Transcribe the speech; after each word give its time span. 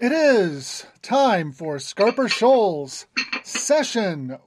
It 0.00 0.12
is 0.12 0.86
time 1.02 1.52
for 1.52 1.76
Scarper 1.76 2.32
Shoals 2.32 3.04
session. 3.42 4.38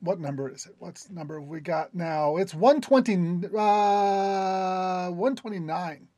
What 0.00 0.18
number 0.18 0.50
is 0.50 0.66
it? 0.66 0.74
What's 0.80 1.08
number 1.10 1.40
we 1.40 1.60
got 1.60 1.94
now? 1.94 2.38
It's 2.38 2.52
120, 2.52 3.46
uh, 3.56 5.10
129. 5.10 6.08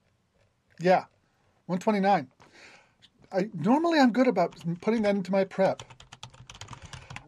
Yeah, 0.81 1.05
129. 1.67 2.29
I 3.31 3.51
normally 3.53 3.99
I'm 3.99 4.11
good 4.11 4.27
about 4.27 4.55
putting 4.81 5.03
that 5.03 5.17
into 5.17 5.33
my 5.33 5.45
prep. 5.45 5.83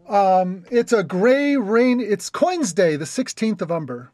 Um, 0.08 0.64
it's 0.70 0.94
a 0.94 1.04
gray 1.04 1.58
rain. 1.58 2.00
It's 2.00 2.30
Coins 2.30 2.72
Day, 2.72 2.96
the 2.96 3.04
16th 3.04 3.60
of 3.60 3.70
Umber. 3.70 4.12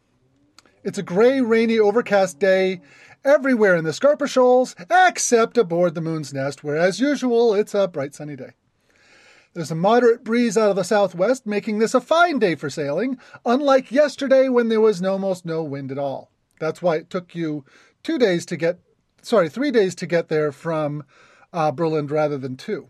It's 0.82 0.98
a 0.98 1.02
gray, 1.04 1.40
rainy, 1.40 1.78
overcast 1.78 2.40
day 2.40 2.80
everywhere 3.24 3.76
in 3.76 3.84
the 3.84 3.90
Scarper 3.90 4.28
Shoals, 4.28 4.74
except 4.90 5.58
aboard 5.58 5.94
the 5.94 6.00
Moon's 6.00 6.32
Nest, 6.32 6.62
where, 6.62 6.76
as 6.76 7.00
usual, 7.00 7.54
it's 7.54 7.74
a 7.74 7.88
bright 7.88 8.14
sunny 8.14 8.36
day. 8.36 8.52
There's 9.54 9.70
a 9.70 9.74
moderate 9.74 10.24
breeze 10.24 10.56
out 10.56 10.70
of 10.70 10.76
the 10.76 10.84
southwest, 10.84 11.46
making 11.46 11.78
this 11.78 11.94
a 11.94 12.00
fine 12.00 12.38
day 12.38 12.54
for 12.54 12.70
sailing, 12.70 13.18
unlike 13.44 13.90
yesterday 13.90 14.48
when 14.48 14.68
there 14.68 14.80
was 14.80 15.02
almost 15.02 15.44
no 15.44 15.62
wind 15.62 15.90
at 15.90 15.98
all. 15.98 16.30
That's 16.60 16.82
why 16.82 16.96
it 16.96 17.10
took 17.10 17.34
you 17.34 17.64
two 18.02 18.18
days 18.18 18.46
to 18.46 18.56
get, 18.56 18.78
sorry, 19.22 19.48
three 19.48 19.70
days 19.70 19.94
to 19.96 20.06
get 20.06 20.28
there 20.28 20.52
from 20.52 21.04
uh, 21.52 21.72
Berlin 21.72 22.06
rather 22.06 22.38
than 22.38 22.56
two. 22.56 22.88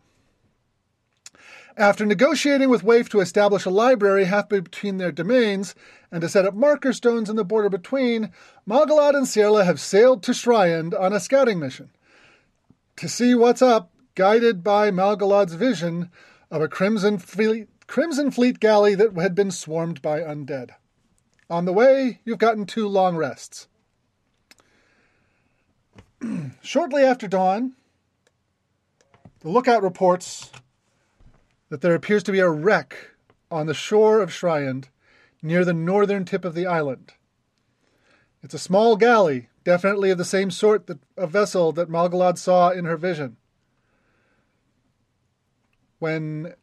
After 1.77 2.05
negotiating 2.05 2.70
with 2.70 2.83
Waif 2.83 3.09
to 3.11 3.20
establish 3.20 3.65
a 3.65 3.70
library 3.70 4.25
halfway 4.25 4.59
between 4.61 4.98
their 4.98 5.12
domains 5.12 5.77
and 6.11 6.21
to 6.23 6.29
set 6.29 6.47
up 6.47 6.55
marker 6.55 6.93
stones 6.93 7.29
in 7.29 7.37
the 7.37 7.45
border 7.45 7.69
between, 7.69 8.33
Malgalad 8.67 9.15
and 9.15 9.27
Sierla 9.27 9.65
have 9.65 9.80
sailed 9.80 10.23
to 10.23 10.34
Schreiend 10.34 10.95
on 10.95 11.12
a 11.12 11.21
scouting 11.21 11.59
mission. 11.59 11.91
To 12.97 13.09
see 13.09 13.34
what's 13.34 13.62
up, 13.62 13.91
guided 14.15 14.65
by 14.65 14.91
Malgalad's 14.91 15.55
vision 15.55 16.11
of 16.51 16.62
a 16.62 16.69
Crimson 16.69 17.19
Fleet, 17.19 17.69
Crimson 17.86 18.31
Fleet 18.31 18.59
galley 18.59 18.95
that 18.95 19.14
had 19.17 19.34
been 19.34 19.51
swarmed 19.51 20.03
by 20.03 20.20
undead. 20.20 20.70
On 21.51 21.64
the 21.64 21.73
way, 21.73 22.20
you've 22.25 22.39
gotten 22.39 22.67
two 22.67 22.89
long 22.89 23.17
rests. 23.17 23.69
Shortly 26.62 27.05
after 27.05 27.29
dawn, 27.29 27.75
the 29.41 29.48
lookout 29.48 29.83
reports 29.83 30.51
that 31.69 31.81
there 31.81 31.95
appears 31.95 32.23
to 32.25 32.33
be 32.33 32.41
a 32.41 32.51
wreck 32.51 32.97
on 33.51 33.67
the 33.67 33.75
shore 33.75 34.20
of 34.20 34.33
Schreiend 34.33 34.89
near 35.42 35.64
the 35.64 35.72
northern 35.72 36.25
tip 36.25 36.44
of 36.44 36.55
the 36.55 36.67
island. 36.67 37.12
It's 38.42 38.55
a 38.55 38.58
small 38.58 38.97
galley, 38.97 39.48
definitely 39.64 40.11
of 40.11 40.19
the 40.19 40.25
same 40.25 40.50
sort 40.50 40.86
that 40.86 40.98
a 41.17 41.27
vessel 41.27 41.72
that 41.72 41.91
Malgalad 41.91 42.39
saw 42.39 42.70
in 42.70 42.84
her 42.84 42.97
vision. 42.97 43.36
When 45.98 46.55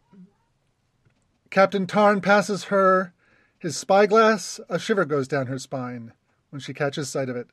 Captain 1.49 1.85
Tarn 1.87 2.21
passes 2.21 2.65
her 2.65 3.13
his 3.59 3.75
spyglass, 3.75 4.59
a 4.69 4.77
shiver 4.79 5.05
goes 5.05 5.27
down 5.27 5.47
her 5.47 5.59
spine 5.59 6.13
when 6.49 6.59
she 6.59 6.73
catches 6.73 7.09
sight 7.09 7.29
of 7.29 7.35
it. 7.35 7.47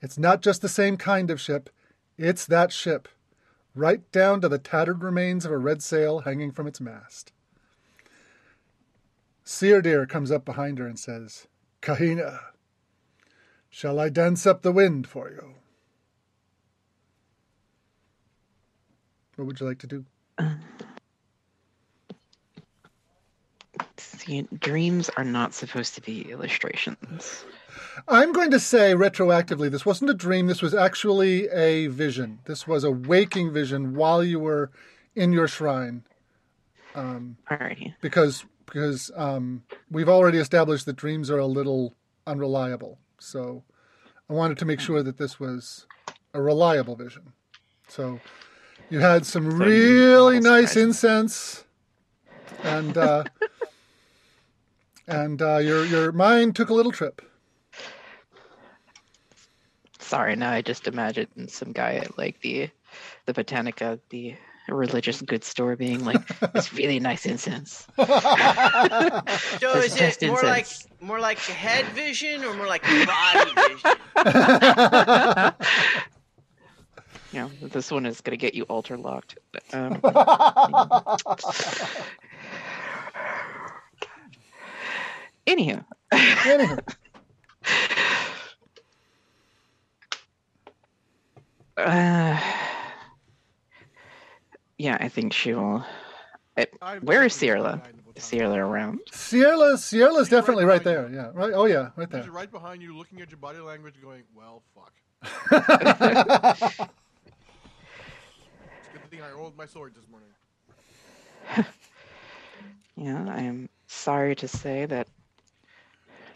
It's 0.00 0.18
not 0.18 0.40
just 0.40 0.62
the 0.62 0.68
same 0.68 0.96
kind 0.96 1.30
of 1.30 1.40
ship, 1.40 1.68
it's 2.16 2.46
that 2.46 2.72
ship 2.72 3.08
right 3.74 4.10
down 4.12 4.40
to 4.40 4.48
the 4.48 4.58
tattered 4.58 5.02
remains 5.02 5.44
of 5.44 5.52
a 5.52 5.58
red 5.58 5.82
sail 5.82 6.20
hanging 6.20 6.52
from 6.52 6.66
its 6.66 6.80
mast. 6.80 7.32
Seerdir 9.48 10.06
comes 10.06 10.30
up 10.30 10.44
behind 10.44 10.78
her 10.78 10.86
and 10.86 10.98
says, 10.98 11.46
Kahina, 11.80 12.38
shall 13.70 13.98
I 13.98 14.10
dance 14.10 14.46
up 14.46 14.60
the 14.60 14.70
wind 14.70 15.08
for 15.08 15.30
you? 15.30 15.54
What 19.36 19.46
would 19.46 19.58
you 19.58 19.66
like 19.66 19.78
to 19.78 19.86
do? 19.86 20.04
See, 23.96 24.46
dreams 24.60 25.08
are 25.16 25.24
not 25.24 25.54
supposed 25.54 25.94
to 25.94 26.02
be 26.02 26.30
illustrations. 26.30 27.46
I'm 28.06 28.34
going 28.34 28.50
to 28.50 28.60
say 28.60 28.92
retroactively, 28.92 29.70
this 29.70 29.86
wasn't 29.86 30.10
a 30.10 30.14
dream. 30.14 30.46
This 30.46 30.60
was 30.60 30.74
actually 30.74 31.48
a 31.48 31.86
vision. 31.86 32.40
This 32.44 32.68
was 32.68 32.84
a 32.84 32.90
waking 32.90 33.54
vision 33.54 33.94
while 33.94 34.22
you 34.22 34.40
were 34.40 34.70
in 35.14 35.32
your 35.32 35.48
shrine. 35.48 36.02
Um, 36.94 37.38
Alrighty. 37.50 37.94
because 38.02 38.44
because 38.70 39.10
um, 39.16 39.62
we've 39.90 40.08
already 40.08 40.38
established 40.38 40.86
that 40.86 40.96
dreams 40.96 41.30
are 41.30 41.38
a 41.38 41.46
little 41.46 41.94
unreliable. 42.26 42.98
So 43.18 43.64
I 44.28 44.34
wanted 44.34 44.58
to 44.58 44.64
make 44.64 44.80
sure 44.80 45.02
that 45.02 45.18
this 45.18 45.40
was 45.40 45.86
a 46.34 46.42
reliable 46.42 46.96
vision. 46.96 47.32
So 47.88 48.20
you 48.90 49.00
had 49.00 49.24
some 49.26 49.58
really 49.58 50.40
nice 50.40 50.76
incense, 50.76 51.64
and 52.62 52.96
uh, 52.96 53.24
and 55.06 55.40
uh, 55.40 55.58
your 55.58 55.84
your 55.86 56.12
mind 56.12 56.54
took 56.54 56.68
a 56.68 56.74
little 56.74 56.92
trip. 56.92 57.22
Sorry, 59.98 60.36
now 60.36 60.52
I 60.52 60.62
just 60.62 60.86
imagined 60.86 61.50
some 61.50 61.72
guy 61.72 61.94
at 61.94 62.16
like 62.16 62.40
the 62.40 62.70
the 63.26 63.34
Botanica, 63.34 63.98
the 64.10 64.36
religious 64.68 65.20
goods 65.22 65.46
store, 65.46 65.76
being 65.76 66.04
like, 66.04 66.20
"It's 66.54 66.72
really 66.78 67.00
nice 67.00 67.26
incense." 67.26 67.86
So 69.60 69.78
is 69.80 69.94
just 69.94 70.22
it 70.22 70.28
more 70.28 70.42
like 70.42 70.66
more 71.00 71.20
like 71.20 71.38
head 71.38 71.84
vision 71.86 72.44
or 72.44 72.54
more 72.54 72.66
like 72.66 72.82
body 72.82 73.52
vision? 73.54 73.96
yeah, 77.32 77.48
this 77.60 77.90
one 77.90 78.06
is 78.06 78.20
gonna 78.20 78.36
get 78.36 78.54
you 78.54 78.62
altar 78.64 78.96
locked. 78.96 79.36
But, 79.52 79.62
um, 79.72 80.00
anywho, 85.46 85.84
Anywho, 86.12 86.78
uh, 91.76 92.67
yeah, 94.78 94.96
I 95.00 95.08
think 95.08 95.32
she 95.32 95.52
will. 95.52 95.84
Uh, 96.56 96.64
I'm 96.82 97.00
where 97.02 97.24
is 97.24 97.34
Sierra? 97.34 97.82
Is. 98.14 98.24
Sierra 98.24 98.56
around? 98.66 99.00
Sierra 99.12 99.76
Sierra's 99.76 100.26
She's 100.26 100.32
right 100.32 100.40
definitely 100.40 100.64
right 100.64 100.82
behind 100.82 101.14
there. 101.14 101.22
Yeah, 101.24 101.30
right. 101.34 101.52
Oh 101.54 101.66
yeah, 101.66 101.90
right 101.96 102.10
there. 102.10 102.22
She's 102.22 102.30
right 102.30 102.50
behind 102.50 102.82
you, 102.82 102.96
looking 102.96 103.20
at 103.20 103.30
your 103.30 103.38
body 103.38 103.58
language, 103.58 103.94
going, 104.02 104.24
"Well, 104.34 104.62
fuck." 104.74 104.92
It's 108.80 108.88
a 108.88 108.92
good 108.92 109.10
thing 109.10 109.20
I 109.22 109.30
rolled 109.32 109.56
my 109.56 109.66
sword 109.66 109.94
this 109.94 110.04
morning. 110.08 110.28
Yeah, 113.00 113.26
I 113.28 113.42
am 113.42 113.68
sorry 113.86 114.34
to 114.34 114.48
say 114.48 114.84
that 114.86 115.06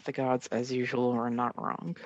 the 0.04 0.12
gods, 0.12 0.47
as 0.52 0.70
usual, 0.70 1.10
are 1.10 1.28
not 1.28 1.60
wrong. 1.60 1.97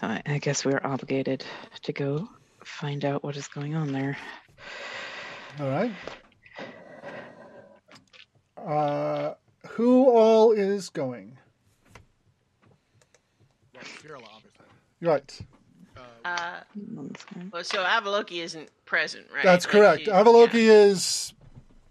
So 0.00 0.06
I, 0.06 0.22
I 0.26 0.38
guess 0.38 0.64
we're 0.64 0.80
obligated 0.82 1.44
to 1.82 1.92
go 1.92 2.28
find 2.64 3.04
out 3.04 3.22
what 3.22 3.36
is 3.36 3.48
going 3.48 3.74
on 3.74 3.92
there. 3.92 4.16
All 5.60 5.68
right. 5.68 5.92
Uh, 8.56 9.34
who 9.68 10.08
all 10.10 10.52
is 10.52 10.88
going? 10.88 11.36
Well, 13.74 13.84
Sierra, 14.00 14.18
obviously. 14.34 14.66
Right. 15.02 15.40
Uh, 15.96 16.00
Uh, 16.28 16.60
One 16.94 17.14
second. 17.16 17.50
well, 17.52 17.64
so 17.64 17.84
Avaloki 17.84 18.42
isn't 18.42 18.68
present, 18.86 19.26
right? 19.34 19.42
That's 19.44 19.64
Like, 19.66 19.72
correct. 19.72 20.04
she- 20.04 20.10
Avaloki 20.10 20.54
is 20.68 21.32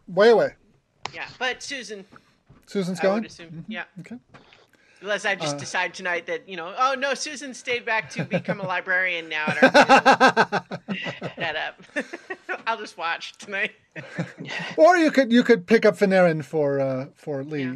way 0.07 0.29
away. 0.29 0.55
Yeah. 1.13 1.21
yeah, 1.21 1.27
but 1.39 1.61
Susan, 1.63 2.05
Susan's 2.67 2.99
I 2.99 3.03
going. 3.03 3.21
would 3.23 3.31
assume, 3.31 3.65
yeah. 3.67 3.83
Okay. 4.01 4.17
Unless 5.01 5.25
I 5.25 5.35
just 5.35 5.55
Uh, 5.55 5.59
decide 5.59 5.93
tonight 5.93 6.25
that 6.27 6.47
you 6.49 6.57
know, 6.57 6.73
oh 6.77 6.95
no, 6.97 7.13
Susan 7.13 7.53
stayed 7.53 7.85
back 7.85 8.09
to 8.12 8.24
become 8.38 8.59
a 8.59 8.65
librarian 8.65 9.29
now 9.29 9.45
at 9.47 9.63
our 9.63 9.69
that 11.38 11.56
up. 11.56 12.06
I'll 12.68 12.77
just 12.77 12.97
watch 12.97 13.38
tonight. 13.38 13.71
or 14.77 14.97
you 14.97 15.12
could 15.12 15.31
you 15.31 15.44
could 15.44 15.65
pick 15.68 15.85
up 15.85 15.97
Finerran 15.97 16.44
for 16.44 16.79
uh, 16.79 17.06
for 17.15 17.44
Lee. 17.44 17.63
Yeah. 17.63 17.75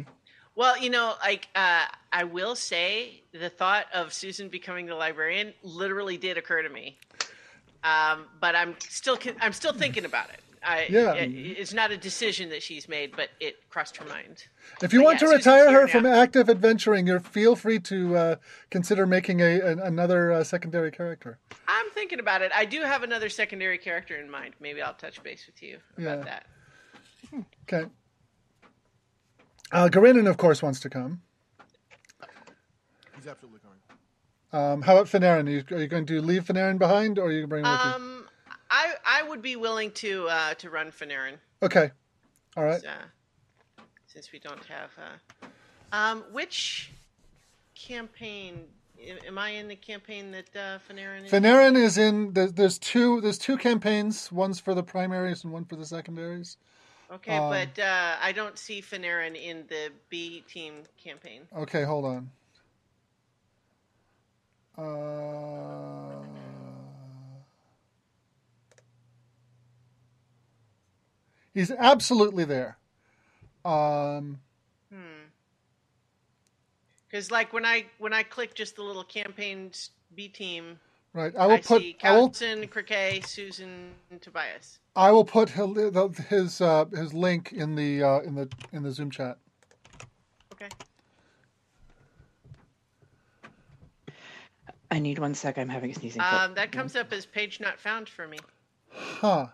Well, 0.56 0.78
you 0.78 0.88
know, 0.90 1.14
like 1.22 1.48
uh, 1.56 1.86
I 2.12 2.24
will 2.24 2.54
say, 2.54 3.22
the 3.32 3.48
thought 3.50 3.86
of 3.92 4.12
Susan 4.12 4.48
becoming 4.48 4.86
the 4.86 4.94
librarian 4.94 5.52
literally 5.62 6.16
did 6.16 6.38
occur 6.38 6.62
to 6.62 6.68
me, 6.68 6.96
um, 7.82 8.26
but 8.40 8.54
I'm 8.54 8.76
still 8.78 9.18
I'm 9.40 9.52
still 9.52 9.72
thinking 9.72 10.04
about 10.04 10.28
it. 10.30 10.40
I, 10.64 10.86
Yeah. 10.88 11.14
it- 11.14 11.30
it's 11.32 11.72
not 11.74 11.90
a 11.90 11.96
decision 11.96 12.48
that 12.50 12.62
she's 12.62 12.88
made, 12.88 13.14
but 13.16 13.30
it 13.40 13.68
crossed 13.70 13.96
her 13.98 14.04
mind. 14.06 14.44
If 14.82 14.92
you 14.92 15.00
But 15.00 15.04
want 15.04 15.20
yeah, 15.22 15.28
to 15.28 15.34
retire 15.36 15.68
here 15.70 15.80
her 15.82 15.88
from 15.88 16.06
active 16.06 16.48
adventuring, 16.48 17.06
you 17.06 17.18
feel 17.18 17.54
free 17.56 17.78
to 17.80 18.16
uh, 18.16 18.36
consider 18.70 19.06
making 19.06 19.40
a 19.40 19.60
an, 19.60 19.78
another 19.80 20.32
uh, 20.32 20.44
secondary 20.44 20.90
character. 20.90 21.38
I'm 21.68 21.90
thinking 21.90 22.18
about 22.20 22.42
it. 22.42 22.50
I 22.54 22.64
do 22.64 22.80
have 22.82 23.02
another 23.02 23.28
secondary 23.28 23.78
character 23.78 24.16
in 24.16 24.30
mind. 24.30 24.54
Maybe 24.60 24.80
I'll 24.82 24.94
touch 24.94 25.22
base 25.22 25.46
with 25.46 25.62
you 25.62 25.78
about 25.98 26.18
Yeah. 26.18 26.24
that. 26.24 26.46
Okay. 27.62 27.88
Uh, 29.72 29.88
Garinin, 29.88 30.28
of 30.28 30.36
course, 30.36 30.62
wants 30.62 30.80
to 30.80 30.90
come. 30.90 31.22
he's 33.16 33.26
absolutely 33.26 33.60
going. 33.60 33.74
Um, 34.52 34.82
how 34.82 34.96
about 34.96 35.06
Finerran? 35.08 35.48
Are 35.48 35.50
you, 35.50 35.64
are 35.76 35.80
you 35.80 35.88
going 35.88 36.06
to 36.06 36.20
leave 36.22 36.44
Finerran 36.44 36.78
behind, 36.78 37.18
or 37.18 37.26
are 37.26 37.32
you 37.32 37.44
going 37.46 37.62
to 37.62 37.64
bring 37.64 37.64
him 37.64 37.72
with 37.72 37.80
you? 38.02 38.13
I 38.70 38.94
I 39.06 39.22
would 39.22 39.42
be 39.42 39.56
willing 39.56 39.90
to 39.92 40.28
uh, 40.28 40.54
to 40.54 40.70
run 40.70 40.90
Finerran. 40.90 41.34
Okay. 41.62 41.90
All 42.56 42.64
right. 42.64 42.84
Uh, 42.84 43.82
since 44.06 44.32
we 44.32 44.38
don't 44.38 44.64
have. 44.64 44.90
Uh, 44.98 45.46
um, 45.92 46.24
which 46.32 46.92
campaign? 47.74 48.64
Am 49.26 49.38
I 49.38 49.50
in 49.50 49.68
the 49.68 49.76
campaign 49.76 50.30
that 50.32 50.56
uh, 50.56 50.78
Finerran 50.88 51.24
is? 51.24 51.30
Finerran 51.30 51.76
is 51.76 51.98
in. 51.98 52.32
There's, 52.32 52.52
there's 52.52 52.78
two. 52.78 53.20
There's 53.20 53.38
two 53.38 53.56
campaigns. 53.56 54.30
One's 54.32 54.60
for 54.60 54.74
the 54.74 54.82
primaries 54.82 55.44
and 55.44 55.52
one 55.52 55.64
for 55.64 55.76
the 55.76 55.84
secondaries. 55.84 56.56
okay, 57.12 57.36
um, 57.36 57.50
but 57.50 57.82
uh, 57.82 58.16
I 58.22 58.32
don't 58.32 58.58
see 58.58 58.80
Finerran 58.80 59.36
in 59.36 59.64
the 59.68 59.90
B 60.08 60.44
team 60.48 60.82
campaign. 61.02 61.42
Okay, 61.56 61.82
hold 61.82 62.04
on. 62.04 62.30
Uh, 64.76 65.93
he's 71.54 71.70
absolutely 71.70 72.44
there. 72.44 72.76
Um, 73.64 74.40
Because 77.14 77.30
like 77.30 77.52
when 77.52 77.64
I 77.64 77.84
when 77.98 78.12
I 78.12 78.24
click 78.24 78.54
just 78.56 78.74
the 78.74 78.82
little 78.82 79.04
campaigns 79.04 79.90
B 80.16 80.26
team, 80.26 80.80
right. 81.12 81.32
I 81.38 81.44
I, 81.44 81.46
will 81.46 81.58
put. 81.58 81.80
see 81.80 81.96
I 82.02 82.16
will. 82.16 82.28
Cowson, 82.28 82.66
Criquet, 82.66 83.24
Susan, 83.24 83.92
and 84.10 84.20
Tobias. 84.20 84.80
I 84.96 85.12
will 85.12 85.24
put 85.24 85.50
his 85.50 86.18
his, 86.28 86.60
uh, 86.60 86.86
his 86.86 87.14
link 87.14 87.52
in 87.52 87.76
the 87.76 88.02
uh, 88.02 88.18
in 88.22 88.34
the 88.34 88.48
in 88.72 88.82
the 88.82 88.90
Zoom 88.90 89.12
chat. 89.12 89.38
Okay. 90.54 90.68
I 94.90 94.98
need 94.98 95.20
one 95.20 95.34
sec. 95.36 95.56
I'm 95.56 95.68
having 95.68 95.92
a 95.92 95.94
sneezing. 95.94 96.20
Um, 96.20 96.54
that 96.56 96.72
comes 96.72 96.96
up 96.96 97.12
as 97.12 97.26
page 97.26 97.60
not 97.60 97.78
found 97.78 98.08
for 98.08 98.26
me. 98.26 98.38
Huh. 98.90 99.46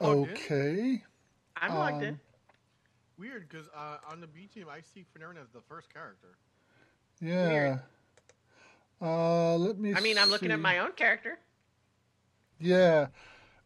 Logged 0.00 0.30
in? 0.30 0.34
Okay. 0.36 1.04
I'm 1.62 1.74
logged 1.74 2.02
in. 2.02 2.14
Um, 2.14 2.20
Weird, 3.18 3.48
because 3.48 3.68
uh, 3.68 3.98
on 4.10 4.20
the 4.20 4.26
B 4.26 4.48
team, 4.52 4.66
I 4.70 4.80
see 4.80 5.04
Finerran 5.16 5.40
as 5.40 5.48
the 5.54 5.60
first 5.60 5.92
character. 5.92 6.28
Yeah. 7.20 7.48
Weird. 7.48 7.80
Uh, 9.00 9.56
let 9.56 9.78
me. 9.78 9.94
I 9.94 10.00
mean, 10.00 10.18
I'm 10.18 10.28
looking 10.28 10.50
at 10.50 10.58
my 10.60 10.78
own 10.78 10.92
character. 10.92 11.38
Yeah. 12.58 13.08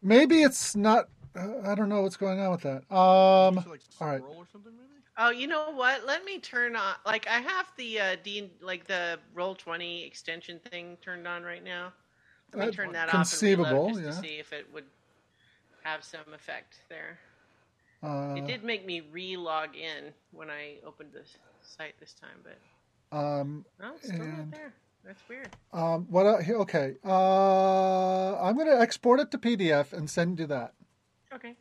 Maybe 0.01 0.43
it's 0.43 0.75
not. 0.75 1.09
Uh, 1.35 1.61
I 1.65 1.75
don't 1.75 1.89
know 1.89 2.01
what's 2.01 2.17
going 2.17 2.39
on 2.39 2.51
with 2.51 2.61
that. 2.61 2.95
Um. 2.95 3.57
Is 3.57 3.65
like 3.65 3.81
all 3.99 4.07
right. 4.07 4.19
scroll 4.19 4.37
or 4.37 4.47
something, 4.51 4.73
maybe? 4.73 4.83
Oh, 5.17 5.31
you 5.31 5.47
know 5.47 5.71
what? 5.71 6.05
Let 6.05 6.23
me 6.23 6.37
turn 6.39 6.75
on. 6.75 6.93
Like 7.05 7.27
I 7.27 7.39
have 7.39 7.65
the 7.77 7.99
uh, 7.99 8.15
D 8.23 8.51
like 8.61 8.85
the 8.85 9.17
roll 9.33 9.55
twenty 9.55 10.03
extension 10.03 10.59
thing 10.69 10.97
turned 11.01 11.27
on 11.27 11.43
right 11.43 11.63
now. 11.63 11.93
Let 12.53 12.59
me 12.59 12.65
That's 12.65 12.75
turn 12.75 12.91
that 12.91 13.09
conceivable, 13.09 13.65
off 13.65 13.71
and 13.71 13.97
reload 13.97 14.05
just 14.05 14.17
yeah. 14.17 14.21
to 14.21 14.27
see 14.27 14.39
if 14.39 14.53
it 14.53 14.67
would 14.71 14.85
have 15.83 16.03
some 16.03 16.33
effect 16.33 16.81
there. 16.89 17.17
Uh, 18.03 18.35
it 18.37 18.45
did 18.45 18.63
make 18.63 18.85
me 18.85 19.01
re-log 19.11 19.75
in 19.75 20.13
when 20.31 20.49
I 20.49 20.75
opened 20.85 21.09
the 21.13 21.23
site 21.61 21.95
this 21.99 22.13
time, 22.13 22.37
but 22.43 23.17
um. 23.17 23.65
no, 23.79 23.93
it's 23.95 24.07
still 24.07 24.21
And- 24.21 24.37
not 24.37 24.51
there. 24.51 24.73
That's 25.05 25.21
weird. 25.29 25.49
Um. 25.71 26.05
What? 26.09 26.25
Uh, 26.25 26.37
here- 26.39 26.57
okay. 26.57 26.95
Uh. 27.05 28.37
I'm 28.41 28.57
gonna 28.57 28.75
export 28.79 29.19
it 29.21 29.31
to 29.31 29.37
PDF 29.37 29.93
and 29.93 30.09
send 30.09 30.37
you 30.39 30.47
that. 30.47 30.73
Okay. 31.33 31.55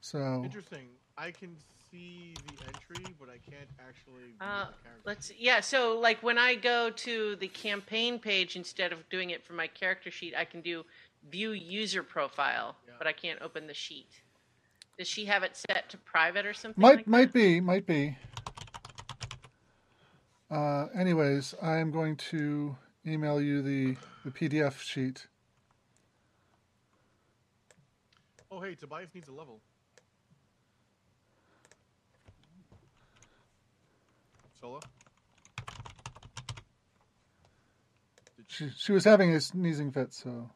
So. 0.00 0.42
Interesting. 0.44 0.88
I 1.16 1.30
can 1.30 1.56
see 1.90 2.34
the 2.46 2.64
entry, 2.66 3.14
but 3.18 3.28
I 3.28 3.38
can't 3.50 3.68
actually 3.80 4.34
Uh, 4.40 4.66
let's 5.04 5.32
yeah. 5.38 5.60
So 5.60 5.98
like 5.98 6.22
when 6.22 6.38
I 6.38 6.54
go 6.54 6.90
to 6.90 7.36
the 7.36 7.48
campaign 7.48 8.18
page 8.18 8.56
instead 8.56 8.92
of 8.92 9.08
doing 9.08 9.30
it 9.30 9.44
from 9.44 9.56
my 9.56 9.66
character 9.66 10.10
sheet, 10.10 10.34
I 10.36 10.44
can 10.44 10.60
do 10.60 10.84
view 11.28 11.50
user 11.52 12.02
profile, 12.02 12.76
Yeah. 12.86 12.94
but 12.98 13.06
I 13.06 13.12
can't 13.12 13.40
open 13.42 13.66
the 13.66 13.74
sheet. 13.74 14.22
Does 14.98 15.08
she 15.08 15.24
have 15.26 15.42
it 15.42 15.56
set 15.56 15.88
to 15.90 15.96
private 15.98 16.44
or 16.46 16.52
something? 16.52 16.80
Might 16.80 16.96
like 16.98 17.06
might 17.06 17.32
that? 17.32 17.38
be 17.38 17.60
might 17.60 17.86
be. 17.86 18.16
Uh, 20.50 20.86
anyways, 20.94 21.54
I'm 21.62 21.90
going 21.90 22.16
to 22.16 22.76
email 23.06 23.40
you 23.40 23.62
the 23.62 23.96
the 24.24 24.30
PDF 24.30 24.80
sheet. 24.80 25.26
Oh, 28.50 28.60
hey, 28.60 28.74
Tobias 28.74 29.08
needs 29.14 29.28
a 29.28 29.32
level. 29.32 29.60
Solo? 34.60 34.80
She 38.48 38.68
she 38.76 38.92
was 38.92 39.04
having 39.04 39.32
a 39.34 39.40
sneezing 39.40 39.92
fit, 39.92 40.12
so 40.12 40.50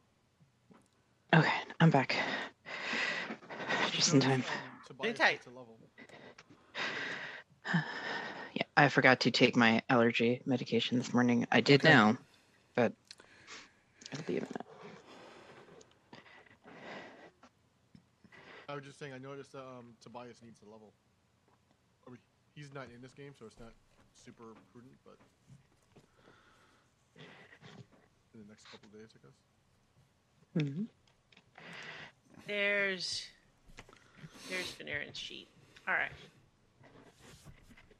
Okay, 1.35 1.53
I'm 1.81 1.91
back. 1.91 2.15
Just 3.91 4.15
in 4.15 4.21
time. 4.21 4.45
Tobias 4.87 5.19
tight. 5.19 5.33
needs 5.33 5.47
a 5.47 5.51
level. 5.51 5.77
Yeah, 8.55 8.63
I 8.77 8.89
forgot 8.89 9.21
to 9.21 9.33
take 9.33 9.57
my 9.57 9.83
allergy 9.91 10.41
medication 10.47 10.97
this 10.99 11.13
morning. 11.13 11.45
I 11.51 11.61
did 11.61 11.83
Okay. 11.83 11.93
now, 11.93 12.17
but 12.77 12.93
it'll 14.13 14.25
be 14.25 14.37
a 14.39 14.43
minute. 14.43 14.63
I 18.69 18.75
was 18.75 18.85
just 18.85 18.99
saying, 18.99 19.13
I 19.13 19.19
noticed 19.19 19.53
that 19.53 19.63
um, 19.63 19.95
Tobias 20.01 20.41
needs 20.43 20.63
a 20.63 20.71
level. 20.71 20.93
I 22.07 22.11
mean, 22.11 22.21
he's 22.55 22.73
not 22.73 22.87
in 22.95 23.03
this 23.03 23.13
game, 23.13 23.33
so 23.39 23.47
it's 23.47 23.59
not 23.59 23.73
super 24.15 24.55
prudent, 24.73 24.95
but 25.05 25.17
in 28.35 28.41
the 28.41 28.47
next 28.49 28.71
couple 28.71 28.89
days, 28.89 29.11
I 29.15 29.27
guess. 29.27 29.37
hmm 30.63 30.85
There's 32.47 33.27
there's 34.49 34.73
Finerran's 34.73 35.19
sheet. 35.19 35.49
All 35.89 35.95
right. 35.95 36.13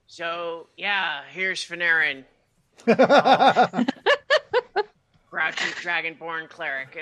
So 0.07 0.67
yeah, 0.77 1.23
here's 1.31 1.65
Finerran. 1.65 2.25
Grouchy 5.31 5.71
Dragonborn 5.83 6.49
cleric. 6.49 6.97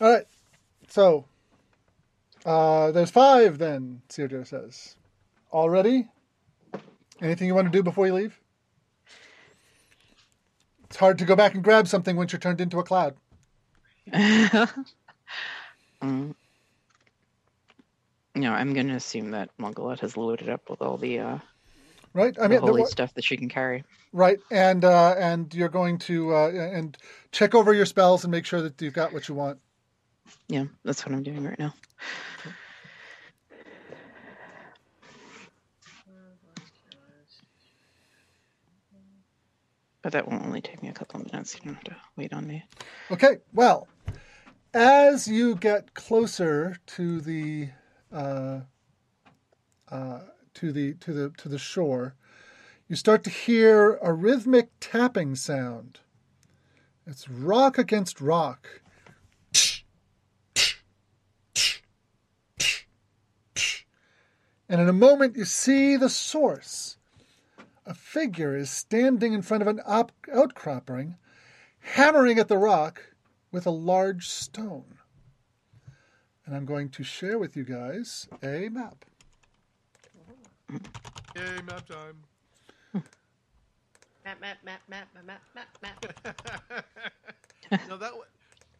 All 0.00 0.12
right. 0.12 0.26
So, 0.88 1.24
uh, 2.44 2.90
there's 2.90 3.10
five 3.10 3.58
then, 3.58 4.02
Sergio 4.08 4.46
says. 4.46 4.96
All 5.50 5.68
ready? 5.70 6.08
Anything 7.20 7.48
you 7.48 7.54
want 7.54 7.66
to 7.66 7.72
do 7.72 7.82
before 7.82 8.06
you 8.06 8.14
leave? 8.14 8.40
It's 10.90 10.96
hard 10.98 11.18
to 11.18 11.24
go 11.24 11.36
back 11.36 11.54
and 11.54 11.62
grab 11.62 11.86
something 11.86 12.16
once 12.16 12.32
you're 12.32 12.40
turned 12.40 12.60
into 12.60 12.78
a 12.78 12.82
cloud. 12.84 13.14
Mm. 16.02 16.34
No, 18.34 18.52
I'm 18.52 18.72
gonna 18.72 18.94
assume 18.96 19.32
that 19.32 19.50
Malgalad 19.60 20.00
has 20.00 20.16
loaded 20.16 20.48
up 20.48 20.70
with 20.70 20.80
all 20.80 20.96
the, 20.96 21.18
uh, 21.18 21.38
Right? 22.14 22.34
I 22.38 22.44
the 22.44 22.48
mean, 22.48 22.60
the- 22.62 22.66
holy 22.68 22.84
stuff 22.86 23.12
that 23.14 23.22
she 23.24 23.36
can 23.36 23.50
carry. 23.50 23.84
right. 24.14 24.38
And 24.50 24.82
uh, 24.84 25.14
and 25.18 25.54
you're 25.54 25.68
going 25.68 25.98
to 25.98 26.34
uh, 26.34 26.48
and 26.48 26.96
check 27.32 27.54
over 27.54 27.74
your 27.74 27.84
spells 27.84 28.24
and 28.24 28.30
make 28.30 28.46
sure 28.46 28.62
that 28.62 28.80
you've 28.80 28.94
got 28.94 29.12
what 29.12 29.28
you 29.28 29.34
want. 29.34 29.58
Yeah, 30.48 30.64
that's 30.84 31.04
what 31.04 31.14
I'm 31.14 31.22
doing 31.22 31.44
right 31.44 31.58
now. 31.58 31.74
But 40.02 40.12
that 40.12 40.26
will 40.26 40.42
only 40.42 40.60
take 40.60 40.82
me 40.82 40.88
a 40.88 40.92
couple 40.92 41.20
of 41.20 41.30
minutes. 41.30 41.54
You 41.54 41.60
don't 41.64 41.74
have 41.74 41.84
to 41.84 41.96
wait 42.16 42.32
on 42.32 42.46
me. 42.46 42.64
Okay, 43.10 43.36
well, 43.52 43.86
as 44.72 45.28
you 45.28 45.56
get 45.56 45.94
closer 45.94 46.76
to 46.86 47.20
the 47.20 47.68
uh, 48.12 48.60
uh, 49.90 50.20
to 50.54 50.72
the 50.72 50.94
to 50.94 51.12
the 51.12 51.30
to 51.36 51.48
the 51.48 51.58
shore, 51.58 52.14
you 52.88 52.96
start 52.96 53.24
to 53.24 53.30
hear 53.30 53.98
a 54.02 54.12
rhythmic 54.12 54.70
tapping 54.80 55.34
sound. 55.34 56.00
It's 57.06 57.28
rock 57.28 57.78
against 57.78 58.20
rock. 58.20 58.80
And 64.68 64.80
in 64.80 64.88
a 64.88 64.92
moment, 64.92 65.36
you 65.36 65.44
see 65.44 65.96
the 65.96 66.08
source. 66.08 66.96
A 67.90 67.94
figure 67.94 68.56
is 68.56 68.70
standing 68.70 69.32
in 69.32 69.42
front 69.42 69.62
of 69.62 69.66
an 69.66 69.80
op- 69.84 70.12
outcropping, 70.32 71.16
hammering 71.80 72.38
at 72.38 72.46
the 72.46 72.56
rock 72.56 73.02
with 73.50 73.66
a 73.66 73.70
large 73.70 74.28
stone. 74.28 74.98
And 76.46 76.54
I'm 76.54 76.66
going 76.66 76.90
to 76.90 77.02
share 77.02 77.36
with 77.36 77.56
you 77.56 77.64
guys 77.64 78.28
a 78.44 78.68
map. 78.68 79.04
Yay, 81.34 81.62
map 81.66 81.84
time. 81.88 83.02
map, 84.24 84.40
map, 84.40 84.58
map, 84.64 84.82
map, 84.88 85.08
map, 85.26 85.42
map, 85.52 85.68
map, 85.82 86.04
map. 86.22 86.84
no, 87.88 87.96
that 87.96 88.16
wa- 88.16 88.22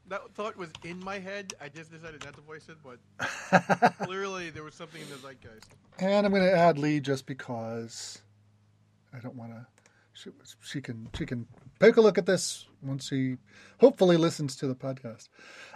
that 0.06 0.32
thought 0.34 0.56
was 0.56 0.70
in 0.84 1.02
my 1.02 1.18
head. 1.18 1.52
I 1.60 1.68
just 1.68 1.90
decided 1.90 2.24
not 2.24 2.36
to 2.36 2.42
voice 2.42 2.68
it, 2.68 2.76
but 2.84 3.96
clearly 4.06 4.50
there 4.50 4.62
was 4.62 4.74
something 4.74 5.02
in 5.02 5.08
the 5.08 5.16
zeitgeist. 5.16 5.74
And 5.98 6.24
I'm 6.24 6.30
going 6.30 6.44
to 6.44 6.56
add 6.56 6.78
Lee 6.78 7.00
just 7.00 7.26
because 7.26 8.22
I 9.14 9.18
don't 9.18 9.36
want 9.36 9.52
to. 9.52 9.66
She, 10.12 10.30
she 10.60 10.80
can 10.80 11.08
she 11.16 11.24
can 11.24 11.46
take 11.78 11.96
a 11.96 12.00
look 12.00 12.18
at 12.18 12.26
this 12.26 12.66
once 12.82 13.08
she 13.08 13.36
hopefully 13.78 14.16
listens 14.16 14.56
to 14.56 14.66
the 14.66 14.74
podcast. 14.74 15.28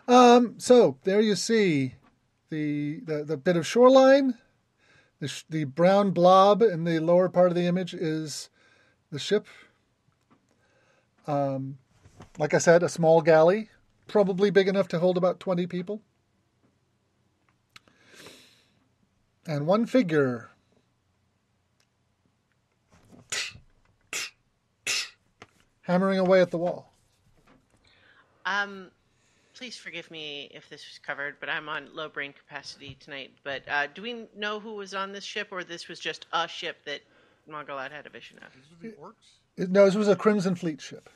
Um, 0.09 0.55
so 0.59 0.99
there 1.05 1.21
you 1.21 1.37
see 1.37 1.95
the 2.51 3.01
the, 3.05 3.25
the 3.25 3.37
bit 3.37 3.57
of 3.57 3.67
shoreline. 3.67 4.39
The, 5.21 5.29
sh- 5.29 5.45
the 5.49 5.65
brown 5.65 6.11
blob 6.11 6.61
in 6.61 6.85
the 6.85 6.99
lower 6.99 7.29
part 7.29 7.49
of 7.49 7.55
the 7.55 7.67
image 7.67 7.95
is 7.95 8.51
the 9.11 9.19
ship. 9.19 9.47
Um, 11.27 11.79
like 12.37 12.53
I 12.53 12.59
said, 12.59 12.83
a 12.83 12.89
small 12.89 13.23
galley, 13.23 13.71
probably 14.09 14.51
big 14.51 14.69
enough 14.69 14.89
to 14.89 14.99
hold 14.99 15.17
about 15.17 15.41
20 15.41 15.67
people. 15.67 16.03
And 19.47 19.67
one 19.67 19.87
figure. 19.87 20.51
Hammering 25.85 26.19
away 26.19 26.41
at 26.41 26.51
the 26.51 26.59
wall. 26.59 26.93
Um, 28.47 28.91
please 29.55 29.77
forgive 29.77 30.11
me 30.11 30.51
if 30.55 30.69
this 30.69 30.85
was 30.87 30.99
covered, 31.07 31.37
but 31.41 31.49
I'm 31.49 31.69
on 31.69 31.89
low 31.95 32.09
brain 32.09 32.33
capacity 32.33 32.97
tonight. 33.01 33.33
But 33.45 33.63
uh, 33.69 33.87
do 33.95 34.03
we 34.03 34.27
know 34.37 34.61
who 34.61 34.75
was 34.75 34.95
on 34.95 35.13
this 35.13 35.25
ship, 35.25 35.49
or 35.51 35.63
this 35.63 35.89
was 35.89 35.99
just 35.99 36.27
a 36.33 36.49
ship 36.49 36.79
that 36.87 37.01
Malgalad 37.49 37.93
had 37.93 38.07
a 38.07 38.11
vision 38.11 38.39
of? 38.39 38.53
This 38.55 38.71
was 38.71 38.81
the 38.81 39.03
orcs. 39.03 39.63
It, 39.63 39.71
no, 39.71 39.85
this 39.85 39.95
was 39.95 40.09
a 40.09 40.17
Crimson 40.17 40.55
Fleet 40.55 40.81
ship. 40.81 41.09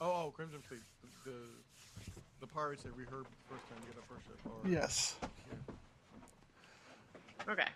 Oh, 0.00 0.26
oh, 0.26 0.32
Crimson 0.34 0.60
Fleet. 0.68 0.80
The, 1.24 1.30
the 1.30 1.36
the 2.40 2.46
pirates 2.46 2.82
that 2.82 2.96
we 2.96 3.04
heard 3.04 3.26
first 3.48 3.68
time 3.68 3.78
to 3.80 3.86
get 3.86 3.98
up 3.98 4.04
first 4.08 4.26
ship. 4.26 4.38
Or, 4.46 4.68
Yes. 4.68 5.14
Okay. 7.48 7.68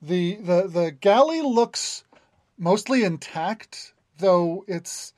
The, 0.00 0.36
the 0.36 0.68
the 0.68 0.90
galley 0.92 1.42
looks 1.42 2.04
mostly 2.56 3.02
intact, 3.02 3.92
though 4.18 4.64
its 4.68 5.12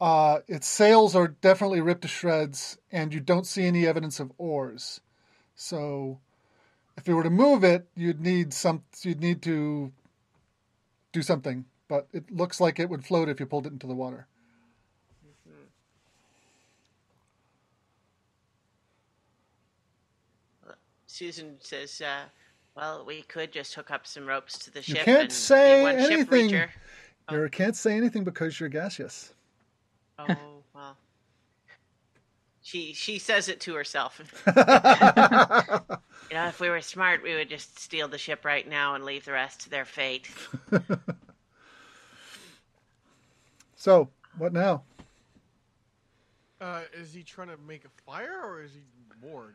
uh, 0.00 0.40
its 0.46 0.66
sails 0.66 1.16
are 1.16 1.28
definitely 1.28 1.80
ripped 1.80 2.02
to 2.02 2.08
shreds, 2.08 2.78
and 2.92 3.14
you 3.14 3.20
don't 3.20 3.46
see 3.46 3.64
any 3.64 3.86
evidence 3.86 4.20
of 4.20 4.32
oars. 4.36 5.00
So, 5.54 6.20
if 6.96 7.08
you 7.08 7.16
were 7.16 7.22
to 7.22 7.30
move 7.30 7.64
it, 7.64 7.86
you'd 7.96 8.20
need 8.20 8.52
some. 8.52 8.82
You'd 9.02 9.20
need 9.20 9.42
to 9.42 9.92
do 11.12 11.22
something, 11.22 11.64
but 11.88 12.06
it 12.12 12.30
looks 12.30 12.60
like 12.60 12.78
it 12.78 12.88
would 12.90 13.04
float 13.04 13.28
if 13.28 13.40
you 13.40 13.46
pulled 13.46 13.66
it 13.66 13.72
into 13.72 13.86
the 13.86 13.94
water. 13.94 14.26
Susan 21.06 21.56
says, 21.60 22.00
uh, 22.00 22.22
"Well, 22.74 23.04
we 23.04 23.22
could 23.22 23.52
just 23.52 23.74
hook 23.74 23.90
up 23.90 24.06
some 24.06 24.26
ropes 24.26 24.58
to 24.60 24.70
the 24.70 24.82
ship. 24.82 24.88
You 24.88 24.94
ship 24.96 25.04
can't 25.04 25.20
and 25.22 25.32
say 25.32 25.78
be 25.78 25.82
one 25.82 25.98
ship 25.98 26.12
anything. 26.12 26.50
reacher." 26.50 26.68
You 27.30 27.48
can't 27.50 27.76
say 27.76 27.96
anything 27.96 28.24
because 28.24 28.58
you're 28.58 28.68
gaseous. 28.68 29.32
Oh 30.18 30.26
well. 30.74 30.96
She 32.62 32.92
she 32.92 33.18
says 33.18 33.48
it 33.48 33.60
to 33.60 33.74
herself. 33.74 34.20
You 36.30 36.36
know, 36.36 36.46
if 36.46 36.60
we 36.60 36.68
were 36.68 36.80
smart, 36.80 37.24
we 37.24 37.34
would 37.34 37.48
just 37.48 37.80
steal 37.80 38.06
the 38.06 38.16
ship 38.16 38.44
right 38.44 38.68
now 38.68 38.94
and 38.94 39.04
leave 39.04 39.24
the 39.24 39.32
rest 39.32 39.62
to 39.62 39.70
their 39.70 39.84
fate. 39.84 40.30
So, 43.80 44.10
what 44.36 44.52
now? 44.52 44.82
Uh, 46.60 46.82
is 46.92 47.14
he 47.14 47.22
trying 47.22 47.48
to 47.48 47.56
make 47.66 47.86
a 47.86 48.02
fire 48.04 48.42
or 48.44 48.62
is 48.62 48.74
he 48.74 48.80
bored? 49.26 49.54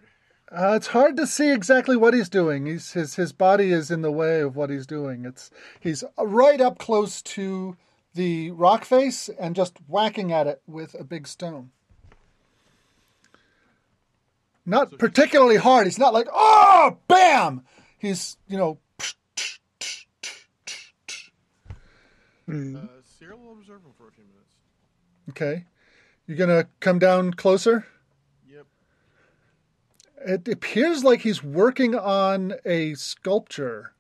Uh, 0.52 0.74
it's 0.76 0.88
hard 0.88 1.18
to 1.18 1.26
see 1.26 1.52
exactly 1.52 1.98
what 1.98 2.14
he's 2.14 2.30
doing. 2.30 2.66
He's, 2.68 2.92
his 2.94 3.16
his 3.16 3.34
body 3.34 3.72
is 3.72 3.90
in 3.90 4.02
the 4.02 4.12
way 4.12 4.42
of 4.42 4.56
what 4.56 4.70
he's 4.70 4.86
doing. 4.86 5.26
It's 5.26 5.50
he's 5.80 6.04
right 6.18 6.62
up 6.62 6.78
close 6.78 7.22
to 7.24 7.76
the 8.14 8.52
rock 8.52 8.86
face 8.86 9.30
and 9.40 9.56
just 9.56 9.78
whacking 9.88 10.32
at 10.32 10.48
it 10.48 10.62
with 10.68 10.96
a 11.00 11.04
big 11.04 11.28
stone. 11.28 11.72
Not 14.66 14.98
particularly 14.98 15.58
hard. 15.58 15.88
He's 15.88 16.00
not 16.00 16.14
like 16.14 16.28
oh 16.32 16.98
bam. 17.08 17.64
He's 17.98 18.38
you 18.48 18.58
know 18.58 18.78
Hmm. 22.46 22.76
Uh, 22.76 22.80
Cyril 23.18 23.40
will 23.40 23.54
observe 23.54 23.82
him 23.82 23.92
for 23.98 24.08
a 24.08 24.12
few 24.12 24.24
minutes. 24.24 24.54
okay. 25.32 25.66
You 26.28 26.36
gonna 26.36 26.68
come 26.80 27.00
down 27.00 27.34
closer? 27.34 27.88
It 30.26 30.48
appears 30.48 31.04
like 31.04 31.22
he's 31.22 31.44
working 31.44 31.96
on 31.96 32.56
a 32.66 32.96
sculpture 32.96 33.94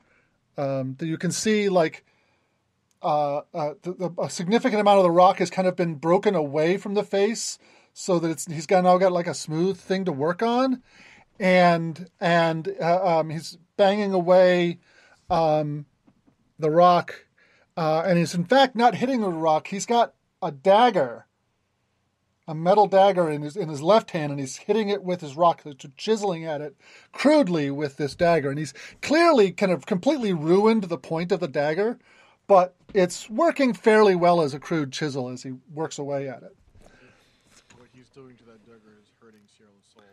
um, 0.58 0.96
that 0.98 1.06
you 1.06 1.18
can 1.18 1.32
see 1.32 1.70
like 1.70 2.04
uh, 3.04 3.42
uh, 3.54 3.74
the, 3.84 3.94
the, 3.94 4.14
a 4.20 4.30
significant 4.30 4.82
amount 4.82 4.98
of 4.98 5.04
the 5.04 5.12
rock 5.12 5.38
has 5.38 5.52
kind 5.52 5.68
of 5.68 5.76
been 5.76 5.96
broken 5.96 6.34
away 6.34 6.78
from 6.78 6.96
the 6.96 7.04
face, 7.04 7.60
so 7.94 8.18
that 8.18 8.32
it's 8.32 8.46
he's 8.48 8.66
got 8.66 8.84
now 8.84 8.98
got 8.98 9.12
like 9.12 9.28
a 9.28 9.34
smooth 9.36 9.78
thing 9.78 10.06
to 10.06 10.12
work 10.12 10.42
on, 10.42 10.82
and 11.40 12.10
and 12.20 12.76
uh, 12.82 13.20
um, 13.20 13.30
he's 13.30 13.60
banging 13.78 14.12
away 14.12 14.80
um, 15.30 15.86
the 16.58 16.72
rock, 16.72 17.26
uh, 17.78 18.04
and 18.06 18.18
he's 18.18 18.34
in 18.34 18.46
fact 18.46 18.76
not 18.76 18.96
hitting 18.96 19.22
the 19.22 19.30
rock. 19.30 19.68
He's 19.68 19.86
got 19.86 20.16
a 20.42 20.52
dagger 20.52 21.25
a 22.48 22.54
metal 22.56 22.86
dagger 22.88 23.30
in 23.30 23.42
his 23.42 23.56
in 23.56 23.70
his 23.70 23.82
left 23.82 24.12
hand, 24.12 24.32
and 24.32 24.40
he's 24.40 24.58
hitting 24.58 24.90
it 24.90 25.04
with 25.04 25.22
his 25.22 25.36
rock, 25.36 25.64
chiseling 25.98 26.46
at 26.46 26.62
it 26.62 26.76
crudely 27.12 27.72
with 27.72 27.98
this 27.98 28.16
dagger, 28.16 28.50
and 28.50 28.60
he's 28.60 28.74
clearly 29.02 29.52
kind 29.52 29.72
of 29.72 29.86
completely 29.86 30.34
ruined 30.34 30.84
the 30.86 30.98
point 30.98 31.32
of 31.32 31.40
the 31.40 31.48
dagger, 31.48 31.98
but 32.48 32.76
it's 32.94 33.30
working 33.30 33.74
fairly 33.74 34.16
well 34.16 34.42
as 34.42 34.54
a 34.54 34.60
crude 34.60 34.92
chisel 34.94 35.30
as 35.30 35.44
he 35.44 35.54
works 35.74 35.98
away 35.98 36.30
at 36.30 36.44
it. 36.44 36.56
What 37.78 37.90
he's 37.92 38.10
doing 38.10 38.36
to 38.38 38.44
that 38.46 38.64
dagger 38.66 38.94
is 39.02 39.08
hurting 39.20 39.42
Cyril's 39.58 39.86
soul. 39.94 40.04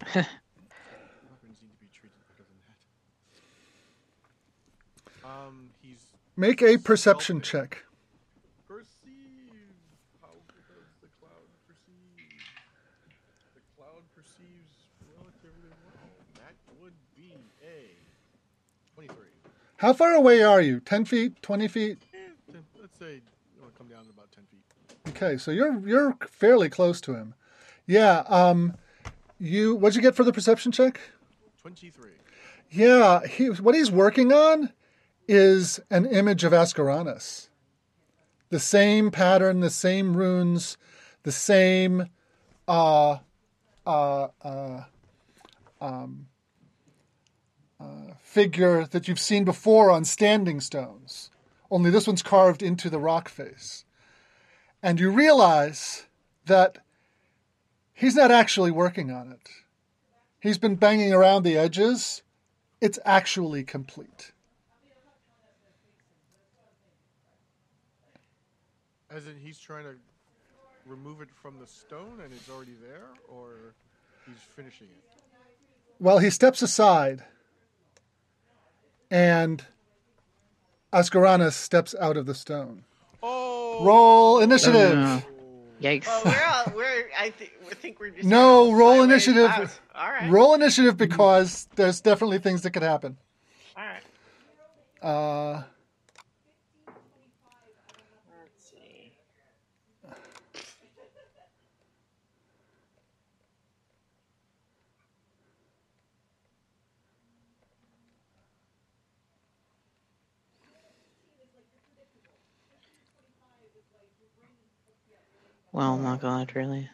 Weapons 0.14 1.58
need 1.60 1.72
to 1.72 1.80
be 1.80 1.88
treated 1.92 2.18
better 2.28 2.44
than 2.48 2.58
that. 5.22 5.46
Um, 5.46 5.70
Make 6.36 6.62
a 6.62 6.78
perception 6.78 7.40
check. 7.40 7.84
perceive. 8.66 8.90
How 10.20 10.34
does 10.50 10.90
the 11.00 11.06
cloud 11.20 11.46
perceive? 11.68 12.26
The 13.54 13.62
cloud 13.78 14.02
perceives 14.16 14.74
relatively 15.14 15.70
well. 15.86 16.10
That 16.42 16.56
would 16.82 16.96
be 17.14 17.38
a 17.62 17.94
twenty-three. 18.94 19.30
How 19.84 19.92
far 19.92 20.14
away 20.14 20.42
are 20.42 20.62
you? 20.62 20.80
Ten 20.80 21.04
feet? 21.04 21.42
Twenty 21.42 21.68
feet? 21.68 21.98
Eh, 22.14 22.16
let's 22.80 22.98
say 22.98 23.20
it'll 23.58 23.68
come 23.76 23.86
down 23.88 24.04
to 24.04 24.10
about 24.12 24.32
ten 24.32 24.44
feet. 24.50 24.62
Okay, 25.10 25.36
so 25.36 25.50
you're 25.50 25.86
you're 25.86 26.16
fairly 26.26 26.70
close 26.70 27.02
to 27.02 27.14
him. 27.14 27.34
Yeah. 27.86 28.20
Um. 28.28 28.78
You 29.38 29.74
what'd 29.74 29.94
you 29.94 30.00
get 30.00 30.16
for 30.16 30.24
the 30.24 30.32
perception 30.32 30.72
check? 30.72 31.02
Twenty-three. 31.60 32.12
Yeah, 32.70 33.26
he, 33.26 33.48
what 33.48 33.74
he's 33.74 33.90
working 33.90 34.32
on 34.32 34.72
is 35.28 35.80
an 35.90 36.06
image 36.06 36.44
of 36.44 36.52
Ascaranus. 36.52 37.50
The 38.48 38.60
same 38.60 39.10
pattern, 39.10 39.60
the 39.60 39.68
same 39.68 40.16
runes, 40.16 40.78
the 41.24 41.32
same 41.32 42.08
uh, 42.66 43.18
uh, 43.86 44.28
uh, 44.42 44.84
um, 45.78 46.28
uh, 47.84 48.14
figure 48.22 48.86
that 48.86 49.08
you've 49.08 49.20
seen 49.20 49.44
before 49.44 49.90
on 49.90 50.04
standing 50.04 50.60
stones. 50.60 51.30
Only 51.70 51.90
this 51.90 52.06
one's 52.06 52.22
carved 52.22 52.62
into 52.62 52.90
the 52.90 52.98
rock 52.98 53.28
face. 53.28 53.84
And 54.82 55.00
you 55.00 55.10
realize 55.10 56.06
that 56.46 56.78
he's 57.92 58.14
not 58.14 58.30
actually 58.30 58.70
working 58.70 59.10
on 59.10 59.32
it. 59.32 59.48
He's 60.40 60.58
been 60.58 60.76
banging 60.76 61.12
around 61.12 61.42
the 61.42 61.56
edges 61.56 62.22
it's 62.84 62.98
actually 63.06 63.64
complete. 63.64 64.32
As 69.10 69.26
in, 69.26 69.36
he's 69.42 69.58
trying 69.58 69.84
to 69.84 69.94
remove 70.86 71.22
it 71.22 71.30
from 71.30 71.58
the 71.58 71.66
stone, 71.66 72.20
and 72.22 72.30
it's 72.30 72.50
already 72.50 72.74
there, 72.86 73.06
or 73.26 73.74
he's 74.26 74.36
finishing 74.54 74.88
it. 74.88 75.22
Well, 75.98 76.18
he 76.18 76.28
steps 76.28 76.60
aside, 76.60 77.24
and 79.14 79.64
Ascaranus 80.92 81.52
steps 81.52 81.94
out 82.00 82.16
of 82.16 82.26
the 82.26 82.34
stone. 82.34 82.84
Oh, 83.22 83.84
Roll 83.84 84.40
initiative. 84.40 84.98
no. 84.98 85.22
Yikes. 85.80 86.06
Well, 86.06 86.22
we're 86.24 86.44
all 86.44 86.76
we're 86.76 87.08
I 87.18 87.30
think 87.30 87.52
we 87.68 87.74
think 87.74 88.00
we're 88.00 88.10
just 88.10 88.26
No, 88.26 88.72
roll 88.72 89.02
initiative. 89.02 89.44
Wow. 89.44 89.68
All 89.94 90.10
right, 90.10 90.30
Roll 90.30 90.54
initiative 90.54 90.96
because 90.96 91.68
there's 91.76 92.00
definitely 92.00 92.38
things 92.38 92.62
that 92.62 92.70
could 92.72 92.82
happen. 92.82 93.16
all 93.76 93.84
right. 93.84 94.02
Uh, 95.02 95.62
Let's 98.42 98.70
see. 98.70 99.12
Well, 115.74 115.98
my 115.98 116.16
God, 116.16 116.54
really. 116.54 116.88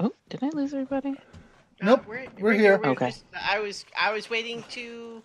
Oh, 0.00 0.12
did 0.28 0.42
I 0.42 0.50
lose 0.50 0.72
everybody? 0.74 1.16
Nope, 1.80 2.04
we're, 2.06 2.26
we're 2.38 2.52
here. 2.52 2.78
We're 2.78 2.90
Okay. 2.90 3.06
just- 3.06 3.24
I 3.34 3.60
was 3.60 3.84
I 3.98 4.12
was 4.12 4.28
waiting 4.30 4.62
to 4.70 5.22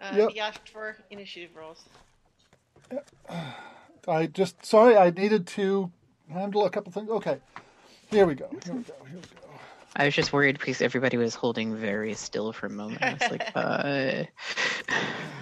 uh, 0.00 0.14
Yep. 0.16 0.28
be 0.32 0.40
asked 0.40 0.68
for 0.68 0.96
initiative 1.10 1.56
rolls. 1.56 1.84
I 4.08 4.26
just 4.26 4.64
sorry, 4.64 4.96
I 4.96 5.10
needed 5.10 5.46
to 5.48 5.90
handle 6.30 6.64
a 6.64 6.70
couple 6.70 6.92
things. 6.92 7.10
Okay, 7.10 7.40
here 8.10 8.26
we 8.26 8.34
go. 8.34 8.48
Here 8.64 8.74
we 8.74 8.82
go. 8.82 8.94
Here 9.04 9.16
we 9.16 9.20
go. 9.20 9.49
I 9.96 10.04
was 10.04 10.14
just 10.14 10.32
worried 10.32 10.58
because 10.58 10.80
everybody 10.80 11.16
was 11.16 11.34
holding 11.34 11.74
very 11.74 12.14
still 12.14 12.52
for 12.52 12.66
a 12.66 12.70
moment. 12.70 13.02
I 13.02 13.12
was 13.14 13.30
like, 13.30 13.50
uh, 13.54 14.24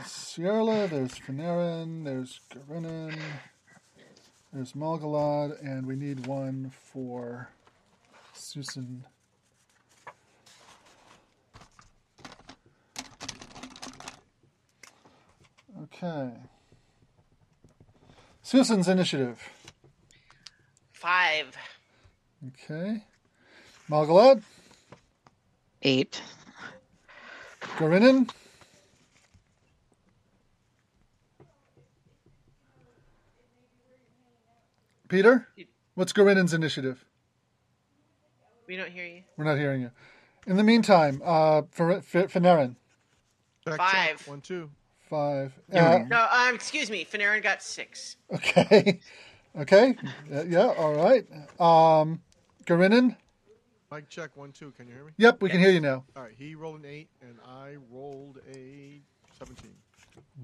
Sierra, 0.04 0.88
there's 0.88 1.18
Finerran, 1.18 2.04
there's 2.04 2.40
Garinin, 2.52 3.18
there's 4.52 4.72
Malgalad, 4.72 5.62
and 5.62 5.86
we 5.86 5.96
need 5.96 6.26
one 6.26 6.72
for 6.92 7.50
Susan. 8.32 9.04
Okay. 15.82 16.30
Susan's 18.42 18.88
initiative. 18.88 19.46
Five. 20.92 21.54
Okay. 22.48 23.02
Malgalad, 23.90 24.42
eight. 25.82 26.20
Garinin, 27.78 28.28
Peter, 35.08 35.48
what's 35.94 36.12
Garinin's 36.12 36.52
initiative? 36.52 37.04
We 38.66 38.76
don't 38.76 38.90
hear 38.90 39.06
you. 39.06 39.22
We're 39.36 39.44
not 39.44 39.56
hearing 39.56 39.80
you. 39.80 39.90
In 40.46 40.56
the 40.56 40.62
meantime, 40.64 41.22
uh, 41.24 41.62
for 41.70 42.00
Finerran, 42.00 42.76
Check, 43.66 43.76
Five. 43.78 44.18
check. 44.18 44.28
One, 44.28 44.40
two. 44.40 44.70
five. 45.08 45.52
Uh, 45.72 46.00
No, 46.08 46.26
um, 46.30 46.54
excuse 46.54 46.90
me. 46.90 47.06
Finerran 47.10 47.42
got 47.42 47.62
six. 47.62 48.16
okay. 48.34 49.00
Okay. 49.58 49.96
Yeah, 50.30 50.42
yeah, 50.46 50.66
all 50.66 50.94
right. 50.94 51.26
Um, 51.58 52.20
Garinin? 52.64 53.16
Mic 53.90 54.08
check. 54.10 54.36
One, 54.36 54.52
two. 54.52 54.70
Can 54.72 54.86
you 54.86 54.94
hear 54.94 55.04
me? 55.04 55.12
Yep, 55.16 55.42
we 55.42 55.48
can 55.48 55.60
hear 55.60 55.70
you 55.70 55.80
now. 55.80 56.04
All 56.14 56.22
right. 56.22 56.34
He 56.36 56.54
rolled 56.54 56.80
an 56.80 56.84
eight, 56.86 57.08
and 57.22 57.38
I 57.46 57.76
rolled 57.90 58.38
a 58.54 59.00
seventeen. 59.38 59.74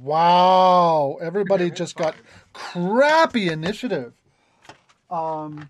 Wow. 0.01 1.19
Everybody 1.21 1.71
just 1.71 1.95
got 1.97 2.15
crappy 2.55 3.49
initiative. 3.51 4.15
Um, 5.11 5.69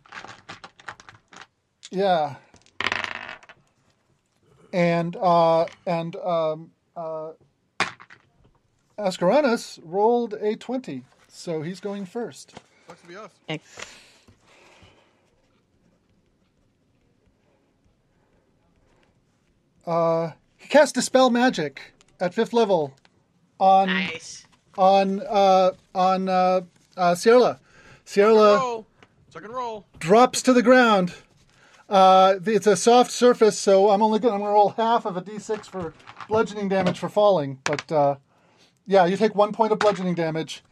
yeah. 1.90 2.36
And 4.72 5.16
uh, 5.16 5.66
and 5.86 6.14
um, 6.16 6.70
uh, 6.96 7.32
Ascaranus 8.98 9.80
rolled 9.82 10.34
a 10.34 10.56
20, 10.56 11.04
so 11.28 11.62
he's 11.62 11.80
going 11.80 12.06
first. 12.06 12.54
Sucks 12.86 13.00
to 13.02 13.08
be 13.08 13.16
us. 13.16 13.30
Ex- 13.48 13.86
Uh, 19.86 20.32
he 20.56 20.68
cast 20.68 20.94
Dispel 20.94 21.30
Magic 21.30 21.92
at 22.20 22.34
fifth 22.34 22.52
level 22.52 22.94
on 23.58 23.88
Nice. 23.88 24.46
on 24.78 25.20
uh, 25.28 25.72
on 25.94 26.28
uh, 26.28 26.60
uh, 26.96 27.14
Sierra. 27.14 27.60
Sierra 28.04 28.34
Roll. 28.34 28.86
Second 29.30 29.50
roll. 29.50 29.84
drops 29.98 30.42
to 30.42 30.52
the 30.52 30.62
ground. 30.62 31.12
Uh, 31.88 32.36
it's 32.46 32.66
a 32.68 32.76
soft 32.76 33.10
surface, 33.10 33.58
so 33.58 33.90
I'm 33.90 34.00
only 34.02 34.18
going 34.20 34.38
to 34.40 34.46
roll 34.46 34.70
half 34.70 35.04
of 35.04 35.16
a 35.16 35.22
d6 35.22 35.66
for 35.66 35.92
bludgeoning 36.28 36.68
damage 36.68 36.98
for 36.98 37.08
falling. 37.08 37.58
But 37.64 37.90
uh, 37.90 38.16
yeah, 38.86 39.04
you 39.06 39.16
take 39.16 39.34
one 39.34 39.52
point 39.52 39.72
of 39.72 39.80
bludgeoning 39.80 40.14
damage, 40.14 40.62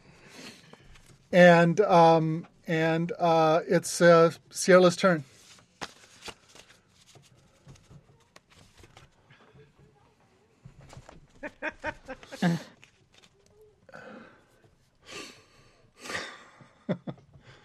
and 1.31 1.79
um, 1.81 2.47
and 2.67 3.11
uh, 3.19 3.61
it's 3.67 4.01
uh, 4.01 4.31
Sierra's 4.49 4.95
turn. 4.95 5.23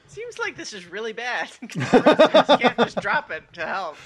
Seems 0.06 0.38
like 0.38 0.56
this 0.56 0.72
is 0.72 0.86
really 0.86 1.12
bad. 1.12 1.50
you 1.62 1.68
can't 1.80 2.76
just 2.78 3.00
drop 3.00 3.30
it 3.30 3.44
to 3.54 3.66
help. 3.66 3.96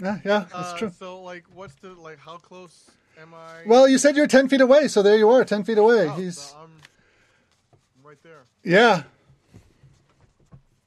Yeah, 0.00 0.18
yeah, 0.24 0.46
that's 0.52 0.72
Uh, 0.72 0.78
true. 0.78 0.90
So, 0.98 1.20
like, 1.22 1.44
what's 1.54 1.74
the 1.76 1.90
like? 1.94 2.18
How 2.18 2.36
close 2.36 2.90
am 3.20 3.32
I? 3.34 3.62
Well, 3.66 3.86
you 3.86 3.98
said 3.98 4.16
you're 4.16 4.26
ten 4.26 4.48
feet 4.48 4.60
away, 4.60 4.88
so 4.88 5.02
there 5.02 5.16
you 5.16 5.30
are, 5.30 5.44
ten 5.44 5.62
feet 5.62 5.78
away. 5.78 6.08
Oh, 6.08 6.12
He's 6.14 6.38
so 6.38 6.56
I'm, 6.58 6.70
I'm 8.00 8.08
right 8.08 8.20
there. 8.22 8.42
yeah, 8.64 9.04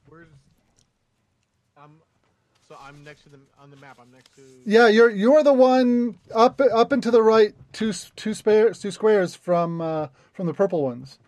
Where's? 0.08 0.28
I'm. 1.76 1.92
So 2.68 2.76
I'm 2.82 3.02
next 3.02 3.22
to 3.22 3.30
the 3.30 3.38
on 3.58 3.70
the 3.70 3.78
map. 3.78 3.98
I'm 3.98 4.10
next 4.12 4.34
to. 4.36 4.42
yeah. 4.66 4.88
You're 4.88 5.08
you're 5.08 5.42
the 5.42 5.54
one 5.54 6.18
up 6.34 6.60
up 6.60 6.92
and 6.92 7.02
to 7.02 7.10
the 7.10 7.22
right, 7.22 7.54
two 7.72 7.94
two 8.14 8.34
squares 8.34 8.78
two 8.78 8.90
squares 8.90 9.34
from 9.34 9.80
uh, 9.80 10.08
from 10.34 10.46
the 10.46 10.52
purple 10.52 10.82
ones. 10.82 11.18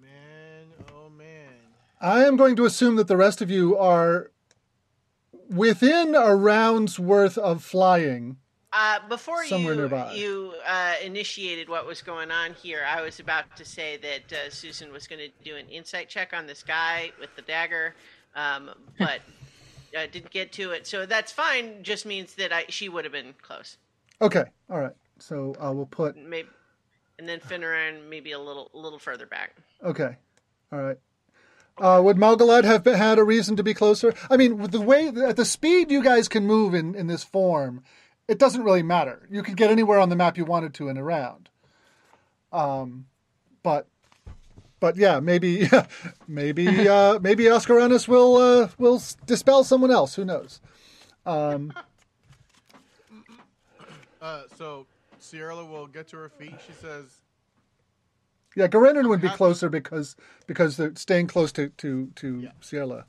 Man, 0.00 0.66
oh 0.92 1.08
man. 1.10 1.26
I 2.00 2.24
am 2.24 2.36
going 2.36 2.56
to 2.56 2.64
assume 2.64 2.96
that 2.96 3.06
the 3.06 3.16
rest 3.16 3.40
of 3.40 3.50
you 3.52 3.78
are 3.78 4.32
within 5.48 6.16
a 6.16 6.34
round's 6.34 6.98
worth 6.98 7.38
of 7.38 7.62
flying. 7.62 8.38
Uh, 8.72 8.98
before 9.08 9.44
Somewhere 9.44 9.74
you 9.74 9.80
nearby. 9.80 10.12
you 10.14 10.54
uh, 10.66 10.94
initiated 11.04 11.68
what 11.68 11.86
was 11.86 12.02
going 12.02 12.32
on 12.32 12.54
here, 12.54 12.82
I 12.88 13.02
was 13.02 13.20
about 13.20 13.54
to 13.58 13.64
say 13.66 13.98
that 13.98 14.32
uh, 14.32 14.50
Susan 14.50 14.90
was 14.90 15.06
going 15.06 15.20
to 15.20 15.28
do 15.44 15.56
an 15.56 15.68
insight 15.68 16.08
check 16.08 16.32
on 16.32 16.46
this 16.46 16.62
guy 16.62 17.12
with 17.20 17.36
the 17.36 17.42
dagger, 17.42 17.94
um, 18.34 18.70
but 18.98 19.20
uh, 19.96 20.06
didn't 20.10 20.30
get 20.30 20.52
to 20.52 20.70
it. 20.70 20.86
So 20.86 21.06
that's 21.06 21.32
fine. 21.32 21.82
Just 21.82 22.06
means 22.06 22.34
that 22.34 22.52
I 22.52 22.64
she 22.68 22.88
would 22.88 23.04
have 23.04 23.12
been 23.12 23.34
close. 23.42 23.78
Okay, 24.20 24.44
all 24.70 24.80
right. 24.80 24.94
So 25.18 25.54
uh, 25.60 25.72
we'll 25.72 25.86
put 25.86 26.16
Maybe, 26.16 26.48
and 27.18 27.28
then 27.28 27.40
Finerran 27.40 28.08
maybe 28.08 28.32
a 28.32 28.38
little 28.38 28.70
a 28.74 28.78
little 28.78 28.98
further 28.98 29.26
back. 29.26 29.56
Okay. 29.82 30.16
All 30.72 30.80
right. 30.80 30.98
Uh, 31.78 32.00
would 32.04 32.16
Malgalad 32.16 32.64
have 32.64 32.84
been, 32.84 32.94
had 32.94 33.18
a 33.18 33.24
reason 33.24 33.56
to 33.56 33.62
be 33.62 33.74
closer? 33.74 34.14
I 34.30 34.36
mean, 34.36 34.58
with 34.58 34.72
the 34.72 34.80
way 34.80 35.08
at 35.08 35.36
the 35.36 35.44
speed 35.44 35.90
you 35.90 36.02
guys 36.02 36.28
can 36.28 36.46
move 36.46 36.74
in, 36.74 36.94
in 36.94 37.06
this 37.06 37.24
form, 37.24 37.82
it 38.28 38.38
doesn't 38.38 38.62
really 38.62 38.82
matter. 38.82 39.26
You 39.30 39.42
could 39.42 39.56
get 39.56 39.70
anywhere 39.70 39.98
on 39.98 40.08
the 40.08 40.16
map 40.16 40.36
you 40.36 40.44
wanted 40.44 40.74
to 40.74 40.88
in 40.88 40.96
a 40.98 41.02
round. 41.02 41.48
Um, 42.52 43.06
but 43.62 43.88
but 44.82 44.96
yeah, 44.96 45.20
maybe 45.20 45.70
maybe 46.28 46.88
uh, 46.88 47.20
maybe 47.20 47.44
Oscaranus 47.44 48.08
will 48.08 48.36
uh, 48.36 48.68
will 48.78 49.00
dispel 49.26 49.62
someone 49.62 49.92
else. 49.92 50.16
Who 50.16 50.24
knows? 50.24 50.60
Um, 51.24 51.72
Uh, 54.20 54.42
so 54.56 54.86
Sierra 55.18 55.64
will 55.64 55.88
get 55.88 56.06
to 56.08 56.16
her 56.16 56.28
feet. 56.28 56.54
She 56.64 56.72
says, 56.74 57.06
yeah, 58.54 58.68
Garenin 58.68 59.08
would 59.08 59.20
be 59.20 59.28
closer 59.28 59.68
because 59.68 60.14
because 60.46 60.76
they're 60.76 60.94
staying 60.94 61.26
close 61.26 61.50
to 61.52 61.70
to 61.70 62.10
to 62.16 62.40
Yeah. 62.40 62.84
Like, 62.84 63.04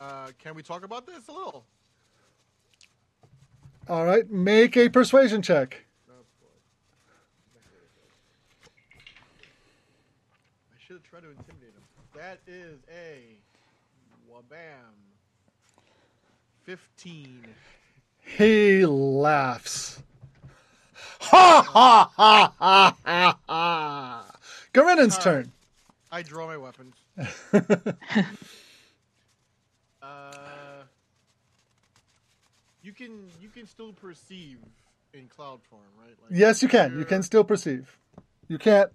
uh, 0.00 0.30
"Can 0.38 0.54
we 0.54 0.62
talk 0.62 0.84
about 0.84 1.06
this 1.06 1.28
a 1.28 1.32
little?" 1.32 1.64
All 3.88 4.04
right, 4.04 4.28
make 4.30 4.76
a 4.76 4.88
persuasion 4.88 5.42
check. 5.42 5.87
I 11.18 11.20
should 11.20 11.30
have 11.30 11.46
tried 11.46 11.52
to 11.52 11.52
intimidate 11.52 11.74
him. 11.74 11.82
That 12.14 12.38
is 12.46 12.78
a 12.90 13.38
wabam. 14.30 14.94
Fifteen. 16.64 17.44
He 18.20 18.86
laughs. 18.86 20.02
Ha 21.20 21.66
ha 21.66 22.10
ha 22.14 22.54
ha 22.58 22.96
ha 23.04 23.38
ha. 23.48 24.26
Garenin's 24.72 25.16
All 25.16 25.22
turn. 25.22 25.52
I 26.12 26.22
draw 26.22 26.46
my 26.46 26.56
weapons. 26.56 26.94
uh, 30.02 30.82
you 32.82 32.92
can 32.92 33.28
you 33.40 33.48
can 33.48 33.66
still 33.66 33.92
perceive 33.92 34.58
in 35.14 35.26
cloud 35.28 35.60
form, 35.68 35.82
right? 35.98 36.14
Like 36.22 36.38
Yes, 36.38 36.62
you 36.62 36.68
can. 36.68 36.98
You 36.98 37.04
can 37.04 37.22
still 37.22 37.44
perceive. 37.44 37.98
You 38.48 38.58
can't 38.58 38.90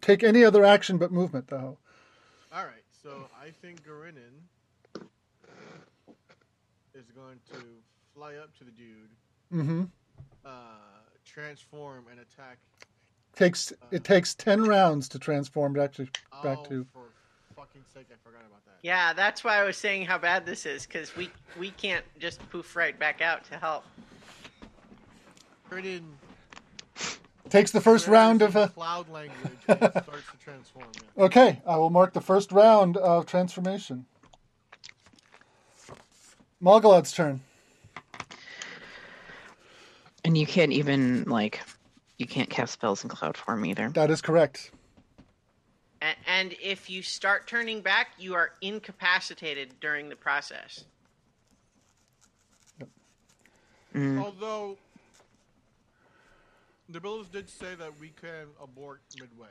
take 0.00 0.22
any 0.22 0.44
other 0.44 0.64
action 0.64 0.98
but 0.98 1.12
movement, 1.12 1.48
though. 1.48 1.78
All 2.52 2.64
right, 2.64 2.84
so 3.02 3.28
I 3.40 3.50
think 3.50 3.82
Garinin 3.86 5.02
is 6.94 7.04
going 7.14 7.38
to 7.52 7.58
fly 8.14 8.34
up 8.36 8.56
to 8.58 8.64
the 8.64 8.70
dude, 8.70 9.10
Mm-hmm. 9.52 9.84
uh, 10.44 10.50
transform, 11.24 12.04
and 12.10 12.20
attack. 12.20 12.58
Takes 13.36 13.72
it 13.92 14.02
takes 14.04 14.34
ten 14.34 14.64
rounds 14.64 15.08
to 15.10 15.18
transform 15.18 15.74
to 15.74 15.82
actually 15.82 16.10
back 16.42 16.58
oh, 16.60 16.64
to. 16.64 16.86
for 16.92 17.02
fucking 17.54 17.82
sake, 17.94 18.06
I 18.10 18.16
forgot 18.24 18.40
about 18.40 18.64
that. 18.66 18.74
Yeah, 18.82 19.12
that's 19.12 19.44
why 19.44 19.60
I 19.60 19.64
was 19.64 19.76
saying 19.76 20.06
how 20.06 20.18
bad 20.18 20.44
this 20.44 20.66
is 20.66 20.86
because 20.86 21.14
we 21.16 21.30
we 21.58 21.70
can't 21.70 22.04
just 22.18 22.46
poof 22.50 22.74
right 22.74 22.98
back 22.98 23.20
out 23.20 23.44
to 23.44 23.58
help. 23.58 23.84
Turn 25.70 25.84
in 25.84 26.02
Takes 27.50 27.70
the 27.70 27.80
first 27.80 28.06
round 28.06 28.42
of. 28.42 28.56
Uh, 28.56 28.68
cloud 28.68 29.08
language 29.08 29.58
and 29.68 29.78
starts 29.78 30.04
to 30.04 30.38
transform. 30.42 30.86
Yeah. 31.16 31.24
okay, 31.24 31.62
I 31.66 31.76
will 31.76 31.90
mark 31.90 32.12
the 32.12 32.20
first 32.20 32.52
round 32.52 32.96
of 32.96 33.26
transformation. 33.26 34.06
Malgalad's 36.60 37.12
turn. 37.12 37.40
And 40.24 40.36
you 40.36 40.46
can't 40.46 40.72
even 40.72 41.24
like, 41.24 41.60
you 42.18 42.26
can't 42.26 42.50
cast 42.50 42.72
spells 42.72 43.02
in 43.02 43.08
cloud 43.08 43.36
form 43.36 43.64
either. 43.64 43.88
That 43.90 44.10
is 44.10 44.20
correct. 44.20 44.72
And, 46.02 46.16
and 46.26 46.56
if 46.62 46.90
you 46.90 47.02
start 47.02 47.46
turning 47.46 47.80
back, 47.80 48.08
you 48.18 48.34
are 48.34 48.52
incapacitated 48.60 49.74
during 49.80 50.08
the 50.08 50.16
process. 50.16 50.84
Mm. 53.94 54.22
Although 54.22 54.76
the 56.88 57.00
bills 57.00 57.26
did 57.28 57.48
say 57.48 57.74
that 57.78 57.98
we 58.00 58.08
can 58.20 58.46
abort 58.62 59.00
midway. 59.20 59.48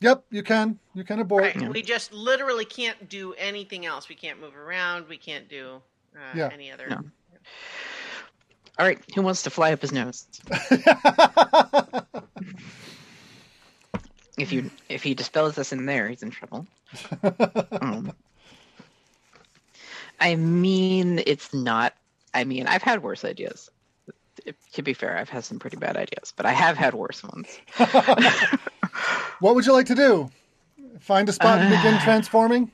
Yep, 0.00 0.24
you 0.30 0.42
can. 0.42 0.78
You 0.94 1.04
can 1.04 1.20
abort. 1.20 1.42
Right. 1.44 1.56
Yeah. 1.56 1.68
We 1.70 1.82
just 1.82 2.12
literally 2.12 2.64
can't 2.66 3.08
do 3.08 3.32
anything 3.34 3.86
else. 3.86 4.08
We 4.08 4.14
can't 4.14 4.40
move 4.40 4.54
around. 4.56 5.08
We 5.08 5.16
can't 5.16 5.48
do 5.48 5.80
uh, 6.14 6.18
Yeah. 6.34 6.50
any 6.52 6.70
other. 6.70 6.86
No. 6.88 7.00
All 8.78 8.84
right, 8.84 8.98
who 9.14 9.22
wants 9.22 9.42
to 9.44 9.50
fly 9.50 9.72
up 9.72 9.80
his 9.80 9.92
nose? 9.92 10.26
If 14.38 14.52
you 14.52 14.70
if 14.90 15.02
he 15.02 15.14
dispels 15.14 15.56
us 15.56 15.72
in 15.72 15.86
there, 15.86 16.08
he's 16.08 16.22
in 16.22 16.30
trouble. 16.30 16.66
Um, 17.80 18.12
I 20.20 20.34
mean, 20.36 21.22
it's 21.26 21.52
not. 21.54 21.94
I 22.34 22.44
mean, 22.44 22.66
I've 22.66 22.82
had 22.82 23.02
worse 23.02 23.24
ideas. 23.24 23.70
To 24.72 24.82
be 24.82 24.94
fair, 24.94 25.16
I've 25.16 25.28
had 25.28 25.44
some 25.44 25.58
pretty 25.58 25.76
bad 25.76 25.96
ideas, 25.96 26.32
but 26.36 26.46
I 26.46 26.52
have 26.52 26.76
had 26.76 26.94
worse 26.94 27.22
ones. 27.22 27.48
what 29.40 29.54
would 29.54 29.66
you 29.66 29.72
like 29.72 29.86
to 29.86 29.94
do? 29.94 30.30
Find 31.00 31.28
a 31.28 31.32
spot 31.32 31.60
and 31.60 31.70
begin 31.70 31.94
Uh. 31.94 32.00
transforming? 32.04 32.70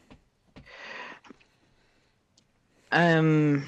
Um. 2.91 3.65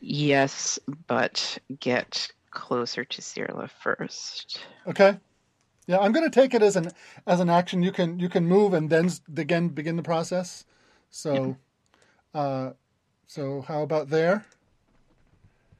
Yes, 0.00 0.78
but 1.06 1.58
get 1.80 2.30
closer 2.50 3.04
to 3.04 3.22
Sierla 3.22 3.70
first. 3.82 4.60
Okay. 4.86 5.18
Yeah, 5.86 5.98
I'm 5.98 6.12
going 6.12 6.28
to 6.28 6.40
take 6.40 6.52
it 6.52 6.62
as 6.62 6.76
an 6.76 6.90
as 7.26 7.40
an 7.40 7.48
action. 7.48 7.82
You 7.82 7.92
can 7.92 8.18
you 8.18 8.28
can 8.28 8.46
move 8.46 8.74
and 8.74 8.90
then 8.90 9.10
again 9.36 9.68
begin 9.68 9.96
the 9.96 10.02
process. 10.02 10.64
So, 11.10 11.56
uh, 12.34 12.72
so 13.26 13.62
how 13.62 13.82
about 13.82 14.10
there? 14.10 14.44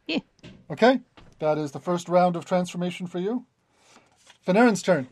Yeah. 0.09 0.18
Okay, 0.71 1.01
that 1.38 1.57
is 1.57 1.71
the 1.73 1.81
first 1.81 2.11
round 2.11 2.37
of 2.37 2.44
transformation 2.44 3.07
for 3.07 3.18
you. 3.18 3.47
Finerran's 4.47 4.83
turn. 4.83 5.09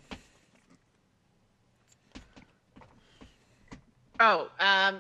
Oh, 4.20 4.48
um, 4.60 4.96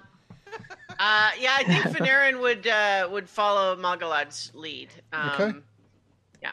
uh, 0.98 1.30
yeah, 1.38 1.56
I 1.58 1.64
think 1.66 1.94
Finerran 1.94 2.40
would 2.40 2.66
uh, 2.66 3.08
would 3.10 3.28
follow 3.28 3.76
Malgalad's 3.76 4.50
lead. 4.54 4.88
Um, 5.12 5.30
Okay. 5.34 5.52
Yeah, 6.42 6.52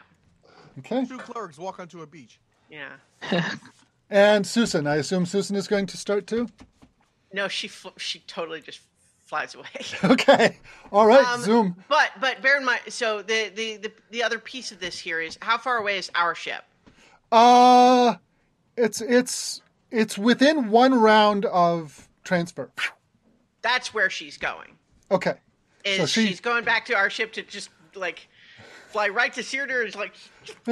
Okay, 0.80 1.04
Two 1.06 1.18
clerics 1.18 1.58
walk 1.58 1.78
onto 1.80 2.02
a 2.02 2.06
beach. 2.06 2.38
yeah. 2.70 2.96
and 4.10 4.46
Susan. 4.46 4.86
I 4.86 4.96
assume 4.96 5.24
Susan 5.26 5.56
is 5.56 5.66
going 5.68 5.86
to 5.86 5.96
start 5.96 6.26
too. 6.26 6.48
No, 7.32 7.48
she 7.48 7.68
fl- 7.68 7.96
she 7.96 8.20
totally 8.20 8.60
just 8.60 8.80
flies 9.24 9.54
away. 9.54 9.66
Okay, 10.04 10.58
all 10.92 11.06
right. 11.06 11.24
Um, 11.26 11.40
Zoom. 11.40 11.76
But 11.88 12.10
but 12.20 12.40
bear 12.42 12.56
in 12.58 12.64
mind, 12.64 12.80
so 12.88 13.22
the, 13.22 13.50
the 13.54 13.76
the 13.78 13.92
the 14.10 14.22
other 14.22 14.38
piece 14.38 14.70
of 14.72 14.80
this 14.80 14.98
here 14.98 15.20
is 15.20 15.38
how 15.42 15.58
far 15.58 15.78
away 15.78 15.98
is 15.98 16.10
our 16.14 16.34
ship? 16.34 16.62
Uh, 17.32 18.14
it's 18.76 19.00
it's 19.00 19.62
it's 19.90 20.16
within 20.18 20.70
one 20.70 20.94
round 20.94 21.44
of 21.46 22.08
transfer. 22.22 22.70
That's 23.62 23.94
where 23.94 24.10
she's 24.10 24.36
going. 24.36 24.76
Okay. 25.10 25.34
Is 25.84 25.98
So 25.98 26.06
she- 26.06 26.26
she's 26.28 26.40
going 26.40 26.64
back 26.64 26.84
to 26.86 26.94
our 26.94 27.08
ship 27.10 27.32
to 27.34 27.42
just 27.42 27.70
like 27.94 28.28
fly 28.88 29.08
right 29.08 29.32
to 29.34 29.42
Searder? 29.42 29.82
Is 29.82 29.96
like 29.96 30.12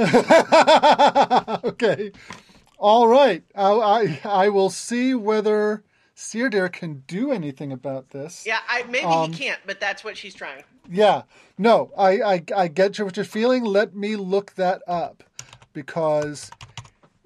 okay. 1.65 2.13
All 2.79 3.07
right. 3.09 3.43
I, 3.55 3.71
I 3.71 4.21
I 4.25 4.49
will 4.49 4.71
see 4.71 5.15
whether 5.15 5.83
Seardir 6.23 6.73
can 6.73 7.03
do 7.09 7.33
anything 7.33 7.73
about 7.73 8.11
this. 8.11 8.45
yeah, 8.47 8.61
I 8.69 8.85
maybe 8.85 9.07
Um, 9.07 9.33
he 9.33 9.39
can't, 9.39 9.61
but 9.67 9.81
that's 9.81 10.05
what 10.05 10.17
she's 10.17 10.35
trying. 10.35 10.63
Yeah. 10.89 11.23
No, 11.59 11.91
I, 11.99 12.23
I 12.23 12.45
I 12.57 12.69
get 12.69 12.99
you 12.99 13.05
what 13.05 13.17
you're 13.17 13.25
feeling. 13.25 13.65
Let 13.65 13.95
me 13.95 14.15
look 14.17 14.55
that 14.55 14.83
up 14.87 15.25
because 15.73 16.51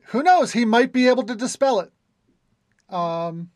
who 0.07 0.23
knows? 0.23 0.53
He 0.53 0.65
might 0.65 0.93
be 0.93 1.09
able 1.09 1.25
to 1.25 1.35
dispel 1.37 1.81
it. 1.81 1.93
Um. 2.89 3.51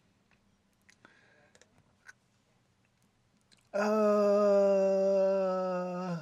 Uh. 4.91 6.19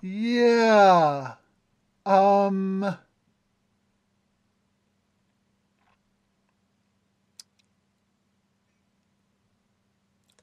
Yeah. 0.00 1.34
Um. 2.06 2.96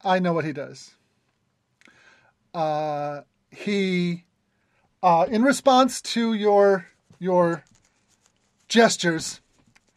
I 0.03 0.19
know 0.19 0.33
what 0.33 0.45
he 0.45 0.53
does. 0.53 0.93
Uh, 2.53 3.21
he, 3.51 4.25
uh, 5.03 5.25
in 5.29 5.43
response 5.43 6.01
to 6.01 6.33
your 6.33 6.87
your 7.19 7.63
gestures, 8.67 9.41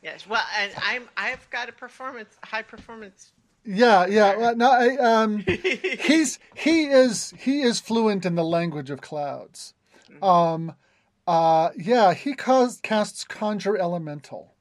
Yes. 0.03 0.27
Well, 0.27 0.43
and 0.59 0.73
I'm 0.83 1.09
I've 1.17 1.49
got 1.51 1.69
a 1.69 1.73
performance 1.73 2.35
high 2.43 2.63
performance. 2.63 3.33
yeah, 3.65 4.07
yeah. 4.07 4.37
Well, 4.37 4.57
no, 4.57 4.71
I, 4.71 4.97
um, 4.97 5.39
he's 5.47 6.39
he 6.55 6.87
is 6.87 7.35
he 7.39 7.63
is 7.63 7.81
fluent 7.81 8.25
in 8.25 8.35
the 8.35 8.45
language 8.45 8.91
of 8.91 9.01
clouds. 9.01 9.75
Um, 10.23 10.75
uh, 11.27 11.71
yeah, 11.77 12.13
he 12.15 12.35
cause, 12.35 12.81
casts 12.83 13.25
conjure 13.25 13.77
elemental. 13.77 14.55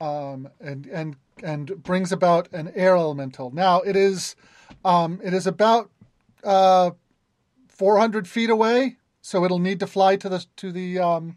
Um, 0.00 0.48
and 0.60 0.86
and 0.86 1.16
and 1.42 1.82
brings 1.82 2.12
about 2.12 2.52
an 2.52 2.72
air 2.74 2.96
elemental. 2.96 3.50
Now 3.50 3.80
it 3.80 3.96
is, 3.96 4.36
um, 4.84 5.20
it 5.22 5.34
is 5.34 5.46
about 5.46 5.90
uh, 6.44 6.90
four 7.68 7.98
hundred 7.98 8.26
feet 8.26 8.50
away, 8.50 8.96
so 9.20 9.44
it'll 9.44 9.58
need 9.58 9.80
to 9.80 9.86
fly 9.86 10.16
to 10.16 10.28
the 10.28 10.46
to 10.56 10.72
the 10.72 10.98
um, 10.98 11.36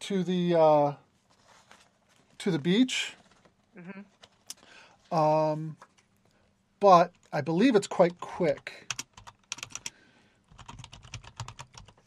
to 0.00 0.22
the 0.22 0.54
uh, 0.54 0.92
to 2.38 2.50
the 2.50 2.58
beach. 2.58 3.14
Um, 5.12 5.76
but 6.80 7.12
I 7.32 7.40
believe 7.40 7.76
it's 7.76 7.86
quite 7.86 8.18
quick. 8.20 8.92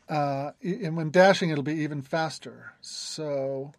Uh, 0.09 0.51
and 0.61 0.95
when 0.95 1.09
dashing, 1.09 1.49
it'll 1.49 1.63
be 1.63 1.73
even 1.73 2.01
faster. 2.01 2.73
So, 2.81 3.73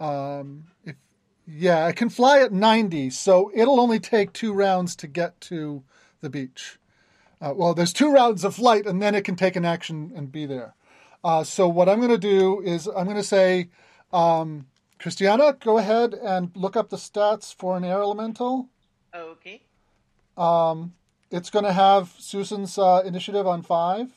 um, 0.00 0.64
if 0.84 0.96
yeah, 1.46 1.84
I 1.84 1.92
can 1.92 2.08
fly 2.08 2.40
at 2.40 2.52
90, 2.52 3.10
so 3.10 3.50
it'll 3.54 3.80
only 3.80 3.98
take 3.98 4.32
two 4.32 4.52
rounds 4.52 4.96
to 4.96 5.06
get 5.06 5.40
to 5.42 5.82
the 6.20 6.30
beach. 6.30 6.78
Uh, 7.40 7.52
well, 7.54 7.74
there's 7.74 7.92
two 7.92 8.10
rounds 8.10 8.44
of 8.44 8.54
flight, 8.54 8.86
and 8.86 9.02
then 9.02 9.14
it 9.14 9.24
can 9.24 9.36
take 9.36 9.56
an 9.56 9.64
action 9.64 10.12
and 10.16 10.32
be 10.32 10.46
there. 10.46 10.74
Uh, 11.22 11.44
so 11.44 11.68
what 11.68 11.88
I'm 11.88 11.98
going 11.98 12.10
to 12.10 12.18
do 12.18 12.60
is 12.60 12.86
I'm 12.86 13.04
going 13.04 13.16
to 13.16 13.22
say, 13.22 13.68
um, 14.12 14.66
Christiana, 14.98 15.56
go 15.60 15.78
ahead 15.78 16.14
and 16.14 16.50
look 16.54 16.76
up 16.76 16.90
the 16.90 16.96
stats 16.96 17.54
for 17.54 17.76
an 17.76 17.84
air 17.84 18.00
elemental. 18.00 18.68
Okay. 19.14 19.62
Um, 20.36 20.94
it's 21.30 21.50
going 21.50 21.64
to 21.64 21.72
have 21.72 22.14
Susan's 22.18 22.78
uh, 22.78 23.02
initiative 23.04 23.46
on 23.46 23.62
five, 23.62 24.12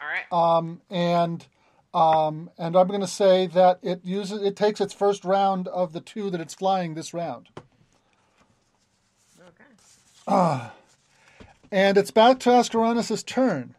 All 0.00 0.08
right. 0.08 0.32
um, 0.58 0.80
and 0.90 1.46
um, 1.92 2.50
and 2.58 2.76
I'm 2.76 2.88
going 2.88 3.00
to 3.00 3.06
say 3.06 3.46
that 3.48 3.78
it 3.82 4.00
uses 4.04 4.42
it 4.42 4.56
takes 4.56 4.80
its 4.80 4.92
first 4.92 5.24
round 5.24 5.68
of 5.68 5.92
the 5.92 6.00
two 6.00 6.30
that 6.30 6.40
it's 6.40 6.54
flying 6.54 6.94
this 6.94 7.12
round, 7.12 7.48
okay. 10.28 10.70
and 11.70 11.98
it's 11.98 12.10
back 12.10 12.38
to 12.40 12.50
Ascaronis' 12.50 13.24
turn. 13.24 13.74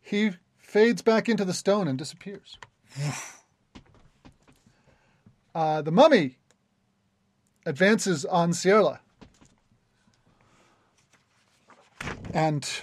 He 0.00 0.32
fades 0.58 1.02
back 1.02 1.28
into 1.28 1.44
the 1.44 1.54
stone 1.54 1.88
and 1.88 1.98
disappears. 1.98 2.58
Uh, 5.54 5.80
the 5.80 5.90
mummy 5.90 6.36
advances 7.64 8.26
on 8.26 8.52
Sierra. 8.52 9.00
and 12.36 12.82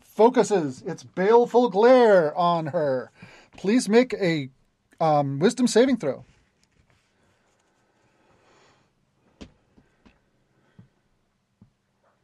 focuses 0.00 0.82
its 0.82 1.04
baleful 1.04 1.68
glare 1.68 2.36
on 2.36 2.66
her. 2.66 3.11
Please 3.56 3.88
make 3.88 4.14
a 4.14 4.48
um, 5.00 5.38
wisdom 5.38 5.66
saving 5.66 5.96
throw. 5.98 6.24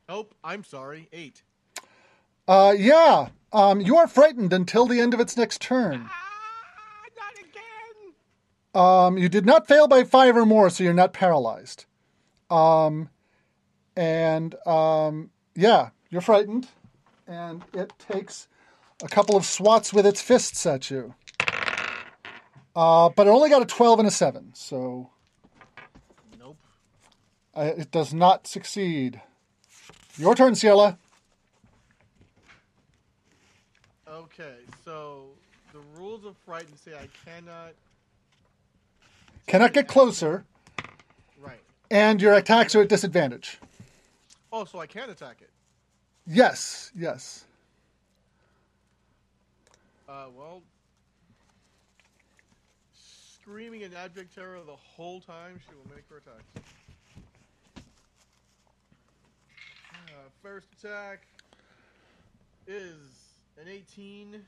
Nope. 0.09 0.35
I'm 0.43 0.65
sorry. 0.65 1.09
Eight. 1.13 1.43
Uh, 2.49 2.75
yeah, 2.77 3.29
um, 3.53 3.81
you 3.83 3.99
are 3.99 4.09
frightened 4.09 4.55
until 4.55 4.87
the 4.87 5.01
end 5.01 5.13
of 5.13 5.21
its 5.21 5.37
next 5.37 5.61
turn. 5.61 6.09
Ah, 6.09 7.03
not 7.19 7.35
again. 7.39 9.13
Um, 9.15 9.19
you 9.19 9.29
did 9.29 9.45
not 9.45 9.69
fail 9.69 9.87
by 9.87 10.05
five 10.05 10.35
or 10.35 10.47
more, 10.47 10.71
so 10.71 10.83
you're 10.83 10.95
not 10.95 11.13
paralyzed. 11.13 11.85
Um, 12.51 13.11
and 13.95 14.55
um, 14.67 15.29
yeah, 15.55 15.91
you're 16.09 16.23
frightened, 16.23 16.69
and 17.27 17.63
it 17.75 17.93
takes 17.99 18.49
a 19.03 19.09
couple 19.09 19.37
of 19.37 19.45
swats 19.45 19.93
with 19.93 20.07
its 20.07 20.23
fists 20.23 20.65
at 20.65 20.91
you. 20.91 21.15
Uh, 22.79 23.09
but 23.09 23.27
it 23.27 23.31
only 23.31 23.51
got 23.51 23.61
a 23.61 23.65
12 23.67 23.99
and 23.99 24.07
a 24.07 24.11
7, 24.13 24.53
so 24.55 25.11
Nope. 26.39 26.57
uh, 27.57 27.73
it 27.77 27.91
does 27.91 28.15
not 28.15 28.47
succeed. 28.47 29.21
Your 30.17 30.37
turn, 30.37 30.53
Sierla. 30.53 30.97
Okay, 34.09 34.59
so 34.85 35.25
the 35.73 35.81
rules 35.97 36.25
of 36.25 36.37
frightened 36.47 36.79
say 36.79 36.93
I 36.95 37.09
cannot. 37.29 37.73
Cannot 39.49 39.73
get 39.73 39.89
closer, 39.89 40.45
Right. 41.41 41.59
and 41.91 42.23
your 42.23 42.35
attacks 42.35 42.77
are 42.77 42.83
at 42.83 42.89
disadvantage. 42.89 43.59
Oh, 44.53 44.65
so 44.65 44.79
I 44.79 44.87
can 44.87 45.11
attack 45.11 45.39
it. 45.41 45.51
Yes, 46.29 46.93
yes. 46.95 47.45
Uh, 50.09 50.27
well, 50.33 50.63
screaming 53.49 53.81
in 53.81 53.95
abject 53.95 54.35
terror 54.35 54.59
the 54.67 54.77
whole 54.77 55.23
time, 55.23 55.59
she 55.67 55.75
will 55.75 55.95
make 55.95 56.05
her 56.11 56.19
attack. 56.19 56.43
Uh, 60.07 60.29
first 60.43 60.67
attack 60.79 61.27
is 62.67 62.97
an 63.59 63.67
18. 63.67 64.43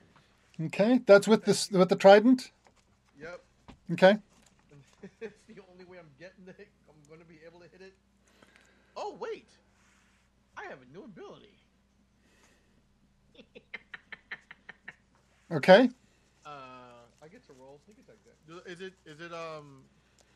Okay, 0.66 1.00
that's 1.06 1.26
with 1.26 1.46
this 1.46 1.70
with 1.70 1.88
the 1.88 1.96
trident. 1.96 2.50
Yep. 3.18 3.40
Okay. 3.92 4.18
it's 5.22 5.40
the 5.48 5.54
only 5.72 5.86
way 5.86 5.96
I'm 5.98 6.10
getting 6.18 6.46
it. 6.46 6.68
I'm 6.86 7.08
going 7.08 7.20
to 7.20 7.26
be 7.26 7.38
able 7.46 7.60
to 7.60 7.68
hit 7.72 7.80
it. 7.80 7.94
Oh, 8.98 9.16
wait. 9.18 9.48
I 10.58 10.64
have 10.64 10.78
a 10.82 10.92
new 10.92 11.04
ability. 11.04 11.54
Okay. 15.52 15.90
Uh, 16.46 16.48
I 17.20 17.26
get 17.26 17.44
to 17.48 17.52
roll 17.58 17.80
sneak 17.84 17.98
attack. 17.98 18.29
Then. 18.50 18.58
Do- 18.64 18.70
Is 18.72 18.80
it 18.80 18.92
is 19.06 19.20
it 19.20 19.32
um 19.32 19.82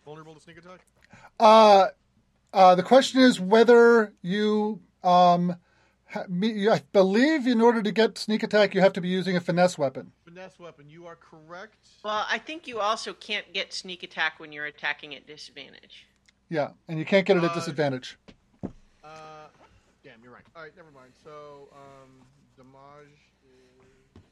vulnerable 0.05 0.35
to 0.35 0.40
sneak 0.40 0.59
attack? 0.59 0.81
Uh, 1.40 1.87
uh, 2.53 2.74
the 2.74 2.83
question 2.83 3.20
is 3.20 3.40
whether 3.40 4.12
you 4.22 4.81
um, 5.03 5.57
ha- 6.07 6.24
I 6.29 6.83
believe 6.92 7.46
in 7.46 7.61
order 7.61 7.83
to 7.83 7.92
get 7.92 8.16
sneak 8.18 8.42
attack, 8.42 8.74
you 8.74 8.81
have 8.81 8.92
to 8.94 9.00
be 9.00 9.09
using 9.09 9.37
a 9.37 9.40
finesse 9.40 9.77
weapon. 9.79 10.12
Finesse 10.24 10.59
weapon. 10.59 10.88
You 10.88 11.07
are 11.07 11.16
correct. 11.16 11.77
Well, 12.05 12.24
I 12.29 12.38
think 12.38 12.66
you 12.66 12.81
also 12.81 13.12
can't 13.12 13.53
get 13.53 13.72
sneak 13.72 14.03
attack 14.03 14.38
when 14.40 14.53
you're 14.53 14.66
attacking 14.66 15.14
at 15.14 15.27
disadvantage. 15.27 16.07
Yeah, 16.48 16.70
and 16.88 16.98
you 16.98 17.05
can't 17.05 17.27
get 17.27 17.37
it 17.37 17.44
at 17.44 17.50
Uh, 17.50 17.55
disadvantage. 17.55 18.18
Uh, 19.03 19.48
damn, 20.03 20.22
you're 20.22 20.33
right. 20.33 20.44
All 20.55 20.62
right, 20.62 20.77
never 20.77 20.90
mind. 20.90 21.12
So, 21.22 21.68
um, 21.72 22.11
damage 22.57 23.09
is 23.44 24.22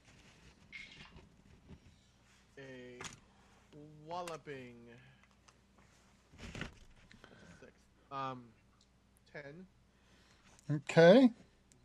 a 2.58 2.98
walloping. 4.08 4.74
Six. 7.60 7.72
Um, 8.10 8.42
ten. 9.32 9.66
Okay. 10.70 11.10
Isn't 11.16 11.34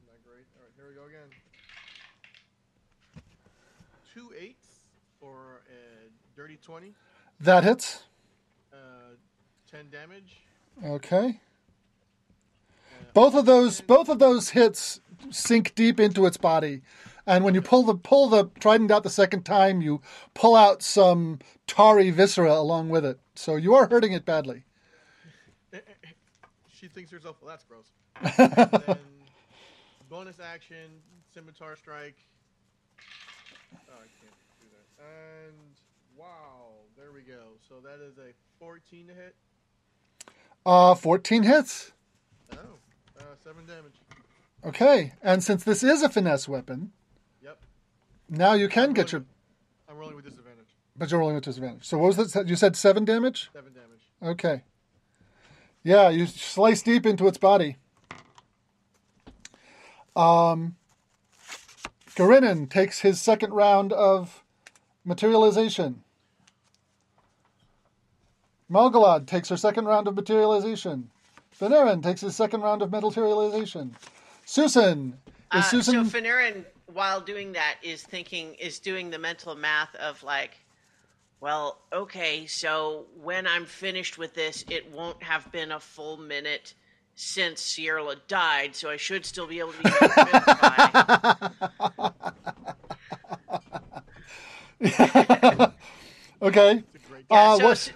that 0.06 0.24
great? 0.24 0.46
All 0.56 0.64
right, 0.64 0.74
here 0.76 0.88
we 0.90 0.96
go 0.96 1.06
again. 1.06 1.30
Two 4.14 4.34
eights 4.40 4.80
for 5.20 5.62
a 5.70 6.10
dirty 6.36 6.58
twenty. 6.64 6.94
That 7.40 7.64
hits. 7.64 8.04
Uh, 8.74 8.78
ten 9.70 9.90
damage. 9.92 10.38
Okay. 10.84 11.40
Uh, 12.92 13.04
Both 13.14 13.36
of 13.36 13.46
those 13.46 13.82
both 13.82 14.10
of 14.10 14.20
those 14.20 14.50
hits 14.50 15.00
sink 15.30 15.76
deep 15.76 16.00
into 16.00 16.26
its 16.26 16.38
body. 16.38 16.82
And 17.26 17.44
when 17.44 17.54
you 17.54 17.62
pull 17.62 17.84
the 17.84 17.96
pull 17.96 18.30
the 18.30 18.46
trident 18.60 18.90
out 18.90 19.04
the 19.04 19.10
second 19.10 19.44
time, 19.44 19.82
you 19.82 20.02
pull 20.34 20.56
out 20.56 20.82
some 20.82 21.40
tarry 21.68 22.10
viscera 22.10 22.54
along 22.54 22.90
with 22.90 23.04
it. 23.04 23.20
So 23.36 23.56
you 23.58 23.76
are 23.76 23.88
hurting 23.88 24.14
it 24.14 24.26
badly. 24.26 24.64
She 26.72 26.88
thinks 26.88 27.10
to 27.10 27.18
herself, 27.18 27.38
well, 27.42 27.50
that's 27.50 27.66
gross. 27.66 27.92
then 28.86 28.98
bonus 30.10 30.40
action, 30.40 31.02
scimitar 31.34 31.76
strike. 31.76 32.16
Oh, 33.74 33.94
I 33.94 34.08
can't 34.22 34.36
do 34.62 34.68
that. 34.72 35.04
And 35.04 35.76
wow, 36.16 36.70
there 36.98 37.12
we 37.12 37.22
go. 37.22 37.58
So 37.68 37.76
that 37.84 38.00
is 38.04 38.18
a 38.18 38.34
14 38.60 39.08
to 39.08 39.14
hit. 39.14 39.36
Uh, 40.66 40.96
14 40.96 41.44
hits. 41.44 41.92
Oh, 42.54 42.58
uh, 43.20 43.24
seven 43.44 43.66
damage. 43.66 43.96
Okay. 44.66 45.14
And 45.22 45.44
since 45.44 45.64
this 45.64 45.84
is 45.84 46.02
a 46.04 46.10
finesse 46.10 46.48
weapon, 46.48 46.92
Yep, 47.44 47.58
now 48.30 48.54
you 48.54 48.68
can 48.68 48.94
get 48.94 49.12
your 49.12 49.24
I'm 49.90 49.98
rolling 49.98 50.16
with 50.16 50.26
disadvantage. 50.26 50.68
But 50.96 51.12
you're 51.12 51.20
rolling 51.20 51.36
with 51.36 51.46
disadvantage. 51.46 51.86
So 51.86 51.98
what 51.98 52.18
was 52.18 52.34
that? 52.34 52.48
You 52.48 52.56
said 52.56 52.76
seven 52.76 53.06
damage? 53.06 53.50
Seven 53.54 53.74
damage. 53.74 54.34
Okay. 54.34 54.64
Yeah, 55.84 56.10
you 56.10 56.26
slice 56.26 56.82
deep 56.82 57.06
into 57.06 57.28
its 57.28 57.38
body. 57.38 57.78
Um, 60.16 60.76
Garinin 62.16 62.70
takes 62.70 63.02
his 63.02 63.22
second 63.22 63.54
round 63.54 63.94
of 63.94 64.44
materialization. 65.06 66.04
Malgalad 68.70 69.28
takes 69.28 69.50
her 69.50 69.56
second 69.56 69.86
round 69.86 70.08
of 70.08 70.16
materialization. 70.16 71.10
Finerran 71.58 72.04
takes 72.04 72.22
his 72.22 72.36
second 72.36 72.62
round 72.62 72.82
of 72.82 72.92
materialization. 72.92 73.96
Susan 74.48 75.20
is 75.54 75.60
Uh, 75.60 75.62
Susan. 75.62 76.10
So 76.10 76.18
Finerran, 76.20 76.64
while 76.86 77.20
doing 77.20 77.52
that, 77.52 77.76
is 77.84 78.02
thinking 78.02 78.56
is 78.56 78.80
doing 78.80 79.10
the 79.10 79.20
mental 79.20 79.56
math 79.56 79.94
of 79.96 80.24
like, 80.24 80.52
well, 81.42 81.80
okay, 81.92 82.46
so 82.48 83.08
when 83.22 83.46
I'm 83.46 83.66
finished 83.66 84.18
with 84.18 84.34
this, 84.36 84.64
it 84.70 84.90
won't 84.90 85.22
have 85.22 85.52
been 85.52 85.74
a 85.74 85.80
full 85.82 86.16
minute 86.16 86.74
since 87.14 87.60
Sierra 87.62 88.16
died, 88.30 88.74
so 88.74 88.90
I 88.90 88.96
should 88.96 89.26
still 89.26 89.48
be 89.48 89.60
able 89.60 89.74
to 89.74 89.84
be 89.84 89.92
revived. 90.02 91.44
okay. 96.42 96.84
It's 96.94 97.06
a 97.10 97.24
Yeah, 97.30 97.52
Uh, 97.52 97.58
so 97.58 97.64
what- 97.66 97.78
Su- 97.78 97.92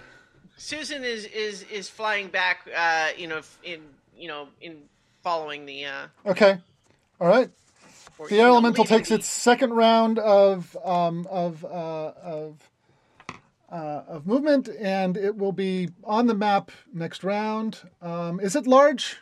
Susan 0.58 1.02
is 1.02 1.24
is 1.24 1.62
is 1.62 1.88
flying 1.88 2.28
back, 2.28 2.68
uh, 2.76 3.08
you 3.16 3.26
know, 3.26 3.40
in 3.64 3.80
you 4.14 4.28
know, 4.28 4.48
in 4.60 4.82
following 5.22 5.66
the. 5.66 5.84
Uh, 5.86 6.06
Okay. 6.26 6.58
All 7.20 7.28
right. 7.28 7.50
The 8.28 8.36
you 8.36 8.40
elemental 8.42 8.84
takes 8.84 9.08
the- 9.08 9.16
its 9.16 9.26
second 9.26 9.72
round 9.72 10.18
of 10.18 10.76
um, 10.84 11.26
of 11.28 11.64
uh, 11.64 12.12
of 12.22 12.70
uh, 13.70 14.02
of 14.06 14.26
movement, 14.26 14.68
and 14.78 15.16
it 15.16 15.36
will 15.36 15.50
be 15.52 15.88
on 16.04 16.26
the 16.26 16.34
map 16.34 16.70
next 16.92 17.24
round. 17.24 17.78
Um, 18.00 18.38
is 18.38 18.54
it 18.54 18.66
large? 18.66 19.16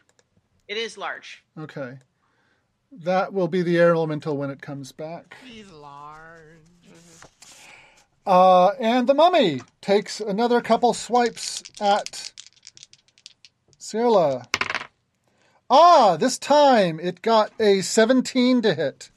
It 0.69 0.77
is 0.77 0.99
large. 0.99 1.43
Okay, 1.59 1.99
that 2.93 3.33
will 3.33 3.49
be 3.49 3.63
the 3.63 3.79
air 3.79 3.95
elemental 3.95 4.37
when 4.37 4.51
it 4.51 4.61
comes 4.61 4.93
back. 4.93 5.37
He's 5.45 5.71
large. 5.71 6.59
Uh, 8.27 8.73
and 8.79 9.09
the 9.09 9.15
mummy 9.15 9.63
takes 9.81 10.21
another 10.21 10.61
couple 10.61 10.93
swipes 10.93 11.63
at 11.81 12.33
Sierla. 13.79 14.45
Ah, 15.71 16.17
this 16.19 16.37
time 16.39 16.99
it 16.99 17.23
got 17.23 17.53
a 17.61 17.81
17 17.81 18.63
to 18.63 18.75
hit. 18.75 19.11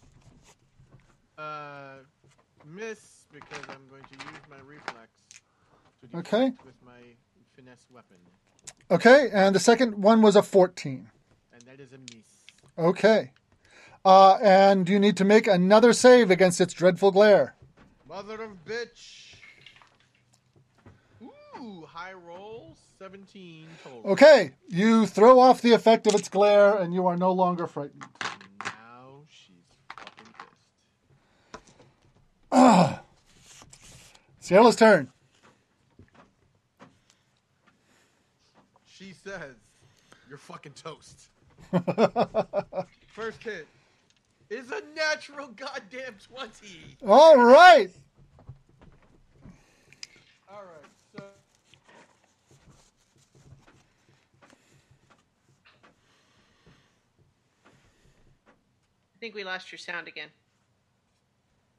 Uh, 1.38 1.96
miss 2.66 3.26
because 3.32 3.64
I'm 3.70 3.88
going 3.90 4.04
to 4.04 4.14
use 4.14 4.42
my 4.50 4.58
reflex. 4.66 5.10
To 6.12 6.18
Okay. 6.20 6.52
With 6.64 6.76
my 6.86 6.92
finesse 7.56 7.86
weapon, 7.92 8.18
Okay, 8.92 9.30
and 9.34 9.56
the 9.56 9.60
second 9.60 10.02
one 10.04 10.22
was 10.22 10.36
a 10.36 10.44
14. 10.44 11.10
and 11.54 11.62
that 11.64 11.80
is 11.80 11.92
a 11.94 11.98
miss. 11.98 12.28
Okay. 12.78 13.32
Uh, 14.06 14.38
and 14.44 14.88
you 14.88 15.00
need 15.00 15.18
to 15.18 15.24
make 15.26 15.48
another 15.48 15.94
save 15.94 16.30
against 16.30 16.62
its 16.62 16.74
dreadful 16.74 17.10
glare. 17.12 17.56
Mother 18.08 18.44
of 18.44 18.64
bitch. 18.66 19.34
Ooh, 21.24 21.86
high 21.88 22.14
roll, 22.14 22.73
17 23.04 23.68
total. 23.84 24.12
Okay, 24.12 24.52
you 24.70 25.06
throw 25.06 25.38
off 25.38 25.62
the 25.62 25.74
effect 25.74 26.08
of 26.08 26.16
its 26.16 26.30
glare 26.30 26.78
and 26.78 26.94
you 26.94 27.06
are 27.06 27.18
no 27.18 27.34
longer 27.34 27.68
frightened. 27.68 28.06
Now 28.64 29.24
she's 29.30 29.58
fucking 29.90 30.34
pissed. 30.38 31.60
Ah. 32.54 33.02
Sierla's 34.42 34.78
turn. 34.78 35.10
She 38.86 39.12
says, 39.12 39.58
You're 40.30 40.38
fucking 40.38 40.72
toast. 40.72 41.28
First 43.08 43.44
hit 43.44 43.68
is 44.50 44.72
a 44.72 44.82
natural 44.96 45.50
goddamn 45.58 46.16
20. 46.26 46.98
All 47.06 47.36
right. 47.38 47.92
Think 59.24 59.36
we 59.36 59.46
lost 59.46 59.72
your 59.72 59.80
sound 59.80 60.10
again. 60.10 60.28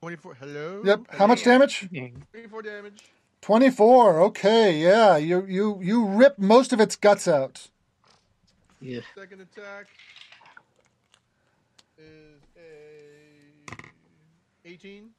twenty-four. 0.00 0.32
Hello. 0.40 0.80
Yep. 0.82 1.00
How 1.10 1.26
much 1.26 1.44
damage? 1.44 1.86
Twenty-four 1.90 2.62
damage. 2.62 3.02
24. 3.42 4.22
Okay. 4.22 4.78
Yeah. 4.80 5.18
You 5.18 5.44
you 5.46 5.78
you 5.82 6.06
rip 6.06 6.38
most 6.38 6.72
of 6.72 6.80
its 6.80 6.96
guts 6.96 7.28
out. 7.28 7.68
Yeah. 8.80 9.00
Second 9.14 9.42
attack 9.42 9.88
is 11.98 12.40
a 12.56 13.82
eighteen 14.66 15.10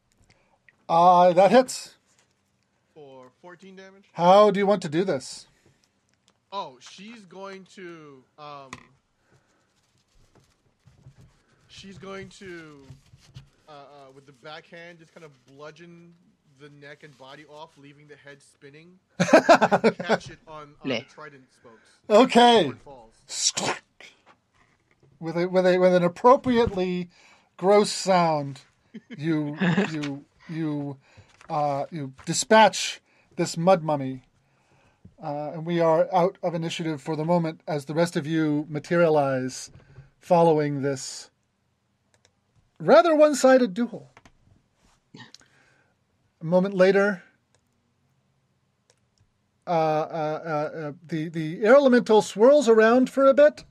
Uh, 0.90 1.32
that 1.34 1.52
hits. 1.52 1.94
for 2.96 3.28
fourteen 3.40 3.76
damage. 3.76 4.06
How 4.14 4.50
do 4.50 4.60
you 4.60 4.66
want 4.66 4.82
to 4.82 4.90
do 4.90 5.04
this? 5.04 5.46
Oh, 6.52 6.78
she's 6.80 7.22
going 7.26 7.66
to 7.76 8.24
um 8.40 8.72
she's 11.76 11.98
going 11.98 12.30
to 12.30 12.82
uh, 13.68 13.72
uh 13.72 14.12
with 14.14 14.26
the 14.26 14.32
backhand 14.32 15.00
just 15.00 15.14
kind 15.14 15.26
of 15.26 15.32
bludgeon 15.46 16.14
the 16.60 16.70
neck 16.82 17.04
and 17.04 17.18
body 17.18 17.46
off, 17.46 17.72
leaving 17.78 18.08
the 18.08 18.16
head 18.16 18.42
spinning. 18.42 18.98
and 19.20 19.98
catch 19.98 20.30
it 20.30 20.40
on, 20.48 20.74
on 20.82 20.90
the 20.90 21.06
trident 21.14 21.44
spokes. 21.52 21.90
Okay. 22.10 22.70
before 22.70 22.74
it 22.74 22.80
falls. 22.80 23.74
With 25.20 25.38
a 25.38 25.48
with 25.48 25.66
a 25.66 25.78
with 25.78 25.94
an 25.94 26.04
appropriately 26.04 27.10
gross 27.58 27.92
sound, 27.92 28.62
you 29.18 29.58
you 29.92 30.26
you 30.50 30.98
uh, 31.50 31.86
you 31.92 32.14
dispatch 32.26 33.02
this 33.36 33.58
mud 33.58 33.84
mummy, 33.84 34.24
uh, 35.24 35.52
and 35.54 35.66
we 35.66 35.80
are 35.80 36.08
out 36.14 36.38
of 36.44 36.54
initiative 36.54 37.02
for 37.02 37.16
the 37.16 37.26
moment 37.26 37.62
as 37.68 37.86
the 37.86 37.94
rest 37.94 38.16
of 38.16 38.28
you 38.28 38.66
materialize 38.70 39.72
following 40.20 40.82
this 40.82 41.30
rather 42.86 43.16
one-sided 43.16 43.74
duel. 43.74 44.12
A 46.42 46.46
moment 46.46 46.74
later, 46.76 47.24
uh, 49.66 49.70
uh, 49.70 50.42
uh, 50.46 50.78
uh, 50.78 50.92
the 51.08 51.30
the 51.30 51.64
air 51.64 51.76
elemental 51.76 52.22
swirls 52.22 52.70
around 52.70 53.10
for 53.10 53.26
a 53.26 53.34
bit, 53.34 53.64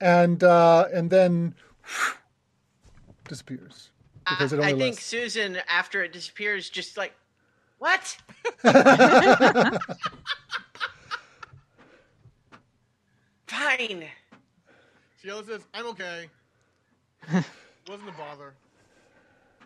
and 0.00 0.44
uh, 0.44 0.86
and 0.92 1.10
then 1.10 1.54
disappears 3.28 3.90
because 4.28 4.52
I, 4.52 4.56
it 4.56 4.60
only 4.60 4.72
I 4.72 4.76
think 4.78 4.96
lasts. 4.96 5.12
Ssussan, 5.12 5.60
after 5.68 6.04
it 6.04 6.12
disappears, 6.12 6.70
just 6.70 6.96
like, 6.96 7.14
what? 7.78 8.16
Fine. 13.46 14.04
Sheila 15.20 15.44
says, 15.44 15.60
I'm 15.74 15.86
okay. 15.88 16.30
Wasn't 17.88 18.08
a 18.08 18.12
bother. 18.12 18.54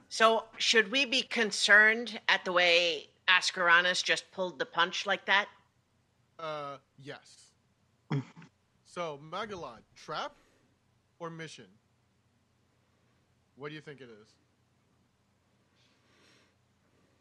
So, 0.09 0.45
should 0.59 0.91
we 0.93 1.05
be 1.05 1.23
concerned 1.23 2.21
at 2.29 2.45
the 2.45 2.53
way 2.53 3.09
Ascaranus 3.29 4.03
just 4.03 4.31
pulled 4.31 4.59
the 4.59 4.67
punch 4.67 5.07
like 5.07 5.27
that? 5.27 5.47
Uh 6.39 6.77
yes. 7.03 7.53
so 8.87 9.21
Malgalad, 9.31 9.81
trap 9.95 10.33
or 11.19 11.31
mission? 11.31 11.67
What 13.57 13.69
do 13.69 13.75
you 13.75 13.81
think 13.81 14.01
it 14.01 14.09
is? 14.23 14.29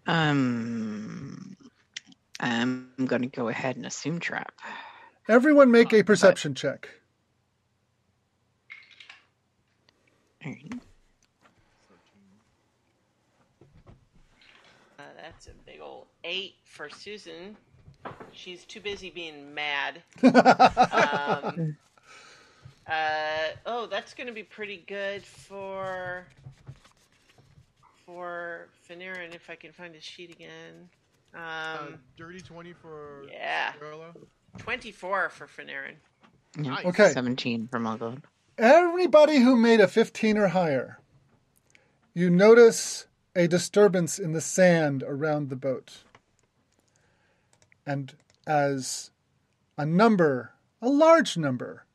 Um, 0.06 1.56
I'm 2.40 2.92
gonna 3.06 3.28
go 3.28 3.48
ahead 3.48 3.76
and 3.76 3.86
assume 3.86 4.20
trap. 4.20 4.54
Everyone 5.30 5.72
make 5.72 5.94
a 5.94 6.04
perception 6.04 6.56
check. 6.56 6.90
Alright. 10.46 10.74
Uh, 15.00 15.04
that's 15.22 15.48
a 15.48 15.52
big 15.66 15.80
old 15.82 16.06
eight 16.24 16.56
for 16.64 16.90
Ssussan. 16.90 17.56
She's 18.32 18.66
too 18.66 18.80
busy 18.82 19.10
being 19.10 19.54
mad. 19.54 20.02
um, 20.24 21.76
uh, 22.88 23.48
oh, 23.66 23.88
that's 23.88 24.14
going 24.14 24.28
to 24.28 24.34
be 24.34 24.44
pretty 24.44 24.84
good 24.88 25.24
for 25.24 26.26
for 28.06 28.68
Finerran 28.90 29.34
if 29.34 29.50
I 29.50 29.56
can 29.56 29.72
find 29.72 29.96
his 29.96 30.04
sheet 30.04 30.32
again. 30.32 30.90
Uh, 31.36 31.78
Um, 31.80 32.00
dirty 32.18 32.42
20 32.42 32.74
for 32.74 33.24
yeah. 33.32 33.72
Scarla. 33.74 34.14
24 34.60 35.30
for 35.30 35.48
Finerran. 35.48 35.96
Nice. 36.58 36.86
Okay. 36.86 37.10
Seventeen 37.10 37.68
for 37.68 37.80
Muggle. 37.80 38.22
Everybody 38.58 39.40
who 39.40 39.56
made 39.56 39.80
a 39.80 39.88
15 39.88 40.38
or 40.38 40.50
higher, 40.50 41.00
you 42.14 42.30
notice 42.30 43.08
a 43.36 43.48
disturbance 43.48 44.20
in 44.20 44.34
the 44.34 44.42
sand 44.42 45.04
around 45.08 45.50
the 45.50 45.56
boat. 45.56 46.04
And 47.84 48.14
as 48.46 49.10
a 49.76 49.88
number, 49.88 50.52
a 50.84 50.90
large 50.90 51.36
number 51.36 51.86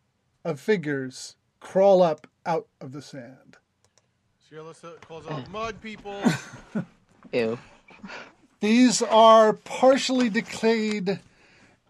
of 0.45 0.59
figures 0.59 1.37
crawl 1.61 2.03
up 2.03 2.27
out 2.45 2.67
of 2.81 2.91
the 2.91 3.03
sand. 3.03 3.57
Sheila 4.49 4.75
sa- 4.75 4.95
calls 5.07 5.29
out 5.29 5.49
mud 5.53 5.81
people. 5.81 6.21
Ew. 7.33 7.57
These 8.59 9.01
are 9.03 9.53
partially 9.53 10.29
decayed, 10.29 11.21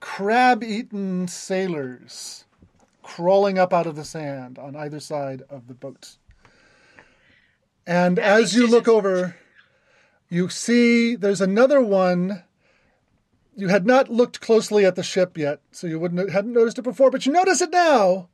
crab 0.00 0.62
eaten 0.62 1.26
sailors 1.26 2.44
crawling 3.08 3.58
up 3.58 3.72
out 3.72 3.86
of 3.86 3.96
the 3.96 4.04
sand 4.04 4.58
on 4.58 4.76
either 4.76 5.00
side 5.00 5.42
of 5.48 5.66
the 5.66 5.74
boat. 5.74 6.18
And 7.86 8.18
as 8.18 8.54
you 8.54 8.66
look 8.66 8.86
over, 8.86 9.34
you 10.28 10.50
see 10.50 11.16
there's 11.16 11.40
another 11.40 11.80
one. 11.80 12.44
You 13.56 13.68
had 13.68 13.86
not 13.86 14.10
looked 14.10 14.42
closely 14.42 14.84
at 14.84 14.94
the 14.94 15.02
ship 15.02 15.38
yet, 15.38 15.62
so 15.72 15.86
you 15.86 15.98
wouldn't 15.98 16.30
hadn't 16.30 16.52
noticed 16.52 16.78
it 16.78 16.82
before, 16.82 17.10
but 17.10 17.24
you 17.24 17.32
notice 17.32 17.62
it 17.62 17.70
now. 17.70 18.28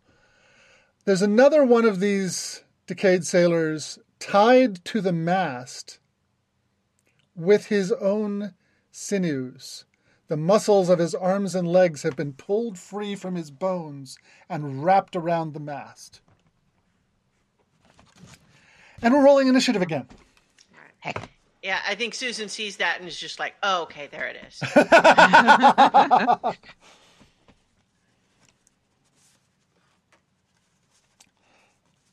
There's 1.04 1.22
another 1.22 1.62
one 1.62 1.84
of 1.84 2.00
these 2.00 2.64
decayed 2.88 3.24
sailors 3.24 4.00
tied 4.18 4.84
to 4.86 5.00
the 5.00 5.12
mast 5.12 6.00
with 7.36 7.66
his 7.66 7.92
own 7.92 8.54
sinews. 8.90 9.84
The 10.28 10.36
muscles 10.36 10.88
of 10.88 10.98
his 10.98 11.14
arms 11.14 11.54
and 11.54 11.68
legs 11.68 12.02
have 12.02 12.16
been 12.16 12.32
pulled 12.32 12.78
free 12.78 13.14
from 13.14 13.34
his 13.34 13.50
bones 13.50 14.18
and 14.48 14.82
wrapped 14.84 15.14
around 15.16 15.52
the 15.52 15.60
mast. 15.60 16.20
And 19.02 19.12
we're 19.12 19.24
rolling 19.24 19.48
initiative 19.48 19.82
again. 19.82 20.08
Heck. 21.00 21.28
Yeah, 21.62 21.80
I 21.86 21.94
think 21.94 22.14
Ssussan 22.14 22.48
sees 22.48 22.78
that 22.78 22.98
and 22.98 23.08
is 23.08 23.18
just 23.18 23.38
like, 23.38 23.54
oh, 23.62 23.82
okay, 23.82 24.08
there 24.10 24.26
it 24.26 24.36
is. 24.46 24.62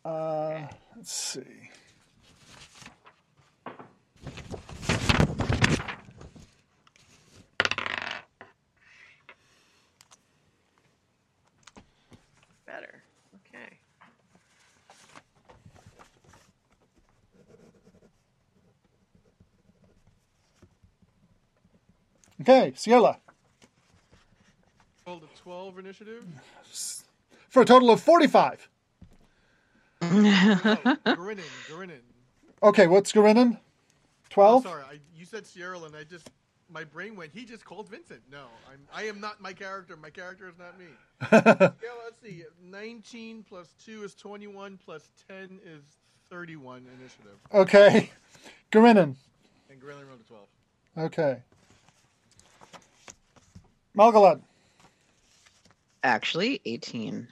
Uh, 0.04 0.68
let's 0.96 1.14
see. 1.14 1.42
Better. 12.66 13.04
Okay. 13.36 13.78
Okay, 22.42 22.74
Sierla. 22.76 23.18
Rolled 25.06 25.24
a 25.24 25.38
12 25.38 25.80
initiative. 25.80 26.26
For 27.50 27.62
a 27.62 27.66
total 27.66 27.92
of 27.92 28.02
45. 28.02 28.68
Oh, 30.02 30.08
Grinnin, 30.08 31.44
Grinnin. 31.70 32.00
Okay, 32.64 32.88
what's 32.88 33.12
Garinin? 33.12 33.58
Oh, 33.58 33.60
12? 34.30 34.64
sorry, 34.64 34.84
I, 34.84 35.00
you 35.16 35.26
said 35.26 35.46
Sierra, 35.46 35.80
and 35.82 35.96
I 35.96 36.04
just 36.04 36.30
my 36.72 36.84
brain 36.84 37.16
went. 37.16 37.32
He 37.34 37.46
just 37.46 37.66
called 37.66 37.90
Vincent. 37.90 38.22
No, 38.32 38.46
I'm 38.72 38.80
I 38.94 39.04
am 39.04 39.20
not 39.20 39.42
my 39.42 39.54
character. 39.54 39.98
My 39.98 40.10
character 40.10 40.48
is 40.48 40.56
not 40.58 40.80
me. 40.80 40.86
yeah, 41.32 41.72
let's 42.04 42.22
see. 42.24 42.44
19 42.64 43.46
plus 43.48 43.76
two 43.84 44.04
is 44.04 44.16
21 44.16 44.80
plus 44.84 45.10
10 45.28 45.60
is 45.66 45.84
31 46.30 46.86
initiative. 46.98 47.38
Okay. 47.54 48.10
Garinin. 48.72 49.16
And 49.70 49.80
Grayling 49.80 50.08
rolled 50.08 50.22
a 50.22 50.24
12. 50.24 50.48
Okay. 50.98 51.38
Malgalad. 53.98 54.42
Actually, 56.04 56.62
18. 56.66 57.28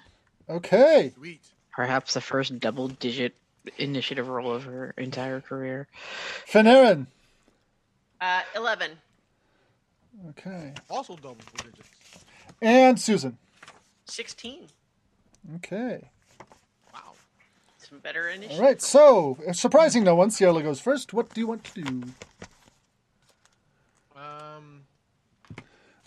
Okay. 0.49 1.11
Sweet. 1.15 1.41
Perhaps 1.71 2.13
the 2.13 2.21
first 2.21 2.59
double 2.59 2.87
digit 2.87 3.35
initiative 3.77 4.27
roll 4.27 4.51
of 4.53 4.63
her 4.63 4.93
entire 4.97 5.41
career. 5.41 5.87
Finerran. 6.51 7.07
Uh, 8.19 8.41
Eleven. 8.55 8.91
Okay. 10.29 10.73
Also 10.89 11.15
double 11.15 11.37
digits. 11.57 12.25
And 12.61 12.97
Ssussan. 12.97 13.35
Sixteen. 14.05 14.67
Okay. 15.57 16.09
Wow. 16.93 17.13
Some 17.77 17.99
better 17.99 18.27
initiative. 18.27 18.59
All 18.59 18.65
right. 18.65 18.81
So, 18.81 19.37
surprising 19.53 20.03
no 20.03 20.15
one, 20.15 20.29
Sierla 20.29 20.61
goes 20.63 20.81
first. 20.81 21.13
What 21.13 21.33
do 21.33 21.39
you 21.39 21.47
want 21.47 21.63
to 21.63 21.81
do? 21.81 22.03
Um, 24.15 24.78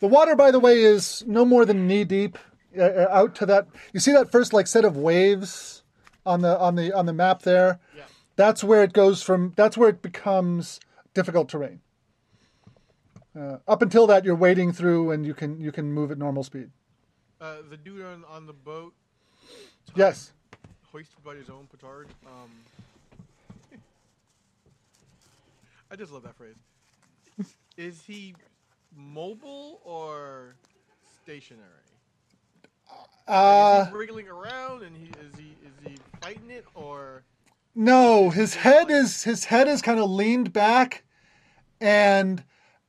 The 0.03 0.09
water, 0.09 0.35
by 0.35 0.51
the 0.51 0.59
way, 0.59 0.81
is 0.83 1.23
no 1.29 1.45
more 1.45 1.65
than 1.65 1.87
knee 1.87 2.03
deep 2.03 2.37
uh, 2.77 2.83
uh, 2.83 3.07
out 3.09 3.37
to 3.37 3.47
that. 3.47 3.69
You 3.93 4.01
see 4.01 4.11
that 4.11 4.33
first 4.33 4.53
like 4.53 4.67
set 4.67 4.85
of 4.85 4.97
waves 4.97 5.85
on 6.27 6.41
the 6.43 6.59
on 6.59 6.75
the 6.75 6.93
on 6.93 7.07
the 7.07 7.13
map 7.13 7.43
there. 7.43 7.79
yeah. 7.97 8.03
That's 8.35 8.65
where 8.65 8.83
it 8.83 8.93
goes 8.93 9.23
from. 9.23 9.53
That's 9.55 9.77
where 9.77 9.89
it 9.89 10.03
becomes 10.03 10.81
difficult 11.15 11.49
terrain. 11.49 11.83
Uh, 13.39 13.59
up 13.69 13.81
until 13.81 14.09
that, 14.09 14.25
you're 14.25 14.35
wading 14.35 14.73
through, 14.73 15.13
and 15.13 15.25
you 15.25 15.35
can 15.35 15.61
you 15.61 15.71
can 15.71 15.93
move 15.93 16.11
at 16.11 16.19
normal 16.19 16.43
speed. 16.43 16.71
Uh, 17.41 17.59
the 17.71 17.77
dude 17.77 18.05
on, 18.05 18.25
on 18.29 18.47
the 18.47 18.53
boat, 18.53 18.95
Yes. 19.95 20.33
hoisted 20.91 21.23
by 21.25 21.37
his 21.37 21.49
own 21.49 21.69
petard. 21.71 22.09
Um, 22.27 22.51
I 25.93 25.97
just 25.97 26.13
love 26.13 26.25
that 26.25 26.35
phrase. 26.35 26.57
Is 27.77 28.03
he 28.03 28.35
mobile 28.97 29.81
or 29.85 30.55
stationary? 31.23 31.67
Uh, 33.29 33.85
is 33.85 33.93
he 33.93 33.97
wriggling 33.97 34.29
around 34.29 34.83
and 34.83 34.97
he 34.97 35.07
is 35.25 35.37
he 35.37 35.57
is 35.67 35.73
he 35.87 35.97
fighting 36.21 36.51
it 36.51 36.65
or 36.75 37.23
no, 37.75 38.31
his 38.31 38.55
head 38.55 38.91
is 38.91 39.23
his 39.23 39.47
head 39.47 39.69
is 39.69 39.81
kind 39.81 39.99
of 39.99 40.11
leaned 40.11 40.53
back, 40.53 41.05
and 41.81 42.43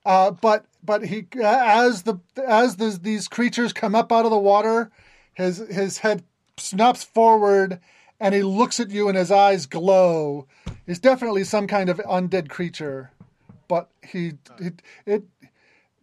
uh, 0.05 0.31
but 0.31 0.65
but 0.83 1.05
he 1.05 1.27
as 1.41 2.03
the 2.03 2.19
as 2.45 2.75
the, 2.75 2.99
these 3.01 3.27
creatures 3.27 3.71
come 3.71 3.95
up 3.95 4.11
out 4.11 4.25
of 4.25 4.31
the 4.31 4.37
water, 4.37 4.91
his 5.33 5.59
his 5.69 5.99
head 5.99 6.23
snaps 6.57 7.03
forward 7.03 7.79
and 8.19 8.35
he 8.35 8.43
looks 8.43 8.79
at 8.79 8.89
you 8.89 9.07
and 9.09 9.17
his 9.17 9.31
eyes 9.31 9.65
glow. 9.65 10.47
He's 10.85 10.99
definitely 10.99 11.43
some 11.43 11.67
kind 11.67 11.89
of 11.89 11.97
undead 11.99 12.49
creature, 12.49 13.11
but 13.67 13.89
he 14.05 14.33
it 14.59 14.81
it 15.05 15.23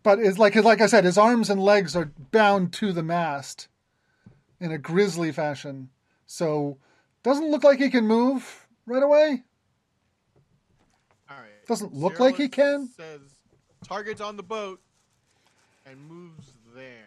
but 0.02 0.18
it's 0.18 0.38
like 0.38 0.54
like 0.56 0.80
I 0.80 0.86
said, 0.86 1.04
his 1.04 1.18
arms 1.18 1.50
and 1.50 1.62
legs 1.62 1.94
are 1.96 2.12
bound 2.30 2.72
to 2.74 2.92
the 2.92 3.02
mast 3.02 3.68
in 4.60 4.72
a 4.72 4.78
grisly 4.78 5.32
fashion. 5.32 5.90
So 6.26 6.78
doesn't 7.22 7.50
look 7.50 7.64
like 7.64 7.78
he 7.78 7.90
can 7.90 8.06
move 8.06 8.66
right 8.86 9.02
away. 9.02 9.42
all 11.28 11.36
right? 11.36 11.66
Doesn't 11.66 11.94
look 11.94 12.20
like 12.20 12.36
he 12.36 12.48
can. 12.48 12.88
Says 12.96 13.20
targets 13.84 14.20
on 14.20 14.36
the 14.36 14.42
boat 14.42 14.80
and 15.86 16.00
moves 16.08 16.52
there. 16.74 17.06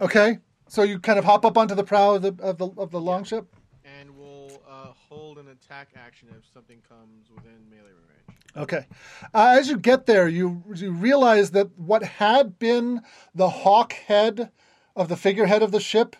Okay, 0.00 0.38
so 0.68 0.82
you 0.82 0.98
kind 0.98 1.18
of 1.18 1.24
hop 1.24 1.44
up 1.44 1.56
onto 1.56 1.74
the 1.74 1.84
prow 1.84 2.14
of 2.14 2.22
the 2.22 2.34
of 2.42 2.58
the 2.58 2.68
of 2.76 2.90
the 2.90 3.00
longship. 3.00 3.54
and 3.84 4.10
we'll 4.16 4.62
uh, 4.68 4.86
hold 5.08 5.38
an 5.38 5.48
attack 5.48 5.88
action 5.94 6.28
if 6.36 6.44
something 6.52 6.78
comes 6.88 7.30
within 7.34 7.58
melee 7.70 7.90
range. 7.90 8.11
Okay, 8.56 8.86
uh, 9.32 9.56
as 9.58 9.68
you 9.68 9.78
get 9.78 10.06
there, 10.06 10.28
you 10.28 10.62
you 10.74 10.92
realize 10.92 11.52
that 11.52 11.78
what 11.78 12.02
had 12.02 12.58
been 12.58 13.00
the 13.34 13.48
hawk 13.48 13.94
head 13.94 14.50
of 14.94 15.08
the 15.08 15.16
figurehead 15.16 15.62
of 15.62 15.72
the 15.72 15.80
ship 15.80 16.16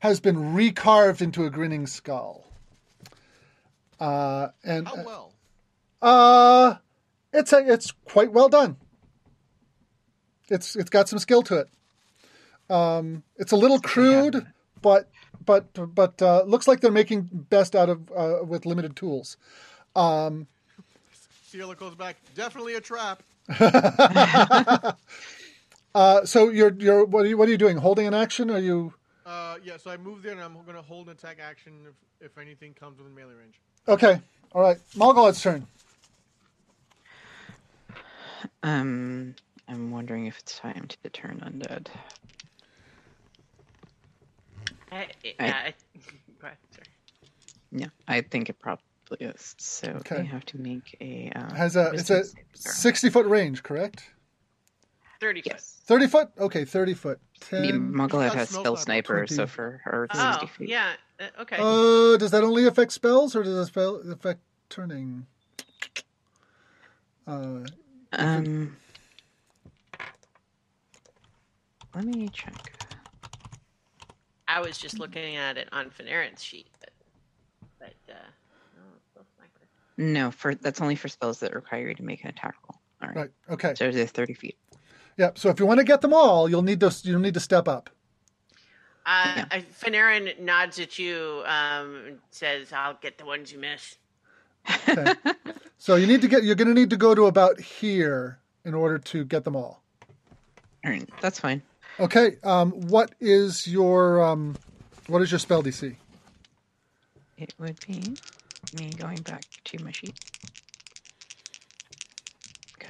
has 0.00 0.20
been 0.20 0.36
recarved 0.36 1.22
into 1.22 1.44
a 1.44 1.50
grinning 1.50 1.86
skull. 1.86 2.46
Uh, 3.98 4.48
and 4.62 4.88
How 4.88 5.04
well? 5.04 5.32
Uh 6.02 6.74
it's 7.32 7.52
a, 7.52 7.72
it's 7.72 7.92
quite 8.04 8.32
well 8.32 8.48
done. 8.48 8.76
It's 10.48 10.74
it's 10.76 10.90
got 10.90 11.08
some 11.08 11.18
skill 11.18 11.42
to 11.42 11.58
it. 11.58 11.68
Um, 12.68 13.22
it's 13.36 13.52
a 13.52 13.56
little 13.56 13.80
crude, 13.80 14.46
but 14.82 15.08
but 15.44 15.94
but 15.94 16.20
uh, 16.20 16.42
looks 16.42 16.66
like 16.66 16.80
they're 16.80 16.90
making 16.90 17.28
best 17.32 17.76
out 17.76 17.88
of 17.88 18.10
uh, 18.16 18.38
with 18.44 18.66
limited 18.66 18.96
tools. 18.96 19.36
Um, 19.94 20.48
Sierla 21.52 21.76
goes 21.76 21.94
back. 21.94 22.16
Definitely 22.34 22.74
a 22.74 22.80
trap. 22.80 23.22
uh, 25.94 26.24
so 26.24 26.48
you're 26.50 26.72
you're 26.74 27.04
what 27.04 27.24
are 27.24 27.28
you 27.28 27.36
what 27.36 27.48
are 27.48 27.52
you 27.52 27.58
doing? 27.58 27.76
Holding 27.76 28.06
an 28.06 28.14
action? 28.14 28.50
Are 28.50 28.58
you 28.58 28.92
Uh, 29.26 29.56
yeah, 29.64 29.76
so 29.76 29.90
I 29.90 29.96
moved 29.96 30.22
there 30.22 30.32
and 30.32 30.40
I'm 30.40 30.54
going 30.54 30.76
to 30.76 30.82
hold 30.82 31.06
an 31.06 31.12
attack 31.12 31.38
action 31.42 31.72
if, 32.20 32.26
if 32.30 32.38
anything 32.38 32.74
comes 32.74 32.98
within 32.98 33.14
melee 33.14 33.34
range. 33.34 33.60
okay? 33.88 34.20
All 34.52 34.62
right, 34.62 34.78
Malgalad's 34.96 35.40
turn. 35.42 35.66
Um, 38.62 39.34
I'm 39.68 39.90
wondering 39.90 40.26
if 40.26 40.38
it's 40.38 40.58
time 40.58 40.88
to 41.02 41.10
turn 41.10 41.40
undead. 41.44 41.86
I, 44.92 44.96
I- 44.96 45.06
yeah, 45.24 45.34
I, 45.38 45.74
go 46.40 46.46
ahead, 46.46 46.56
sorry. 46.72 46.86
Yeah, 47.70 47.86
I 48.08 48.20
think 48.22 48.48
it 48.48 48.58
probably 48.58 48.82
is. 49.20 49.54
So 49.58 49.88
Okay. 49.98 50.18
they 50.18 50.24
have 50.24 50.44
to 50.46 50.58
make 50.58 50.96
a. 51.00 51.32
Uh, 51.34 51.54
Has 51.54 51.76
a 51.76 51.90
it's 51.92 52.10
a 52.10 52.18
wisdom 52.18 52.24
saving 52.36 52.44
throw. 52.56 52.72
sixty 52.72 53.10
foot 53.10 53.26
range, 53.26 53.62
correct? 53.62 54.10
Thirty 55.20 55.42
foot. 55.42 55.60
Thirty 55.60 56.06
foot. 56.06 56.30
Okay, 56.38 56.64
thirty 56.64 56.94
foot. 56.94 57.18
The 57.50 57.56
Ten. 57.68 57.92
Muggle 57.92 58.10
got 58.28 58.34
has 58.36 58.50
spell 58.50 58.76
sniper, 58.76 59.16
20. 59.26 59.34
so 59.34 59.46
for 59.46 59.80
her, 59.84 60.04
it's 60.04 60.18
60 60.18 60.38
Oh, 60.42 60.46
feet. 60.46 60.68
yeah. 60.68 60.92
uh, 61.18 61.24
Okay. 61.40 61.56
Uh, 61.58 62.16
does 62.18 62.30
that 62.30 62.42
only 62.44 62.66
affect 62.66 62.92
spells, 62.92 63.34
or 63.34 63.42
does 63.42 63.54
it 63.56 63.66
spell 63.66 63.96
affect 64.10 64.40
turning? 64.68 65.26
Uh, 67.26 67.60
Um, 68.12 68.76
let 71.94 72.04
me 72.04 72.28
check. 72.28 72.72
I 74.48 74.60
was 74.60 74.76
just 74.78 74.98
looking 74.98 75.36
at 75.36 75.56
it 75.56 75.68
on 75.72 75.90
Finerran's 75.90 76.42
sheet, 76.42 76.66
but, 76.80 76.90
but 77.78 77.94
uh, 78.12 78.14
no, 78.76 78.82
it's 78.96 79.06
still 79.10 79.24
sniper. 79.36 79.66
No, 80.00 80.30
for 80.30 80.54
that's 80.54 80.80
only 80.80 80.96
for 80.96 81.08
spells 81.08 81.40
that 81.40 81.54
require 81.54 81.88
you 81.88 81.94
to 81.94 82.02
make 82.02 82.24
an 82.24 82.30
attack 82.30 82.54
roll. 82.64 82.80
All 83.02 83.08
right. 83.08 83.16
right. 83.16 83.30
Okay. 83.50 83.74
So 83.76 83.90
they're 83.90 84.06
30 84.06 84.32
feet. 84.32 84.56
Yeah. 85.18 85.32
So 85.34 85.50
if 85.50 85.60
you 85.60 85.66
want 85.66 85.76
to 85.78 85.84
get 85.84 86.00
them 86.00 86.14
all, 86.14 86.48
you'll 86.48 86.62
need 86.62 86.80
to 86.80 86.90
you'll 87.02 87.20
need 87.20 87.34
to 87.34 87.40
step 87.40 87.68
up. 87.68 87.90
Uh, 89.04 89.44
Yeah. 89.52 89.60
Finerran 89.78 90.40
nods 90.40 90.78
at 90.78 90.98
you, 90.98 91.42
um, 91.44 92.02
and 92.06 92.18
says, 92.30 92.72
"I'll 92.72 92.94
get 93.02 93.18
the 93.18 93.26
ones 93.26 93.52
you 93.52 93.58
miss." 93.58 93.96
Okay. 94.88 95.12
so 95.76 95.96
you 95.96 96.06
need 96.06 96.22
to 96.22 96.28
get 96.28 96.44
you're 96.44 96.54
going 96.54 96.68
to 96.68 96.74
need 96.74 96.90
to 96.90 96.96
go 96.96 97.14
to 97.14 97.26
about 97.26 97.60
here 97.60 98.38
in 98.64 98.72
order 98.72 98.96
to 98.98 99.24
get 99.26 99.44
them 99.44 99.54
all. 99.54 99.82
All 100.82 100.90
right, 100.90 101.06
that's 101.20 101.38
fine. 101.38 101.60
Okay. 101.98 102.36
Um, 102.42 102.72
what 102.88 103.14
is 103.20 103.66
your 103.66 104.22
um, 104.22 104.56
what 105.08 105.20
is 105.20 105.30
your 105.30 105.38
spell 105.38 105.62
DC? 105.62 105.94
It 107.36 107.54
would 107.58 107.78
be 107.86 108.14
me 108.74 108.90
going 108.90 109.18
back 109.22 109.42
to 109.64 109.84
my 109.84 109.92
sheet 109.92 110.18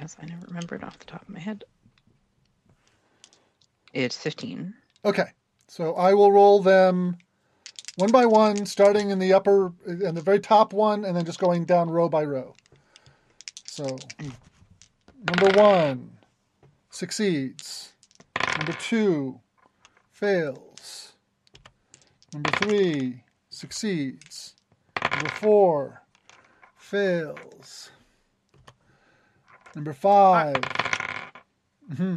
because 0.01 0.15
I 0.21 0.25
never 0.25 0.45
remember 0.47 0.75
it 0.75 0.83
off 0.83 0.97
the 0.97 1.05
top 1.05 1.21
of 1.21 1.29
my 1.29 1.39
head. 1.39 1.63
It's 3.93 4.17
15. 4.17 4.73
Okay. 5.05 5.25
So 5.67 5.93
I 5.93 6.13
will 6.13 6.31
roll 6.31 6.61
them 6.61 7.17
one 7.95 8.11
by 8.11 8.25
one, 8.25 8.65
starting 8.65 9.11
in 9.11 9.19
the 9.19 9.33
upper 9.33 9.73
and 9.85 10.17
the 10.17 10.21
very 10.21 10.39
top 10.39 10.73
one, 10.73 11.05
and 11.05 11.15
then 11.15 11.23
just 11.23 11.39
going 11.39 11.65
down 11.65 11.89
row 11.89 12.09
by 12.09 12.23
row. 12.23 12.55
So 13.65 13.97
number 15.27 15.57
one 15.57 16.17
succeeds. 16.89 17.93
Number 18.57 18.73
two 18.73 19.39
fails. 20.11 21.13
Number 22.33 22.51
three 22.51 23.23
succeeds. 23.49 24.55
Number 25.21 25.35
four 25.35 26.01
fails. 26.75 27.91
Number 29.75 29.93
5 29.93 30.55
hmm 31.95 32.15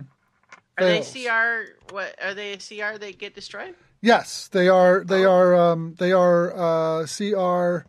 Are 0.79 0.85
they 0.85 1.01
CR? 1.03 1.93
What 1.93 2.15
are 2.25 2.33
they? 2.33 2.57
CR? 2.57 2.97
They 2.99 3.13
get 3.13 3.35
destroyed? 3.35 3.75
Yes, 4.01 4.49
they 4.49 4.69
are. 4.69 5.05
They 5.05 5.27
are. 5.27 5.55
Um, 5.55 5.97
they 5.99 6.13
are 6.13 6.57
uh, 6.57 7.07
CR 7.07 7.87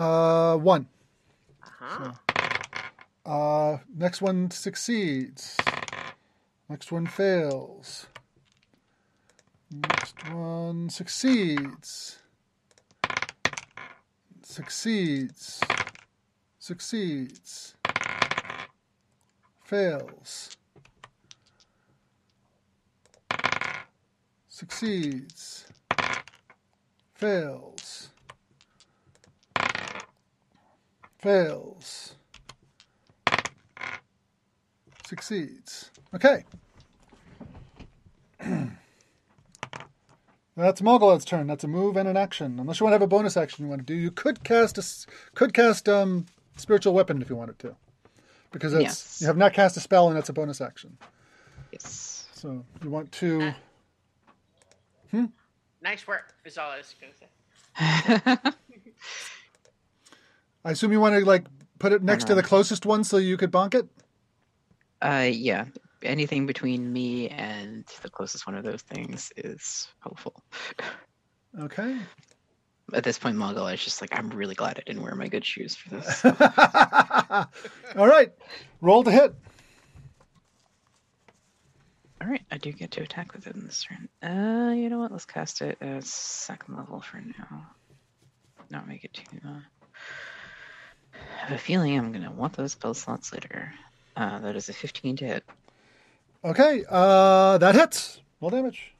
uh, 0.00 0.56
one. 0.56 0.86
Uh-huh. 1.60 2.12
Uh, 3.26 3.78
next 3.92 4.22
one 4.22 4.52
succeeds. 4.52 5.56
Next 6.68 6.92
one 6.92 7.06
fails. 7.08 8.06
Next 9.72 10.30
one 10.30 10.90
succeeds. 10.90 12.18
Succeeds. 14.54 15.60
Succeeds. 16.60 17.74
Fails. 19.64 20.56
Succeeds. 24.48 25.66
Fails. 27.16 28.10
Fails. 31.18 32.14
Succeeds. 35.04 35.90
Okay. 36.14 36.44
That's 40.56 40.80
Malgalad's 40.80 41.24
turn. 41.24 41.46
That's 41.48 41.64
a 41.64 41.68
move 41.68 41.96
and 41.96 42.08
an 42.08 42.16
action. 42.16 42.58
Unless 42.60 42.78
you 42.78 42.84
want 42.84 42.92
to 42.92 42.96
have 42.96 43.02
a 43.02 43.06
bonus 43.08 43.36
action 43.36 43.64
you 43.64 43.68
want 43.70 43.80
to 43.80 43.86
do, 43.86 43.94
you 43.94 44.10
could 44.12 44.44
cast 44.44 44.78
a, 44.78 44.84
could 45.34 45.52
cast 45.52 45.88
um 45.88 46.26
spiritual 46.56 46.94
weapon 46.94 47.20
if 47.20 47.28
you 47.28 47.34
wanted 47.36 47.58
to, 47.60 47.74
because 48.52 48.72
it's 48.72 48.82
Yes. 48.82 49.18
you 49.20 49.26
have 49.26 49.36
not 49.36 49.52
cast 49.52 49.76
a 49.76 49.80
spell 49.80 50.06
and 50.08 50.16
that's 50.16 50.28
a 50.28 50.32
bonus 50.32 50.60
action. 50.60 50.96
Yes. 51.72 52.26
So 52.34 52.64
you 52.82 52.90
want 52.90 53.10
to. 53.12 53.52
Hmm. 55.10 55.24
Nice 55.82 56.06
work, 56.06 56.34
is 56.44 56.56
all 56.56 56.70
I 56.70 56.78
was 56.78 56.94
going 57.00 57.12
to 57.12 57.18
say. 57.18 58.52
I 60.64 60.70
assume 60.70 60.92
you 60.92 61.00
want 61.00 61.14
to 61.16 61.24
like 61.24 61.44
put 61.78 61.92
it 61.92 62.02
next 62.02 62.26
to 62.28 62.34
the 62.34 62.42
closest 62.42 62.86
one 62.86 63.02
so 63.04 63.16
you 63.18 63.36
could 63.36 63.50
bonk 63.52 63.74
it. 63.74 63.86
uh, 65.02 65.28
yeah. 65.30 65.66
Anything 66.04 66.46
between 66.46 66.92
me 66.92 67.28
and 67.28 67.84
the 68.02 68.10
closest 68.10 68.46
one 68.46 68.56
of 68.56 68.64
those 68.64 68.82
things 68.82 69.32
is 69.36 69.88
helpful. 70.00 70.42
Okay. 71.58 71.98
At 72.92 73.04
this 73.04 73.18
point, 73.18 73.36
Mogul 73.36 73.66
is 73.68 73.82
just 73.82 74.00
like, 74.00 74.18
I'm 74.18 74.28
really 74.30 74.54
glad 74.54 74.78
I 74.78 74.82
didn't 74.84 75.02
wear 75.02 75.14
my 75.14 75.28
good 75.28 75.44
shoes 75.44 75.74
for 75.74 75.90
this. 75.90 76.24
All 77.96 78.06
right. 78.06 78.32
Roll 78.80 79.04
to 79.04 79.10
hit. 79.10 79.34
All 82.20 82.28
right, 82.30 82.42
I 82.50 82.56
do 82.56 82.72
get 82.72 82.92
to 82.92 83.02
attack 83.02 83.34
with 83.34 83.46
it 83.46 83.54
in 83.54 83.64
this 83.64 83.84
turn. 83.84 84.08
Uh, 84.22 84.72
you 84.72 84.88
know 84.88 84.98
what? 84.98 85.12
Let's 85.12 85.26
cast 85.26 85.60
it 85.60 85.76
as 85.80 86.08
second 86.08 86.76
level 86.76 87.00
for 87.00 87.18
now. 87.18 87.66
Not 88.70 88.88
make 88.88 89.04
it 89.04 89.12
too. 89.12 89.38
Uh... 89.46 89.60
I 91.14 91.46
have 91.46 91.52
a 91.52 91.58
feeling 91.58 91.98
I'm 91.98 92.12
gonna 92.12 92.32
want 92.32 92.54
those 92.54 92.72
spell 92.72 92.94
slots 92.94 93.32
later. 93.32 93.72
Uh, 94.16 94.38
that 94.38 94.56
is 94.56 94.68
a 94.68 94.72
15 94.72 95.16
to 95.18 95.26
hit. 95.26 95.44
Okay. 96.44 96.84
Uh, 96.88 97.58
that 97.58 97.74
hits. 97.74 98.20
Roll 98.40 98.50
damage. 98.50 98.92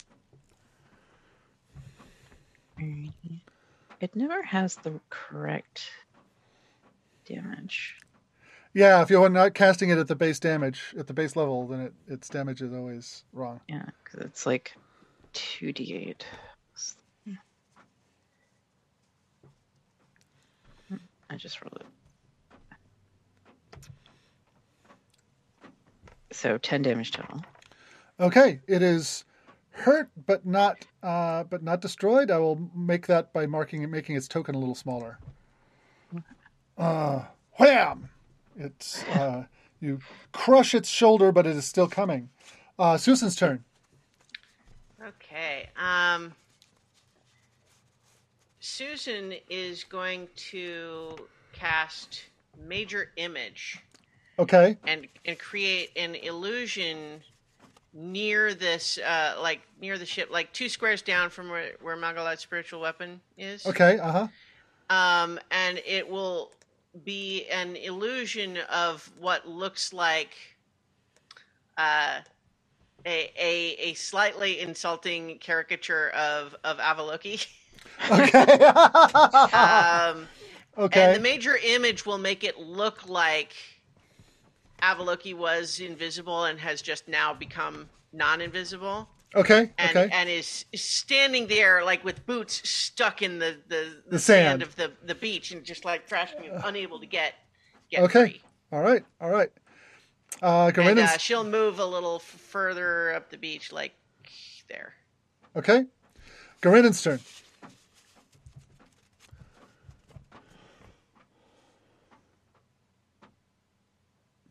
It 4.01 4.17
never 4.17 4.43
has 4.43 4.77
the 4.77 5.01
correct 5.11 5.91
damage. 7.27 7.97
Yeah, 8.73 9.03
if 9.03 9.11
you're 9.11 9.29
not 9.29 9.55
casting 9.55 9.91
it 9.91 9.99
at 9.99 10.09
the 10.09 10.17
base 10.17 10.41
damage 10.41 10.95
at 10.99 11.07
the 11.07 11.13
base 11.13 11.37
level, 11.37 11.67
then 11.69 11.81
it, 11.81 11.95
its 12.09 12.29
damage 12.29 12.61
is 12.61 12.73
always 12.73 13.25
wrong. 13.33 13.61
Yeah, 13.69 13.87
because 14.03 14.27
it's 14.27 14.47
like 14.47 14.75
2d8. 15.35 16.23
Hmm, 20.89 20.97
I 21.31 21.37
just 21.37 21.63
rolled 21.63 21.79
it. 21.81 21.87
So 26.35 26.59
10 26.59 26.83
damage 26.83 27.13
total. 27.13 27.45
Okay, 28.19 28.61
it 28.67 28.83
is 28.83 29.25
hurt 29.71 30.11
but 30.27 30.45
not 30.45 30.85
uh, 31.03 31.45
but 31.45 31.63
not 31.63 31.81
destroyed. 31.81 32.31
I 32.31 32.39
will 32.39 32.71
make 32.75 33.07
that 33.07 33.33
by 33.33 33.47
marking 33.47 33.83
it, 33.83 33.87
making 33.87 34.17
its 34.17 34.27
token 34.27 34.55
a 34.55 34.59
little 34.59 34.75
smaller. 34.75 35.19
Uh, 36.77 37.25
wham! 37.53 38.09
It's 38.57 39.05
uh, 39.05 39.45
you 39.81 40.01
crush 40.33 40.75
its 40.75 40.89
shoulder, 40.89 41.31
but 41.31 41.47
it 41.47 41.55
is 41.57 41.65
still 41.65 41.89
coming. 41.89 42.31
Uh, 42.79 42.95
Ssussan's 42.95 43.37
turn. 43.37 43.65
Okay. 45.01 45.69
Um, 45.81 46.33
Ssussan 48.61 49.41
is 49.49 49.85
going 49.85 50.29
to 50.51 51.17
cast 51.53 52.25
Major 52.67 53.13
Image 53.17 53.79
Okay, 54.39 54.77
and 54.87 55.07
and 55.25 55.39
create 55.39 55.91
an 55.97 56.15
illusion 56.17 57.23
near 57.93 58.55
this, 58.55 58.99
uh, 58.99 59.37
like 59.41 59.61
near 59.81 59.97
the 59.99 60.07
ship, 60.07 60.29
like 60.31 60.53
two 60.53 60.69
squares 60.69 61.03
down 61.03 61.31
from 61.31 61.49
where 61.49 61.73
where 61.81 61.97
Malgalad's 61.97 62.41
spiritual 62.41 62.81
weapon 62.81 63.21
is. 63.39 63.65
okay, 63.67 63.99
uh 63.99 64.11
huh. 64.11 64.29
Um, 64.91 65.41
and 65.51 65.81
it 65.87 66.09
will 66.09 66.53
be 67.05 67.47
an 67.47 67.77
illusion 67.77 68.59
of 68.71 69.11
what 69.19 69.49
looks 69.49 69.93
like 69.93 70.35
uh, 71.79 72.21
a, 73.07 73.31
a 73.39 73.77
a 73.79 73.95
slightly 73.95 74.61
insulting 74.61 75.39
caricature 75.39 76.11
of 76.11 76.57
of 76.65 76.79
Avaloki. 76.79 77.47
Okay, 78.11 78.33
um, 79.57 80.27
okay, 80.77 81.05
And 81.05 81.17
the 81.17 81.21
major 81.21 81.57
image 81.65 82.05
will 82.05 82.19
make 82.19 82.43
it 82.45 82.59
look 82.59 83.09
like 83.09 83.55
Avaloki 84.83 85.35
was 85.35 85.81
invisible 85.81 86.45
and 86.45 86.59
has 86.61 86.83
just 86.83 87.09
now 87.09 87.33
become 87.35 87.89
non-invisible. 88.13 89.09
okay, 89.35 89.71
And, 89.79 89.97
okay. 89.97 90.09
and 90.13 90.29
is 90.29 90.65
standing 90.75 91.47
there 91.49 91.85
like 91.85 92.05
with 92.05 92.25
boots 92.27 92.69
stuck 92.69 93.23
in 93.23 93.39
the, 93.39 93.57
the, 93.69 94.03
The 94.09 94.19
sand. 94.19 94.63
of 94.63 94.77
the, 94.77 94.93
the 95.05 95.15
beach 95.15 95.51
and 95.53 95.65
just 95.65 95.85
like 95.85 96.07
thrashing 96.09 96.45
and 96.47 96.61
unable 96.65 97.01
to 97.01 97.07
get 97.07 97.35
get 97.91 98.03
Okay. 98.05 98.23
free. 98.31 98.43
All 98.73 98.81
right, 98.83 99.05
all 99.21 99.31
right. 99.31 99.51
Uh, 100.43 100.71
And 100.77 100.99
uh, 100.99 101.17
she'll 101.19 101.45
move 101.45 101.79
a 101.79 101.87
little 101.87 102.17
f- 102.17 102.23
further 102.23 103.15
up 103.15 103.31
the 103.31 103.39
beach, 103.39 103.73
like 103.73 103.93
there. 104.69 104.95
okay. 105.57 105.87
Garin's 106.61 107.03
turn. 107.03 107.21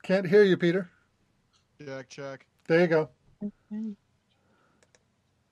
Can't 0.03 0.27
hear 0.27 0.43
you, 0.43 0.57
Peter. 0.57 0.89
Check, 1.83 2.09
check. 2.09 2.45
There 2.67 2.81
you 2.81 2.87
go. 2.87 3.09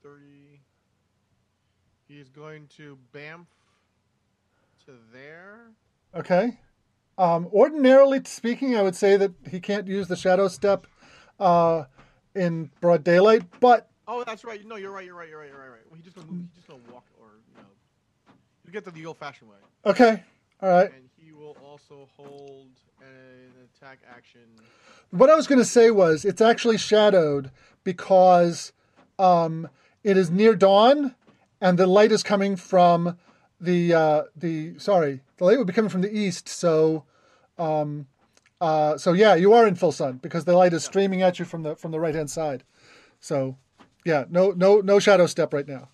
30. 0.03 0.61
He's 2.07 2.27
going 2.29 2.67
to 2.77 2.97
bamf 3.13 3.45
to 4.85 4.91
there. 5.13 5.71
Okay. 6.13 6.59
Um, 7.17 7.47
ordinarily 7.53 8.21
speaking, 8.25 8.75
I 8.75 8.81
would 8.81 8.95
say 8.95 9.15
that 9.17 9.31
he 9.49 9.59
can't 9.61 9.87
use 9.87 10.07
the 10.07 10.15
shadow 10.17 10.47
step 10.49 10.85
uh, 11.39 11.85
in 12.35 12.71
broad 12.81 13.03
daylight, 13.03 13.43
but 13.59 13.87
Oh, 14.07 14.23
that's 14.25 14.43
right. 14.43 14.65
No, 14.65 14.75
you're 14.75 14.91
right. 14.91 15.05
You're 15.05 15.15
right. 15.15 15.29
You're 15.29 15.39
right. 15.39 15.49
You're 15.49 15.59
right. 15.59 15.69
Right. 15.69 15.79
Well, 15.89 15.95
he 15.95 16.01
just 16.03 16.15
gonna 16.17 16.27
move. 16.27 16.41
He's 16.41 16.55
just 16.55 16.67
gonna 16.67 16.81
walk, 16.91 17.05
or 17.21 17.27
you 17.55 17.61
know, 17.61 17.69
you 18.65 18.73
get 18.73 18.83
to 18.83 18.91
the 18.91 19.05
old-fashioned 19.05 19.49
way. 19.49 19.55
okay. 19.85 20.23
All 20.61 20.69
right. 20.69 20.91
And 20.93 21.09
he 21.17 21.31
will 21.31 21.55
also 21.63 22.09
hold 22.17 22.67
an 23.01 23.67
attack 23.75 23.99
action. 24.09 24.41
What 25.09 25.29
I 25.29 25.35
was 25.35 25.47
going 25.47 25.59
to 25.59 25.65
say 25.65 25.91
was 25.91 26.23
it's 26.23 26.41
actually 26.41 26.77
shadowed 26.77 27.51
because 27.83 28.71
um, 29.19 29.67
it 30.03 30.17
is 30.17 30.31
near 30.31 30.55
dawn 30.55 31.15
and 31.59 31.77
the 31.77 31.87
light 31.87 32.11
is 32.11 32.23
coming 32.23 32.55
from 32.55 33.17
the 33.59 33.93
uh, 33.93 34.23
the 34.35 34.77
sorry 34.79 35.21
the 35.37 35.45
light 35.45 35.57
would 35.57 35.67
be 35.67 35.73
coming 35.73 35.89
from 35.89 36.01
the 36.01 36.15
east. 36.15 36.47
So 36.47 37.03
um, 37.57 38.07
uh, 38.59 38.97
so 38.97 39.13
yeah, 39.13 39.35
you 39.35 39.53
are 39.53 39.67
in 39.67 39.75
full 39.75 39.91
sun 39.91 40.17
because 40.17 40.45
the 40.45 40.55
light 40.55 40.73
is 40.73 40.83
streaming 40.83 41.21
at 41.21 41.39
you 41.39 41.45
from 41.45 41.63
the 41.63 41.75
from 41.75 41.91
the 41.91 41.99
right 41.99 42.15
hand 42.15 42.29
side. 42.29 42.63
So 43.19 43.57
yeah, 44.05 44.25
no 44.29 44.51
no 44.51 44.79
no 44.81 44.99
shadow 44.99 45.25
step 45.27 45.53
right 45.53 45.67
now. 45.67 45.89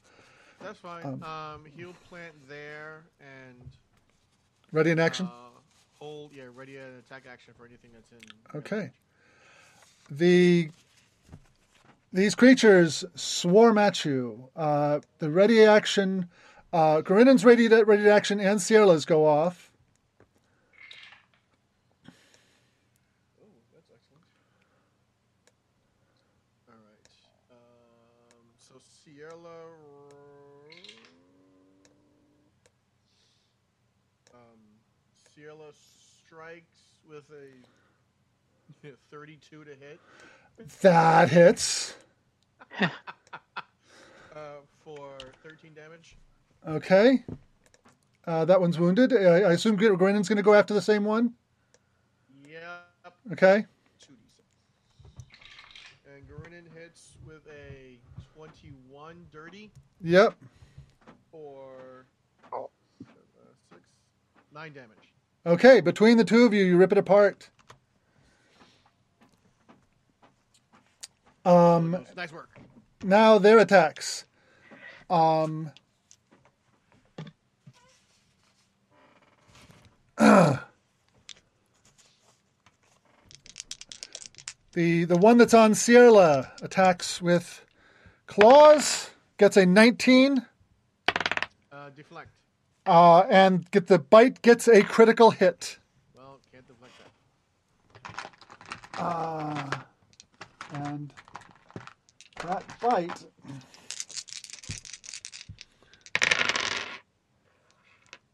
That's 0.62 0.80
fine. 0.80 1.06
Um, 1.06 1.66
he'll 1.76 1.94
plant 2.10 2.34
there 2.48 3.04
and 3.20 3.56
Ready 4.72 4.92
in 4.92 5.00
action. 5.00 5.28
uh, 5.28 5.47
hold. 6.00 6.32
Yeah, 6.34 6.44
ready 6.54 6.78
an 6.78 6.98
attack 7.00 7.24
action 7.32 7.54
for 7.58 7.66
anything 7.66 7.92
that's 7.94 8.12
in. 8.12 8.20
Okay. 8.58 8.92
The 10.10 10.70
these 12.14 12.36
creatures 12.36 13.04
swarm 13.16 13.78
at 13.78 14.06
you. 14.06 14.50
Uh, 14.56 15.02
the 15.20 15.30
ready 15.30 15.66
action, 15.66 16.30
uh, 16.72 17.02
Garinan's 17.02 17.44
ready 17.44 17.68
to, 17.70 17.84
ready 17.84 18.04
to 18.04 18.12
action, 18.12 18.40
and 18.40 18.62
Sierra's 18.62 19.06
go 19.06 19.26
off. 19.26 19.72
Oh, 22.08 23.46
that's 23.74 23.90
excellent. 23.94 24.24
All 26.70 26.76
right. 26.76 27.08
Um, 27.52 28.48
so 28.58 28.76
Sierra. 29.04 29.36
Um, 34.34 34.60
Sierra 35.36 35.74
strikes 36.28 36.76
with 37.10 37.24
a 37.32 38.90
32 39.12 39.64
to 39.64 39.70
hit 39.72 40.00
That 40.82 41.30
hits. 41.30 41.96
uh, 42.82 42.88
for 44.84 45.10
13 45.44 45.74
damage. 45.74 46.18
Okay. 46.68 47.24
Uh, 48.26 48.44
that 48.46 48.60
one's 48.60 48.78
wounded. 48.78 49.14
I, 49.14 49.42
I 49.42 49.54
assume 49.54 49.78
Garinan's 49.78 50.28
going 50.28 50.36
to 50.38 50.44
go 50.44 50.54
after 50.54 50.74
the 50.74 50.82
same 50.82 51.06
one. 51.06 51.34
Yep. 52.50 53.14
Okay. 53.32 53.66
2d6. 54.04 55.24
And 56.14 56.28
Garinin 56.28 56.66
hits 56.78 57.12
with 57.26 57.42
a 57.48 57.98
21 58.36 59.16
dirty 59.32 59.72
Yep. 60.04 60.36
for 61.32 62.06
Oh. 62.52 62.70
uh, 63.06 63.08
six, 63.70 63.82
nine 64.54 64.74
damage. 64.74 65.07
Okay, 65.48 65.80
between 65.80 66.18
the 66.18 66.26
two 66.26 66.44
of 66.44 66.54
you, 66.54 66.62
you 66.66 66.76
rip 66.78 66.92
it 66.92 66.98
apart. 66.98 67.50
Um, 71.46 72.06
Nice- 72.18 72.34
work. 72.34 72.50
now 73.02 73.38
their 73.38 73.58
attacks. 73.58 74.26
Um, 75.10 75.72
the 84.74 85.06
the 85.06 85.18
one 85.18 85.38
that's 85.38 85.54
on 85.54 85.74
Sierra 85.76 86.52
attacks 86.62 87.22
with 87.22 87.66
claws, 88.26 89.10
gets 89.38 89.58
a 89.58 89.66
19, 89.66 90.46
Uh, 91.72 91.90
deflect. 91.96 92.30
Uh, 92.88 93.26
and 93.30 93.70
get 93.72 93.88
the 93.88 94.00
bite 94.00 94.42
gets 94.42 94.68
a 94.68 94.82
critical 94.82 95.32
hit. 95.32 95.78
Well, 96.16 96.40
can't 96.52 96.68
deflect 96.68 96.94
that. 98.94 99.02
Uh, 99.04 99.70
and 100.74 101.14
that 102.44 102.64
bite 102.82 103.26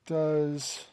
does 0.06 0.86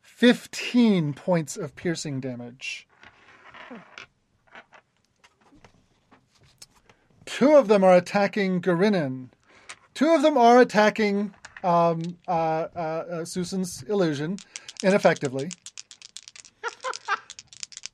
15 0.00 1.14
points 1.14 1.56
of 1.56 1.74
piercing 1.74 2.20
damage. 2.20 2.86
Two 7.24 7.56
of 7.56 7.66
them 7.68 7.82
are 7.82 7.96
attacking 7.96 8.60
Garinin. 8.62 9.30
Two 9.94 10.10
of 10.14 10.22
them 10.22 10.36
are 10.38 10.60
attacking 10.60 11.34
um, 11.62 12.02
uh, 12.26 12.30
uh, 12.30 12.78
uh, 12.78 13.04
Ssussan's 13.24 13.82
illusion 13.84 14.38
ineffectively. 14.82 15.50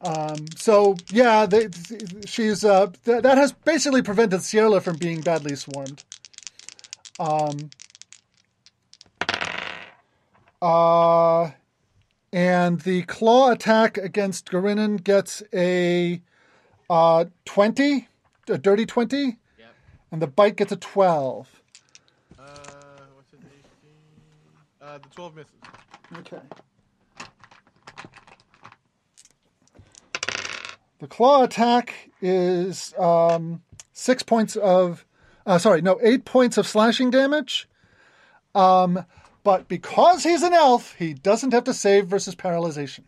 Um, 0.00 0.46
so 0.56 0.94
yeah, 1.10 1.44
they, 1.46 1.70
she's 2.24 2.64
uh, 2.64 2.86
th- 3.04 3.20
that 3.22 3.36
has 3.36 3.50
basically 3.50 4.00
prevented 4.00 4.42
Sierra 4.42 4.80
from 4.80 4.96
being 4.96 5.22
badly 5.22 5.56
swarmed. 5.56 6.04
Um, 7.18 7.70
uh, 10.62 11.50
and 12.32 12.80
the 12.82 13.02
claw 13.02 13.50
attack 13.50 13.98
against 13.98 14.48
Garinin 14.50 15.02
gets 15.02 15.42
a 15.52 16.22
uh, 16.88 17.24
twenty, 17.44 18.06
a 18.48 18.56
dirty 18.56 18.86
twenty, 18.86 19.38
Yep. 19.58 19.74
and 20.12 20.22
the 20.22 20.28
bite 20.28 20.54
gets 20.54 20.70
a 20.70 20.76
twelve. 20.76 21.57
Uh, 24.88 24.96
the 24.96 25.08
12 25.10 25.36
misses. 25.36 25.52
Okay. 26.16 26.40
The 30.98 31.06
claw 31.06 31.42
attack 31.42 32.10
is 32.22 32.94
um, 32.98 33.62
six 33.92 34.22
points 34.22 34.56
of, 34.56 35.04
uh, 35.44 35.58
sorry, 35.58 35.82
no, 35.82 35.98
eight 36.02 36.24
points 36.24 36.56
of 36.56 36.66
slashing 36.66 37.10
damage. 37.10 37.68
Um, 38.54 39.04
but 39.44 39.68
because 39.68 40.22
he's 40.22 40.42
an 40.42 40.54
elf, 40.54 40.94
he 40.94 41.12
doesn't 41.12 41.52
have 41.52 41.64
to 41.64 41.74
save 41.74 42.06
versus 42.06 42.34
paralyzation. 42.34 43.02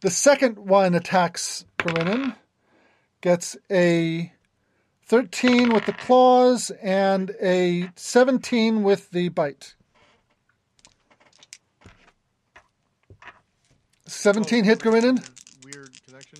The 0.00 0.10
second 0.10 0.58
one 0.58 0.96
attacks 0.96 1.64
Garinin, 1.78 2.34
gets 3.20 3.56
a 3.70 4.32
13 5.06 5.72
with 5.72 5.86
the 5.86 5.92
claws 5.92 6.72
and 6.82 7.36
a 7.40 7.88
17 7.94 8.82
with 8.82 9.12
the 9.12 9.28
bite. 9.28 9.76
17 14.12 14.64
hit 14.64 14.78
Garinin? 14.78 15.24
Weird 15.64 15.90
connection. 16.06 16.38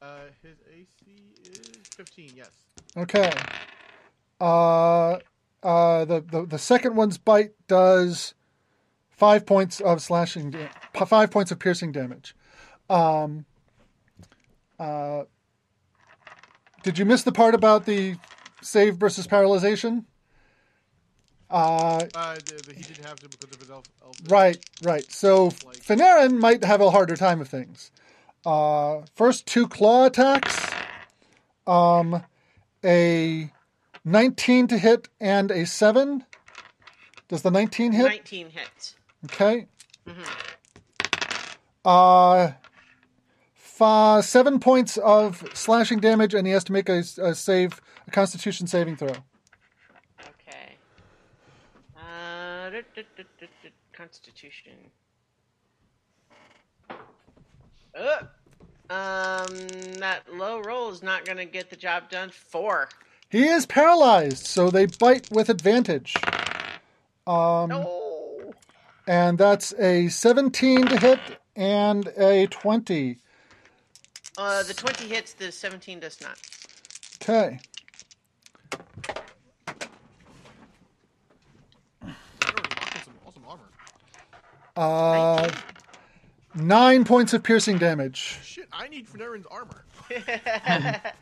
Uh, 0.00 0.06
his 0.42 0.56
AC 0.68 1.22
is 1.44 1.86
15, 1.96 2.32
yes. 2.34 2.50
Okay. 2.96 3.30
Uh, 4.40 5.18
uh, 5.62 6.04
the, 6.04 6.20
the 6.20 6.46
the 6.46 6.58
second 6.58 6.96
one's 6.96 7.16
bite 7.18 7.52
does 7.68 8.34
five 9.10 9.46
points 9.46 9.80
of 9.80 10.02
slashing, 10.02 10.50
da- 10.50 11.04
five 11.06 11.30
points 11.30 11.52
of 11.52 11.60
piercing 11.60 11.92
damage. 11.92 12.34
Um, 12.90 13.44
uh, 14.80 15.22
did 16.82 16.98
you 16.98 17.04
miss 17.04 17.22
the 17.22 17.30
part 17.30 17.54
about 17.54 17.86
the 17.86 18.16
save 18.60 18.96
versus 18.96 19.28
paralyzation? 19.28 20.04
Uh, 21.52 22.06
Uh, 22.14 22.34
the, 22.34 22.62
the, 22.66 22.74
he 22.74 22.82
didn't 22.82 23.04
have 23.04 23.16
to 23.20 23.28
because 23.28 23.54
of 23.54 23.60
his 23.60 23.70
elf. 23.70 23.84
elf 24.02 24.16
Right, 24.28 24.58
right. 24.82 25.10
So 25.12 25.50
Finerran 25.50 26.38
might 26.38 26.64
have 26.64 26.80
a 26.80 26.90
harder 26.90 27.14
time 27.16 27.40
of 27.40 27.48
things. 27.48 27.90
Uh, 28.44 29.02
first 29.14 29.46
two 29.46 29.68
claw 29.68 30.06
attacks, 30.06 30.58
um, 31.66 32.24
a 32.84 33.52
19 34.04 34.66
to 34.68 34.78
hit 34.78 35.08
and 35.20 35.50
a 35.50 35.66
7. 35.66 36.24
Does 37.28 37.42
the 37.42 37.50
19 37.50 37.92
hit? 37.92 38.04
19 38.04 38.50
hits. 38.50 38.96
Okay. 39.26 39.66
Uh, 41.84 42.52
fa- 43.54 44.22
seven 44.24 44.58
points 44.58 44.96
of 44.98 45.44
slashing 45.54 46.00
damage, 46.00 46.34
and 46.34 46.46
he 46.46 46.52
has 46.52 46.64
to 46.64 46.72
make 46.72 46.88
a, 46.88 47.02
a 47.20 47.34
save, 47.34 47.80
a 48.06 48.10
Constitution 48.10 48.66
saving 48.66 48.96
throw. 48.96 49.14
Constitution. 54.02 54.72
Uh, 57.94 58.24
um, 58.90 59.46
that 60.00 60.22
low 60.32 60.60
roll 60.60 60.90
is 60.90 61.04
not 61.04 61.24
going 61.24 61.36
to 61.36 61.44
get 61.44 61.70
the 61.70 61.76
job 61.76 62.10
done. 62.10 62.30
Four. 62.30 62.88
He 63.28 63.44
is 63.46 63.64
paralyzed, 63.64 64.44
so 64.44 64.70
they 64.70 64.86
bite 64.86 65.30
with 65.30 65.48
advantage. 65.48 66.16
Um, 67.28 67.70
Oh. 67.70 68.52
And 69.06 69.38
that's 69.38 69.72
a 69.78 70.08
17 70.08 70.86
to 70.86 70.98
hit 70.98 71.20
and 71.54 72.08
a 72.16 72.48
20. 72.48 73.18
Uh, 74.36 74.62
the 74.64 74.74
20 74.74 75.06
hits, 75.06 75.32
the 75.34 75.52
17 75.52 76.00
does 76.00 76.20
not. 76.20 76.38
Okay. 77.22 77.60
Awesome, 82.02 83.14
awesome 83.26 83.42
armor. 83.48 83.62
Uh, 84.76 85.50
nine 86.54 87.04
points 87.04 87.32
of 87.32 87.42
piercing 87.42 87.78
damage. 87.78 88.38
Shit, 88.42 88.68
I 88.72 88.88
need 88.88 89.08
Finerran's 89.08 89.46
armor. 89.46 89.84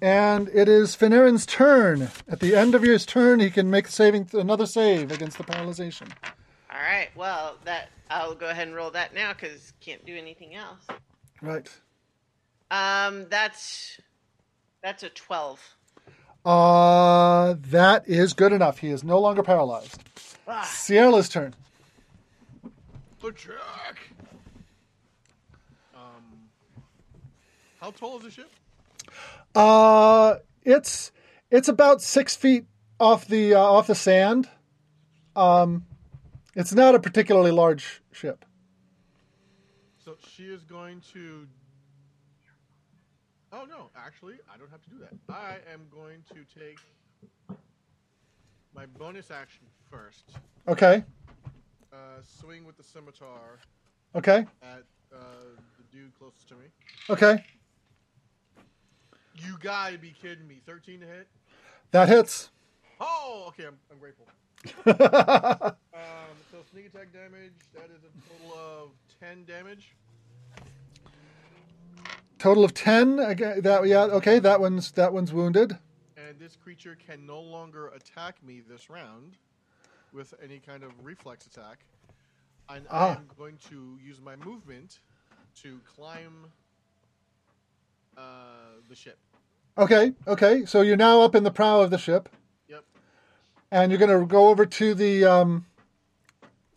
And 0.00 0.48
it 0.52 0.68
is 0.68 0.94
Finerran's 0.94 1.46
turn. 1.46 2.10
At 2.28 2.40
the 2.40 2.54
end 2.54 2.74
of 2.74 2.82
his 2.82 3.06
turn, 3.06 3.40
he 3.40 3.50
can 3.50 3.70
make 3.70 3.88
saving 3.88 4.28
another 4.34 4.66
save 4.66 5.10
against 5.10 5.38
the 5.38 5.44
paralyzation. 5.44 6.10
All 6.70 6.80
right. 6.80 7.08
Well, 7.16 7.56
that 7.64 7.88
I'll 8.10 8.34
go 8.34 8.48
ahead 8.48 8.68
and 8.68 8.76
roll 8.76 8.90
that 8.90 9.14
now 9.14 9.32
because 9.32 9.72
can't 9.80 10.04
do 10.04 10.14
anything 10.14 10.54
else. 10.54 10.80
Right. 11.40 11.68
Um, 12.70 13.26
that's 13.30 13.98
that's 14.82 15.02
a 15.02 15.08
12. 15.08 15.60
Uh, 16.44 17.54
that 17.70 18.06
is 18.06 18.34
good 18.34 18.52
enough. 18.52 18.78
He 18.78 18.90
is 18.90 19.02
no 19.02 19.18
longer 19.18 19.42
paralyzed. 19.42 20.02
Sierra's 20.64 21.28
turn. 21.28 21.54
The 23.20 23.32
check. 23.32 23.98
Um, 25.94 26.48
how 27.80 27.90
tall 27.90 28.18
is 28.18 28.24
the 28.24 28.30
ship? 28.30 28.50
Uh, 29.54 30.36
it's 30.64 31.12
it's 31.50 31.68
about 31.68 32.02
six 32.02 32.36
feet 32.36 32.66
off 33.00 33.26
the 33.26 33.54
uh, 33.54 33.60
off 33.60 33.86
the 33.86 33.94
sand. 33.94 34.48
Um, 35.34 35.86
it's 36.54 36.74
not 36.74 36.94
a 36.94 37.00
particularly 37.00 37.50
large 37.50 38.02
ship. 38.12 38.44
So 40.04 40.16
she 40.34 40.44
is 40.44 40.64
going 40.64 41.00
to. 41.12 41.46
Oh 43.52 43.64
no! 43.68 43.90
Actually, 43.96 44.34
I 44.52 44.58
don't 44.58 44.70
have 44.70 44.82
to 44.82 44.90
do 44.90 44.98
that. 44.98 45.34
I 45.34 45.56
am 45.72 45.86
going 45.90 46.22
to 46.34 46.58
take 46.58 46.78
my 48.74 48.84
bonus 48.98 49.30
action 49.30 49.64
first. 49.90 50.30
Okay. 50.68 51.02
Uh, 51.96 52.20
swing 52.40 52.66
with 52.66 52.76
the 52.76 52.82
scimitar 52.82 53.58
Okay. 54.14 54.44
at 54.62 54.82
uh, 55.14 55.16
the 55.78 55.96
dude 55.96 56.12
closest 56.18 56.46
to 56.48 56.54
me. 56.54 56.66
Okay. 57.08 57.42
You 59.34 59.56
gotta 59.60 59.96
be 59.96 60.10
kidding 60.10 60.46
me! 60.46 60.60
Thirteen 60.66 61.00
to 61.00 61.06
hit. 61.06 61.26
That 61.92 62.08
hits. 62.08 62.50
Oh, 63.00 63.44
okay. 63.48 63.64
I'm, 63.66 63.78
I'm 63.90 63.98
grateful. 63.98 64.26
Um, 65.96 66.36
so 66.52 66.58
sneak 66.70 66.86
attack 66.88 67.10
damage. 67.12 67.52
That 67.74 67.84
is 67.86 68.02
a 68.04 68.44
total 68.44 68.58
of 68.58 68.90
ten 69.18 69.44
damage. 69.46 69.94
Total 72.38 72.64
of 72.64 72.74
ten. 72.74 73.18
Again, 73.18 73.62
that 73.62 73.86
yeah. 73.86 74.02
Okay, 74.04 74.38
that 74.40 74.60
one's 74.60 74.90
that 74.92 75.12
one's 75.14 75.32
wounded. 75.32 75.78
And 76.18 76.38
this 76.38 76.54
creature 76.56 76.94
can 77.06 77.24
no 77.24 77.40
longer 77.40 77.88
attack 77.88 78.42
me 78.44 78.60
this 78.68 78.90
round 78.90 79.36
with 80.12 80.34
any 80.42 80.58
kind 80.58 80.82
of 80.82 80.92
reflex 81.02 81.46
attack. 81.46 81.84
And 82.68 82.86
Ah. 82.90 83.10
I 83.10 83.12
am 83.12 83.28
going 83.38 83.58
to 83.68 83.98
use 84.02 84.20
my 84.20 84.34
movement 84.36 84.98
to 85.62 85.78
climb 85.96 86.46
uh, 88.16 88.20
the 88.88 88.94
ship. 88.96 89.18
Okay, 89.78 90.12
okay. 90.26 90.64
So 90.64 90.80
you're 90.80 90.96
now 90.96 91.20
up 91.20 91.34
in 91.34 91.44
the 91.44 91.50
prow 91.50 91.80
of 91.82 91.90
the 91.90 91.98
ship, 91.98 92.28
Yep. 92.68 92.82
and 93.70 93.92
you're 93.92 93.98
gonna 94.00 94.24
go 94.26 94.48
over 94.48 94.64
to 94.64 94.94
the 94.94 95.24
um. 95.24 95.66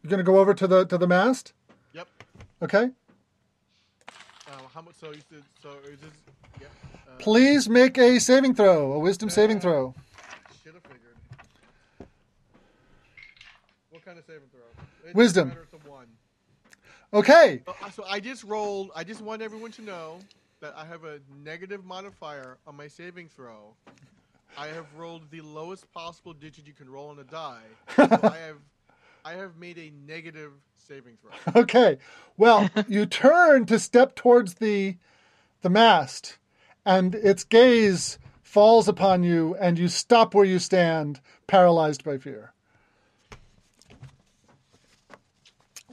You're 0.04 0.10
gonna 0.12 0.24
go 0.24 0.38
over 0.40 0.54
to 0.54 0.68
the 0.68 0.86
to 0.86 0.98
the 0.98 1.08
mast. 1.08 1.54
Yep. 1.94 2.08
Okay. 2.62 2.90
Uh, 4.10 4.52
how 4.74 4.82
much? 4.82 4.96
So 4.96 5.12
you 5.12 5.22
said, 5.30 5.44
so 5.64 5.70
is 5.90 6.00
this? 6.02 6.12
Yep. 6.60 6.70
Uh, 7.08 7.12
Please 7.20 7.70
make 7.70 7.98
a 7.98 8.20
saving 8.20 8.54
throw, 8.54 8.92
a 8.92 9.00
wisdom 9.00 9.30
saving 9.30 9.62
throw. 9.62 9.96
Should 10.62 10.74
have 10.74 10.84
figured. 10.84 11.16
What 13.92 13.99
kind 14.10 14.18
of 14.18 14.26
saving 14.26 14.50
throw? 14.50 14.62
It 14.62 15.04
doesn't 15.04 15.18
Wisdom. 15.18 15.48
matter, 15.50 15.68
It's 15.72 15.86
a 15.86 15.90
one. 15.90 16.08
Okay. 17.14 17.62
So, 17.66 17.76
uh, 17.84 17.90
so 17.92 18.04
I 18.10 18.20
just 18.20 18.44
rolled. 18.44 18.90
I 18.96 19.04
just 19.04 19.22
want 19.22 19.44
everyone 19.44 19.72
to 19.74 19.84
know 19.84 20.18
that 20.62 20.74
I 20.76 20.84
have 20.84 21.04
a 21.04 21.20
negative 21.46 21.86
modifier 21.86 22.58
on 22.66 22.76
my 22.76 22.88
saving 22.88 23.30
throw. 23.30 23.76
I 24.58 24.68
have 24.68 24.88
rolled 24.98 25.30
the 25.30 25.42
lowest 25.42 25.92
possible 25.94 26.34
digit 26.34 26.66
you 26.66 26.74
can 26.74 26.90
roll 26.90 27.10
on 27.10 27.20
a 27.20 27.24
die. 27.24 27.62
So 27.96 28.04
I 28.04 28.38
have, 28.48 28.58
I 29.24 29.34
have 29.34 29.58
made 29.58 29.78
a 29.78 29.92
negative 30.08 30.54
saving 30.88 31.18
throw. 31.22 31.62
Okay. 31.62 32.00
Well, 32.36 32.68
you 32.88 33.06
turn 33.06 33.68
to 33.68 33.78
step 33.78 34.16
towards 34.16 34.56
the 34.56 34.98
the 35.62 35.70
mast, 35.70 36.40
and 36.84 37.14
its 37.14 37.44
gaze 37.44 38.18
falls 38.42 38.88
upon 38.88 39.22
you, 39.24 39.56
and 39.60 39.78
you 39.78 39.88
stop 39.88 40.34
where 40.34 40.46
you 40.46 40.58
stand, 40.58 41.20
paralyzed 41.46 42.04
by 42.04 42.18
fear. 42.18 42.54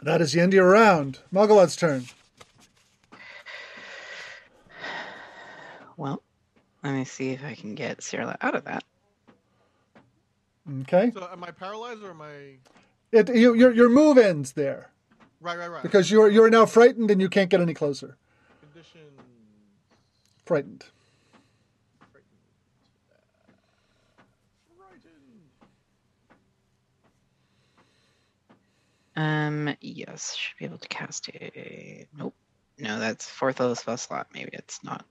That 0.03 0.21
is 0.21 0.33
the 0.33 0.41
end 0.41 0.53
of 0.53 0.57
your 0.57 0.71
round. 0.71 1.21
Malgalad's 1.33 1.77
turn. 1.77 2.05
Well, 5.97 6.23
let 6.85 6.93
me 6.95 7.05
see 7.05 7.31
if 7.31 7.43
I 7.45 7.55
can 7.55 7.75
get 7.75 8.03
Cyrilla 8.03 8.37
out 8.43 8.55
of 8.55 8.65
that. 8.65 8.85
Okay. 10.83 11.11
So 11.15 11.29
am 11.33 11.43
I 11.45 11.51
paralyzed 11.51 12.03
or 12.03 12.11
am 12.11 12.21
I? 12.23 12.57
It, 13.13 13.35
you, 13.35 13.55
your 13.55 13.73
your 13.73 13.89
move 13.89 14.19
ends 14.19 14.53
there 14.53 14.91
Right, 15.41 15.57
right, 15.57 15.71
right. 15.71 15.83
because 15.83 16.11
you're 16.11 16.29
you're 16.29 16.51
now 16.51 16.67
frightened 16.67 17.11
and 17.11 17.21
you 17.21 17.29
can't 17.29 17.49
get 17.49 17.61
any 17.61 17.73
closer. 17.73 18.17
condition. 18.61 19.01
Frightened. 20.45 20.85
Um, 29.17 29.75
yes, 29.81 30.35
should 30.37 30.59
be 30.59 30.67
able 30.67 30.79
to 30.79 30.89
cast 30.89 31.29
a. 31.31 32.07
Nope. 32.17 32.35
No, 32.79 32.99
that's 32.99 33.27
fourth 33.27 33.61
level 33.61 33.75
spell 33.75 33.97
slot. 33.97 34.29
Maybe 34.35 34.51
it's 34.53 34.85
not. 34.85 35.05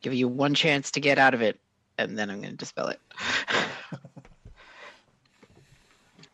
Give 0.00 0.14
you 0.14 0.28
one 0.28 0.54
chance 0.54 0.92
to 0.92 1.00
get 1.00 1.18
out 1.18 1.34
of 1.34 1.42
it, 1.42 1.58
and 1.98 2.16
then 2.16 2.30
I'm 2.30 2.40
going 2.40 2.52
to 2.52 2.56
dispel 2.56 2.88
it. 2.88 3.00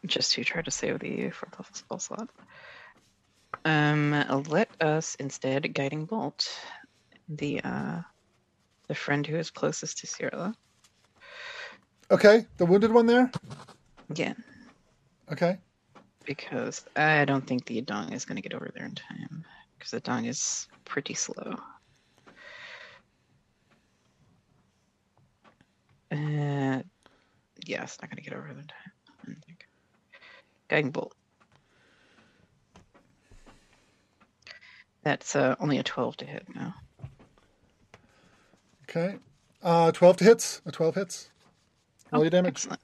Just 0.07 0.33
to 0.33 0.45
try 0.45 0.63
to 0.63 0.71
save 0.71 1.01
the 1.01 1.31
fourth 1.31 1.53
level 1.53 1.73
spell 1.73 1.99
slot. 1.99 2.29
Um, 3.65 4.45
let 4.49 4.71
us 4.81 5.15
instead 5.17 5.73
guiding 5.75 6.05
bolt 6.05 6.49
the 7.29 7.61
uh, 7.63 8.01
the 8.87 8.95
friend 8.95 9.27
who 9.27 9.37
is 9.37 9.51
closest 9.51 9.99
to 9.99 10.07
Cyrilla. 10.07 10.55
Okay. 12.11 12.47
The 12.57 12.67
wounded 12.67 12.93
one 12.93 13.07
there. 13.07 13.31
Again, 14.11 14.43
Okay. 15.33 15.59
because 16.25 16.85
I 16.97 17.25
don't 17.25 17.47
think 17.47 17.65
the 17.67 17.81
Adong 17.83 18.13
is 18.13 18.25
going 18.25 18.37
to 18.37 18.43
get 18.43 18.55
over 18.55 18.71
there 18.75 18.87
in 18.87 18.95
time. 18.95 19.45
Because 19.79 19.91
the 19.93 20.01
Adong 20.01 20.27
is 20.29 20.69
pretty 20.85 21.15
slow. 21.15 21.55
Uh, 26.11 26.83
yeah, 27.67 27.83
it's 27.83 28.01
not 28.01 28.11
going 28.11 28.17
to 28.17 28.23
get 28.23 28.33
over 28.33 28.49
there 28.49 28.59
in 28.59 28.67
time. 28.67 28.93
I 29.23 29.27
don't 29.27 29.45
think. 29.45 29.67
Guiding 30.69 30.91
bolt. 30.91 31.15
That's 35.03 35.37
uh, 35.37 35.55
only 35.61 35.79
a 35.79 35.83
12 35.83 36.17
to 36.19 36.25
hit 36.25 36.47
now. 36.55 36.75
Okay. 38.89 39.17
Uh, 39.63 39.93
twelve 39.93 40.17
to 40.19 40.25
hits. 40.25 40.63
A 40.67 40.73
twelve 40.73 40.95
hits. 40.95 41.31
Roll 42.13 42.21
Oh, 42.21 42.25
your 42.25 42.31
damage. 42.31 42.51
Excellent. 42.67 42.81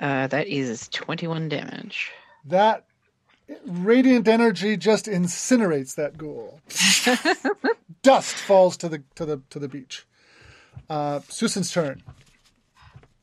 Uh, 0.00 0.26
that 0.26 0.46
is 0.46 0.88
21 0.88 1.48
damage. 1.48 2.10
That 2.44 2.84
radiant 3.66 4.28
energy 4.28 4.76
just 4.76 5.06
incinerates 5.06 5.94
that 5.94 6.18
ghoul. 6.18 6.60
Dust 8.02 8.34
falls 8.34 8.76
to 8.78 8.88
the 8.88 9.02
to 9.14 9.24
the 9.24 9.40
to 9.50 9.58
the 9.58 9.68
beach. 9.68 10.06
Uh, 10.88 11.20
Ssussan's 11.20 11.72
turn. 11.72 12.02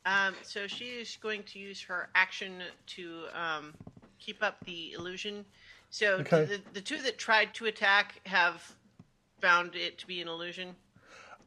Um, 0.05 0.33
so 0.41 0.67
she 0.67 0.85
is 0.85 1.17
going 1.21 1.43
to 1.43 1.59
use 1.59 1.81
her 1.83 2.09
action 2.15 2.61
to 2.87 3.23
um, 3.33 3.73
keep 4.19 4.43
up 4.43 4.57
the 4.65 4.91
illusion. 4.93 5.45
So 5.89 6.15
Okay. 6.15 6.45
the, 6.45 6.59
the 6.73 6.81
two 6.81 6.97
that 7.03 7.17
tried 7.17 7.53
to 7.55 7.67
attack 7.67 8.19
have 8.25 8.73
found 9.39 9.75
it 9.75 9.97
to 9.99 10.07
be 10.07 10.21
an 10.21 10.27
illusion. 10.27 10.75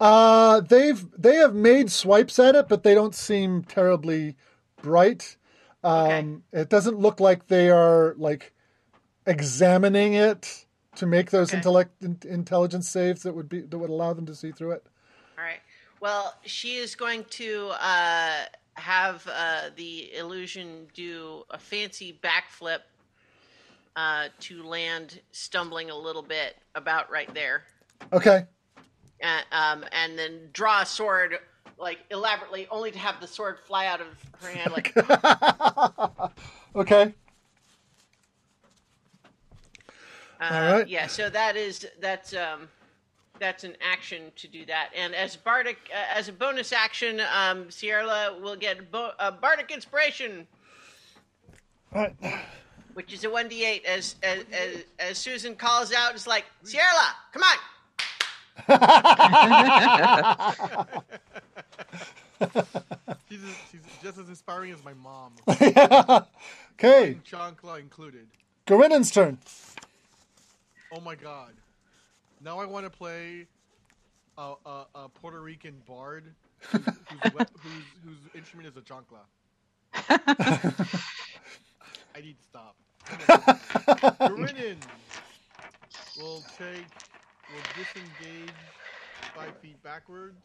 Uh, 0.01 0.61
they've 0.61 1.05
they 1.19 1.37
have 1.37 1.55
made 1.55 1.91
swipes 1.91 2.39
at 2.39 2.55
it, 2.55 2.69
but 2.69 2.83
they 2.83 2.95
don't 2.95 3.15
seem 3.15 3.63
terribly 3.65 4.37
bright. 4.83 5.37
Um, 5.83 6.43
It 6.53 6.69
doesn't 6.69 6.99
look 6.99 7.21
like 7.21 7.47
they 7.47 7.71
are 7.71 8.15
like 8.19 8.53
examining 9.27 10.15
it 10.15 10.67
to 10.97 11.07
make 11.07 11.31
those 11.31 11.51
Okay. 11.51 11.57
intellect 11.59 12.03
in, 12.03 12.19
intelligence 12.25 12.89
saves 12.89 13.23
that 13.23 13.35
would 13.35 13.49
be 13.49 13.61
that 13.61 13.79
would 13.79 13.91
allow 13.91 14.13
them 14.15 14.27
to 14.27 14.35
see 14.35 14.53
through 14.53 14.73
it. 14.73 14.87
All 15.39 15.45
right. 15.45 15.61
Well, 16.01 16.35
she 16.45 16.77
is 16.77 16.95
going 16.95 17.25
to 17.31 17.69
uh, 17.81 18.45
have 18.75 19.27
uh, 19.31 19.71
the 19.77 20.15
illusion 20.15 20.87
do 20.95 21.45
a 21.51 21.59
fancy 21.59 22.19
backflip 22.23 22.81
uh, 23.97 24.29
to 24.41 24.63
land, 24.63 25.21
stumbling 25.33 25.91
a 25.91 25.97
little 25.97 26.23
bit 26.23 26.55
about 26.75 27.11
right 27.11 27.33
there, 27.35 27.63
Okay. 28.13 28.45
uh, 29.23 29.41
um, 29.53 29.85
and 29.93 30.19
then 30.19 30.51
draw 30.53 30.83
a 30.83 30.87
sword 30.87 31.39
like 31.79 31.99
elaborately, 32.11 32.67
only 32.71 32.91
to 32.91 32.99
have 32.99 33.21
the 33.21 33.27
sword 33.27 33.59
fly 33.67 33.87
out 33.87 34.01
of 34.01 34.07
her 34.41 34.49
hand. 34.49 34.73
Like, 34.73 34.95
Okay. 36.77 37.15
uh, 40.41 40.45
All 40.51 40.73
right. 40.73 40.89
yeah. 40.89 41.07
So 41.07 41.29
that 41.31 41.57
is 41.57 41.87
that's 42.01 42.35
um, 42.35 42.69
that's 43.39 43.65
an 43.65 43.77
action 43.83 44.33
to 44.37 44.49
do 44.49 44.65
that. 44.67 44.91
And 44.97 45.15
as 45.15 45.37
bardic, 45.37 45.79
uh, 45.95 46.19
as 46.19 46.29
a 46.29 46.33
bonus 46.33 46.73
action, 46.73 47.21
um, 47.35 47.71
Sierra 47.71 48.35
will 48.41 48.57
get 48.57 48.91
bo- 48.91 49.13
a 49.19 49.31
bardic 49.33 49.71
inspiration. 49.71 50.47
All 51.95 52.03
right. 52.03 52.41
which 52.95 53.13
is 53.13 53.25
a 53.25 53.29
1d8 53.29 53.85
as 53.85 54.17
as, 54.23 54.45
as, 54.53 54.85
as 54.99 55.19
Ssussan 55.19 55.57
calls 55.57 55.93
out 55.93 56.13
it's 56.15 56.27
like 56.27 56.45
Sierra 56.65 56.89
come 57.33 57.43
on 57.43 57.59
She's, 63.29 63.41
she's 63.73 63.81
just 64.03 64.19
as 64.19 64.29
inspiring 64.29 64.73
as 64.73 64.85
my 64.85 64.95
mom, 64.95 65.33
okay. 65.49 67.17
Chancla 67.29 67.81
included. 67.81 68.27
Gorinan's 68.67 69.11
turn. 69.11 69.39
Oh 70.93 71.01
my 71.01 71.15
god! 71.15 71.53
Now 72.43 72.61
I 72.61 72.67
want 72.67 72.87
to 72.87 72.91
play 72.91 73.47
a, 74.39 74.55
a, 74.65 74.87
a 74.95 75.09
Puerto 75.09 75.41
Rican 75.41 75.75
bard 75.89 76.25
whose, 76.61 76.83
whose, 76.85 77.33
whose, 77.63 77.85
whose 78.05 78.19
instrument 78.35 78.69
is 78.69 78.77
a 78.77 78.83
chancla. 78.83 79.25
I 82.15 82.21
need 82.21 82.37
to 82.39 82.45
stop. 82.45 82.77
Gorinan 84.21 84.77
will 86.19 86.45
take 86.59 86.87
will 87.51 87.63
disengage 87.77 88.55
five 89.35 89.57
feet 89.59 89.83
backwards. 89.83 90.41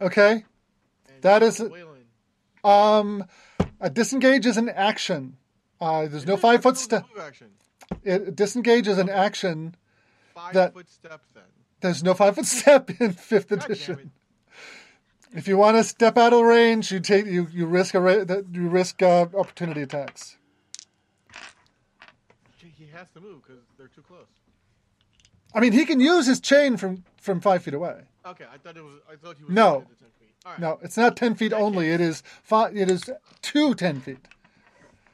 Okay. 0.00 0.44
That 1.22 1.42
is-. 1.42 1.62
Um, 2.64 3.24
a 3.80 3.88
disengage 3.90 4.46
is 4.46 4.56
an 4.56 4.68
action. 4.68 5.36
Uh, 5.80 6.06
there's 6.06 6.26
no 6.26 6.36
five 6.36 6.62
foot 6.62 6.76
step. 6.76 7.04
It, 8.04 8.36
disengage 8.36 8.86
is 8.86 8.98
an 8.98 9.08
action. 9.08 9.74
Five 10.34 10.54
That- 10.54 10.72
foot 10.74 10.88
step 10.90 11.20
then. 11.34 11.44
There's 11.80 12.02
no 12.04 12.12
five 12.12 12.34
foot 12.34 12.44
step 12.46 12.90
in 13.00 13.12
fifth 13.12 13.48
God 13.48 13.64
edition. 13.64 14.10
If 15.32 15.48
you 15.48 15.56
want 15.56 15.76
to 15.78 15.84
step 15.84 16.18
out 16.18 16.32
of 16.32 16.42
range, 16.42 16.90
you 16.92 17.00
take 17.00 17.24
you, 17.26 17.48
you 17.52 17.66
risk 17.66 17.94
a 17.94 18.00
that- 18.24 18.46
you 18.52 18.68
risk 18.68 19.02
uh, 19.02 19.26
opportunity 19.34 19.80
attacks. 19.82 20.36
He- 22.58 22.68
He 22.76 22.86
has 22.92 23.10
to 23.12 23.20
move 23.20 23.42
because 23.46 23.62
they're 23.78 23.88
too 23.88 24.02
close. 24.02 24.26
I 25.54 25.60
mean, 25.60 25.72
he 25.72 25.84
can 25.86 25.98
use 26.00 26.26
his 26.26 26.40
chain 26.40 26.76
from 26.76 27.04
from 27.16 27.40
five 27.40 27.62
feet 27.62 27.74
away. 27.74 28.02
Okay, 28.26 28.44
I 28.52 28.58
thought 28.58 28.76
it 28.76 28.84
was. 28.84 28.94
I 29.10 29.16
thought 29.16 29.36
he 29.38 29.44
was. 29.44 29.52
No. 29.52 29.86
Limited 30.46 30.46
to 30.46 30.46
10 30.46 30.46
feet. 30.46 30.46
All 30.46 30.52
right. 30.52 30.60
No, 30.60 30.78
it's 30.82 30.96
not 30.96 31.16
ten 31.16 31.34
feet 31.34 31.52
only. 31.52 31.90
It 31.90 32.00
is 32.00 32.22
five. 32.42 32.76
It 32.76 32.90
is 32.90 33.10
two 33.42 33.74
ten 33.74 34.00
feet. 34.00 34.26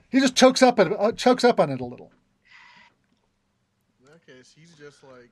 He 0.08 0.20
just 0.20 0.36
chokes 0.36 0.62
up 0.62 0.78
it, 0.78 0.92
uh, 0.98 1.12
chokes 1.12 1.44
up 1.44 1.58
on 1.60 1.70
it 1.70 1.80
a 1.80 1.84
little. 1.84 2.12
In 4.00 4.06
that 4.12 4.24
case, 4.26 4.54
he's 4.56 4.72
just 4.74 5.02
like 5.02 5.30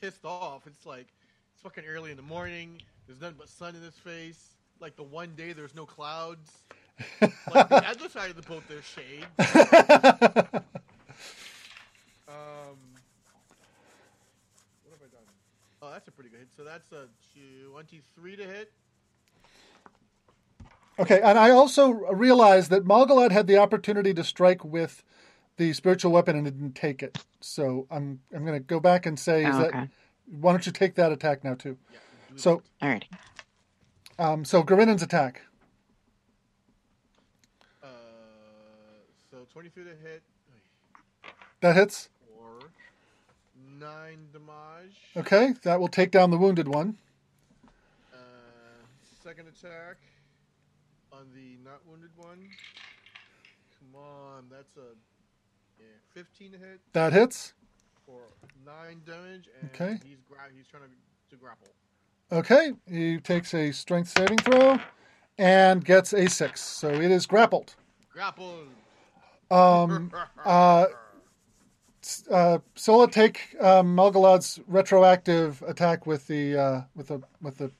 pissed 0.00 0.24
off. 0.24 0.66
It's 0.66 0.86
like 0.86 1.06
it's 1.52 1.62
fucking 1.62 1.84
early 1.84 2.10
in 2.10 2.16
the 2.16 2.22
morning. 2.22 2.80
There's 3.06 3.20
nothing 3.20 3.36
but 3.38 3.48
sun 3.48 3.74
in 3.74 3.82
his 3.82 3.94
face. 3.94 4.54
Like 4.80 4.96
the 4.96 5.02
one 5.02 5.34
day 5.36 5.52
there's 5.52 5.74
no 5.74 5.84
clouds. 5.86 6.50
like 7.20 7.68
the 7.68 7.88
other 7.88 8.08
side 8.08 8.30
of 8.30 8.36
the 8.36 8.42
boat, 8.42 8.62
there's 8.68 8.84
shade. 8.84 9.26
Um, 12.28 12.78
what 14.84 14.92
have 14.98 15.02
I 15.02 15.10
done? 15.12 15.28
Oh, 15.82 15.90
that's 15.90 16.06
a 16.06 16.12
pretty 16.12 16.30
good 16.30 16.38
hit. 16.38 16.48
So 16.56 16.62
that's 16.62 16.92
a 16.92 17.08
23 17.68 18.36
to 18.36 18.44
hit. 18.44 18.72
Okay, 20.98 21.20
and 21.20 21.38
I 21.38 21.50
also 21.50 21.90
realized 21.90 22.70
that 22.70 22.84
Malgalad 22.84 23.32
had 23.32 23.48
the 23.48 23.56
opportunity 23.58 24.14
to 24.14 24.22
strike 24.22 24.64
with 24.64 25.02
the 25.56 25.72
spiritual 25.72 26.12
weapon 26.12 26.36
and 26.36 26.44
didn't 26.44 26.74
take 26.74 27.02
it. 27.02 27.18
So 27.40 27.86
I'm 27.90 28.20
I'm 28.32 28.44
going 28.44 28.58
to 28.58 28.64
go 28.64 28.78
back 28.78 29.06
and 29.06 29.18
say, 29.18 29.44
is 29.44 29.56
Oh, 29.56 29.62
that 29.62 29.88
why 30.30 30.52
don't 30.52 30.64
you 30.64 30.70
take 30.72 30.94
that 30.94 31.10
attack 31.10 31.42
now 31.42 31.54
too? 31.54 31.76
Yeah. 31.92 31.98
So 32.36 32.62
all 32.80 32.88
right. 32.88 33.04
um, 34.18 34.44
so 34.44 34.62
Garinan's 34.62 35.02
attack. 35.02 35.42
Uh, 37.82 37.88
so 39.30 39.38
23 39.52 39.84
to 39.84 39.90
hit. 39.90 40.22
That 41.60 41.74
hits. 41.74 42.08
Nine 43.82 44.28
damage. 44.32 44.96
Okay, 45.16 45.54
that 45.64 45.80
will 45.80 45.88
take 45.88 46.12
down 46.12 46.30
the 46.30 46.38
wounded 46.38 46.68
one. 46.68 46.98
Uh, 48.12 48.16
second 49.24 49.48
attack 49.48 49.96
on 51.12 51.26
the 51.34 51.58
not 51.64 51.80
wounded 51.84 52.10
one. 52.16 52.48
Come 53.80 54.00
on, 54.00 54.44
that's 54.48 54.76
a 54.76 54.94
yeah, 55.80 55.86
15 56.14 56.52
hit 56.52 56.80
That 56.92 57.12
hits. 57.12 57.54
for 58.06 58.20
nine 58.64 59.00
damage, 59.04 59.48
and 59.60 59.70
Okay. 59.74 59.98
he's 60.06 60.18
gra- 60.28 60.38
he's 60.56 60.68
trying 60.68 60.84
to, 60.84 60.88
to 61.30 61.36
grapple. 61.36 61.66
Okay, 62.30 62.74
he 62.88 63.18
takes 63.18 63.52
a 63.52 63.72
strength 63.72 64.14
saving 64.16 64.38
throw 64.38 64.78
and 65.38 65.84
gets 65.84 66.12
a 66.12 66.28
six. 66.28 66.60
So 66.60 66.88
it 66.88 67.10
is 67.10 67.26
grappled. 67.26 67.74
Grapple. 68.12 68.60
Um, 69.50 70.12
uh, 70.44 70.86
uh, 72.30 72.58
Sola 72.74 73.10
take 73.10 73.54
um, 73.60 73.94
Malgalad's 73.96 74.60
retroactive 74.66 75.62
attack 75.66 76.06
with 76.06 76.26
the 76.26 76.56
uh, 76.56 76.80
with 76.94 77.08
the 77.08 77.20
with 77.40 77.58
the. 77.58 77.70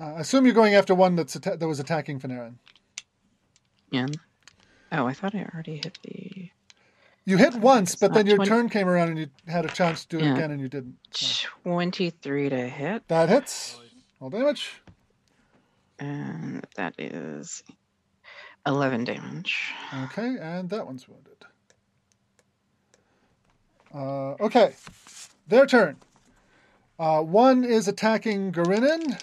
Uh, 0.00 0.14
I 0.14 0.20
assume 0.20 0.44
you're 0.44 0.54
going 0.54 0.74
after 0.74 0.94
one 0.94 1.16
that's 1.16 1.36
atta- 1.36 1.56
that 1.56 1.66
was 1.68 1.80
attacking 1.80 2.20
Finerran. 2.20 2.54
Yeah. 3.90 4.06
Oh, 4.92 5.06
I 5.06 5.12
thought 5.14 5.34
I 5.34 5.48
already 5.52 5.76
hit 5.76 5.98
the 6.02 6.50
You 7.24 7.36
hit 7.38 7.54
once, 7.56 7.94
but 7.96 8.12
then 8.12 8.26
your 8.26 8.36
20 8.36 8.48
turn 8.48 8.68
came 8.68 8.88
around 8.88 9.08
and 9.10 9.18
you 9.18 9.26
had 9.48 9.64
a 9.64 9.68
chance 9.68 10.04
to 10.04 10.18
do 10.18 10.24
it 10.24 10.30
again 10.32 10.50
and 10.50 10.60
you 10.60 10.68
didn't. 10.68 10.96
So 11.12 11.48
23 11.64 12.48
to 12.50 12.68
hit, 12.68 13.08
that 13.08 13.28
hits. 13.28 13.80
All 14.20 14.30
damage. 14.30 14.70
and 15.98 16.66
that 16.76 16.94
is 16.98 17.62
11 18.66 19.04
damage. 19.04 19.72
Okay, 20.04 20.36
and 20.40 20.68
that 20.70 20.86
one's 20.86 21.08
wounded. 21.08 21.32
Uh, 23.96 24.36
okay, 24.40 24.74
their 25.48 25.64
turn. 25.64 25.96
Uh, 26.98 27.22
one 27.22 27.64
is 27.64 27.88
attacking 27.88 28.52
Garinin. 28.52 29.18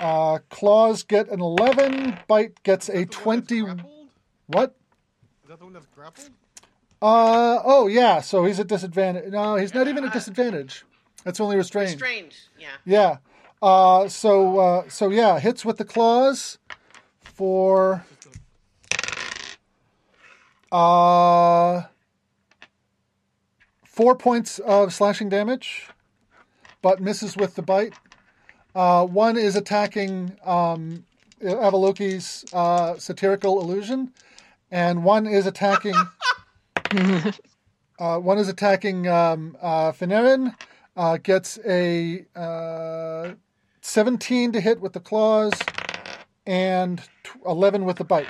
Uh, 0.00 0.38
claws 0.48 1.02
get 1.02 1.28
an 1.28 1.40
11. 1.40 2.18
Bite 2.26 2.62
gets 2.62 2.88
a 2.88 3.02
Is 3.02 3.08
that 3.08 3.12
the 3.12 3.26
one 3.26 3.40
that's 3.40 3.52
20. 3.52 3.82
What? 4.46 4.74
Is 5.44 5.48
that 5.50 5.58
the 5.58 5.64
one 5.64 5.74
that's 5.74 5.86
grappled? 5.94 6.30
Uh, 7.02 7.60
oh, 7.64 7.86
yeah, 7.86 8.20
so 8.20 8.44
he's 8.44 8.58
at 8.58 8.68
disadvantage. 8.68 9.30
No, 9.30 9.56
he's 9.56 9.74
not 9.74 9.88
even 9.88 10.04
at 10.04 10.12
disadvantage. 10.12 10.84
That's 11.24 11.40
only 11.40 11.56
restrained. 11.56 11.90
Strange. 11.90 12.36
Yeah. 12.58 12.68
Yeah. 12.84 13.16
Uh, 13.60 14.08
so, 14.08 14.58
uh, 14.58 14.88
so 14.88 15.10
yeah, 15.10 15.38
hits 15.38 15.64
with 15.64 15.76
the 15.76 15.84
claws 15.84 16.58
for 17.22 18.04
uh, 20.72 21.82
four 23.92 24.16
points 24.16 24.58
of 24.60 24.92
slashing 24.92 25.28
damage, 25.28 25.88
but 26.80 27.00
misses 27.00 27.36
with 27.36 27.54
the 27.54 27.62
bite. 27.62 27.92
Uh, 28.74 29.04
one 29.06 29.36
is 29.36 29.54
attacking 29.54 30.34
um, 30.44 31.04
Avaloki's 31.42 32.44
uh, 32.54 32.96
satirical 32.98 33.60
illusion, 33.60 34.10
and 34.70 35.04
one 35.04 35.26
is 35.26 35.46
attacking. 35.46 35.94
uh, 37.98 38.18
one 38.18 38.38
is 38.38 38.48
attacking 38.48 39.06
um, 39.08 39.56
uh. 39.60 39.92
Uh, 40.94 41.16
gets 41.22 41.58
a 41.66 42.24
uh, 42.36 43.32
17 43.80 44.52
to 44.52 44.60
hit 44.60 44.78
with 44.80 44.92
the 44.92 45.00
claws 45.00 45.52
and 46.46 47.00
tw- 47.24 47.38
11 47.46 47.86
with 47.86 47.96
the 47.96 48.04
bite. 48.04 48.28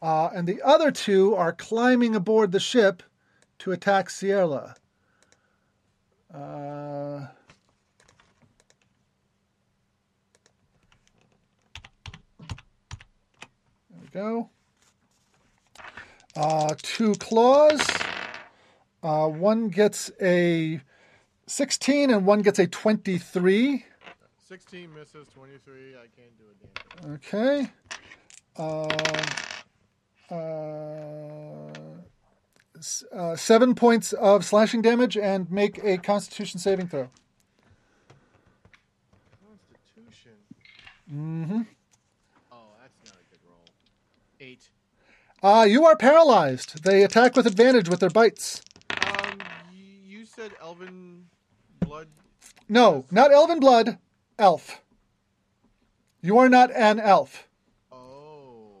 Uh, 0.00 0.30
and 0.34 0.46
the 0.46 0.62
other 0.62 0.90
two 0.90 1.34
are 1.34 1.52
climbing 1.52 2.14
aboard 2.14 2.52
the 2.52 2.60
ship 2.60 3.02
to 3.58 3.72
attack 3.72 4.10
Sierra. 4.10 4.76
Uh, 6.32 7.26
there 13.90 14.00
we 14.00 14.08
go. 14.12 14.50
Uh, 16.36 16.74
two 16.82 17.14
claws. 17.14 17.80
Uh, 19.02 19.28
one 19.28 19.68
gets 19.68 20.10
a 20.20 20.80
16 21.46 22.10
and 22.10 22.26
one 22.26 22.42
gets 22.42 22.58
a 22.58 22.66
23. 22.66 23.84
16 24.48 24.94
misses, 24.94 25.26
23. 25.34 25.94
I 25.94 26.06
can't 26.14 26.36
do 26.38 26.44
a 26.50 26.54
damn 27.02 27.14
Okay. 27.14 27.70
Uh, 28.58 30.34
uh, 30.34 31.65
uh, 33.12 33.36
seven 33.36 33.74
points 33.74 34.12
of 34.12 34.44
slashing 34.44 34.82
damage 34.82 35.16
and 35.16 35.50
make 35.50 35.82
a 35.82 35.98
constitution 35.98 36.58
saving 36.60 36.88
throw. 36.88 37.08
Constitution. 39.46 40.32
Mm-hmm. 41.12 41.62
Oh, 42.52 42.56
that's 42.80 42.98
not 43.04 43.14
a 43.14 43.26
good 43.30 43.40
roll. 43.48 43.64
Eight. 44.40 44.68
Uh, 45.42 45.66
you 45.68 45.84
are 45.84 45.96
paralyzed. 45.96 46.84
They 46.84 47.02
attack 47.02 47.36
with 47.36 47.46
advantage 47.46 47.88
with 47.88 48.00
their 48.00 48.10
bites. 48.10 48.62
Um, 48.90 49.40
you 50.04 50.24
said 50.24 50.52
Elven 50.60 51.26
blood. 51.80 52.08
No, 52.68 53.04
not 53.10 53.32
elven 53.32 53.60
blood, 53.60 53.98
elf. 54.38 54.80
You 56.20 56.38
are 56.38 56.48
not 56.48 56.72
an 56.72 56.98
elf. 56.98 57.46
Oh. 57.92 58.72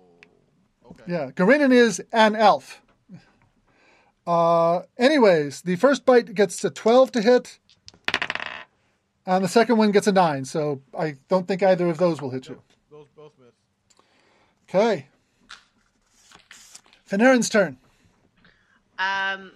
Okay. 0.84 1.04
Yeah, 1.06 1.30
Garinin 1.30 1.72
is 1.72 2.02
an 2.12 2.34
elf. 2.34 2.82
Uh, 4.26 4.82
anyways, 4.98 5.62
the 5.62 5.76
first 5.76 6.04
bite 6.04 6.34
gets 6.34 6.64
a 6.64 6.70
12 6.70 7.12
to 7.12 7.22
hit, 7.22 7.58
and 9.24 9.44
the 9.44 9.48
second 9.48 9.76
one 9.76 9.92
gets 9.92 10.06
a 10.06 10.12
9, 10.12 10.44
so 10.44 10.80
I 10.98 11.16
don't 11.28 11.46
think 11.46 11.62
either 11.62 11.86
of 11.88 11.98
those 11.98 12.20
will 12.20 12.30
hit 12.30 12.48
you. 12.48 12.60
Those 12.90 13.06
both 13.16 13.32
miss. 13.38 13.52
Okay. 14.68 15.06
Finerran's 17.08 17.48
turn. 17.48 17.76
Um, 18.98 19.52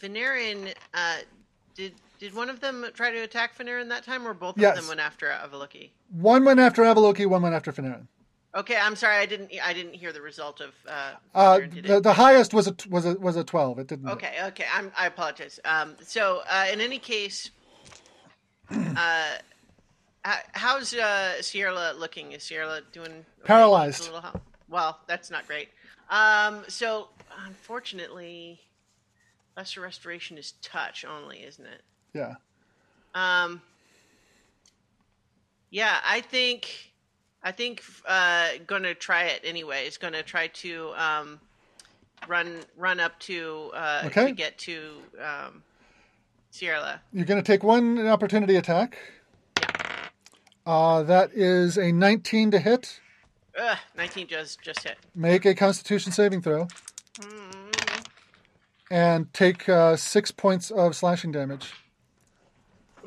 Finerran, 0.00 0.74
uh, 0.92 1.16
did 1.74 1.94
did 2.18 2.34
one 2.34 2.48
of 2.50 2.60
them 2.60 2.84
try 2.94 3.10
to 3.10 3.18
attack 3.18 3.56
Finerran 3.56 3.88
that 3.90 4.02
time, 4.02 4.26
or 4.26 4.32
both 4.34 4.58
Yes. 4.58 4.76
of 4.76 4.82
them 4.82 4.88
went 4.88 5.00
after 5.00 5.26
Avaloki? 5.28 5.90
One 6.10 6.44
went 6.44 6.60
after 6.60 6.82
Avaloki, 6.82 7.26
one 7.26 7.42
went 7.42 7.54
after 7.54 7.72
Finerran. 7.72 8.06
Okay, 8.56 8.76
I'm 8.76 8.96
sorry, 8.96 9.18
I 9.18 9.26
didn't 9.26 9.50
I 9.62 9.74
didn't 9.74 9.94
hear 9.94 10.12
the 10.12 10.22
result 10.22 10.62
of 10.62 10.72
uh, 10.88 11.12
Uh, 11.34 11.58
the, 11.58 12.00
the 12.00 12.14
highest 12.14 12.54
was 12.54 12.66
a 12.66 12.74
was 12.88 13.04
a 13.04 13.14
was 13.14 13.36
a 13.36 13.44
12. 13.44 13.78
It 13.80 13.86
didn't. 13.88 14.08
Okay, 14.08 14.32
okay, 14.44 14.64
I'm, 14.74 14.90
I 14.96 15.06
apologize. 15.06 15.60
Um, 15.64 15.94
so 16.02 16.40
uh, 16.50 16.66
in 16.72 16.80
any 16.80 16.98
case, 16.98 17.50
uh, 18.70 19.36
how's 20.52 20.94
uh, 20.94 21.42
Sierra 21.42 21.92
looking? 21.98 22.32
Is 22.32 22.44
Sierra 22.44 22.80
doing 22.92 23.12
okay? 23.12 23.44
Paralyzed. 23.44 24.10
Well, 24.68 24.98
that's 25.06 25.30
not 25.30 25.46
great. 25.46 25.68
Um, 26.10 26.64
so 26.66 27.08
unfortunately, 27.46 28.58
lesser 29.56 29.82
restoration 29.82 30.38
is 30.38 30.52
touch 30.62 31.04
only, 31.04 31.44
isn't 31.44 31.66
it? 31.66 31.82
Yeah. 32.14 32.36
Um. 33.14 33.60
Yeah, 35.70 35.98
I 36.04 36.20
think, 36.22 36.92
I 37.46 37.52
think, 37.52 37.80
uh, 38.06 38.48
gonna 38.66 38.92
try 38.92 39.26
it 39.26 39.42
anyways. 39.44 39.98
Gonna 39.98 40.24
try 40.24 40.48
to 40.48 40.92
um, 40.96 41.40
run 42.26 42.58
run 42.76 42.98
up 42.98 43.16
to 43.20 43.70
uh 43.72 44.02
Okay. 44.06 44.26
to 44.26 44.32
get 44.32 44.58
to 44.58 44.94
um, 45.22 45.62
Sierla. 46.52 46.98
You're 47.12 47.24
going 47.24 47.40
to 47.40 47.46
take 47.46 47.62
one 47.62 48.04
opportunity 48.06 48.56
attack. 48.56 48.98
Uh, 50.66 51.04
that 51.04 51.30
is 51.34 51.78
a 51.78 51.92
19 51.92 52.50
to 52.50 52.58
hit. 52.58 53.00
Ugh, 53.56 53.78
19 53.96 54.26
just 54.26 54.60
just 54.60 54.82
hit. 54.82 54.96
Make 55.14 55.44
a 55.44 55.54
Constitution 55.54 56.10
saving 56.10 56.42
throw. 56.42 56.66
And 58.90 59.32
take 59.32 59.68
uh, 59.68 59.96
six 59.96 60.32
points 60.32 60.70
of 60.72 60.96
slashing 60.96 61.30
damage. 61.30 61.72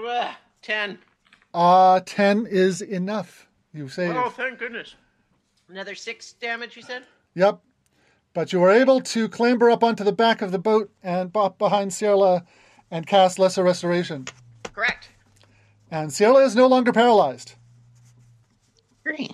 Ugh, 0.02 0.34
10. 0.62 1.00
Uh, 1.54 2.00
10 2.06 2.46
is 2.48 2.82
enough. 2.82 3.49
You 3.74 3.88
save. 3.88 4.16
Oh, 4.16 4.30
thank 4.30 4.60
goodness. 4.60 4.96
Another 5.70 5.96
six 5.96 6.34
damage, 6.34 6.76
you 6.76 6.82
said? 6.82 7.04
Yep. 7.36 7.60
But 8.34 8.54
you 8.54 8.60
were 8.60 8.72
able 8.72 9.02
to 9.02 9.30
clamber 9.30 9.70
up 9.70 9.84
onto 9.84 10.04
the 10.04 10.12
back 10.12 10.42
of 10.42 10.52
the 10.52 10.60
boat 10.60 10.92
and 11.04 11.32
bop 11.32 11.58
behind 11.58 11.92
Sierla 11.92 12.46
and 12.92 13.06
cast 13.06 13.38
Lesser 13.40 13.64
Restoration. 13.64 14.26
Correct. 14.74 15.10
And 15.92 16.10
Sierla 16.10 16.46
is 16.46 16.56
no 16.56 16.68
longer 16.68 16.94
paralyzed, 16.94 17.56
Great. 19.04 19.34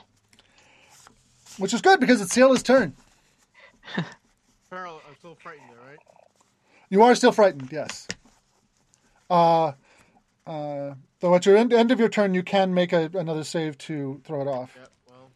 which 1.57 1.73
is 1.73 1.81
good 1.81 1.99
because 1.99 2.21
it's 2.21 2.33
Sierla's 2.33 2.63
turn. 2.63 2.95
Pearl, 4.69 5.01
I'm 5.07 5.15
still 5.17 5.35
frightened 5.35 5.69
there, 5.69 5.89
right? 5.89 5.99
You 6.89 7.03
are 7.03 7.13
still 7.15 7.33
frightened, 7.33 7.69
yes. 7.71 8.07
Uh, 9.29 9.73
uh, 10.47 10.95
though 11.19 11.35
at 11.35 11.45
your 11.45 11.57
end, 11.57 11.73
end 11.73 11.91
of 11.91 11.99
your 11.99 12.09
turn, 12.09 12.33
you 12.33 12.43
can 12.43 12.73
make 12.73 12.93
a, 12.93 13.09
another 13.13 13.43
save 13.43 13.77
to 13.79 14.21
throw 14.25 14.41
it 14.41 14.47
off. 14.47 14.75
Yep. 14.79 14.91
Well. 15.09 15.31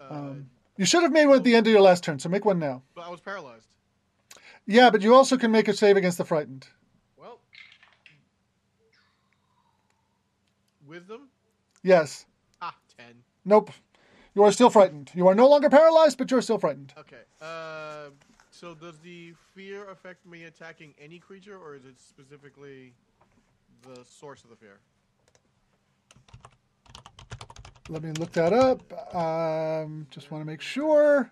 Uh, 0.00 0.14
Um, 0.14 0.50
You 0.76 0.84
should 0.84 1.02
have 1.02 1.12
made 1.12 1.26
one 1.26 1.36
at 1.38 1.44
the 1.44 1.54
end 1.54 1.66
of 1.66 1.72
your 1.72 1.82
last 1.82 2.02
turn, 2.04 2.18
so 2.18 2.28
make 2.28 2.44
one 2.44 2.58
now. 2.58 2.82
but 2.94 3.02
I 3.02 3.10
was 3.10 3.20
paralyzed. 3.20 3.68
Yeah, 4.66 4.90
but 4.90 5.02
you 5.02 5.14
also 5.14 5.36
can 5.36 5.50
make 5.52 5.68
a 5.68 5.74
save 5.74 5.96
against 5.96 6.18
the 6.18 6.24
frightened. 6.24 6.66
Well. 7.16 7.38
Wisdom. 10.86 11.28
Yes. 11.82 12.26
Ah, 12.60 12.74
ten. 12.96 13.22
Nope. 13.44 13.70
You 14.34 14.42
are 14.42 14.52
still 14.52 14.70
frightened. 14.70 15.10
You 15.14 15.28
are 15.28 15.34
no 15.34 15.48
longer 15.48 15.68
paralyzed, 15.70 16.18
but 16.18 16.30
you're 16.30 16.42
still 16.42 16.58
frightened. 16.58 16.92
Okay. 16.98 17.20
Uh, 17.40 18.08
so 18.50 18.74
does 18.74 18.98
the 18.98 19.34
fear 19.54 19.88
affect 19.90 20.26
me 20.26 20.44
attacking 20.44 20.94
any 21.00 21.18
creature, 21.18 21.56
or 21.56 21.74
is 21.76 21.84
it 21.84 22.00
specifically 22.00 22.94
the 23.84 24.04
source 24.04 24.42
of 24.44 24.50
the 24.50 24.56
fear? 24.56 24.78
Let 27.88 28.02
me 28.02 28.12
look 28.12 28.32
that 28.32 28.52
up. 28.52 29.14
Um, 29.14 30.06
just 30.10 30.30
want 30.30 30.40
to 30.42 30.46
make 30.46 30.62
sure. 30.62 31.30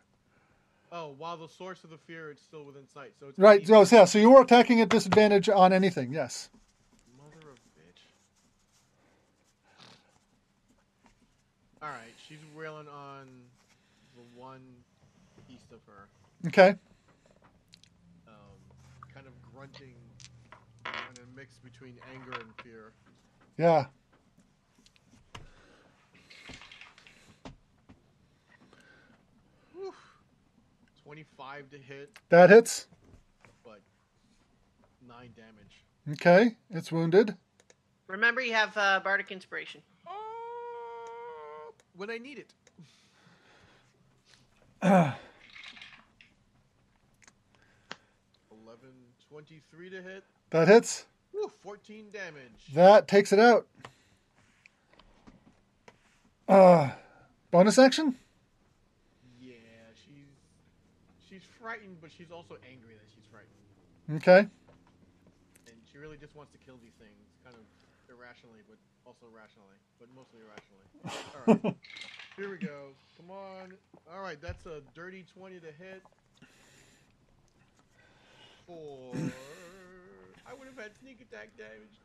Oh, 0.90 1.14
while 1.16 1.38
the 1.38 1.48
source 1.48 1.82
of 1.84 1.90
the 1.90 1.96
fear 1.96 2.30
is 2.30 2.38
still 2.38 2.64
within 2.64 2.86
sight, 2.86 3.14
so 3.18 3.28
it's 3.28 3.38
Right. 3.38 3.66
So, 3.66 3.84
yeah. 3.90 4.04
So 4.04 4.18
you 4.18 4.28
were 4.30 4.42
attacking 4.42 4.82
at 4.82 4.90
disadvantage 4.90 5.48
on 5.48 5.72
anything. 5.72 6.12
Yes. 6.12 6.50
Mother 7.16 7.48
of 7.48 7.56
bitch. 7.56 8.02
All 11.82 11.88
right, 11.88 12.12
she's 12.28 12.38
wailing 12.54 12.86
on 12.88 13.26
the 14.14 14.40
one 14.40 14.60
east 15.50 15.72
of 15.72 15.80
her, 15.86 16.06
Okay. 16.48 16.76
um, 18.28 18.34
kind 19.14 19.26
of 19.26 19.32
grunting, 19.54 19.91
mix 21.42 21.58
between 21.58 21.98
anger 22.14 22.30
and 22.38 22.48
fear. 22.62 22.92
Yeah. 23.58 23.86
Whew. 29.72 29.92
Twenty-five 31.04 31.68
to 31.70 31.78
hit, 31.78 32.16
That 32.28 32.50
hits. 32.50 32.86
but 33.64 33.80
nine 35.08 35.30
damage. 35.36 35.82
Okay. 36.12 36.56
It's 36.70 36.92
wounded. 36.92 37.36
Remember, 38.06 38.40
you 38.40 38.52
have 38.52 38.76
uh, 38.76 39.00
Bardic 39.02 39.32
Inspiration. 39.32 39.80
Oh, 40.06 41.72
when 41.96 42.10
I 42.10 42.18
need 42.18 42.38
it. 42.38 42.52
Eleven 44.82 45.14
twenty-three 49.28 49.90
to 49.90 50.02
hit. 50.02 50.22
That 50.50 50.68
hits. 50.68 51.06
Whew, 51.42 51.50
Fourteen 51.62 52.06
damage. 52.12 52.70
That 52.74 53.08
takes 53.08 53.32
it 53.32 53.40
out. 53.40 53.66
Uh, 56.48 56.90
bonus 57.50 57.78
action. 57.78 58.14
Yeah, 59.40 59.54
she's 60.06 60.28
she's 61.28 61.42
frightened, 61.60 61.96
but 62.00 62.10
she's 62.16 62.30
also 62.30 62.54
angry 62.70 62.94
that 62.94 63.08
she's 63.12 63.24
frightened, 63.30 64.22
Okay. 64.22 64.48
and 65.66 65.76
she 65.90 65.98
really 65.98 66.16
just 66.16 66.36
wants 66.36 66.52
to 66.52 66.58
kill 66.58 66.76
these 66.82 66.94
things, 67.00 67.10
kind 67.42 67.56
of 67.56 67.62
irrationally, 68.14 68.60
but 68.68 68.78
also 69.04 69.26
rationally, 69.34 69.78
but 69.98 70.08
mostly 70.14 70.38
irrationally. 70.46 70.86
All 71.58 71.64
right, 71.64 71.74
here 72.36 72.50
we 72.50 72.58
go. 72.58 72.90
Come 73.16 73.30
on. 73.30 73.72
All 74.14 74.22
right, 74.22 74.40
that's 74.40 74.66
a 74.66 74.80
dirty 74.94 75.24
twenty 75.36 75.58
to 75.58 75.66
hit. 75.66 76.02
Four. 78.66 79.12
I 80.46 80.54
would 80.54 80.68
have 80.68 80.78
had 80.78 80.92
sneak 81.00 81.20
attack 81.20 81.50
damage. 81.56 81.98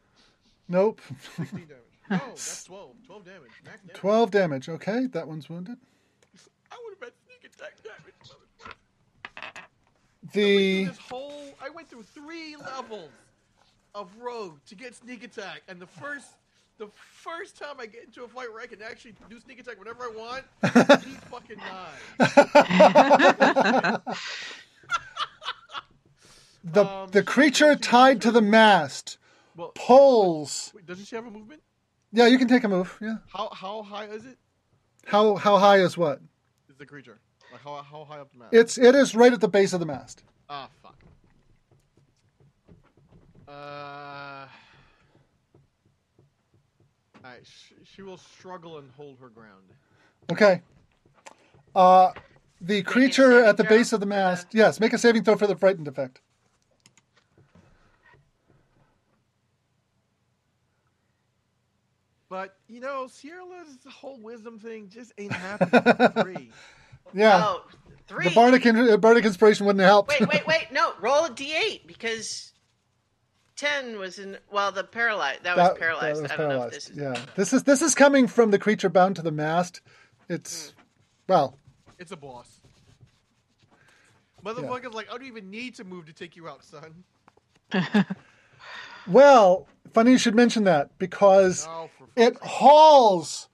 Nope. 0.68 1.02
16 1.36 1.60
damage. 1.60 1.74
No, 2.10 2.18
that's 2.20 2.64
12. 2.64 2.96
12 3.06 3.26
damage. 3.26 3.52
Max 3.66 3.82
damage. 3.82 3.98
12 3.98 4.32
damage. 4.32 4.70
Okay. 4.70 5.08
That 5.08 5.28
one's 5.28 5.50
wounded. 5.50 5.78
I 6.72 6.78
would 6.86 6.94
have 6.94 7.04
had 7.04 7.12
sneak 7.26 7.44
attack 7.54 7.76
damage. 7.84 8.16
motherfucker. 8.24 8.74
The 10.34 10.86
this 10.86 10.98
whole 10.98 11.54
I 11.62 11.70
went 11.70 11.90
through 11.90 12.04
three 12.04 12.56
levels 12.56 13.10
of 13.94 14.10
rogue 14.22 14.60
to 14.68 14.76
get 14.76 14.96
sneak 14.96 15.24
attack, 15.24 15.64
and 15.68 15.82
the 15.82 15.88
first 15.88 16.28
the 16.78 16.88
first 17.12 17.58
time 17.58 17.76
I 17.80 17.88
get 17.88 18.04
into 18.06 18.24
a 18.24 18.28
fight 18.28 18.52
where 18.54 18.62
I 18.62 18.68
can 18.68 18.82
actually 18.82 19.16
do 19.30 19.40
sneak 19.40 19.60
attack 19.60 19.78
whenever 19.80 20.04
I 20.04 20.12
want, 20.16 20.46
he 21.04 21.12
fucking 21.30 21.58
died. 22.20 24.00
the 26.74 26.86
Um, 26.86 27.10
the 27.10 27.24
creature 27.24 27.76
tied 27.76 28.22
to 28.22 28.32
the 28.32 28.42
mast 28.42 29.18
Well, 29.56 29.72
pulls. 29.76 30.72
wait, 30.76 30.86
doesn't 30.86 31.06
she 31.06 31.16
have 31.16 31.26
a 31.26 31.32
movement? 31.32 31.62
Yeah, 32.12 32.28
you 32.28 32.38
can 32.38 32.48
take 32.48 32.64
a 32.64 32.70
move. 32.70 32.98
Yeah. 33.02 33.18
How 33.34 33.50
how 33.50 33.84
high 33.84 34.06
is 34.06 34.26
it? 34.26 34.38
How 35.06 35.36
how 35.36 35.58
high 35.58 35.78
is 35.80 35.98
what? 35.98 36.20
Is 36.70 36.78
the 36.78 36.86
creature 36.86 37.20
like 37.52 37.62
how 37.62 37.76
how 37.82 38.06
high 38.06 38.20
up 38.20 38.32
the 38.32 38.40
mast? 38.40 38.54
It's 38.54 38.78
it 38.78 38.96
is 38.96 39.16
right 39.16 39.32
at 39.34 39.42
the 39.42 39.48
base 39.48 39.74
of 39.74 39.80
the 39.80 39.86
mast. 39.86 40.24
Ah 40.50 40.70
fuck. 40.82 40.96
Uh. 43.48 44.48
Alright, 47.24 47.46
sh- 47.46 47.74
she 47.84 48.02
will 48.02 48.18
struggle 48.18 48.78
and 48.78 48.90
hold 48.96 49.18
her 49.20 49.30
ground. 49.30 49.64
Okay. 50.32 50.62
Uh, 51.76 52.12
the 52.62 52.82
creature 52.84 53.44
at 53.44 53.58
the 53.58 53.64
base 53.64 53.92
of 53.94 54.00
the 54.00 54.06
mast. 54.06 54.48
Yes, 54.52 54.80
make 54.80 54.94
a 54.94 54.98
saving 54.98 55.24
throw 55.24 55.36
for 55.36 55.48
the 55.48 55.56
frightened 55.56 55.88
effect. 55.88 56.22
But 62.30 62.56
you 62.68 62.82
know, 62.82 63.06
Sierla's 63.08 63.78
whole 63.90 64.20
wisdom 64.22 64.60
thing 64.60 64.90
just 64.90 65.14
ain't 65.18 65.32
happening. 65.34 66.24
Three. 66.24 66.52
Yeah. 67.14 67.42
Oh, 67.44 67.64
three. 68.08 68.26
the 68.30 68.36
bardic 68.36 68.66
in, 68.66 69.00
bardic 69.00 69.26
inspiration 69.26 69.66
wouldn't 69.66 69.84
help. 69.86 70.10
Wait, 70.10 70.28
wait, 70.28 70.46
wait. 70.48 70.68
No, 70.72 70.92
roll 71.00 71.26
a 71.26 71.30
d8 71.30 71.88
because 71.88 72.52
10 73.56 73.98
was 73.98 74.20
in. 74.20 74.38
Well, 74.52 74.72
the 74.74 74.84
paralyzed. 74.84 75.44
That 75.44 75.56
was 75.56 75.70
That- 75.70 75.80
paralyzed. 75.80 76.18
that 76.20 76.24
was 76.24 76.32
I 76.32 76.36
don't 76.36 76.50
know 76.50 76.64
if 76.64 76.74
this 76.74 76.90
is. 76.90 76.98
Yeah. 76.98 77.18
This 77.36 77.54
is 77.54 77.64
this 77.64 77.82
is 77.82 77.96
coming 77.96 78.28
from 78.28 78.52
the 78.52 78.60
creature 78.60 78.90
bound 78.90 79.16
to 79.16 79.22
the 79.22 79.32
mast. 79.32 79.80
It's 80.28 80.72
hmm. 80.72 80.82
well, 81.30 81.58
It's 81.98 82.12
a 82.12 82.18
boss. 82.18 82.60
Motherfucker's 84.46 84.94
like, 84.94 85.08
I 85.10 85.14
don't 85.14 85.26
even 85.26 85.50
need 85.50 85.76
to 85.76 85.84
move 85.84 86.06
to 86.06 86.14
take 86.14 86.36
you 86.36 86.48
out, 86.48 86.64
son. 86.64 87.04
well. 89.08 89.68
Funny 89.94 90.12
you 90.12 90.18
should 90.18 90.36
mention 90.36 90.66
that 90.66 90.96
because 91.00 91.66
Oh, 91.68 91.90
for 91.97 91.97
fuck's 91.97 91.97
it 92.18 92.36
hauls, 92.42 93.48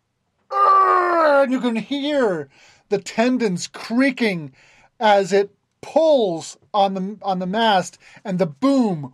and 0.49 1.51
you 1.51 1.59
can 1.59 1.75
hear 1.75 2.49
the 2.89 2.97
tendons 2.97 3.67
creaking 3.67 4.53
as 4.99 5.33
it 5.33 5.53
pulls 5.81 6.57
on 6.73 6.93
the 6.93 7.17
on 7.21 7.39
the 7.39 7.45
mast, 7.45 7.97
and 8.23 8.39
the 8.39 8.45
boom 8.45 9.13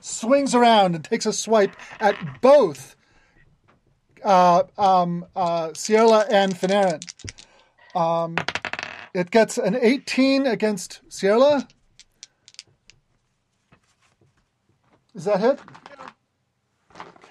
swings 0.00 0.54
around 0.54 0.94
and 0.94 1.04
takes 1.04 1.24
a 1.24 1.32
swipe 1.32 1.74
at 1.98 2.40
both 2.42 2.94
uh, 4.22 4.64
um, 4.76 5.24
uh, 5.34 5.68
Sierla 5.68 6.26
and 6.30 6.54
Finerran. 6.54 7.02
Um, 7.96 8.36
it 9.14 9.30
gets 9.30 9.56
an 9.58 9.76
18 9.80 10.46
against 10.46 11.00
Sierla. 11.08 11.66
Is 15.14 15.24
that 15.24 15.40
hit? 15.40 15.60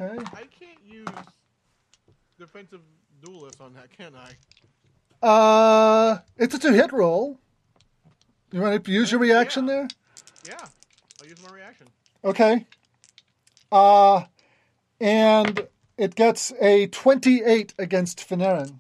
Yeah. 0.02 0.08
Okay. 0.08 0.26
I 0.34 0.44
can't 0.60 0.80
use 0.86 1.08
defensive 2.40 2.82
duelist 3.24 3.62
on 3.62 3.74
that, 3.76 3.90
can 3.96 4.14
I? 4.16 5.26
Uh, 5.26 6.18
it's 6.38 6.56
a 6.56 6.60
two 6.60 6.74
hit 6.74 6.92
roll. 6.92 7.38
You 8.52 8.62
want 8.62 8.84
to 8.84 8.92
use 8.92 9.12
your 9.12 9.20
reaction 9.22 9.68
Yeah. 9.68 9.74
there? 9.74 9.88
Yeah, 10.50 10.68
I'll 11.22 11.28
use 11.28 11.42
my 11.48 11.54
reaction. 11.56 11.88
Okay. 12.24 12.66
Uh, 13.72 14.24
and 15.00 15.68
it 15.98 16.16
gets 16.16 16.52
a 16.60 16.88
28 16.88 17.74
against 17.78 18.28
Finerran. 18.28 18.76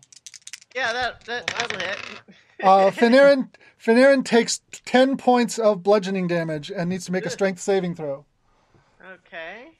Yeah, 0.75 0.91
that, 0.93 1.23
that 1.25 1.47
that'll 1.47 1.79
hit. 1.79 1.97
Uh, 2.63 2.89
Finerran, 2.91 3.49
Finerran 3.83 4.25
takes 4.25 4.61
10 4.85 5.17
points 5.17 5.59
of 5.59 5.83
bludgeoning 5.83 6.27
damage 6.27 6.71
and 6.71 6.89
needs 6.89 7.05
to 7.05 7.11
make 7.11 7.25
a 7.25 7.29
strength 7.29 7.59
saving 7.61 7.95
throw. 7.95 8.25
Okay. 9.13 9.70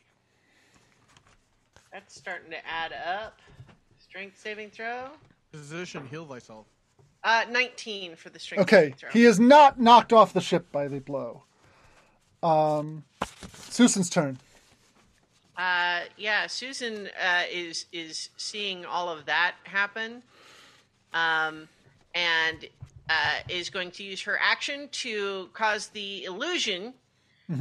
That's 2.02 2.16
starting 2.16 2.49
to 2.49 2.58
add 2.68 2.93
up. 2.93 3.39
Strength 3.99 4.39
saving 4.39 4.72
throw. 4.72 5.10
Position, 5.52 6.08
heal 6.08 6.26
thyself. 6.26 6.66
Uh, 7.24 7.45
19 7.52 8.16
for 8.16 8.32
the 8.32 8.39
strength 8.39 8.64
Okay, 8.64 8.82
saving 8.86 8.93
throw. 8.95 9.10
he 9.12 9.26
is 9.26 9.39
not 9.39 9.80
knocked 9.80 10.12
off 10.12 10.34
the 10.34 10.41
ship 10.41 10.72
by 10.72 10.88
the 10.88 10.99
blow. 10.99 11.43
Um, 12.41 13.04
Ssussan's 13.22 14.10
turn. 14.10 14.39
Uh, 15.56 16.02
yeah, 16.18 16.45
Ssussan 16.45 17.06
uh, 17.24 17.43
is 17.52 17.86
is 17.93 18.30
seeing 18.38 18.84
all 18.84 19.08
of 19.10 19.26
that 19.28 19.54
happen, 19.66 20.24
um, 21.14 21.68
and 22.16 22.66
uh, 23.10 23.36
is 23.47 23.70
going 23.70 23.91
to 23.91 24.04
use 24.04 24.22
her 24.24 24.39
action 24.41 24.89
to 24.91 25.49
cause 25.54 25.89
the 25.89 26.24
illusion 26.24 26.95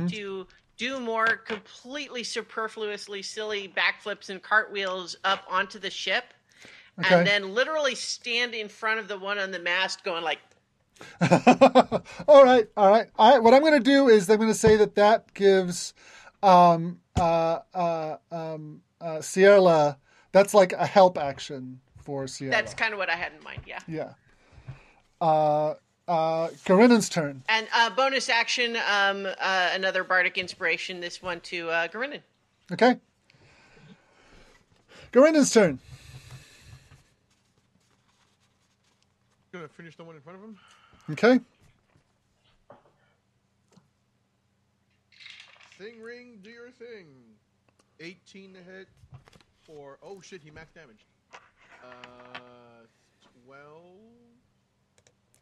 to 0.08 0.46
do 0.80 0.98
more 0.98 1.26
completely 1.36 2.24
superfluously 2.24 3.20
silly 3.20 3.70
backflips 3.76 4.30
and 4.30 4.42
cartwheels 4.42 5.14
up 5.24 5.44
onto 5.46 5.78
the 5.78 5.90
ship, 5.90 6.24
Okay. 6.98 7.14
and 7.14 7.26
then 7.26 7.54
literally 7.54 7.94
stand 7.94 8.54
in 8.54 8.68
front 8.68 8.98
of 8.98 9.06
the 9.06 9.18
one 9.18 9.38
on 9.38 9.50
the 9.50 9.58
mast, 9.58 10.02
going 10.04 10.24
like, 10.24 10.38
all 12.28 12.44
right 12.44 12.68
all 12.76 12.90
right 12.90 13.08
all 13.18 13.32
right 13.32 13.42
what 13.42 13.54
I'm 13.54 13.62
going 13.62 13.72
to 13.72 13.80
do 13.80 14.08
is 14.08 14.28
I'm 14.28 14.36
going 14.36 14.50
to 14.50 14.54
say 14.54 14.76
that 14.76 14.94
that 14.96 15.32
gives 15.32 15.94
um, 16.42 17.00
uh, 17.18 17.60
uh, 17.74 18.16
um, 18.30 18.82
uh, 19.00 19.18
Sierla. 19.18 19.96
That's 20.32 20.52
like 20.52 20.72
a 20.72 20.86
help 20.86 21.16
action 21.18 21.80
for 22.04 22.24
Sierla. 22.24 22.50
"That's 22.50 22.74
kind 22.74 22.92
of 22.92 22.98
what 22.98 23.08
I 23.10 23.16
had 23.16 23.32
in 23.36 23.42
mind." 23.42 23.62
Yeah. 23.66 23.80
yeah. 23.86 24.12
Uh, 25.20 25.74
uh, 26.10 26.48
Karinen's 26.64 27.08
turn. 27.08 27.42
And 27.48 27.68
uh, 27.72 27.90
bonus 27.90 28.28
action, 28.28 28.76
um, 28.76 29.26
uh, 29.26 29.70
another 29.72 30.02
bardic 30.02 30.36
inspiration. 30.36 31.00
This 31.00 31.22
one 31.22 31.40
to 31.42 31.70
uh, 31.70 31.88
Garinin. 31.88 32.20
Okay. 32.72 32.96
Karinen's 35.12 35.52
turn. 35.52 35.78
Gonna 39.52 39.68
finish 39.68 39.96
the 39.96 40.04
one 40.04 40.16
in 40.16 40.22
front 40.22 40.38
of 40.38 40.44
him. 40.44 40.58
Okay. 41.10 41.40
Sing 45.78 46.00
ring, 46.00 46.38
do 46.42 46.50
your 46.50 46.70
thing. 46.70 47.06
18 48.00 48.54
to 48.54 48.58
hit 48.58 48.88
for. 49.64 49.98
Oh 50.02 50.20
shit, 50.20 50.42
he 50.42 50.50
max 50.50 50.72
damage. 50.72 51.06
Uh, 51.32 52.86
12. 53.46 54.29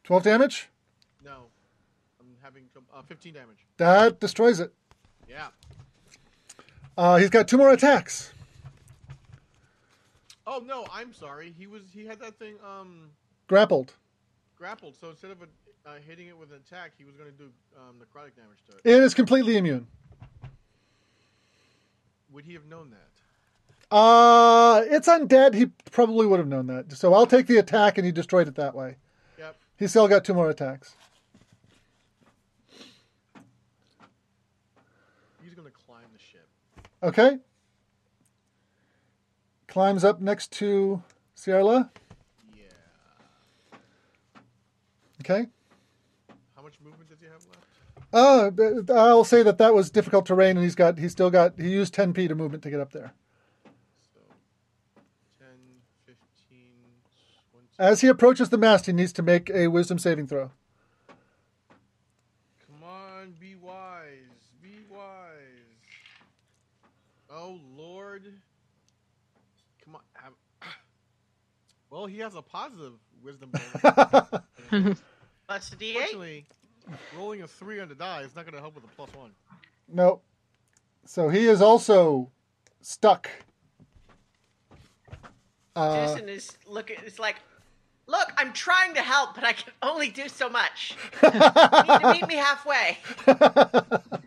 12 0.08 0.22
damage. 0.22 0.70
No, 1.22 1.44
I'm 2.18 2.26
having. 2.42 2.62
Uh, 2.94 3.02
15 3.02 3.34
damage. 3.34 3.58
That 3.76 4.18
destroys 4.20 4.58
it. 4.58 4.72
Yeah. 5.28 5.48
Uh, 6.96 7.18
he's 7.18 7.28
got 7.28 7.46
two 7.46 7.58
more 7.58 7.70
attacks. 7.74 8.32
Oh 10.46 10.62
no, 10.64 10.86
I'm 10.90 11.12
sorry. 11.12 11.54
He 11.58 11.66
was 11.66 11.82
he 11.92 12.06
had 12.06 12.20
that 12.20 12.38
thing 12.38 12.54
um 12.66 13.10
Grappled. 13.48 13.92
grappled. 14.56 14.96
So 14.98 15.10
instead 15.10 15.30
of 15.30 15.42
a, 15.42 15.88
uh, 15.88 15.96
hitting 16.06 16.28
it 16.28 16.38
with 16.38 16.52
an 16.52 16.60
attack, 16.66 16.92
he 16.96 17.04
was 17.04 17.14
going 17.14 17.30
to 17.30 17.36
do 17.36 17.50
um, 17.76 17.96
necrotic 17.96 18.34
damage 18.34 18.64
to 18.70 18.76
it. 18.76 18.80
It 18.96 19.02
is 19.02 19.12
completely 19.12 19.58
immune. 19.58 19.86
Would 22.32 22.46
he 22.46 22.54
have 22.54 22.64
known 22.64 22.92
that? 22.92 23.94
Uh, 23.94 24.84
it's 24.86 25.06
undead. 25.06 25.52
He 25.52 25.66
probably 25.90 26.26
would 26.26 26.38
have 26.38 26.48
known 26.48 26.66
that. 26.68 26.92
So 26.92 27.12
I'll 27.12 27.26
take 27.26 27.46
the 27.46 27.58
attack, 27.58 27.98
and 27.98 28.06
he 28.06 28.12
destroyed 28.12 28.48
it 28.48 28.54
that 28.54 28.74
way. 28.74 28.96
He's 29.78 29.90
still 29.90 30.08
got 30.08 30.24
two 30.24 30.34
more 30.34 30.50
attacks. 30.50 30.96
He's 35.42 35.54
going 35.54 35.68
to 35.68 35.72
climb 35.86 36.06
the 36.12 36.18
ship. 36.18 36.48
Okay. 37.02 37.38
Climbs 39.68 40.02
up 40.02 40.20
next 40.20 40.50
to 40.52 41.02
Sierla. 41.36 41.90
Yeah. 42.56 42.64
Okay. 45.20 45.46
How 46.56 46.62
much 46.62 46.74
movement 46.82 47.08
does 47.08 47.20
he 47.20 47.26
have 47.26 47.46
left? 47.46 47.68
Uh, 48.12 48.50
I'll 48.92 49.22
say 49.22 49.42
that 49.42 49.58
that 49.58 49.74
was 49.74 49.90
difficult 49.90 50.26
terrain, 50.26 50.56
and 50.56 50.64
he's 50.64 50.74
got 50.74 50.98
he's 50.98 51.12
still 51.12 51.30
got 51.30 51.58
he 51.58 51.68
used 51.70 51.92
10 51.94 52.14
p 52.14 52.26
to 52.26 52.34
movement 52.34 52.62
to 52.62 52.70
get 52.70 52.80
up 52.80 52.90
there. 52.90 53.12
So 54.14 54.20
10, 55.38 55.48
15, 56.06 56.16
20. 57.52 57.67
As 57.78 58.00
he 58.00 58.08
approaches 58.08 58.48
the 58.48 58.58
mast, 58.58 58.86
he 58.86 58.92
needs 58.92 59.12
to 59.12 59.22
make 59.22 59.50
a 59.50 59.68
Wisdom 59.68 59.98
saving 59.98 60.26
throw. 60.26 60.50
Come 62.66 62.82
on, 62.82 63.34
be 63.38 63.54
wise. 63.54 64.08
Be 64.60 64.80
wise. 64.90 64.98
Oh, 67.30 67.60
Lord. 67.76 68.24
Come 69.84 69.96
on. 69.96 70.00
Have... 70.14 70.32
Well, 71.90 72.04
he 72.04 72.18
has 72.18 72.34
a 72.34 72.42
positive 72.42 72.92
wisdom 73.24 73.50
bonus. 73.50 73.80
Plus 75.46 75.72
a 75.72 75.76
D8. 75.76 75.94
Unfortunately, 75.94 76.46
rolling 77.16 77.40
a 77.40 77.48
3 77.48 77.80
on 77.80 77.88
the 77.88 77.94
die 77.94 78.20
is 78.22 78.36
not 78.36 78.44
going 78.44 78.54
to 78.54 78.60
help 78.60 78.74
with 78.74 78.84
a 78.84 78.88
plus 78.88 79.08
1. 79.14 79.30
Nope. 79.88 80.22
So 81.06 81.30
he 81.30 81.46
is 81.46 81.62
also 81.62 82.30
stuck. 82.82 83.30
Uh, 85.74 86.08
Ssussan 86.08 86.28
is 86.28 86.58
looking. 86.66 86.98
It's 87.06 87.18
like, 87.18 87.36
look, 88.08 88.32
I'm 88.36 88.52
trying 88.52 88.94
to 88.94 89.02
help, 89.02 89.34
but 89.34 89.44
I 89.44 89.52
can 89.52 89.72
only 89.82 90.08
do 90.08 90.28
so 90.28 90.48
much. 90.48 90.96
you 91.22 91.30
need 91.30 92.00
to 92.00 92.10
meet 92.12 92.26
me 92.26 92.34
halfway. 92.34 92.98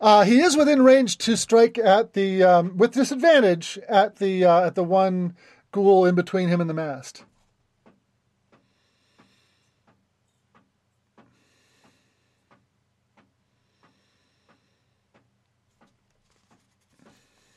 Uh, 0.00 0.22
he 0.22 0.40
is 0.40 0.56
within 0.56 0.82
range 0.82 1.18
to 1.18 1.36
strike 1.36 1.76
at 1.76 2.12
the 2.12 2.40
um, 2.40 2.76
with 2.76 2.92
disadvantage 2.92 3.80
at 3.88 4.14
the 4.16 4.44
uh, 4.44 4.66
at 4.66 4.76
the 4.76 4.84
one 4.84 5.34
ghoul 5.72 6.04
in 6.06 6.14
between 6.14 6.48
him 6.48 6.60
and 6.60 6.70
the 6.70 6.74
mast. 6.74 7.24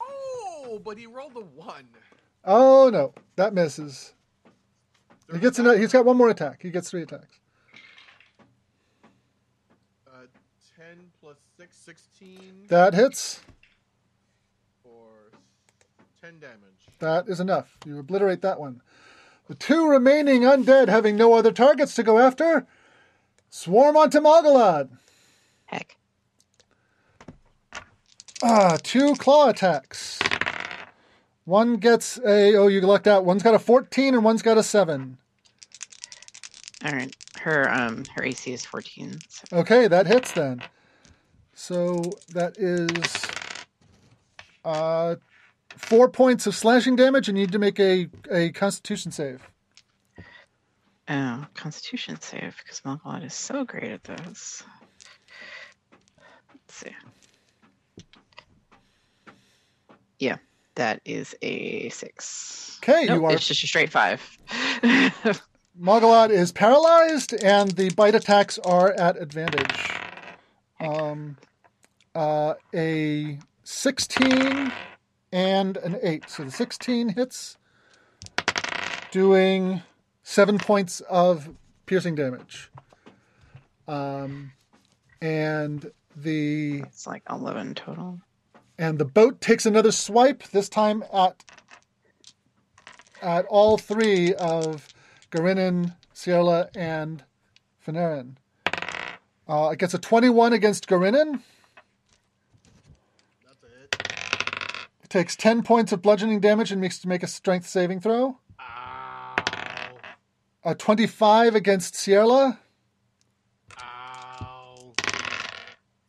Oh, 0.01 0.81
but 0.83 0.97
he 0.97 1.05
rolled 1.05 1.35
a 1.35 1.41
1. 1.41 1.87
Oh 2.45 2.89
no, 2.91 3.13
that 3.35 3.53
misses. 3.53 4.15
He 5.33 5.39
gets 5.39 5.59
another, 5.59 5.77
he's 5.77 5.91
got 5.93 6.05
one 6.05 6.17
more 6.17 6.29
attack. 6.29 6.61
He 6.61 6.69
gets 6.69 6.89
three 6.89 7.03
attacks. 7.03 7.39
Uh, 10.07 10.25
10 10.77 10.85
plus 11.21 11.37
6, 11.57 11.75
16 11.77 12.65
That 12.67 12.93
hits. 12.93 13.41
for 14.83 15.31
10 16.21 16.39
damage. 16.39 16.57
That 16.99 17.27
is 17.29 17.39
enough. 17.39 17.77
You 17.85 17.99
obliterate 17.99 18.41
that 18.41 18.59
one. 18.59 18.81
The 19.47 19.55
two 19.55 19.87
remaining 19.87 20.41
undead, 20.41 20.87
having 20.87 21.15
no 21.15 21.33
other 21.33 21.51
targets 21.51 21.95
to 21.95 22.03
go 22.03 22.19
after, 22.19 22.65
swarm 23.49 23.97
onto 23.97 24.19
Malgalad. 24.19 24.89
Heck. 25.65 25.97
Ah, 28.43 28.77
two 28.81 29.15
claw 29.15 29.49
attacks. 29.49 30.19
One 31.45 31.77
gets 31.77 32.17
a 32.19 32.55
oh 32.55 32.67
you 32.67 32.81
lucked 32.81 33.07
out. 33.07 33.25
One's 33.25 33.43
got 33.43 33.55
a 33.55 33.59
fourteen 33.59 34.13
and 34.13 34.23
one's 34.23 34.41
got 34.41 34.57
a 34.57 34.63
seven. 34.63 35.17
All 36.83 36.91
right. 36.91 37.15
Her 37.39 37.71
um 37.71 38.03
her 38.15 38.23
AC 38.23 38.51
is 38.51 38.65
14. 38.65 39.19
So. 39.29 39.57
Okay, 39.57 39.87
that 39.87 40.07
hits 40.07 40.31
then. 40.31 40.61
So 41.53 42.13
that 42.29 42.57
is 42.57 43.25
uh 44.65 45.15
4 45.77 46.09
points 46.09 46.47
of 46.47 46.55
slashing 46.55 46.95
damage 46.95 47.29
and 47.29 47.37
you 47.37 47.45
need 47.45 47.51
to 47.51 47.59
make 47.59 47.79
a 47.79 48.09
a 48.31 48.51
constitution 48.51 49.11
save. 49.11 49.41
Oh, 51.07 51.45
constitution 51.55 52.19
save 52.21 52.55
because 52.57 52.81
Malgalad 52.81 53.25
is 53.25 53.33
so 53.33 53.63
great 53.65 53.91
at 53.91 54.03
those. 54.03 54.63
Let's 56.53 56.75
see. 56.75 56.95
Yeah, 60.19 60.37
that 60.75 61.01
is 61.03 61.35
a 61.41 61.89
6. 61.89 62.79
Okay, 62.83 63.07
nope, 63.07 63.17
you 63.17 63.25
are 63.25 63.33
It's 63.33 63.47
just 63.47 63.63
a 63.63 63.67
straight 63.67 63.91
5. 63.91 65.41
Malgalad 65.79 66.29
is 66.29 66.51
paralyzed, 66.51 67.33
and 67.43 67.71
the 67.71 67.89
bite 67.91 68.15
attacks 68.15 68.59
are 68.59 68.91
at 68.91 69.21
advantage. 69.21 69.89
Um, 70.79 71.37
uh, 72.13 72.55
a 72.73 73.39
16 73.63 74.71
and 75.31 75.77
an 75.77 75.97
8. 76.01 76.29
So 76.29 76.43
the 76.43 76.51
16 76.51 77.09
hits, 77.09 77.57
doing 79.11 79.81
7 80.23 80.57
points 80.57 80.99
of 81.01 81.49
piercing 81.85 82.15
damage. 82.15 82.69
Um, 83.87 84.51
and 85.21 85.89
the. 86.15 86.81
It's 86.81 87.07
like 87.07 87.23
11 87.29 87.75
total. 87.75 88.19
And 88.77 88.99
the 88.99 89.05
boat 89.05 89.39
takes 89.39 89.65
another 89.65 89.91
swipe, 89.91 90.43
this 90.49 90.67
time 90.67 91.03
at 91.13 91.43
at 93.21 93.45
all 93.45 93.77
three 93.77 94.33
of 94.33 94.87
Garinin, 95.31 95.95
Sierla, 96.13 96.69
and 96.75 97.23
Finerran. 97.85 98.35
Uh, 99.47 99.69
it 99.71 99.79
gets 99.79 99.93
a 99.93 99.97
21 99.97 100.53
against 100.53 100.87
Garinin. 100.87 101.41
That's 103.45 103.63
a 103.63 103.67
hit. 103.67 103.95
It 105.03 105.09
takes 105.09 105.35
10 105.35 105.63
points 105.63 105.91
of 105.91 106.01
bludgeoning 106.01 106.41
damage 106.41 106.71
and 106.71 106.79
makes 106.79 106.99
to 106.99 107.07
make 107.07 107.23
a 107.23 107.27
strength 107.27 107.67
saving 107.67 108.01
throw. 108.01 108.37
Ow. 108.59 109.35
A 110.63 110.75
25 110.75 111.55
against 111.55 111.95
Sierra. 111.95 112.59
Ow. 113.81 114.93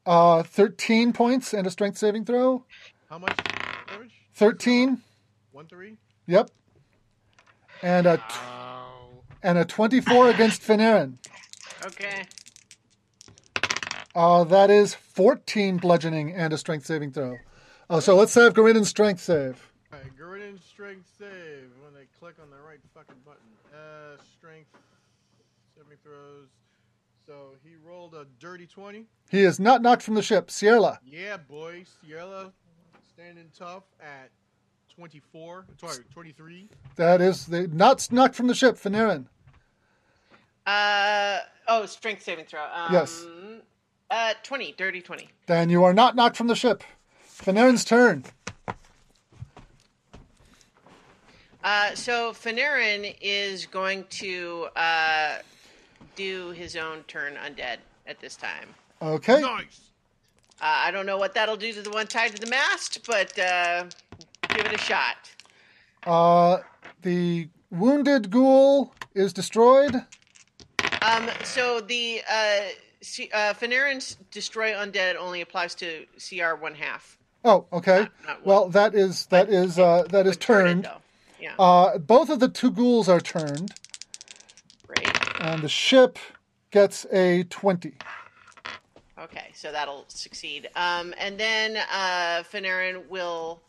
Uh, 0.04 0.42
13 0.42 1.12
points 1.12 1.54
and 1.54 1.66
a 1.66 1.70
strength 1.70 1.96
saving 1.96 2.24
throw. 2.24 2.64
How 3.08 3.18
much 3.18 3.36
damage? 3.88 4.12
13. 4.34 5.00
One 5.52 5.66
three. 5.66 5.96
Yep. 6.26 6.50
And 7.82 8.06
a, 8.06 8.16
t-. 8.16 8.22
and 9.42 9.58
a 9.58 9.64
24 9.64 10.30
against 10.30 10.62
Finerran. 10.62 11.18
Okay. 11.84 12.26
Uh, 14.14 14.44
that 14.44 14.70
is 14.70 14.94
14 14.94 15.78
bludgeoning 15.78 16.32
and 16.32 16.52
a 16.52 16.58
strength 16.58 16.86
saving 16.86 17.12
throw. 17.12 17.38
Uh, 17.88 18.00
so 18.00 18.14
let's 18.14 18.34
have 18.34 18.54
Garinen's 18.54 18.88
strength 18.88 19.20
save. 19.20 19.72
Alright, 19.92 20.16
Gordon 20.18 20.58
strength 20.58 21.06
save 21.18 21.70
when 21.82 21.94
they 21.94 22.06
click 22.18 22.36
on 22.42 22.50
the 22.50 22.56
right 22.66 22.80
fucking 22.94 23.16
button. 23.24 23.40
Uh, 23.72 24.16
strength 24.38 24.70
saving 25.76 25.98
throws. 26.02 26.48
So 27.26 27.54
he 27.64 27.76
rolled 27.82 28.14
a 28.14 28.26
dirty 28.38 28.66
20. 28.66 29.06
He 29.30 29.42
is 29.42 29.60
not 29.60 29.80
knocked 29.80 30.02
from 30.02 30.14
the 30.14 30.22
ship. 30.22 30.48
Sierla. 30.48 30.98
Yeah, 31.04 31.36
boy. 31.36 31.84
Sierla 32.04 32.52
standing 33.14 33.50
tough 33.56 33.84
at 34.00 34.30
24. 34.94 35.66
Sorry, 35.80 36.04
23. 36.12 36.68
That 36.96 37.20
is 37.20 37.46
the 37.46 37.68
not 37.68 38.10
knocked 38.12 38.34
from 38.34 38.46
the 38.46 38.54
ship. 38.54 38.76
Finerran. 38.76 39.26
Uh 40.66 41.38
oh, 41.68 41.86
strength 41.86 42.22
saving 42.22 42.44
throw. 42.44 42.62
Um, 42.72 42.92
Yes. 42.92 43.24
Uh, 44.10 44.34
twenty, 44.42 44.74
dirty 44.76 45.00
twenty. 45.00 45.28
Then 45.46 45.70
you 45.70 45.84
are 45.84 45.94
not 45.94 46.14
knocked 46.14 46.36
from 46.36 46.46
the 46.46 46.54
ship. 46.54 46.84
Finerran's 47.26 47.84
turn. 47.84 48.24
Uh, 51.64 51.94
so 51.94 52.32
Finerran 52.32 53.16
is 53.20 53.66
going 53.66 54.04
to 54.10 54.68
uh, 54.76 55.38
do 56.16 56.50
his 56.50 56.76
own 56.76 57.02
turn 57.04 57.34
undead 57.34 57.78
at 58.06 58.20
this 58.20 58.36
time. 58.36 58.68
Okay. 59.00 59.40
Nice. 59.40 59.80
Uh, 60.60 60.64
I 60.86 60.90
don't 60.90 61.06
know 61.06 61.18
what 61.18 61.34
that'll 61.34 61.56
do 61.56 61.72
to 61.72 61.82
the 61.82 61.90
one 61.90 62.06
tied 62.06 62.34
to 62.36 62.40
the 62.40 62.50
mast, 62.50 63.04
but 63.06 63.36
uh, 63.38 63.84
give 64.54 64.66
it 64.66 64.72
a 64.74 64.78
shot. 64.78 65.16
Uh, 66.06 66.58
the 67.02 67.48
wounded 67.70 68.30
ghoul 68.30 68.92
is 69.14 69.32
destroyed. 69.32 69.94
Um, 71.02 71.28
so 71.44 71.80
the 71.80 72.20
uh, 72.30 72.60
C- 73.00 73.30
uh, 73.32 73.54
Finerran's 73.54 74.16
destroy 74.30 74.72
undead 74.72 75.16
only 75.16 75.40
applies 75.40 75.74
to 75.76 76.04
CR 76.18 76.54
one 76.54 76.74
half. 76.74 77.18
Oh, 77.44 77.66
okay. 77.72 78.00
Not- 78.00 78.12
not 78.26 78.46
Well, 78.46 78.68
that 78.70 78.94
is 78.94 79.26
that 79.26 79.48
is 79.48 79.78
uh, 79.78 80.04
that 80.10 80.26
is 80.26 80.34
Would 80.34 80.40
turn 80.40 80.66
it, 80.66 80.72
turned. 80.84 80.88
Yeah, 81.40 81.54
Uh, 81.58 81.98
both 81.98 82.30
of 82.30 82.38
the 82.38 82.48
two 82.48 82.70
ghouls 82.70 83.08
are 83.08 83.20
turned, 83.20 83.72
great. 84.86 85.08
and 85.40 85.60
the 85.60 85.68
ship 85.68 86.18
gets 86.70 87.04
a 87.12 87.42
twenty. 87.44 87.94
Okay, 89.18 89.50
so 89.54 89.72
that'll 89.72 90.04
succeed. 90.06 90.68
Um, 90.76 91.12
and 91.18 91.38
then 91.38 91.76
uh, 91.92 92.44
Finerran 92.52 93.08
will, 93.08 93.60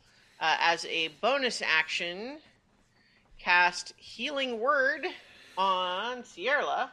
uh, 0.43 0.57
as 0.59 0.85
a 0.85 1.07
bonus 1.21 1.61
action, 1.65 2.37
cast 3.39 3.93
Healing 3.95 4.59
Word 4.59 5.07
on 5.57 6.21
Sierla. 6.23 6.89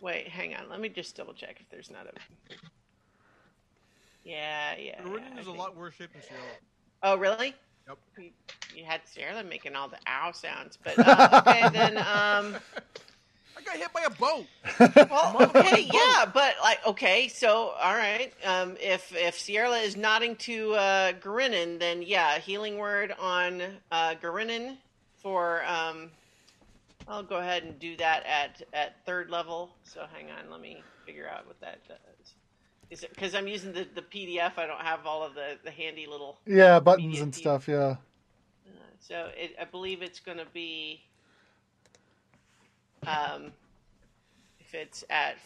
Wait, 0.00 0.28
hang 0.28 0.54
on. 0.54 0.68
Let 0.70 0.80
me 0.80 0.88
just 0.88 1.16
double 1.16 1.34
check 1.34 1.56
if 1.58 1.68
there's 1.68 1.90
not 1.90 2.06
a. 2.06 2.12
Yeah, 4.24 4.76
yeah. 4.78 4.84
yeah, 4.84 5.02
Gordon 5.02 5.32
I 5.36 5.40
is 5.40 5.48
a 5.48 5.52
lot 5.52 5.76
worse 5.76 5.96
shape 5.96 6.12
than 6.12 6.22
Sierla. 6.22 6.58
Oh, 7.02 7.16
really? 7.16 7.54
Yep. 7.88 7.98
You, 8.18 8.30
you 8.76 8.84
had 8.84 9.00
Sierla 9.04 9.46
making 9.46 9.74
all 9.74 9.88
the 9.88 9.98
ow 10.06 10.30
sounds, 10.30 10.78
but 10.82 10.96
uh, 10.96 11.42
okay 11.44 11.68
then. 11.72 11.98
Um, 11.98 12.56
I 13.62 13.64
got 13.64 13.76
hit 13.76 13.92
by 13.92 14.02
a 14.02 14.10
boat. 14.10 14.46
Well, 15.10 15.36
okay, 15.56 15.88
yeah, 15.92 16.26
but 16.32 16.54
like, 16.62 16.84
okay, 16.86 17.28
so 17.28 17.72
all 17.80 17.94
right. 17.94 18.32
Um, 18.44 18.76
if 18.80 19.14
if 19.14 19.38
Sierla 19.38 19.84
is 19.84 19.96
nodding 19.96 20.36
to 20.36 20.74
uh, 20.74 21.12
Garinin, 21.12 21.78
then 21.78 22.02
yeah, 22.02 22.38
healing 22.38 22.78
word 22.78 23.14
on 23.20 23.62
uh, 23.90 24.14
Garinin 24.20 24.76
for. 25.16 25.64
Um, 25.64 26.10
I'll 27.08 27.22
go 27.22 27.36
ahead 27.36 27.64
and 27.64 27.78
do 27.78 27.96
that 27.96 28.24
at 28.26 28.62
at 28.72 29.04
third 29.04 29.30
level. 29.30 29.70
So 29.84 30.06
hang 30.12 30.30
on, 30.30 30.50
let 30.50 30.60
me 30.60 30.82
figure 31.04 31.28
out 31.28 31.46
what 31.46 31.60
that 31.60 31.86
does. 31.86 32.34
Is 32.90 33.02
it 33.02 33.10
because 33.10 33.34
I'm 33.34 33.48
using 33.48 33.72
the, 33.72 33.86
the 33.94 34.02
PDF? 34.02 34.52
I 34.58 34.66
don't 34.66 34.80
have 34.80 35.06
all 35.06 35.22
of 35.22 35.34
the, 35.34 35.58
the 35.64 35.70
handy 35.70 36.06
little. 36.06 36.38
Yeah, 36.46 36.80
buttons 36.80 37.04
Immediate 37.04 37.22
and 37.22 37.32
deep. 37.32 37.42
stuff. 37.42 37.68
Yeah. 37.68 37.96
So 39.00 39.30
it, 39.36 39.56
I 39.60 39.64
believe 39.64 40.02
it's 40.02 40.20
going 40.20 40.38
to 40.38 40.46
be. 40.52 41.02
Um, 43.06 43.52
if 44.60 44.74
it's 44.74 45.04
at 45.10 45.36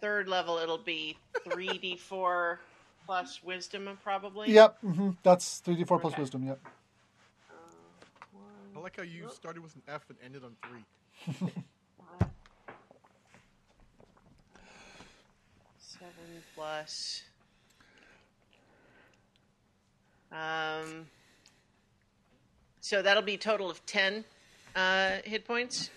third 0.00 0.28
level, 0.28 0.58
it'll 0.58 0.78
be 0.78 1.16
three 1.44 1.78
d 1.78 1.96
four 1.96 2.60
plus 3.06 3.40
wisdom, 3.42 3.98
probably. 4.02 4.50
Yep. 4.50 4.78
hmm 4.80 5.10
That's 5.22 5.58
three 5.60 5.76
d 5.76 5.84
four 5.84 5.98
plus 5.98 6.16
wisdom. 6.18 6.44
Yep. 6.44 6.58
I 8.74 8.78
like 8.80 8.96
how 8.96 9.02
you 9.02 9.28
started 9.32 9.62
with 9.62 9.74
an 9.76 9.82
F 9.86 10.04
and 10.08 10.18
ended 10.24 10.42
on 10.44 10.56
three. 10.66 10.84
Seven 15.78 16.42
plus. 16.56 17.22
Um. 20.32 21.06
So 22.80 23.00
that'll 23.00 23.22
be 23.22 23.34
a 23.34 23.38
total 23.38 23.70
of 23.70 23.84
ten 23.86 24.24
uh, 24.74 25.18
hit 25.24 25.44
points. 25.44 25.90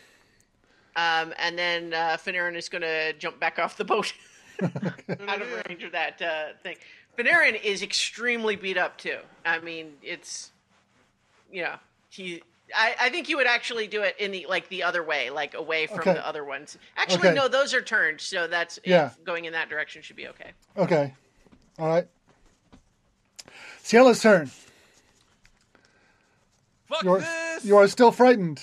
Um, 0.95 1.33
and 1.37 1.57
then 1.57 1.93
uh, 1.93 2.17
Finerran 2.17 2.55
is 2.55 2.69
going 2.69 2.81
to 2.81 3.13
jump 3.13 3.39
back 3.39 3.59
off 3.59 3.77
the 3.77 3.83
boat 3.85 4.13
out 4.63 5.41
of 5.41 5.67
range 5.67 5.83
of 5.83 5.91
that 5.91 6.21
uh, 6.21 6.53
thing. 6.63 6.77
Finerran 7.17 7.61
is 7.61 7.81
extremely 7.81 8.55
beat 8.55 8.77
up 8.77 8.97
too. 8.97 9.17
I 9.45 9.59
mean, 9.59 9.93
it's 10.01 10.51
you 11.51 11.63
know 11.63 11.75
he. 12.09 12.41
I, 12.75 12.95
I 12.99 13.09
think 13.09 13.29
you 13.29 13.37
would 13.37 13.45
actually 13.45 13.85
do 13.87 14.01
it 14.01 14.15
in 14.19 14.31
the 14.31 14.47
like 14.49 14.67
the 14.69 14.83
other 14.83 15.03
way, 15.03 15.29
like 15.29 15.53
away 15.53 15.85
from 15.85 15.99
Okay. 15.99 16.13
the 16.13 16.25
other 16.27 16.43
ones. 16.43 16.77
Actually, 16.97 17.27
Okay. 17.29 17.33
no, 17.35 17.47
those 17.47 17.73
are 17.73 17.81
turned, 17.81 18.19
so 18.19 18.47
that's 18.47 18.79
Yeah. 18.83 19.11
going 19.23 19.45
in 19.45 19.53
that 19.53 19.69
direction 19.69 20.01
should 20.01 20.15
be 20.15 20.27
okay. 20.29 20.51
Okay. 20.75 21.13
All 21.77 21.87
right. 21.87 22.07
Sierla's 23.83 24.19
turn. 24.21 24.49
Fuck 26.87 27.03
You're 27.03 27.19
this! 27.19 27.63
you 27.65 27.77
are 27.77 27.87
still 27.87 28.11
frightened. 28.11 28.61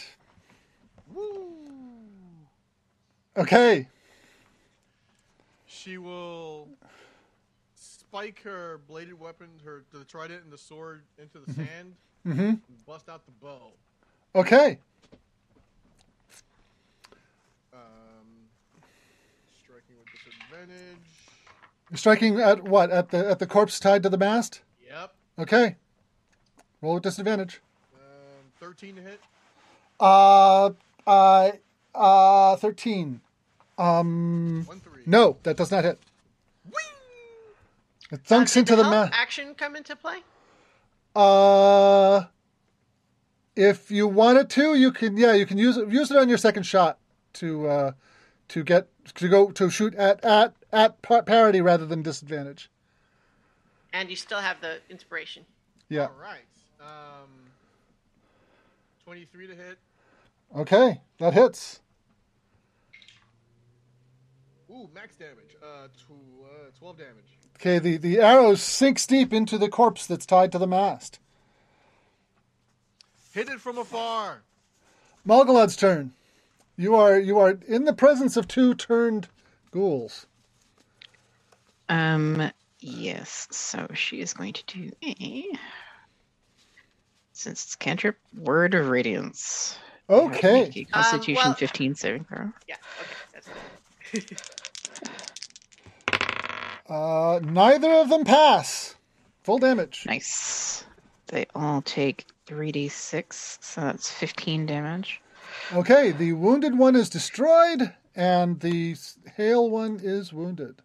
Okay. 3.36 3.88
She 5.66 5.98
will 5.98 6.68
spike 7.74 8.40
her 8.44 8.80
bladed 8.86 9.18
weapon, 9.18 9.48
her 9.64 9.82
the 9.92 10.04
trident 10.04 10.44
and 10.44 10.52
the 10.52 10.58
sword 10.58 11.02
into 11.18 11.38
the 11.38 11.52
sand, 11.52 11.94
Mm-hmm. 12.26 12.40
and 12.40 12.60
bust 12.86 13.08
out 13.08 13.24
the 13.26 13.32
bow. 13.44 13.72
Okay. 14.36 14.78
Um, 17.72 17.78
striking 19.64 19.96
with 19.98 20.06
disadvantage. 20.14 20.98
Striking 21.94 22.40
at 22.40 22.62
what? 22.62 22.90
At 22.92 23.10
the 23.10 23.28
at 23.28 23.38
the 23.40 23.46
corpse 23.46 23.80
tied 23.80 24.02
to 24.04 24.08
the 24.08 24.18
mast. 24.18 24.60
Yep. 24.88 25.14
Okay. 25.40 25.76
Roll 26.80 26.94
with 26.94 27.02
disadvantage. 27.02 27.60
Um, 27.94 28.00
Thirteen 28.60 28.94
to 28.96 29.02
hit. 29.02 29.20
Uh, 29.98 30.70
uh, 31.06 31.50
uh, 31.94 32.56
thirteen. 32.56 33.20
Um, 33.78 34.64
One 34.66 34.80
three. 34.80 35.02
no, 35.06 35.36
that 35.44 35.56
does 35.56 35.70
not 35.70 35.84
hit. 35.84 35.98
It 38.10 38.22
thunks 38.24 38.56
Uh, 38.56 38.60
into 38.60 38.76
the 38.76 38.82
help 38.84 38.94
mast. 38.94 39.12
action 39.14 39.54
come 39.54 39.74
into 39.74 39.96
play. 39.96 40.18
Uh, 41.16 42.24
if 43.56 43.90
you 43.90 44.06
wanted 44.06 44.50
to, 44.50 44.74
you 44.74 44.92
can. 44.92 45.16
Yeah, 45.16 45.32
you 45.32 45.46
can 45.46 45.56
use 45.58 45.76
it. 45.78 45.88
Use 45.88 46.10
it 46.10 46.16
on 46.18 46.28
your 46.28 46.38
second 46.38 46.64
shot 46.64 46.98
to 47.34 47.68
uh, 47.68 47.92
to 48.48 48.62
get 48.62 48.88
to 49.14 49.28
go 49.28 49.50
to 49.52 49.70
shoot 49.70 49.94
at 49.94 50.22
at 50.24 50.54
at 50.72 51.00
pa- 51.02 51.22
parity 51.22 51.60
rather 51.62 51.86
than 51.86 52.02
disadvantage. 52.02 52.70
And 53.94 54.10
you 54.10 54.16
still 54.16 54.40
have 54.40 54.60
the 54.60 54.80
inspiration. 54.90 55.44
Yeah. 55.88 56.06
All 56.06 56.12
right. 56.20 56.44
Um, 56.80 57.28
23 59.04 59.46
to 59.48 59.54
hit. 59.54 59.78
Okay, 60.56 61.00
that 61.18 61.34
hits. 61.34 61.80
Ooh, 64.72 64.88
max 64.94 65.16
damage. 65.16 65.56
Uh, 65.62 65.88
tw- 65.88 66.44
uh 66.44 66.70
12 66.78 66.96
damage. 66.98 67.38
Okay, 67.56 67.78
the, 67.78 67.96
the 67.98 68.18
arrow 68.20 68.54
sinks 68.54 69.06
deep 69.06 69.32
into 69.32 69.58
the 69.58 69.68
corpse 69.68 70.06
that's 70.06 70.24
tied 70.26 70.50
to 70.52 70.58
the 70.58 70.66
mast. 70.66 71.18
Hit 73.32 73.48
it 73.48 73.60
from 73.60 73.78
afar. 73.78 74.42
Malgalad's 75.24 75.76
turn. 75.76 76.12
You 76.76 76.94
are 76.96 77.18
you 77.18 77.38
are 77.38 77.58
in 77.68 77.84
the 77.84 77.92
presence 77.92 78.36
of 78.36 78.48
two 78.48 78.74
turned 78.74 79.28
ghouls. 79.70 80.26
Um, 81.88 82.50
yes. 82.80 83.46
So 83.50 83.86
she 83.94 84.20
is 84.20 84.32
going 84.32 84.54
to 84.54 84.64
do 84.66 84.90
a. 85.04 85.44
Since 87.34 87.64
it's 87.64 87.76
cantrip, 87.76 88.18
word 88.36 88.74
of 88.74 88.88
radiance. 88.88 89.78
You 90.08 90.16
have 90.28 90.32
to 90.32 90.36
Okay. 90.38 90.62
make 90.64 90.76
a 90.76 90.84
Constitution 90.84 91.42
well- 91.44 91.54
15 91.54 91.94
saving 91.94 92.24
throw. 92.24 92.50
Yeah. 92.68 92.76
Okay. 94.14 94.36
Uh, 96.92 97.40
neither 97.42 97.90
of 97.90 98.10
them 98.10 98.22
pass. 98.22 98.96
Full 99.44 99.56
damage. 99.56 100.04
Nice. 100.06 100.84
They 101.28 101.46
all 101.54 101.80
take 101.80 102.26
3d6, 102.46 103.62
so 103.62 103.80
that's 103.80 104.10
15 104.10 104.66
damage. 104.66 105.22
Okay, 105.72 106.10
the 106.10 106.34
wounded 106.34 106.76
one 106.76 106.94
is 106.94 107.08
destroyed, 107.08 107.94
and 108.14 108.60
the 108.60 108.94
hail 109.38 109.70
one 109.70 110.00
is 110.02 110.34
wounded. 110.34 110.82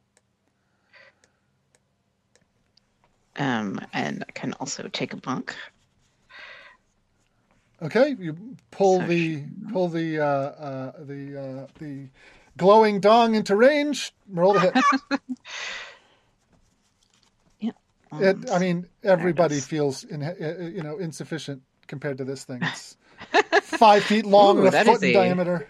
Um, 3.36 3.82
and 3.92 4.24
I 4.26 4.32
can 4.32 4.54
also 4.54 4.88
take 4.88 5.12
a 5.12 5.18
bunk. 5.18 5.54
Okay, 7.82 8.16
you 8.18 8.56
pull 8.72 9.02
the 9.02 9.44
pull 9.74 9.90
the 9.90 10.20
uh, 10.20 10.26
uh, 10.26 10.92
the 11.02 11.38
uh, 11.38 11.68
the 11.80 12.08
glowing 12.56 13.02
dong 13.02 13.36
into 13.36 13.56
range. 13.58 14.14
Roll 14.30 14.54
the 14.54 14.60
hit. 14.62 15.20
Um, 18.12 18.24
It, 18.24 18.50
I 18.52 18.60
mean, 18.60 18.88
everybody 19.04 19.60
feels 19.60 20.04
in, 20.04 20.24
uh, 20.24 20.34
you 20.74 20.82
know 20.84 20.98
insufficient 20.98 21.62
compared 21.88 22.18
to 22.20 22.24
this 22.26 22.44
thing. 22.46 22.60
It's 22.62 22.96
five 23.78 24.04
feet 24.04 24.26
long 24.26 24.58
Ooh, 24.58 24.66
and 24.66 24.76
a 24.76 24.84
foot 24.86 25.04
in 25.04 25.10
a- 25.10 25.14
diameter. 25.14 25.68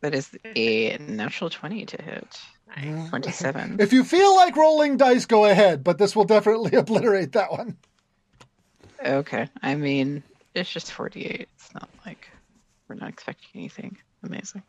that 0.00 0.14
is 0.14 0.30
a 0.44 0.96
natural 0.98 1.50
20 1.50 1.86
to 1.86 2.02
hit. 2.02 2.40
27. 3.08 3.76
If 3.80 3.92
you 3.92 4.04
feel 4.04 4.34
like 4.36 4.56
rolling 4.56 4.96
dice, 4.96 5.26
go 5.26 5.44
ahead, 5.44 5.82
but 5.82 5.98
this 5.98 6.14
will 6.14 6.24
definitely 6.24 6.76
obliterate 6.78 7.32
that 7.32 7.50
one. 7.50 7.76
Okay. 9.04 9.48
I 9.62 9.74
mean, 9.74 10.22
it's 10.54 10.70
just 10.70 10.92
48. 10.92 11.48
It's 11.56 11.74
not 11.74 11.88
like 12.06 12.28
we're 12.88 12.94
not 12.96 13.08
expecting 13.08 13.48
anything 13.54 13.96
amazing. 14.22 14.62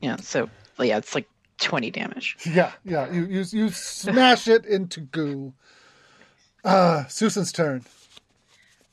Yeah, 0.00 0.16
so, 0.16 0.48
yeah, 0.78 0.98
it's 0.98 1.14
like 1.14 1.28
20 1.58 1.90
damage. 1.90 2.36
Yeah, 2.44 2.72
yeah. 2.84 3.10
You 3.10 3.26
you 3.26 3.44
you 3.50 3.68
smash 3.70 4.48
it 4.48 4.64
into 4.66 5.00
goo. 5.00 5.52
Uh, 6.64 7.04
Ssussan's 7.08 7.52
turn. 7.52 7.84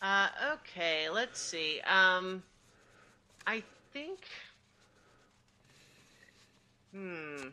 Uh, 0.01 0.27
okay, 0.53 1.09
let's 1.09 1.39
see. 1.39 1.79
Um, 1.81 2.43
I 3.47 3.63
think. 3.93 4.19
Hmm. 6.93 7.47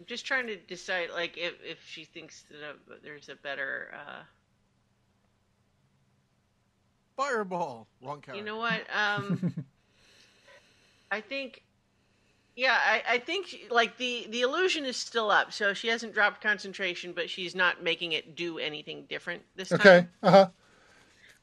I'm 0.00 0.06
just 0.06 0.24
trying 0.24 0.46
to 0.46 0.56
decide, 0.56 1.08
like, 1.12 1.36
if 1.36 1.54
if 1.64 1.78
she 1.86 2.04
thinks 2.04 2.44
that 2.50 2.70
uh 2.92 2.96
there's 3.02 3.28
a 3.28 3.34
better. 3.36 3.92
Uh, 3.94 4.22
Fireball. 7.16 7.88
Wrong 8.02 8.20
character. 8.20 8.38
you 8.38 8.44
know 8.44 8.58
what? 8.58 8.80
Um, 8.94 9.52
I 11.10 11.20
think. 11.20 11.62
Yeah, 12.58 12.76
I, 12.76 13.02
I 13.08 13.18
think 13.20 13.46
she- 13.46 13.66
like 13.70 13.98
the 13.98 14.26
the 14.30 14.40
illusion 14.40 14.84
is 14.84 14.96
still 14.96 15.30
up, 15.30 15.52
so 15.52 15.74
she 15.74 15.86
hasn't 15.86 16.12
dropped 16.12 16.40
concentration, 16.42 17.12
but 17.12 17.30
she's 17.30 17.54
not 17.54 17.84
making 17.84 18.12
it 18.12 18.34
do 18.34 18.58
anything 18.58 19.04
different 19.08 19.42
this 19.54 19.68
time. 19.68 19.78
Okay. 19.80 20.06
Uh 20.24 20.30
huh. 20.32 20.48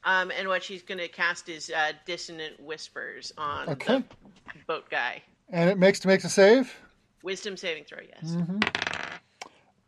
Um, 0.03 0.29
and 0.37 0.49
what 0.49 0.61
she's 0.61 0.83
going 0.83 0.97
to 0.97 1.07
cast 1.07 1.47
is 1.47 1.69
uh, 1.69 1.93
dissonant 2.05 2.59
whispers 2.59 3.31
on 3.37 3.69
Okay. 3.69 3.99
the 3.99 4.03
boat 4.67 4.89
guy. 4.89 5.21
And 5.49 5.69
it 5.69 5.77
makes 5.77 6.03
makes 6.05 6.25
a 6.25 6.29
save. 6.29 6.75
Wisdom 7.23 7.55
saving 7.55 7.85
throw, 7.85 7.99
yes. 8.01 8.35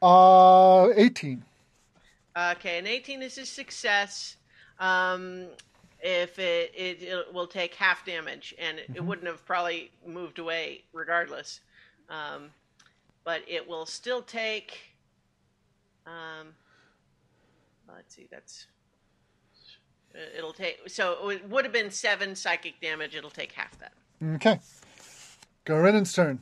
Uh, 0.01 0.89
eighteen. 0.95 1.43
Okay, 2.37 2.77
an 2.77 2.85
18 2.87 3.21
is 3.23 3.37
a 3.39 3.45
success. 3.45 4.37
Um, 4.79 5.47
if 6.01 6.37
it, 6.39 6.71
it 6.75 7.01
it 7.01 7.33
will 7.33 7.47
take 7.47 7.75
half 7.75 8.05
damage, 8.05 8.53
and 8.59 8.79
it, 8.79 8.89
it 8.95 9.03
wouldn't 9.03 9.27
have 9.27 9.45
probably 9.45 9.91
moved 10.05 10.39
away 10.39 10.83
regardless. 10.93 11.61
Um, 12.09 12.51
but 13.23 13.41
it 13.47 13.67
will 13.67 13.85
still 13.85 14.21
take. 14.21 14.79
Um, 16.05 16.53
let's 17.87 18.15
see, 18.15 18.27
that's. 18.31 18.67
uh, 20.15 20.19
It'll 20.37 20.53
take 20.53 20.79
so 20.87 21.29
it 21.29 21.49
would 21.49 21.65
have 21.65 21.73
been 21.73 21.91
seven 21.91 22.35
psychic 22.35 22.79
damage. 22.79 23.15
It'll 23.15 23.29
take 23.29 23.51
half 23.53 23.77
that. 23.79 23.93
Okay. 24.35 24.59
Gorinen's 25.65 26.13
turn. 26.13 26.39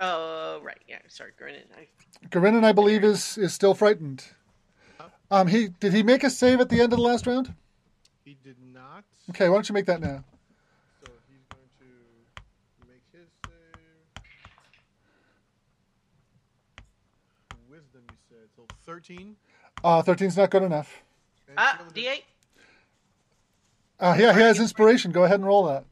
Oh 0.00 0.60
right, 0.64 0.80
yeah. 0.88 0.98
Sorry, 1.08 1.30
Grinnin. 1.40 1.62
I 1.78 1.86
I 2.66 2.72
believe, 2.72 3.04
is 3.04 3.38
is 3.38 3.54
still 3.54 3.72
frightened. 3.74 4.24
Um, 5.32 5.46
he 5.46 5.68
did 5.68 5.94
he 5.94 6.02
make 6.02 6.24
a 6.24 6.28
save 6.30 6.60
at 6.60 6.68
the 6.68 6.82
end 6.82 6.92
of 6.92 6.98
the 6.98 7.02
last 7.02 7.26
round? 7.26 7.54
He 8.22 8.36
did 8.44 8.56
not. 8.74 9.02
Okay, 9.30 9.48
why 9.48 9.54
don't 9.54 9.66
you 9.66 9.72
make 9.72 9.86
that 9.86 9.98
now? 9.98 10.22
So 11.02 11.10
he's 11.26 11.40
going 11.48 11.64
to 11.80 11.86
make 12.86 13.00
his 13.10 13.30
save. 13.46 14.24
Wisdom, 17.70 18.02
you 18.10 18.16
said. 18.28 18.46
So 18.54 18.66
13. 18.84 19.34
Uh, 19.82 20.02
13's 20.02 20.36
not 20.36 20.50
good 20.50 20.64
enough. 20.64 21.02
Ah 21.56 21.76
still 21.76 21.90
D 21.94 22.08
eight. 22.08 22.24
Uh, 23.98 24.14
yeah, 24.18 24.34
he 24.34 24.40
has 24.40 24.60
inspiration. 24.60 25.12
Go 25.12 25.24
ahead 25.24 25.36
and 25.36 25.46
roll 25.46 25.64
that. 25.64 25.84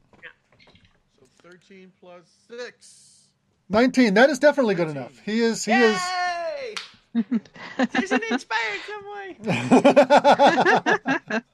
So 1.19 1.25
13 1.49 1.91
plus 1.99 2.21
6. 2.47 3.29
19. 3.69 4.13
That 4.13 4.29
is 4.29 4.37
definitely 4.37 4.75
good 4.75 4.89
enough. 4.89 5.19
He 5.25 5.39
is. 5.41 5.65
He 5.65 5.71
is. 5.71 5.99
Yay! 5.99 6.75
There's 6.75 6.90
an 7.13 8.21
inspired 8.31 8.81
some 8.87 9.03
way. 9.13 9.35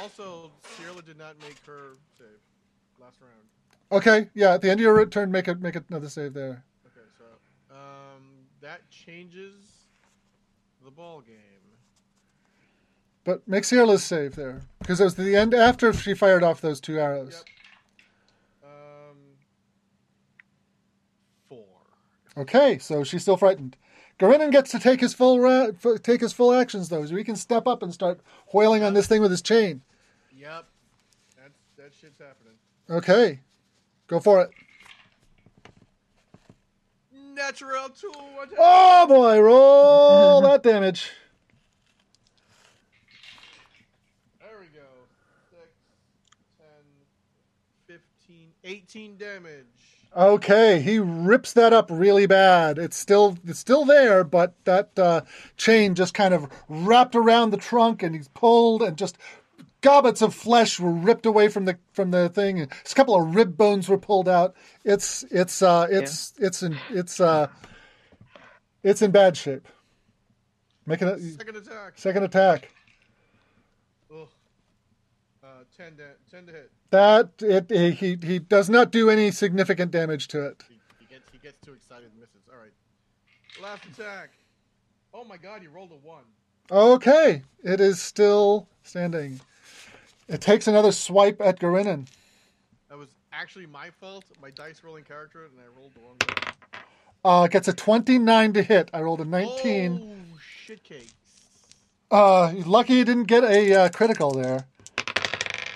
Also, 0.00 0.50
Sierla 0.64 1.04
did 1.04 1.18
not 1.18 1.36
make 1.42 1.58
her 1.66 1.96
save 2.16 2.26
last 2.98 3.20
round. 3.20 3.46
Okay. 3.92 4.30
Yeah. 4.34 4.54
At 4.54 4.62
the 4.62 4.70
end 4.70 4.80
of 4.80 4.82
your 4.82 5.04
turn, 5.06 5.30
make 5.30 5.46
it 5.46 5.60
make 5.60 5.76
another 5.76 6.08
save 6.08 6.32
there. 6.32 6.64
Okay, 6.86 7.06
so 7.18 7.24
um, 7.74 8.22
that 8.62 8.88
changes 8.90 9.54
the 10.82 10.90
ball 10.90 11.20
game. 11.20 11.36
But 13.24 13.46
make 13.46 13.64
Sierla's 13.64 14.02
save 14.02 14.36
there 14.36 14.62
because 14.78 15.00
it 15.00 15.04
was 15.04 15.16
the 15.16 15.36
end 15.36 15.52
after 15.52 15.92
she 15.92 16.14
fired 16.14 16.42
off 16.42 16.62
those 16.62 16.80
two 16.80 16.98
arrows. 16.98 17.44
Yep. 18.62 18.70
Um, 18.72 19.16
four. 21.48 21.66
Okay, 22.38 22.78
so 22.78 23.04
she's 23.04 23.20
still 23.22 23.36
frightened. 23.36 23.76
Gorinin 24.20 24.52
gets 24.52 24.70
to 24.72 24.78
take 24.78 25.00
his 25.00 25.14
full 25.14 25.40
ra- 25.40 25.68
f- 25.82 26.02
take 26.02 26.20
his 26.20 26.32
full 26.34 26.52
actions 26.52 26.90
though, 26.90 27.06
so 27.06 27.16
he 27.16 27.24
can 27.24 27.36
step 27.36 27.66
up 27.66 27.82
and 27.82 27.92
start 27.92 28.20
wailing 28.52 28.82
on 28.82 28.92
this 28.92 29.06
thing 29.06 29.22
with 29.22 29.30
his 29.30 29.40
chain. 29.40 29.80
Yep. 30.36 30.66
That's 31.38 31.58
that 31.78 31.92
shit's 31.98 32.18
happening. 32.20 32.52
Okay, 32.90 33.40
go 34.08 34.20
for 34.20 34.42
it. 34.42 34.50
Natural 37.34 37.88
two. 37.88 38.12
One. 38.34 38.50
Oh 38.58 39.06
boy, 39.06 39.40
roll 39.40 40.40
that 40.42 40.62
damage. 40.62 41.10
There 44.40 44.58
we 44.60 44.66
go. 44.66 44.84
Six, 45.50 45.70
10, 47.88 47.96
15, 48.26 48.52
18 48.64 49.16
damage. 49.16 49.64
Okay, 50.16 50.80
he 50.80 50.98
rips 50.98 51.52
that 51.52 51.72
up 51.72 51.86
really 51.88 52.26
bad. 52.26 52.78
It's 52.78 52.96
still 52.96 53.38
it's 53.46 53.60
still 53.60 53.84
there, 53.84 54.24
but 54.24 54.54
that 54.64 54.98
uh, 54.98 55.20
chain 55.56 55.94
just 55.94 56.14
kind 56.14 56.34
of 56.34 56.48
wrapped 56.68 57.14
around 57.14 57.50
the 57.50 57.56
trunk, 57.56 58.02
and 58.02 58.14
he's 58.16 58.26
pulled, 58.28 58.82
and 58.82 58.96
just 58.96 59.16
gobbets 59.82 60.20
of 60.20 60.34
flesh 60.34 60.80
were 60.80 60.90
ripped 60.90 61.26
away 61.26 61.46
from 61.48 61.64
the 61.64 61.78
from 61.92 62.10
the 62.10 62.28
thing. 62.28 62.58
and 62.58 62.72
A 62.72 62.94
couple 62.94 63.14
of 63.14 63.36
rib 63.36 63.56
bones 63.56 63.88
were 63.88 63.98
pulled 63.98 64.28
out. 64.28 64.56
It's 64.84 65.24
it's 65.30 65.62
uh, 65.62 65.86
it's 65.88 66.32
it's 66.38 66.64
in 66.64 66.76
it's 66.90 67.20
uh, 67.20 67.46
it's 68.82 69.02
in 69.02 69.12
bad 69.12 69.36
shape. 69.36 69.68
Making 70.86 71.08
a 71.08 71.18
Second 71.20 71.56
attack. 71.56 71.92
second 71.94 72.22
attack. 72.24 72.68
Ugh. 74.12 74.28
10, 75.80 75.96
da- 75.96 76.04
10 76.30 76.46
to 76.46 76.52
hit. 76.52 76.70
That 76.90 77.30
it 77.40 77.94
he 77.96 78.18
he 78.22 78.38
does 78.38 78.68
not 78.68 78.92
do 78.92 79.08
any 79.08 79.30
significant 79.30 79.90
damage 79.90 80.28
to 80.28 80.44
it. 80.44 80.62
He, 80.68 80.78
he 80.98 81.06
gets 81.06 81.30
he 81.32 81.38
gets 81.38 81.58
too 81.64 81.72
excited 81.72 82.10
and 82.10 82.20
misses. 82.20 82.42
All 82.52 82.60
right. 82.60 82.72
Last 83.62 83.84
attack. 83.86 84.30
Oh 85.14 85.24
my 85.24 85.38
god, 85.38 85.62
you 85.62 85.70
rolled 85.70 85.92
a 85.92 86.06
one. 86.06 86.24
Okay, 86.70 87.42
it 87.64 87.80
is 87.80 88.00
still 88.00 88.68
standing. 88.82 89.40
It 90.28 90.42
takes 90.42 90.68
another 90.68 90.92
swipe 90.92 91.40
at 91.40 91.58
Garinin. 91.58 92.06
That 92.90 92.98
was 92.98 93.08
actually 93.32 93.66
my 93.66 93.88
fault. 93.88 94.24
My 94.42 94.50
dice 94.50 94.82
rolling 94.84 95.04
character, 95.04 95.46
and 95.46 95.54
I 95.58 95.80
rolled 95.80 95.94
the 95.94 96.00
wrong 96.00 96.16
one. 96.18 96.54
Uh, 97.24 97.46
gets 97.48 97.68
a 97.68 97.72
29 97.72 98.52
to 98.52 98.62
hit. 98.62 98.90
I 98.92 99.00
rolled 99.00 99.20
a 99.20 99.24
19. 99.24 100.00
Oh, 100.00 100.38
shit 100.38 100.84
cakes. 100.84 101.12
Uh, 102.10 102.52
lucky 102.66 102.94
you 102.94 103.04
didn't 103.04 103.24
get 103.24 103.44
a 103.44 103.74
uh, 103.74 103.88
critical 103.88 104.32
there. 104.32 104.66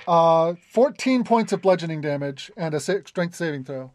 Uh, 0.07 0.55
14 0.71 1.25
points 1.25 1.53
of 1.53 1.63
bludgeoning 1.63 2.01
damage 2.01 2.51
and 2.57 2.75
a 2.75 2.81
sa- 2.81 2.99
strength 3.07 3.35
saving 3.35 3.65
throw. 3.65 3.91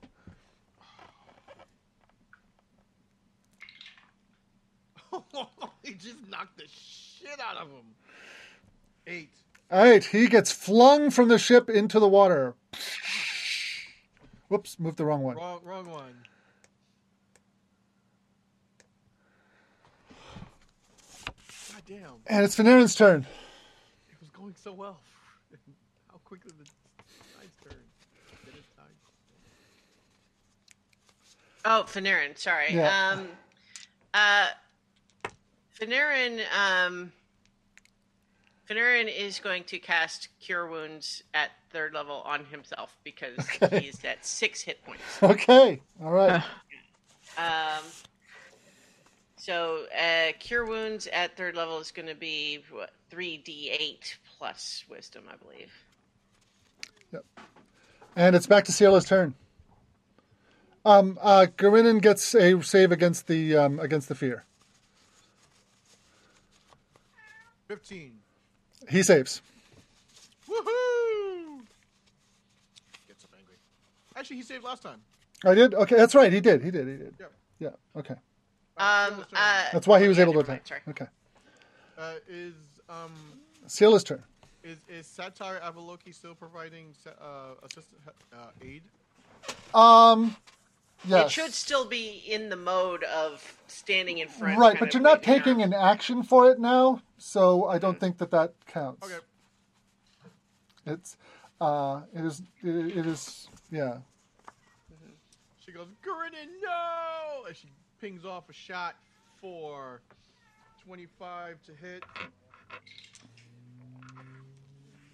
he 5.83 5.93
just 5.93 6.27
knocked 6.27 6.57
the 6.57 6.65
shit 6.67 7.39
out 7.39 7.57
of 7.57 7.67
him. 7.67 7.85
Eight. 9.05 9.29
All 9.71 9.83
right, 9.83 10.03
he 10.03 10.27
gets 10.27 10.51
flung 10.51 11.11
from 11.11 11.27
the 11.27 11.37
ship 11.37 11.69
into 11.69 11.99
the 11.99 12.07
water. 12.07 12.55
Whoops, 14.47 14.79
moved 14.79 14.97
the 14.97 15.05
wrong 15.05 15.21
one. 15.21 15.35
Wrong, 15.35 15.59
wrong 15.63 15.89
one. 15.89 16.15
God 21.71 21.83
damn. 21.85 22.13
And 22.25 22.43
it's 22.43 22.55
Finerran's 22.55 22.95
turn. 22.95 23.27
It 24.09 24.17
was 24.19 24.29
going 24.29 24.55
so 24.55 24.73
well. 24.73 24.99
How 26.29 26.35
quickly 26.35 26.51
the 26.59 26.65
tides 27.39 27.55
turn. 27.63 27.73
Then. 28.45 28.53
Oh, 31.65 31.83
Finerran, 31.87 32.37
sorry. 32.37 32.73
Yeah. 32.73 33.13
Um, 33.13 33.27
uh, 34.13 34.47
Finerran, 35.79 36.41
um, 36.55 37.11
Finerran 38.69 39.11
is 39.13 39.39
going 39.39 39.63
to 39.65 39.79
cast 39.79 40.29
Cure 40.39 40.67
Wounds 40.67 41.23
at 41.33 41.49
third 41.71 41.93
level 41.93 42.21
on 42.25 42.45
himself 42.45 42.95
because 43.03 43.37
Okay. 43.39 43.79
he 43.79 43.87
is 43.87 44.03
at 44.05 44.25
six 44.25 44.61
hit 44.61 44.83
points. 44.85 45.01
Okay, 45.23 45.81
all 46.03 46.11
right. 46.11 46.43
Um, 47.37 47.83
so 49.37 49.85
uh, 49.97 50.33
Cure 50.39 50.65
Wounds 50.65 51.07
at 51.07 51.35
third 51.37 51.55
level 51.55 51.79
is 51.79 51.91
going 51.91 52.07
to 52.07 52.15
be 52.15 52.63
what 52.71 52.91
three 53.09 53.37
d 53.37 53.71
eight 53.77 54.17
plus 54.37 54.83
Wisdom, 54.89 55.23
I 55.31 55.35
believe. 55.37 55.71
And 58.15 58.35
it's 58.35 58.47
back 58.47 58.65
to 58.65 58.71
Sierla's 58.71 59.05
turn. 59.05 59.33
Um, 60.83 61.17
uh, 61.21 61.45
Garinin 61.57 62.01
gets 62.01 62.33
a 62.35 62.61
save 62.63 62.91
against 62.91 63.27
the 63.27 63.55
um, 63.55 63.79
against 63.79 64.09
the 64.09 64.15
fear. 64.15 64.45
Fifteen. 67.67 68.13
He 68.89 69.03
saves. 69.03 69.41
Woohoo! 70.49 71.59
Gets 73.07 73.23
up 73.23 73.29
angry. 73.37 73.55
Actually, 74.15 74.37
he 74.37 74.41
saved 74.41 74.63
last 74.63 74.81
time. 74.83 74.99
I 75.45 75.53
did. 75.53 75.73
Okay, 75.75 75.95
that's 75.95 76.15
right. 76.15 76.33
He 76.33 76.39
did. 76.41 76.63
He 76.63 76.71
did. 76.71 76.87
He 76.87 76.95
did. 76.95 77.13
Yep. 77.19 77.31
Yeah. 77.59 77.69
Okay. 77.95 78.15
Um, 78.77 79.23
uh, 79.33 79.65
That's 79.71 79.85
why 79.87 80.01
he 80.01 80.07
was 80.07 80.17
able 80.19 80.33
to 80.33 80.39
never 80.39 80.51
attack. 80.53 80.67
sorry. 80.67 80.81
Okay. 80.89 81.05
uh, 81.97 82.13
is 82.27 82.53
um 82.89 83.11
Sierla's 83.67 84.03
turn. 84.03 84.23
Is 84.63 84.77
is 84.89 85.07
Satire 85.07 85.59
Avaloki 85.63 86.13
still 86.13 86.35
providing 86.35 86.93
sa- 87.03 87.11
uh, 87.21 87.53
assistant 87.63 88.01
uh, 88.33 88.47
aid? 88.61 88.83
Um. 89.73 90.35
Yes. 91.07 91.27
It 91.27 91.31
should 91.31 91.53
still 91.53 91.85
be 91.85 92.21
in 92.27 92.49
the 92.49 92.57
mode 92.57 93.05
of 93.05 93.57
standing 93.67 94.17
in 94.17 94.27
front. 94.27 94.59
right, 94.59 94.77
but 94.77 94.93
you're 94.93 95.01
not 95.01 95.23
taking 95.23 95.61
arms. 95.61 95.73
an 95.73 95.73
action 95.73 96.23
for 96.23 96.51
it 96.51 96.59
now, 96.59 97.01
so 97.17 97.67
I 97.67 97.77
don't 97.77 97.97
think 97.97 98.17
that 98.17 98.31
that 98.31 98.53
counts. 98.67 99.05
Okay. 99.05 99.23
It's. 100.85 101.15
Uh. 101.61 102.01
It 102.13 102.25
is. 102.25 102.41
It, 102.61 102.97
it 102.97 103.05
is. 103.05 103.47
Yeah. 103.71 103.99
She 105.69 105.75
goes, 105.75 105.87
Grinning, 106.01 106.49
no! 106.63 107.45
And 107.47 107.55
she 107.55 107.67
pings 108.01 108.25
off 108.25 108.49
a 108.49 108.53
shot 108.53 108.95
for 109.39 110.01
25 110.83 111.61
to 111.67 111.71
hit. 111.73 112.03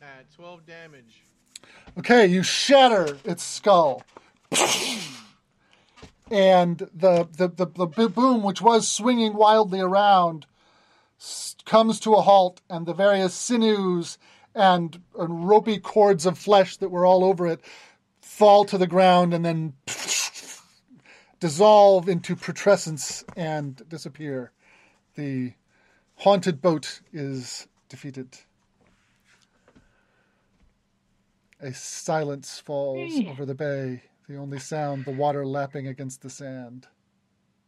At 0.05 0.31
12 0.35 0.67
damage. 0.67 1.23
Okay, 1.97 2.27
you 2.27 2.43
shatter 2.43 3.17
its 3.25 3.41
skull. 3.41 4.03
and 6.29 6.77
the, 6.93 7.27
the, 7.35 7.47
the, 7.47 7.65
the 7.65 8.09
boom, 8.09 8.43
which 8.43 8.61
was 8.61 8.87
swinging 8.87 9.33
wildly 9.33 9.79
around, 9.79 10.45
comes 11.65 11.99
to 12.01 12.13
a 12.13 12.21
halt, 12.21 12.61
and 12.69 12.85
the 12.85 12.93
various 12.93 13.33
sinews 13.33 14.19
and, 14.53 15.01
and 15.17 15.47
ropey 15.47 15.79
cords 15.79 16.27
of 16.27 16.37
flesh 16.37 16.77
that 16.77 16.89
were 16.89 17.05
all 17.05 17.23
over 17.23 17.47
it 17.47 17.61
fall 18.21 18.65
to 18.65 18.77
the 18.77 18.85
ground 18.85 19.33
and 19.33 19.43
then 19.43 19.73
dissolve 21.39 22.07
into 22.07 22.35
putrescence 22.35 23.23
and 23.35 23.81
disappear. 23.89 24.51
The 25.15 25.53
haunted 26.17 26.61
boat 26.61 27.01
is 27.11 27.67
defeated. 27.89 28.37
A 31.61 31.73
silence 31.73 32.59
falls 32.59 33.13
Hey. 33.13 33.27
over 33.29 33.45
the 33.45 33.55
bay, 33.55 34.03
the 34.27 34.35
only 34.37 34.59
sound 34.59 35.05
the 35.05 35.11
water 35.11 35.45
lapping 35.45 35.87
against 35.87 36.21
the 36.21 36.29
sand. 36.29 36.87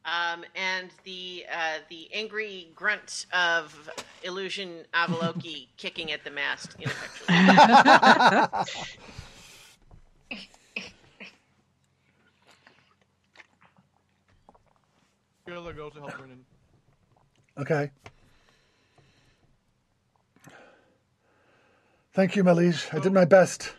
Um, 0.06 0.46
and 0.56 0.90
the 1.04 1.46
uh, 1.52 1.80
the 1.90 2.10
angry 2.14 2.70
grunt 2.76 3.26
of 3.34 3.90
illusion 4.24 4.86
Avaloki 4.94 5.68
kicking 5.78 6.12
at 6.12 6.24
the 6.24 6.32
mast 6.32 6.76
ineffectually. 6.80 7.28
Gilla 15.46 15.74
goes 15.74 15.94
to 15.94 16.00
help 16.00 16.14
Gurinen. 16.14 16.44
Okay. 17.58 17.92
Thank 22.18 22.36
you, 22.36 22.44
my 22.44 22.52
liege. 22.52 22.88
I 22.92 22.98
did 22.98 23.14
my 23.14 23.26
best. 23.26 23.76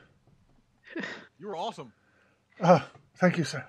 You 1.40 1.46
were 1.48 1.56
awesome. 1.56 1.92
Ah, 2.60 2.88
thank 3.16 3.36
you, 3.38 3.44
sir. 3.44 3.64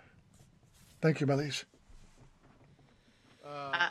Thank 1.02 1.22
you, 1.22 1.28
my 1.28 1.34
liege. 1.36 1.66
Uh, 3.46 3.72
Uh, 3.74 3.90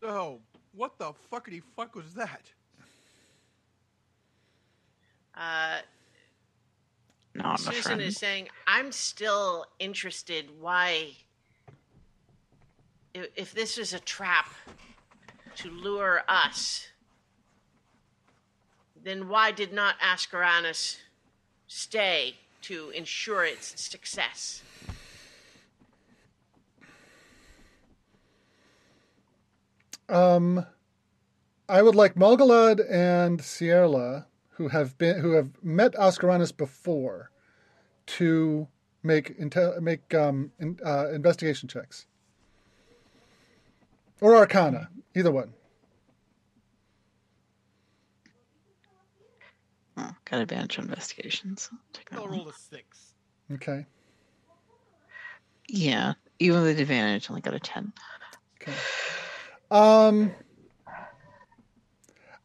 so, 0.00 0.40
what 0.74 0.96
the 0.98 1.12
fuckity 1.32 1.60
fuck 1.76 1.94
was 1.96 2.14
that? 2.14 2.40
uh, 5.36 5.78
Not 7.34 7.58
Ssussan 7.60 8.00
is 8.00 8.16
saying, 8.16 8.48
"I'm 8.66 8.90
still 8.92 9.66
interested. 9.80 10.50
Why, 10.60 11.16
if, 13.14 13.26
if 13.36 13.54
this 13.54 13.76
is 13.78 13.92
a 13.92 14.00
trap 14.00 14.48
to 15.56 15.70
lure 15.70 16.22
us, 16.28 16.88
then 19.02 19.28
why 19.28 19.50
did 19.50 19.72
not 19.72 19.98
Ascaranus 20.00 20.98
stay 21.66 22.36
to 22.62 22.90
ensure 22.90 23.44
its 23.44 23.80
success?" 23.80 24.62
Um, 30.08 30.66
I 31.68 31.80
would 31.80 31.94
like 31.94 32.16
Malgalad 32.16 32.84
and 32.90 33.40
Sierla, 33.40 34.26
who 34.50 34.68
have 34.68 34.98
been 34.98 35.20
who 35.20 35.32
have 35.32 35.50
met 35.62 35.94
Oscaranus 35.94 36.52
before, 36.56 37.30
to 38.06 38.68
make 39.02 39.38
make 39.80 40.14
um, 40.14 40.52
in, 40.58 40.78
uh, 40.84 41.08
investigation 41.10 41.68
checks 41.68 42.06
or 44.20 44.36
Arcana, 44.36 44.88
either 45.14 45.32
one. 45.32 45.52
Oh, 49.96 50.10
got 50.24 50.40
advantage 50.40 50.78
on 50.78 50.84
investigations. 50.84 51.70
Take 51.92 52.10
that 52.10 52.18
I'll 52.18 52.28
roll 52.28 52.48
a 52.48 52.52
six. 52.52 53.14
Okay. 53.52 53.86
Yeah, 55.68 56.14
even 56.38 56.62
with 56.62 56.80
advantage, 56.80 57.28
only 57.30 57.42
got 57.42 57.54
a 57.54 57.60
ten. 57.60 57.92
Okay. 58.60 58.72
Um, 59.70 60.32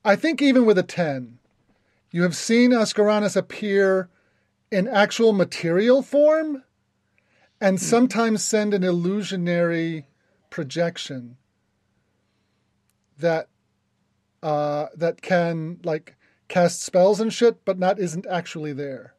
I 0.04 0.16
think 0.16 0.42
even 0.42 0.66
with 0.66 0.78
a 0.78 0.84
10, 0.84 1.40
you 2.12 2.24
have 2.24 2.36
seen 2.36 2.72
Ascaranus 2.72 3.36
appear 3.36 4.10
in 4.72 4.88
actual 4.88 5.34
material 5.34 6.02
form 6.02 6.64
and 7.60 7.80
sometimes 7.82 8.44
send 8.44 8.74
an 8.74 8.84
illusionary 8.84 10.08
projection 10.50 11.38
that 13.18 13.50
uh, 14.44 14.88
that 14.96 15.22
can 15.22 15.80
like 15.84 16.16
cast 16.48 16.82
spells 16.82 17.20
and 17.20 17.34
shit, 17.34 17.64
but 17.66 17.78
not 17.78 18.00
isn't 18.00 18.26
actually 18.28 18.74
there. 18.74 19.14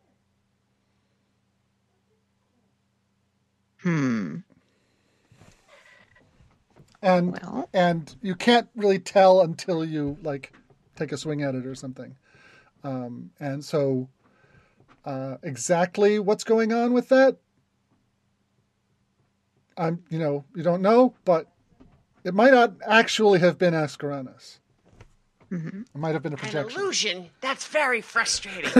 Hmm. 3.83 4.39
and 7.01 7.33
Well. 7.41 7.69
and 7.73 8.15
you 8.21 8.35
can't 8.35 8.69
really 8.75 8.99
tell 8.99 9.41
until 9.41 9.85
you 9.85 10.19
like 10.23 10.53
take 10.97 11.13
a 11.13 11.17
swing 11.17 11.43
at 11.43 11.55
it 11.55 11.65
or 11.65 11.75
something. 11.77 12.17
Um, 12.83 13.31
and 13.39 13.65
so, 13.65 14.09
uh, 15.05 15.37
exactly 15.43 16.19
what's 16.19 16.45
going 16.45 16.73
on 16.73 16.93
with 16.93 17.09
that, 17.11 17.37
I'm 19.77 20.03
you 20.11 20.19
know 20.19 20.45
you 20.57 20.63
don't 20.63 20.83
know, 20.83 21.15
but 21.25 21.47
it 22.25 22.35
might 22.35 22.53
not 22.53 22.75
actually 22.85 23.39
have 23.39 23.59
been 23.59 23.75
Ascaranis. 23.75 24.59
Mhm. 25.51 25.83
It 25.83 25.99
might 25.99 26.13
have 26.13 26.23
been 26.23 26.35
a 26.35 26.37
projection. 26.37 26.79
An 26.79 26.85
illusion. 26.85 27.31
That's 27.41 27.67
very 27.67 28.01
frustrating. 28.01 28.71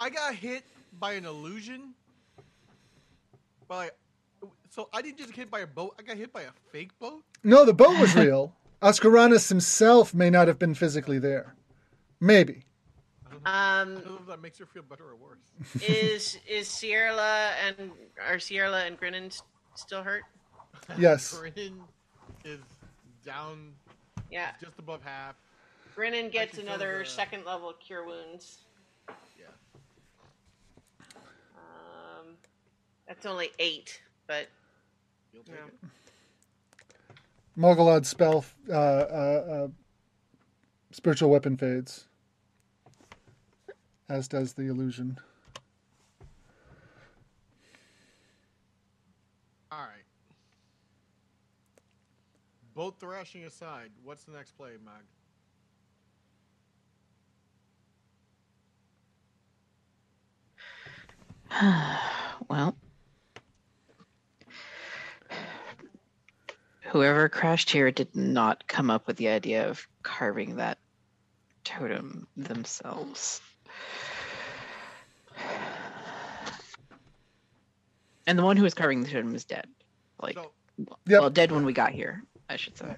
I 0.00 0.10
got 0.10 0.34
hit 0.34 0.64
by 0.98 1.12
an 1.14 1.24
illusion. 1.24 1.94
By, 3.66 3.90
so 4.70 4.88
I 4.92 5.02
didn't 5.02 5.18
just 5.18 5.30
get 5.30 5.36
hit 5.38 5.50
by 5.50 5.60
a 5.60 5.66
boat. 5.66 5.94
I 5.98 6.02
got 6.02 6.16
hit 6.16 6.32
by 6.32 6.42
a 6.42 6.50
fake 6.72 6.98
boat. 6.98 7.22
No, 7.42 7.64
the 7.64 7.72
boat 7.74 7.98
was 7.98 8.14
real. 8.14 8.54
Ascaranis 8.82 9.48
himself 9.48 10.14
may 10.14 10.30
not 10.30 10.46
have 10.46 10.58
been 10.58 10.74
physically 10.74 11.18
there. 11.18 11.54
Maybe. 12.20 12.64
I 13.44 13.80
um, 13.80 13.94
don't 13.94 14.06
know 14.06 14.18
if 14.20 14.26
that 14.26 14.40
makes 14.42 14.58
her 14.58 14.66
feel 14.66 14.82
better 14.82 15.04
or 15.04 15.16
worse. 15.16 15.82
is 15.88 16.38
is 16.48 16.68
Sierla 16.68 17.52
and 17.66 17.90
are 18.26 18.36
Sierla 18.36 18.86
and 18.86 18.98
Grinnin 18.98 19.26
s- 19.26 19.42
still 19.74 20.02
hurt? 20.02 20.22
Yes. 20.98 21.36
Corinne 21.36 21.80
is 22.44 22.60
down 23.24 23.72
Yeah, 24.30 24.50
just 24.60 24.78
above 24.78 25.02
half. 25.02 25.36
Grinnin 25.96 26.30
gets 26.30 26.58
another 26.58 26.98
feels, 27.04 27.08
uh, 27.08 27.16
second 27.16 27.44
level 27.44 27.72
cure 27.72 28.06
wounds. 28.06 28.58
Yeah. 29.38 29.46
Um, 31.56 32.36
that's 33.06 33.26
only 33.26 33.50
eight, 33.58 34.00
but 34.26 34.48
You'll 35.32 35.44
take 35.44 35.56
Yeah. 35.56 35.66
it. 35.66 35.90
Malgalad's 37.56 38.08
spell, 38.08 38.44
uh, 38.68 38.72
uh, 38.72 38.76
uh, 38.76 39.68
spiritual 40.92 41.30
weapon 41.30 41.56
fades, 41.56 42.06
as 44.08 44.28
does 44.28 44.54
the 44.54 44.62
illusion. 44.68 45.18
All 49.70 49.80
right. 49.80 50.04
Boat 52.78 53.00
thrashing 53.00 53.42
aside, 53.42 53.90
what's 54.04 54.22
the 54.22 54.30
next 54.30 54.52
play, 54.52 54.70
Mag? 54.84 55.02
Well, 62.48 62.76
whoever 66.82 67.28
crashed 67.28 67.68
here 67.68 67.90
did 67.90 68.14
not 68.14 68.64
come 68.68 68.90
up 68.92 69.08
with 69.08 69.16
the 69.16 69.28
idea 69.28 69.68
of 69.68 69.84
carving 70.04 70.54
that 70.56 70.78
totem 71.64 72.28
themselves. 72.36 73.40
And 78.28 78.38
the 78.38 78.44
one 78.44 78.56
who 78.56 78.62
was 78.62 78.74
carving 78.74 79.02
the 79.02 79.10
totem 79.10 79.34
is 79.34 79.44
dead. 79.44 79.66
Like, 80.22 80.36
So, 80.36 80.52
Yep. 80.78 81.20
well, 81.20 81.30
dead 81.30 81.50
when 81.50 81.64
we 81.64 81.72
got 81.72 81.90
here, 81.90 82.22
I 82.48 82.56
should 82.56 82.76
say. 82.76 82.96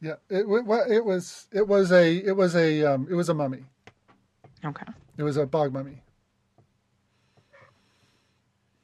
Yeah, 0.00 0.14
it, 0.28 0.48
wa- 0.48 0.62
wa- 0.62 0.84
it 0.88 1.04
was 1.04 1.46
it 1.52 1.66
was 1.66 1.92
a 1.92 2.16
it 2.16 2.36
was 2.36 2.56
a 2.56 2.82
um, 2.84 3.06
it 3.08 3.14
was 3.14 3.28
a 3.28 3.34
mummy. 3.34 3.64
Okay. 4.64 4.86
It 5.16 5.22
was 5.22 5.36
a 5.36 5.46
bog 5.46 5.72
mummy. 5.72 6.02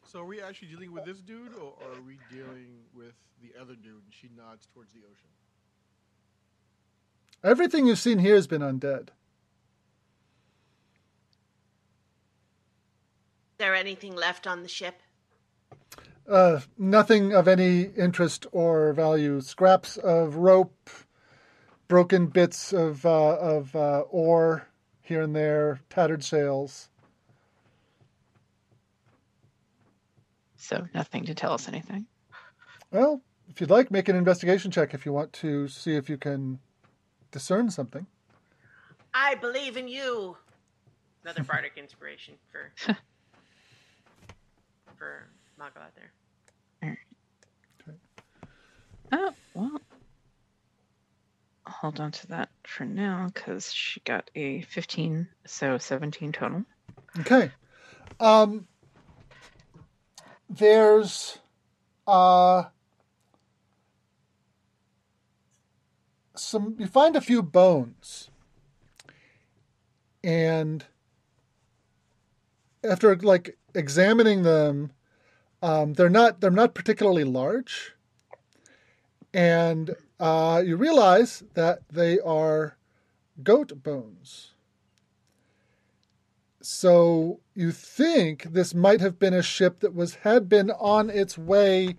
so 0.05 0.21
are 0.21 0.25
we 0.25 0.41
actually 0.41 0.69
dealing 0.69 0.93
with 0.93 1.05
this 1.05 1.21
dude, 1.21 1.55
or 1.55 1.75
are 1.83 2.01
we 2.07 2.19
dealing 2.31 2.79
with 2.95 3.15
the 3.43 3.51
other 3.61 3.75
dude? 3.75 4.03
And 4.05 4.13
she 4.13 4.29
nods 4.37 4.67
towards 4.73 4.93
the 4.93 5.01
ocean. 5.01 5.29
Everything 7.45 7.87
you've 7.87 7.99
seen 7.99 8.19
here 8.19 8.35
has 8.35 8.47
been 8.47 8.63
undead. 8.63 9.09
is 13.53 13.59
there 13.59 13.75
anything 13.75 14.15
left 14.15 14.47
on 14.47 14.63
the 14.63 14.69
ship? 14.69 15.03
Uh, 16.29 16.61
nothing 16.77 17.33
of 17.33 17.49
any 17.49 17.83
interest 17.83 18.47
or 18.53 18.93
value. 18.93 19.41
Scraps 19.41 19.97
of 19.97 20.37
rope, 20.37 20.91
broken 21.89 22.27
bits 22.27 22.73
of 22.73 23.07
uh, 23.07 23.37
of 23.37 23.75
uh, 23.75 24.01
ore 24.11 24.69
here 25.01 25.23
and 25.23 25.35
there, 25.35 25.81
tattered 25.89 26.23
sails. 26.23 26.91
So 30.57 30.87
nothing 30.95 31.25
to 31.25 31.35
tell 31.35 31.55
us 31.55 31.67
anything. 31.67 32.05
Well, 32.91 33.23
if 33.49 33.61
you'd 33.61 33.71
like, 33.71 33.91
make 33.91 34.09
an 34.11 34.17
investigation 34.17 34.71
check 34.71 34.93
if 34.93 35.07
you 35.07 35.13
want 35.15 35.33
to 35.35 35.67
see 35.69 35.95
if 35.95 36.11
you 36.11 36.19
can 36.19 36.59
discern 37.31 37.71
something. 37.71 38.07
I 39.15 39.35
believe 39.37 39.79
in 39.79 39.89
you. 39.89 40.37
Another 41.25 41.43
bardic 41.43 41.73
inspiration 41.77 42.35
for 42.53 42.71
for 44.97 45.29
out 45.61 45.95
there. 45.95 46.13
Oh, 49.13 49.35
well. 49.55 49.81
Hold 51.67 52.01
on 52.01 52.13
to 52.13 52.27
that 52.29 52.49
for 52.65 52.85
now 52.85 53.31
because 53.33 53.73
she 53.73 54.01
got 54.01 54.31
a 54.35 54.63
15, 54.63 55.29
so 55.47 55.79
17 55.79 56.33
total. 56.33 56.65
Okay. 57.21 57.51
Um, 58.21 58.67
there's 60.49 61.39
uh, 62.07 62.65
some. 66.35 66.77
You 66.79 66.87
find 66.87 67.17
a 67.17 67.21
few 67.21 67.43
bones, 67.43 68.31
and 70.25 70.85
after 72.83 73.15
like 73.17 73.57
examining 73.75 74.43
them, 74.43 74.93
um, 75.63 75.95
they're 75.95 76.09
not 76.09 76.41
they're 76.41 76.51
not 76.51 76.75
particularly 76.75 77.25
large, 77.25 77.95
and 79.33 79.95
uh, 80.21 80.63
you 80.65 80.77
realize 80.77 81.43
that 81.55 81.81
they 81.91 82.19
are 82.21 82.77
goat 83.43 83.83
bones. 83.83 84.53
So 86.61 87.41
you 87.55 87.73
think 87.73 88.45
this 88.53 88.75
might 88.75 89.01
have 89.01 89.19
been 89.19 89.35
a 89.35 89.43
ship 89.43 89.81
that 89.81 89.95
was 89.95 90.17
had 90.17 90.49
been 90.49 90.71
on 90.71 91.09
its 91.09 91.39
way 91.39 91.97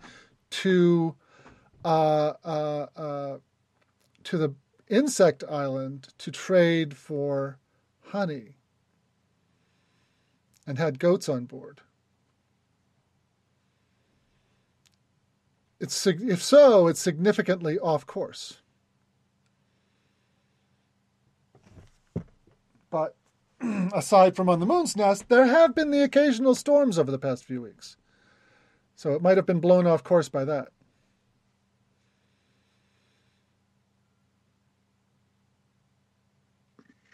to 0.51 1.15
uh, 1.83 2.33
uh, 2.43 2.85
uh, 2.95 3.37
to 4.25 4.37
the 4.37 4.53
insect 4.89 5.43
island 5.49 6.09
to 6.17 6.31
trade 6.31 6.95
for 6.95 7.57
honey 8.07 8.55
and 10.67 10.77
had 10.77 10.99
goats 10.99 11.29
on 11.29 11.45
board. 11.45 11.81
It's 15.79 16.05
if 16.05 16.43
so, 16.43 16.87
it's 16.87 16.99
significantly 16.99 17.79
off 17.79 18.05
course. 18.05 18.61
But 22.89 23.15
aside 23.93 24.35
from 24.35 24.49
on 24.49 24.59
the 24.59 24.65
moon's 24.65 24.97
nest, 24.97 25.29
there 25.29 25.45
have 25.45 25.73
been 25.73 25.91
the 25.91 26.03
occasional 26.03 26.55
storms 26.55 26.99
over 26.99 27.11
the 27.11 27.19
past 27.19 27.45
few 27.45 27.61
weeks. 27.61 27.95
So 28.95 29.13
it 29.13 29.21
might 29.21 29.37
have 29.37 29.45
been 29.45 29.61
blown 29.61 29.87
off 29.87 30.03
course 30.03 30.27
by 30.27 30.43
that. 30.45 30.69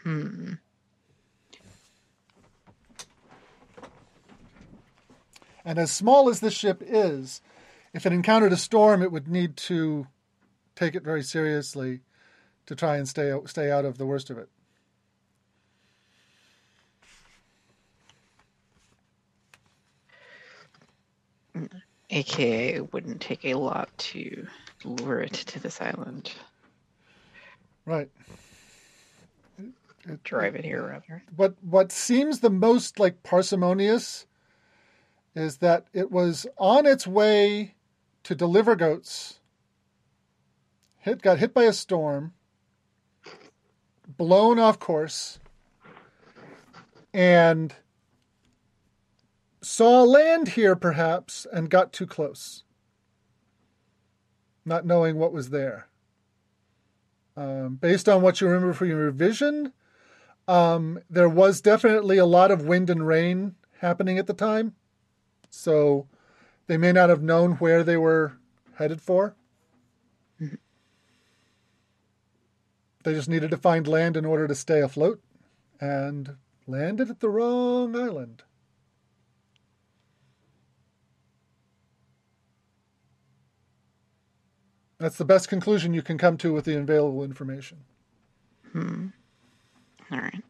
Hmm. 0.02 0.54
And 5.64 5.80
as 5.80 5.92
small 5.92 6.30
as 6.30 6.40
this 6.40 6.54
ship 6.54 6.84
is, 6.86 7.42
if 7.96 8.06
it 8.06 8.12
encountered 8.12 8.52
a 8.52 8.58
storm, 8.58 9.02
it 9.02 9.12
would 9.12 9.28
need 9.30 9.56
to 9.56 10.08
take 10.76 10.96
it 10.96 11.04
very 11.04 11.24
seriously 11.24 12.02
to 12.66 12.76
try 12.76 12.98
and 12.98 13.08
stay 13.08 13.34
stay 13.46 13.72
out 13.72 13.86
of 13.86 13.98
the 13.98 14.06
worst 14.06 14.30
of 14.30 14.38
it. 14.38 14.50
AKA, 22.10 22.74
it 22.76 22.94
wouldn't 22.94 23.22
take 23.22 23.46
a 23.46 23.54
lot 23.56 23.90
to 23.98 24.46
lure 24.84 25.22
it 25.22 25.34
to 25.34 25.60
this 25.60 25.82
island. 25.82 26.32
Right. 27.86 28.10
It- 30.08 30.24
Drive 30.24 30.56
it 30.56 30.64
here, 30.66 30.86
rather. 30.86 31.24
what 31.36 31.56
what 31.64 31.92
seems 31.92 32.40
the 32.42 32.50
most 32.52 33.00
like 33.00 33.24
parsimonious 33.24 34.28
is 35.36 35.58
that 35.58 35.88
it 35.94 36.12
was 36.12 36.46
on 36.58 36.86
its 36.86 37.08
way 37.08 37.75
to 38.26 38.36
deliver 38.36 38.76
goats 38.76 39.40
hit 40.98 41.22
got 41.22 41.40
hit 41.40 41.54
by 41.54 41.64
a 41.64 41.74
storm 41.74 42.34
blown 44.08 44.60
off 44.60 44.78
course 44.78 45.40
and 47.14 47.74
saw 49.62 50.04
land 50.04 50.50
here 50.50 50.76
perhaps 50.76 51.48
and 51.52 51.70
got 51.70 51.94
too 51.94 52.06
close 52.06 52.66
not 54.66 54.86
knowing 54.86 55.18
what 55.18 55.32
was 55.32 55.52
there. 55.52 55.88
Um, 57.38 57.76
based 57.76 58.10
on 58.10 58.22
what 58.22 58.42
you 58.42 58.48
remember 58.48 58.74
from 58.74 58.90
your 58.90 59.12
vision, 59.12 59.74
um, 60.48 61.00
there 61.10 61.30
was 61.30 61.62
definitely 61.62 62.18
a 62.18 62.26
lot 62.26 62.52
of 62.52 62.66
wind 62.66 62.90
and 62.90 63.06
rain 63.06 63.56
happening 63.80 64.18
at 64.18 64.26
the 64.26 64.34
time. 64.34 64.74
So 65.50 66.08
they 66.68 66.78
may 66.78 66.92
not 66.92 67.10
have 67.10 67.22
known 67.22 67.54
where 67.54 67.84
they 67.84 67.98
were 67.98 68.38
headed 68.76 69.02
for. 69.02 69.36
They 73.06 73.14
just 73.14 73.30
needed 73.30 73.52
to 73.52 73.58
find 73.58 73.88
land 73.88 74.18
in 74.18 74.26
order 74.26 74.48
to 74.48 74.56
stay 74.56 74.82
afloat 74.82 75.22
and 75.80 76.38
landed 76.66 77.12
at 77.12 77.20
the 77.20 77.30
wrong 77.30 77.96
island. 77.96 78.42
That's 84.98 85.18
the 85.18 85.26
best 85.26 85.50
conclusion 85.50 85.94
you 85.94 86.02
can 86.02 86.18
come 86.18 86.36
to 86.38 86.52
with 86.52 86.66
the 86.66 86.80
available 86.80 87.24
information. 87.24 87.80
Hmm. 88.72 89.08
All 90.12 90.20
right. 90.20 90.44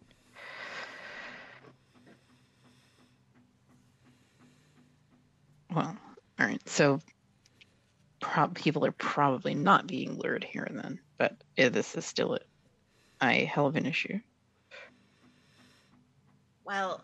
Well, 5.74 5.98
all 6.40 6.46
right. 6.46 6.62
So 6.68 7.00
prob- 8.20 8.56
people 8.56 8.86
are 8.86 8.92
probably 8.92 9.56
not 9.56 9.88
being 9.88 10.18
lured 10.18 10.44
here 10.44 10.64
and 10.64 10.78
then, 10.78 11.00
but 11.18 11.36
uh, 11.58 11.70
this 11.70 11.96
is 11.96 12.06
still 12.06 12.36
a, 12.36 12.40
a 13.26 13.46
hell 13.46 13.68
of 13.68 13.76
an 13.76 13.86
issue. 13.86 14.20
Well, 16.66 17.04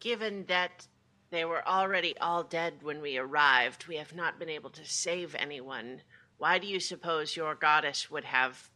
given 0.00 0.44
that 0.48 0.86
they 1.30 1.44
were 1.44 1.66
already 1.66 2.16
all 2.18 2.42
dead 2.42 2.74
when 2.82 3.00
we 3.00 3.16
arrived, 3.16 3.86
we 3.86 3.96
have 3.96 4.14
not 4.14 4.38
been 4.38 4.50
able 4.50 4.70
to 4.70 4.84
save 4.84 5.34
anyone. 5.38 6.02
Why 6.36 6.58
do 6.58 6.66
you 6.66 6.80
suppose 6.80 7.36
your 7.36 7.54
goddess 7.54 8.10
would 8.10 8.24
have 8.24 8.68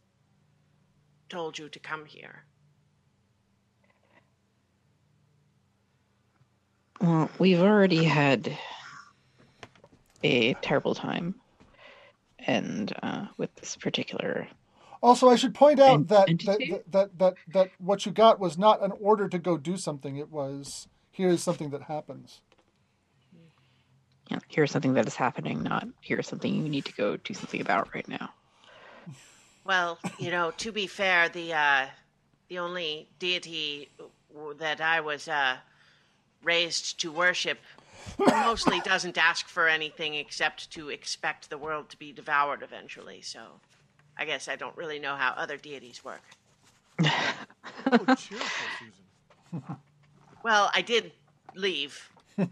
told 1.29 1.59
you 1.59 1.69
to 1.69 1.79
come 1.79 2.05
here? 2.05 2.45
Well, 7.01 7.29
we've 7.37 7.61
already 7.61 8.05
had 8.05 8.57
a 10.23 10.53
terrible 10.55 10.95
time, 10.95 11.35
and 12.39 12.93
uh, 13.03 13.27
with 13.37 13.53
this 13.55 13.75
particular. 13.75 14.47
Also, 15.01 15.29
I 15.29 15.35
should 15.35 15.53
point 15.53 15.79
out 15.79 15.93
En- 15.93 16.05
that, 16.05 16.27
that, 16.27 16.59
that, 16.69 16.91
that, 16.91 17.17
that, 17.19 17.33
that 17.53 17.69
what 17.77 18.05
you 18.05 18.11
got 18.11 18.39
was 18.39 18.57
not 18.57 18.83
an 18.83 18.91
order 18.99 19.29
to 19.29 19.37
go 19.37 19.57
do 19.57 19.77
something. 19.77 20.17
It 20.17 20.31
was, 20.31 20.87
here's 21.11 21.43
something 21.43 21.69
that 21.69 21.83
happens. 21.83 22.41
Yeah, 24.29 24.39
here's 24.49 24.71
something 24.71 24.95
that 24.95 25.07
is 25.07 25.15
happening, 25.15 25.63
not 25.63 25.87
here's 26.01 26.27
something 26.27 26.53
you 26.53 26.67
need 26.67 26.85
to 26.85 26.93
go 26.93 27.15
do 27.15 27.33
something 27.33 27.61
about 27.61 27.93
right 27.93 28.07
now. 28.07 28.29
Well, 29.63 29.99
you 30.17 30.31
know, 30.31 30.51
to 30.57 30.71
be 30.71 30.87
fair, 30.87 31.29
the 31.29 31.53
uh, 31.53 31.85
the 32.49 32.59
only 32.59 33.09
deity 33.19 33.89
that 34.59 34.81
I 34.81 35.01
was 35.01 35.27
uh, 35.27 35.57
raised 36.43 36.99
to 37.01 37.11
worship 37.11 37.59
mostly 38.19 38.79
doesn't 38.81 39.17
ask 39.17 39.47
for 39.47 39.67
anything 39.67 40.15
except 40.15 40.71
to 40.71 40.89
expect 40.89 41.49
the 41.49 41.57
world 41.57 41.89
to 41.89 41.97
be 41.97 42.11
devoured 42.11 42.63
eventually. 42.63 43.21
So, 43.21 43.39
I 44.17 44.25
guess 44.25 44.47
I 44.47 44.55
don't 44.55 44.75
really 44.77 44.99
know 44.99 45.15
how 45.15 45.33
other 45.37 45.57
deities 45.57 46.03
work. 46.03 46.23
Oh, 46.99 48.15
cheerful, 48.15 48.69
Ssussan. 49.53 49.77
Well, 50.43 50.71
I 50.73 50.81
did 50.81 51.11
leave. 51.55 52.09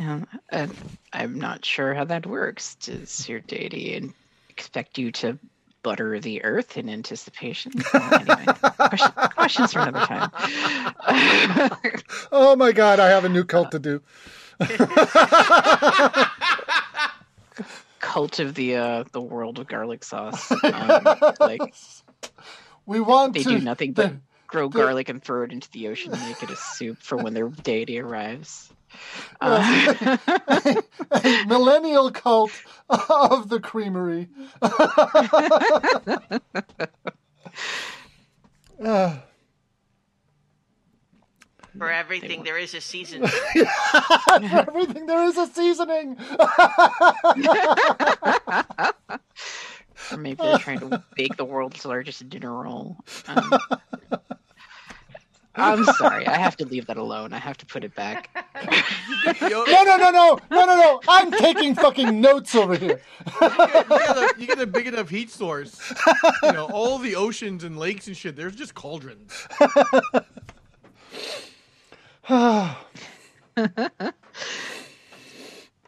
Um, 0.00 0.26
uh, 0.50 0.66
I'm 1.12 1.38
not 1.38 1.62
sure 1.62 1.92
how 1.92 2.04
that 2.04 2.24
works. 2.24 2.74
Does 2.76 3.28
your 3.28 3.40
deity 3.40 4.10
expect 4.48 4.96
you 4.96 5.12
to 5.12 5.38
butter 5.82 6.18
the 6.20 6.42
earth 6.44 6.76
in 6.76 6.88
anticipation? 6.88 7.72
Anyway, 7.94 8.44
question, 8.76 9.12
questions 9.34 9.72
for 9.72 9.80
another 9.80 10.06
time. 10.06 10.30
Oh 12.32 12.54
my 12.56 12.72
god, 12.72 13.00
I 13.00 13.08
have 13.08 13.24
a 13.24 13.28
new 13.28 13.44
cult 13.44 13.70
to 13.72 13.78
do. 13.78 14.02
Cult 18.00 18.38
of 18.40 18.54
the 18.54 18.76
uh, 18.76 19.04
the 19.12 19.20
world 19.20 19.58
of 19.58 19.66
garlic 19.66 20.04
sauce. 20.04 20.50
Um, 20.64 21.02
like 21.38 21.60
We 22.86 23.00
want 23.00 23.34
they 23.34 23.42
to. 23.42 23.48
do 23.50 23.60
nothing 23.60 23.92
but 23.92 24.10
the- 24.12 24.20
grow 24.46 24.68
the- 24.68 24.78
garlic 24.78 25.08
and 25.10 25.22
throw 25.22 25.42
it 25.44 25.52
into 25.52 25.70
the 25.70 25.88
ocean 25.88 26.12
and 26.12 26.22
make 26.22 26.42
it 26.42 26.50
a 26.50 26.56
soup 26.56 26.98
for 26.98 27.16
when 27.16 27.34
their 27.34 27.48
deity 27.48 28.00
arrives. 28.00 28.72
Uh, 29.42 30.16
a 31.10 31.44
millennial 31.46 32.10
cult 32.10 32.52
of 32.90 33.48
the 33.48 33.58
creamery. 33.58 34.28
Uh, 38.84 39.16
For 41.78 41.90
everything, 41.90 42.42
there 42.42 42.58
is 42.58 42.74
a 42.74 42.80
season. 42.80 43.26
for 43.26 43.64
everything 44.68 45.06
there 45.06 45.24
is 45.24 45.38
a 45.38 45.46
seasoning. 45.46 46.18
or 50.10 50.16
maybe 50.18 50.34
they're 50.42 50.58
trying 50.58 50.80
to 50.80 51.02
bake 51.16 51.36
the 51.36 51.44
world's 51.44 51.84
largest 51.84 52.28
dinner 52.28 52.52
roll. 52.52 52.96
Um, 53.28 53.52
I'm 55.54 55.84
sorry, 55.98 56.26
I 56.26 56.36
have 56.36 56.56
to 56.58 56.66
leave 56.66 56.86
that 56.86 56.96
alone. 56.96 57.32
I 57.32 57.38
have 57.38 57.56
to 57.58 57.66
put 57.66 57.84
it 57.84 57.94
back. 57.94 58.30
No, 59.42 59.64
no, 59.64 59.82
no, 59.84 59.96
no, 59.96 60.38
no, 60.50 60.64
no, 60.64 60.76
no. 60.76 61.00
I'm 61.08 61.30
taking 61.30 61.74
fucking 61.74 62.20
notes 62.20 62.54
over 62.54 62.76
here. 62.76 63.00
you, 63.40 63.48
get, 63.48 63.88
you, 63.90 63.98
get 63.98 64.16
a, 64.16 64.34
you 64.38 64.46
get 64.46 64.60
a 64.60 64.66
big 64.66 64.86
enough 64.86 65.08
heat 65.08 65.30
source. 65.30 65.80
You 66.42 66.52
know, 66.52 66.66
all 66.66 66.98
the 66.98 67.14
oceans 67.16 67.64
and 67.64 67.78
lakes 67.78 68.06
and 68.06 68.16
shit. 68.16 68.36
There's 68.36 68.54
just 68.54 68.74
cauldrons. 68.74 69.46
Yeah. 72.28 72.74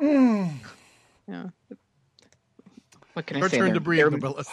What 3.14 3.26
can 3.26 3.42
I 3.42 3.48
say? 3.48 3.58
turn 3.58 3.66
They're, 3.66 3.74
to 3.74 3.80
breathe, 3.80 4.20
they're, 4.20 4.44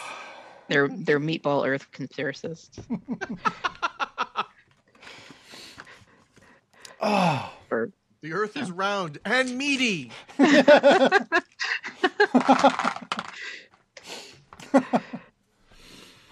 they're, 0.68 0.88
they're 0.88 1.20
meatball 1.20 1.66
earth 1.66 1.90
conspiracists. 1.92 2.78
Oh, 7.00 7.52
Or 7.70 7.92
The 8.22 8.32
earth 8.32 8.56
is 8.56 8.70
round 8.70 9.18
and 9.24 9.56
meaty. 9.56 10.12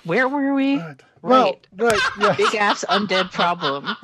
where 0.05 0.29
were 0.29 0.55
we? 0.55 0.77
God. 0.77 1.03
Well, 1.21 1.57
right, 1.77 2.01
yes. 2.21 2.37
Big 2.37 2.55
ass 2.55 2.85
undead 2.89 3.33
problem. 3.33 3.85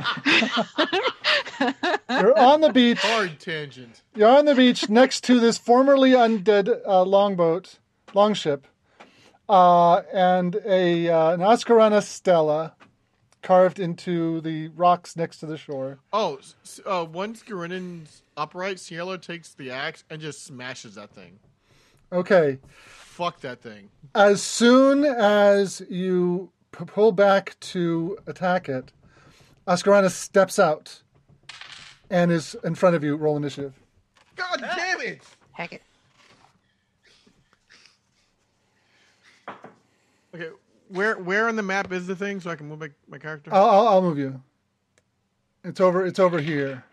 You're 2.10 2.36
on 2.36 2.60
the 2.60 2.72
beach. 2.72 2.98
Hard 3.00 3.38
tangent. 3.38 4.02
You're 4.16 4.36
on 4.36 4.46
the 4.46 4.54
beach 4.54 4.88
next 4.88 5.22
to 5.24 5.38
this 5.38 5.56
formerly 5.56 6.10
undead 6.10 6.80
uh, 6.84 7.04
longboat, 7.04 7.78
longship, 8.14 8.66
uh, 9.48 10.02
and 10.12 10.56
a 10.66 11.08
uh, 11.08 11.34
an 11.34 11.40
Ascarana 11.40 12.02
stela 12.02 12.74
carved 13.44 13.78
into 13.78 14.40
the 14.40 14.68
rocks 14.68 15.14
next 15.16 15.38
to 15.38 15.46
the 15.46 15.56
shore. 15.56 15.98
Oh, 16.12 16.36
s- 16.38 16.56
s- 16.64 16.80
uh, 16.84 17.06
once 17.08 17.42
Garinan's 17.44 18.22
upright, 18.36 18.78
Sierla 18.78 19.20
takes 19.20 19.54
the 19.54 19.70
axe 19.70 20.02
and 20.10 20.20
just 20.20 20.44
smashes 20.44 20.96
that 20.96 21.10
thing. 21.10 21.38
Okay. 22.10 22.58
Fuck 22.86 23.40
that 23.42 23.60
thing. 23.60 23.90
As 24.14 24.42
soon 24.42 25.04
as 25.04 25.80
you 25.88 26.50
p- 26.72 26.84
pull 26.86 27.12
back 27.12 27.56
to 27.60 28.18
attack 28.26 28.68
it, 28.68 28.92
Ascarana 29.68 30.10
steps 30.10 30.58
out 30.58 31.02
and 32.10 32.32
is 32.32 32.56
in 32.64 32.74
front 32.74 32.96
of 32.96 33.04
you. 33.04 33.14
Roll 33.16 33.36
initiative. 33.36 33.74
God 34.36 34.60
damn 34.60 35.00
it! 35.00 35.22
Heck 35.52 35.72
it. 35.74 35.82
Okay, 40.34 40.48
where 40.94 41.18
where 41.18 41.48
on 41.48 41.56
the 41.56 41.62
map 41.62 41.92
is 41.92 42.06
the 42.06 42.16
thing 42.16 42.40
so 42.40 42.50
I 42.50 42.56
can 42.56 42.68
move 42.68 42.78
my, 42.78 42.90
my 43.08 43.18
character? 43.18 43.52
I'll, 43.52 43.68
I'll, 43.68 43.88
I'll 43.88 44.02
move 44.02 44.18
you. 44.18 44.40
It's 45.64 45.80
over. 45.80 46.06
It's 46.06 46.18
over 46.18 46.40
here. 46.40 46.84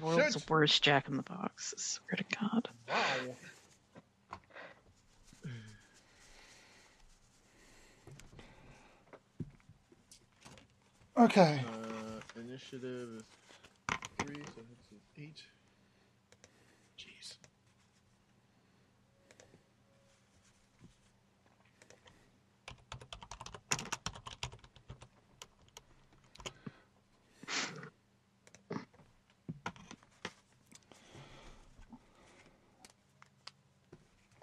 World's 0.00 0.34
Shit. 0.34 0.50
worst 0.50 0.82
Jack 0.82 1.08
in 1.08 1.16
the 1.16 1.22
Box. 1.22 1.74
I 1.76 1.80
swear 1.80 2.16
to 2.16 2.24
God. 2.38 2.68
Wow. 2.88 3.36
Okay. 11.24 11.60
Uh, 11.66 12.40
initiative 12.40 13.08
is 13.16 13.22
three, 14.18 14.36
so 14.36 14.62
this 14.70 14.92
is 14.92 15.02
eight. 15.18 15.42
Jeez. 16.98 17.34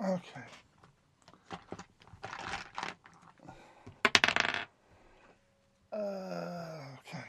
Okay. 0.02 0.42
Uh, 5.92 5.98
okay. 7.00 7.26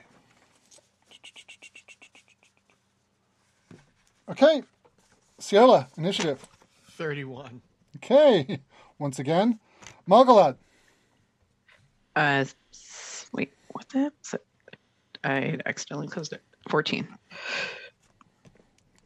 Okay. 4.28 4.62
Sierla, 5.50 5.88
initiative. 5.98 6.46
31. 6.92 7.60
Okay. 7.96 8.60
Once 9.00 9.18
again, 9.18 9.58
Malgalad. 10.08 10.54
Uh, 12.14 12.44
s- 12.72 13.26
wait, 13.32 13.52
what 13.72 13.88
the 13.88 13.98
heck? 13.98 14.12
it? 14.32 14.44
I 15.24 15.58
accidentally 15.66 16.06
closed 16.06 16.32
it. 16.34 16.42
14. 16.68 17.08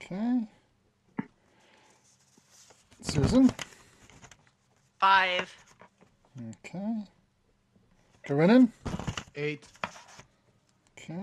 Okay. 0.03 0.41
Ssussan. 3.03 3.51
Five. 5.01 5.51
Okay. 6.67 7.05
Karenin. 8.29 8.71
8. 9.35 9.65
Okay. 10.99 11.23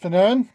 Finerran. 0.00 0.48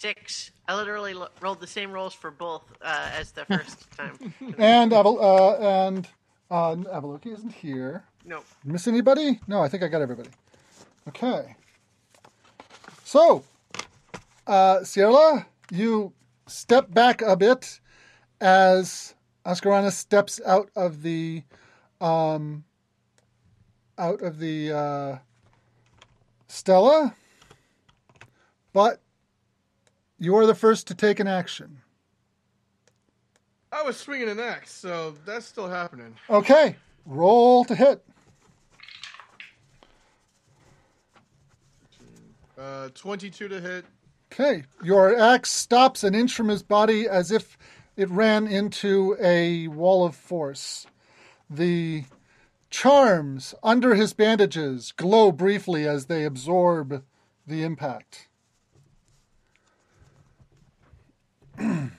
Six. 0.00 0.50
I 0.66 0.74
literally 0.76 1.12
lo- 1.12 1.28
rolled 1.42 1.60
the 1.60 1.66
same 1.66 1.92
rolls 1.92 2.14
for 2.14 2.30
both 2.30 2.62
uh, 2.80 3.10
as 3.18 3.32
the 3.32 3.44
first 3.44 3.90
time. 3.98 4.32
And 4.56 4.92
Aval- 4.92 5.20
uh, 5.20 5.56
and 5.86 6.08
uh, 6.50 6.74
Avaloki 6.98 7.34
isn't 7.34 7.52
here. 7.52 8.04
Nope. 8.24 8.46
Miss 8.64 8.88
anybody? 8.88 9.40
No, 9.46 9.62
I 9.62 9.68
think 9.68 9.82
I 9.82 9.88
got 9.88 10.00
everybody. 10.00 10.30
Okay. 11.08 11.54
So, 13.04 13.44
uh, 14.46 14.78
Sierla, 14.78 15.44
you 15.70 16.14
step 16.46 16.94
back 16.94 17.20
a 17.20 17.36
bit 17.36 17.78
as 18.40 19.14
Ascaranus 19.44 19.92
steps 19.92 20.40
out 20.46 20.70
of 20.76 21.02
the 21.02 21.42
um, 22.00 22.64
out 23.98 24.22
of 24.22 24.38
the 24.38 24.72
uh, 24.72 25.18
stela, 26.48 27.14
but 28.72 29.02
you 30.20 30.36
are 30.36 30.46
the 30.46 30.54
first 30.54 30.86
to 30.88 30.94
take 30.94 31.18
an 31.18 31.26
action. 31.26 31.78
I 33.72 33.82
was 33.82 33.96
swinging 33.96 34.28
an 34.28 34.38
axe, 34.38 34.70
so 34.70 35.16
that's 35.24 35.46
still 35.46 35.68
happening. 35.68 36.14
Okay, 36.28 36.76
roll 37.06 37.64
to 37.64 37.74
hit. 37.74 38.04
Uh, 42.58 42.90
22 42.94 43.48
to 43.48 43.60
hit. 43.60 43.84
Okay, 44.32 44.64
your 44.82 45.18
axe 45.18 45.50
stops 45.50 46.04
an 46.04 46.14
inch 46.14 46.34
from 46.34 46.48
his 46.48 46.62
body 46.62 47.08
as 47.08 47.32
if 47.32 47.56
it 47.96 48.10
ran 48.10 48.46
into 48.46 49.16
a 49.20 49.68
wall 49.68 50.04
of 50.04 50.14
force. 50.14 50.86
The 51.48 52.04
charms 52.68 53.54
under 53.62 53.94
his 53.94 54.12
bandages 54.12 54.92
glow 54.92 55.32
briefly 55.32 55.88
as 55.88 56.06
they 56.06 56.24
absorb 56.24 57.02
the 57.46 57.62
impact. 57.62 58.28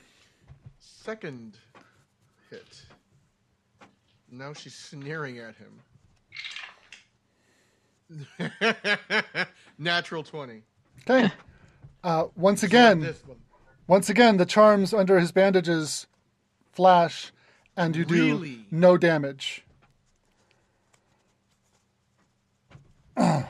Second 0.80 1.58
hit. 2.50 2.82
Now 4.32 4.54
she's 4.54 4.74
sneering 4.76 5.40
at 5.40 5.56
him. 5.56 5.82
Natural 9.78 10.24
20. 10.24 10.62
Okay. 11.10 11.32
Uh, 12.04 12.26
once 12.36 12.64
again, 12.64 13.14
once 13.88 14.10
again, 14.10 14.38
the 14.38 14.46
charms 14.46 14.94
under 14.94 15.20
his 15.20 15.32
bandages 15.32 16.08
flash, 16.72 17.32
and 17.78 17.96
you 17.96 18.06
do 18.06 18.14
Really? 18.36 18.66
no 18.72 18.98
damage. 18.98 19.64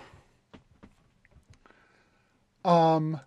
um, 2.65 3.19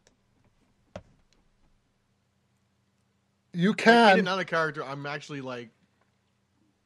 you 3.55 3.75
can 3.75 4.27
out 4.27 4.41
of 4.41 4.47
character, 4.47 4.85
I'm 4.85 5.07
actually 5.07 5.41
like 5.41 5.71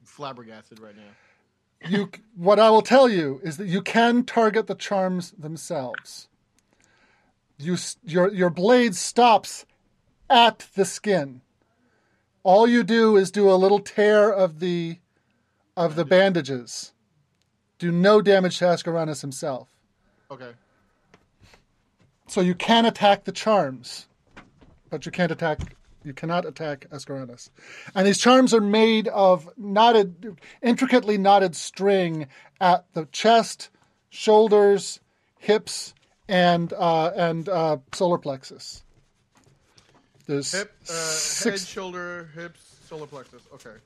flabbergasted 0.05 0.81
right 0.81 0.95
now. 0.97 1.89
you 1.89 2.11
what 2.37 2.59
I 2.59 2.71
will 2.71 2.83
tell 2.83 3.09
you 3.09 3.41
is 3.43 3.57
that 3.57 3.67
you 3.67 3.83
can 3.83 4.25
target 4.25 4.67
the 4.67 4.75
charms 4.75 5.33
themselves. 5.33 6.29
You 7.59 7.77
your 8.05 8.33
your 8.33 8.51
blade 8.51 8.95
stops 8.95 9.67
at 10.31 10.69
the 10.75 10.85
skin. 10.85 11.41
All 12.43 12.67
you 12.67 12.83
do 12.83 13.17
is 13.17 13.31
do 13.31 13.51
a 13.51 13.55
little 13.55 13.81
tear 13.81 14.33
of 14.33 14.61
the 14.61 14.99
of 15.77 15.95
the 15.95 16.05
bandages. 16.05 16.93
Do 17.79 17.93
no 17.93 18.21
damage 18.21 18.59
to 18.59 18.65
Ascaranus 18.65 19.21
himself. 19.21 19.69
Okay. 20.31 20.51
So 22.27 22.41
you 22.41 22.55
can 22.55 22.85
attack 22.85 23.25
the 23.25 23.33
charms, 23.33 24.07
but 24.91 25.07
you 25.07 25.13
can't 25.13 25.33
attack. 25.33 25.61
You 26.09 26.15
cannot 26.15 26.47
attack 26.47 26.87
Ascaranus. 26.91 27.51
And 27.95 28.07
these 28.07 28.17
charms 28.17 28.55
are 28.55 28.63
made 28.63 29.09
of 29.09 29.47
knotted, 29.59 30.39
intricately 30.63 31.19
knotted 31.19 31.55
string 31.55 32.29
at 32.63 32.87
the 32.95 33.05
chest, 33.13 33.69
shoulders, 34.09 35.01
hips, 35.39 35.93
and 36.27 36.73
uh, 36.73 37.13
and 37.15 37.47
uh, 37.47 37.77
solar 37.93 38.17
plexus. 38.17 38.85
There's 40.25 40.53
Hip, 40.53 40.73
uh, 40.89 40.93
head, 40.93 41.13
six, 41.13 41.67
shoulder, 41.67 42.31
hips, 42.35 42.77
solar 42.87 43.07
plexus. 43.07 43.43
Okay. 43.53 43.77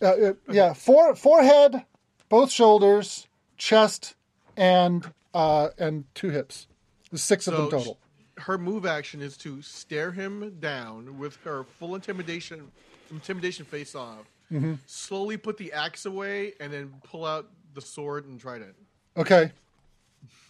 uh, 0.00 0.06
uh, 0.06 0.32
yeah, 0.52 0.74
four, 0.74 1.16
forehead, 1.16 1.82
both 2.28 2.52
shoulders, 2.52 3.26
chest, 3.56 4.14
and 4.56 5.12
uh, 5.34 5.70
and 5.76 6.04
two 6.14 6.30
hips. 6.30 6.68
There's 7.10 7.22
six 7.22 7.48
of 7.48 7.56
them 7.56 7.68
total. 7.68 7.98
Her 8.38 8.58
move 8.58 8.86
action 8.86 9.20
is 9.20 9.36
to 9.38 9.62
stare 9.62 10.10
him 10.12 10.56
down 10.60 11.18
with 11.18 11.36
her 11.44 11.64
full 11.64 11.94
intimidation 11.94 12.70
intimidation 13.10 13.64
face 13.64 13.94
off. 13.94 14.26
Mm-hmm. 14.52 14.74
Slowly 14.86 15.36
put 15.36 15.56
the 15.56 15.72
axe 15.72 16.06
away 16.06 16.54
and 16.60 16.72
then 16.72 16.92
pull 17.04 17.24
out 17.24 17.48
the 17.74 17.80
sword 17.80 18.26
and 18.26 18.40
trident. 18.40 18.74
Okay. 19.16 19.52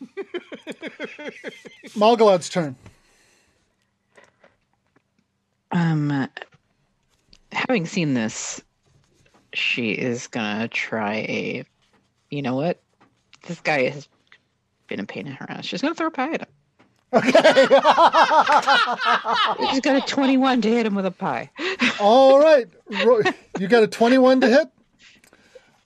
Malgalad's 1.97 2.49
turn. 2.49 2.77
Um, 5.71 6.29
having 7.53 7.87
seen 7.87 8.15
this, 8.15 8.63
she 9.53 9.93
is 9.93 10.27
gonna 10.29 10.69
try 10.69 11.15
a. 11.17 11.65
You 12.31 12.43
know 12.43 12.55
what? 12.55 12.81
This 13.47 13.61
guy 13.61 13.89
has 13.89 14.09
been 14.87 15.01
a 15.01 15.05
pain 15.05 15.27
in 15.27 15.33
her 15.35 15.47
ass. 15.49 15.65
She's 15.65 15.83
gonna 15.83 15.95
throw 15.95 16.09
a 16.09 16.11
pie 16.11 16.33
at 16.35 16.41
him. 16.43 16.49
Okay. 17.15 17.67
She's 19.71 19.81
got 19.81 19.97
a 19.97 20.03
21 20.07 20.63
to 20.63 20.69
hit 20.69 20.87
him 20.87 20.95
with 20.95 21.07
a 21.07 21.11
pie. 21.11 21.51
All 22.01 22.41
right. 22.41 22.67
You 23.59 23.69
got 23.69 23.83
a 23.83 23.87
21 23.87 24.41
to 24.41 24.49
hit? 24.49 24.69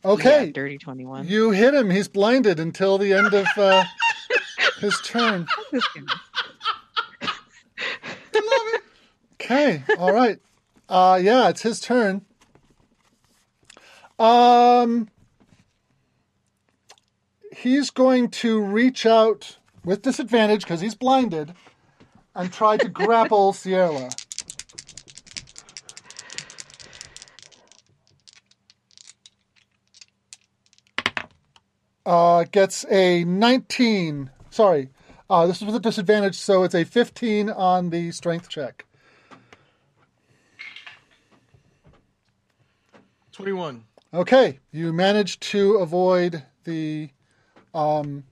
Okay. 0.05 0.46
Yeah, 0.46 0.52
dirty 0.52 0.78
21. 0.78 1.26
You 1.28 1.50
hit 1.50 1.74
him. 1.74 1.90
He's 1.90 2.09
blinded 2.09 2.59
until 2.60 2.98
the 2.98 3.12
end 3.12 3.34
of 3.34 3.46
uh, 3.56 3.84
his 4.80 4.98
turn. 5.02 5.46
Okay. 9.40 9.82
All 9.98 10.12
right. 10.12 10.38
Uh, 10.90 11.18
yeah, 11.22 11.48
it's 11.48 11.62
his 11.62 11.80
turn. 11.80 12.22
Um, 14.18 15.09
he's 17.56 17.90
going 17.90 18.28
to 18.30 18.60
reach 18.60 19.06
out 19.06 19.57
with 19.84 20.02
disadvantage 20.02 20.62
because 20.62 20.80
he's 20.80 20.94
blinded 20.94 21.55
and 22.34 22.52
try 22.52 22.76
to 22.76 22.88
grapple 22.88 23.52
Sierla. 23.55 24.14
Uh, 32.05 32.44
gets 32.44 32.86
a 32.90 33.24
19. 33.24 34.30
Sorry. 34.50 34.88
Uh, 35.28 35.46
this 35.46 35.59
is 35.59 35.66
with 35.66 35.74
a 35.74 35.80
disadvantage, 35.80 36.36
so 36.36 36.62
it's 36.62 36.74
a 36.74 36.84
15 36.84 37.50
on 37.50 37.90
the 37.90 38.10
strength 38.12 38.48
check. 38.48 38.86
21. 43.32 43.84
Okay, 44.14 44.59
you 44.72 44.92
managed 44.92 45.42
to 45.42 45.76
avoid 45.76 46.44
the 46.64 47.10
um, 47.74 48.24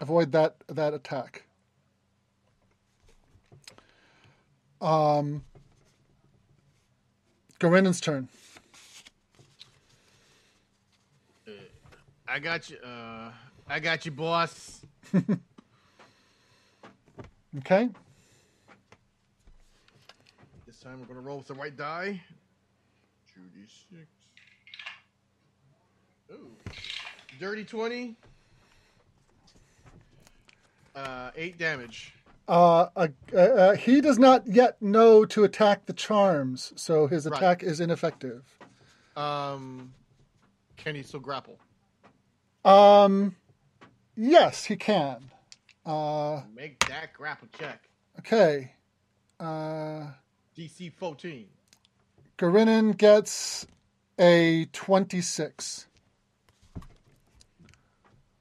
avoid 0.00 0.32
that 0.32 0.56
that 0.68 0.94
attack. 0.94 1.44
Um, 4.80 5.44
Garenon's 7.58 8.00
turn. 8.00 8.28
I 12.28 12.38
got 12.38 12.68
you. 12.68 12.76
Uh, 12.78 13.30
I 13.68 13.80
got 13.80 14.04
you, 14.04 14.10
boss. 14.12 14.80
Okay, 17.58 17.88
This 20.66 20.80
time 20.80 20.98
we're 20.98 21.06
going 21.06 21.20
to 21.20 21.20
roll 21.20 21.38
with 21.38 21.46
the 21.46 21.54
right 21.54 21.76
die. 21.76 22.20
2d6. 23.32 24.06
Ooh. 26.32 26.50
Dirty 27.38 27.62
20. 27.62 28.16
Uh, 30.94 31.30
8 31.36 31.58
damage. 31.58 32.14
Uh, 32.46 32.86
uh, 32.94 33.08
uh, 33.32 33.36
uh, 33.38 33.74
he 33.76 34.00
does 34.00 34.18
not 34.18 34.46
yet 34.46 34.80
know 34.82 35.24
to 35.24 35.44
attack 35.44 35.86
the 35.86 35.92
charms, 35.92 36.72
so 36.76 37.06
his 37.06 37.26
Right. 37.26 37.36
attack 37.38 37.62
is 37.62 37.80
ineffective. 37.80 38.44
Um, 39.16 39.94
can 40.76 40.94
he 40.94 41.02
still 41.02 41.20
grapple? 41.20 41.58
Um, 42.64 43.36
yes, 44.16 44.64
he 44.64 44.76
can. 44.76 45.30
Uh, 45.86 46.42
Make 46.54 46.78
that 46.88 47.12
grapple 47.14 47.48
check. 47.58 47.88
okay. 48.18 48.72
Uh, 49.40 50.08
DC 50.56 50.90
14. 50.92 51.48
Garinin 52.38 52.96
gets 52.96 53.66
a 54.18 54.66
26. 54.66 55.86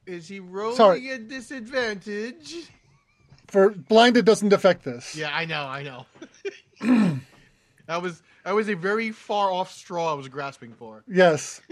Is 0.05 0.27
he 0.27 0.39
rolling 0.39 0.75
Sorry. 0.75 1.09
a 1.09 1.17
disadvantage? 1.17 2.69
For 3.47 3.69
blinded 3.69 4.25
doesn't 4.25 4.51
affect 4.51 4.83
this. 4.83 5.15
Yeah, 5.15 5.29
I 5.33 5.45
know, 5.45 5.63
I 5.63 5.83
know. 5.83 6.05
that 7.87 8.01
was 8.01 8.21
that 8.43 8.53
was 8.53 8.67
a 8.69 8.75
very 8.75 9.11
far 9.11 9.51
off 9.51 9.71
straw 9.71 10.11
I 10.11 10.15
was 10.15 10.27
grasping 10.27 10.73
for. 10.73 11.03
Yes. 11.07 11.61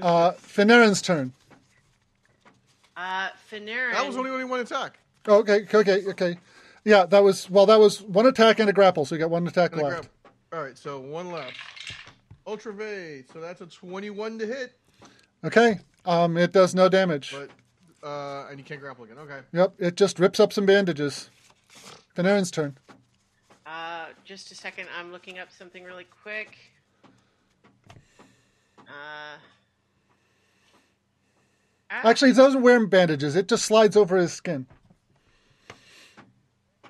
Uh, 0.00 0.30
Finerran's 0.32 1.02
turn. 1.02 1.32
Uh, 2.96 3.28
Finerran. 3.50 3.92
That 3.92 4.06
was 4.06 4.16
only 4.16 4.30
only 4.30 4.44
one 4.44 4.60
attack. 4.60 4.98
Oh, 5.26 5.38
okay, 5.38 5.66
okay, 5.72 6.04
okay. 6.06 6.38
Yeah, 6.84 7.04
that 7.06 7.22
was 7.22 7.50
well. 7.50 7.66
That 7.66 7.80
was 7.80 8.00
one 8.02 8.26
attack 8.26 8.60
and 8.60 8.70
a 8.70 8.72
grapple, 8.72 9.04
so 9.04 9.14
you 9.14 9.18
got 9.20 9.30
one 9.30 9.46
attack 9.46 9.72
And 9.72 9.82
left. 9.82 10.08
All 10.52 10.62
right, 10.62 10.78
so 10.78 11.00
one 11.00 11.30
left. 11.30 11.54
Ultra 12.46 12.72
Vade, 12.72 13.26
so 13.30 13.40
that's 13.40 13.60
a 13.60 13.66
21 13.66 14.38
to 14.38 14.46
hit, 14.46 14.72
Okay. 15.44 15.78
Um, 16.04 16.36
it 16.36 16.52
does 16.52 16.74
no 16.74 16.88
damage. 16.88 17.32
but 17.32 17.50
uh, 18.06 18.46
and 18.48 18.58
you 18.58 18.64
can't 18.64 18.80
grapple 18.80 19.04
again. 19.04 19.18
Okay. 19.18 19.40
Yep, 19.52 19.74
it 19.78 19.96
just 19.96 20.18
rips 20.18 20.40
up 20.40 20.52
some 20.52 20.66
bandages. 20.66 21.30
Finerran's 22.16 22.50
turn. 22.50 22.78
Uh, 23.66 24.06
just 24.24 24.50
a 24.50 24.54
second. 24.54 24.88
I'm 24.98 25.12
looking 25.12 25.38
up 25.38 25.48
something 25.56 25.84
really 25.84 26.06
quick. 26.22 26.56
Uh, 28.88 29.36
ah, 31.90 32.00
Actually, 32.04 32.30
he 32.30 32.36
doesn't 32.36 32.62
wear 32.62 32.84
bandages. 32.86 33.36
It 33.36 33.48
just 33.48 33.66
slides 33.66 33.96
over 33.96 34.16
his 34.16 34.32
skin. 34.32 34.66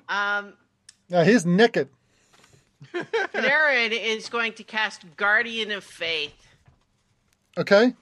um, 0.07 0.53
Yeah, 1.09 1.23
he's 1.25 1.45
naked. 1.45 1.89
Finerran 2.93 3.91
is 3.91 4.29
going 4.29 4.53
to 4.53 4.63
cast 4.63 5.03
Guardian 5.17 5.71
of 5.71 5.83
Faith. 5.83 6.47
Okay. 7.57 7.93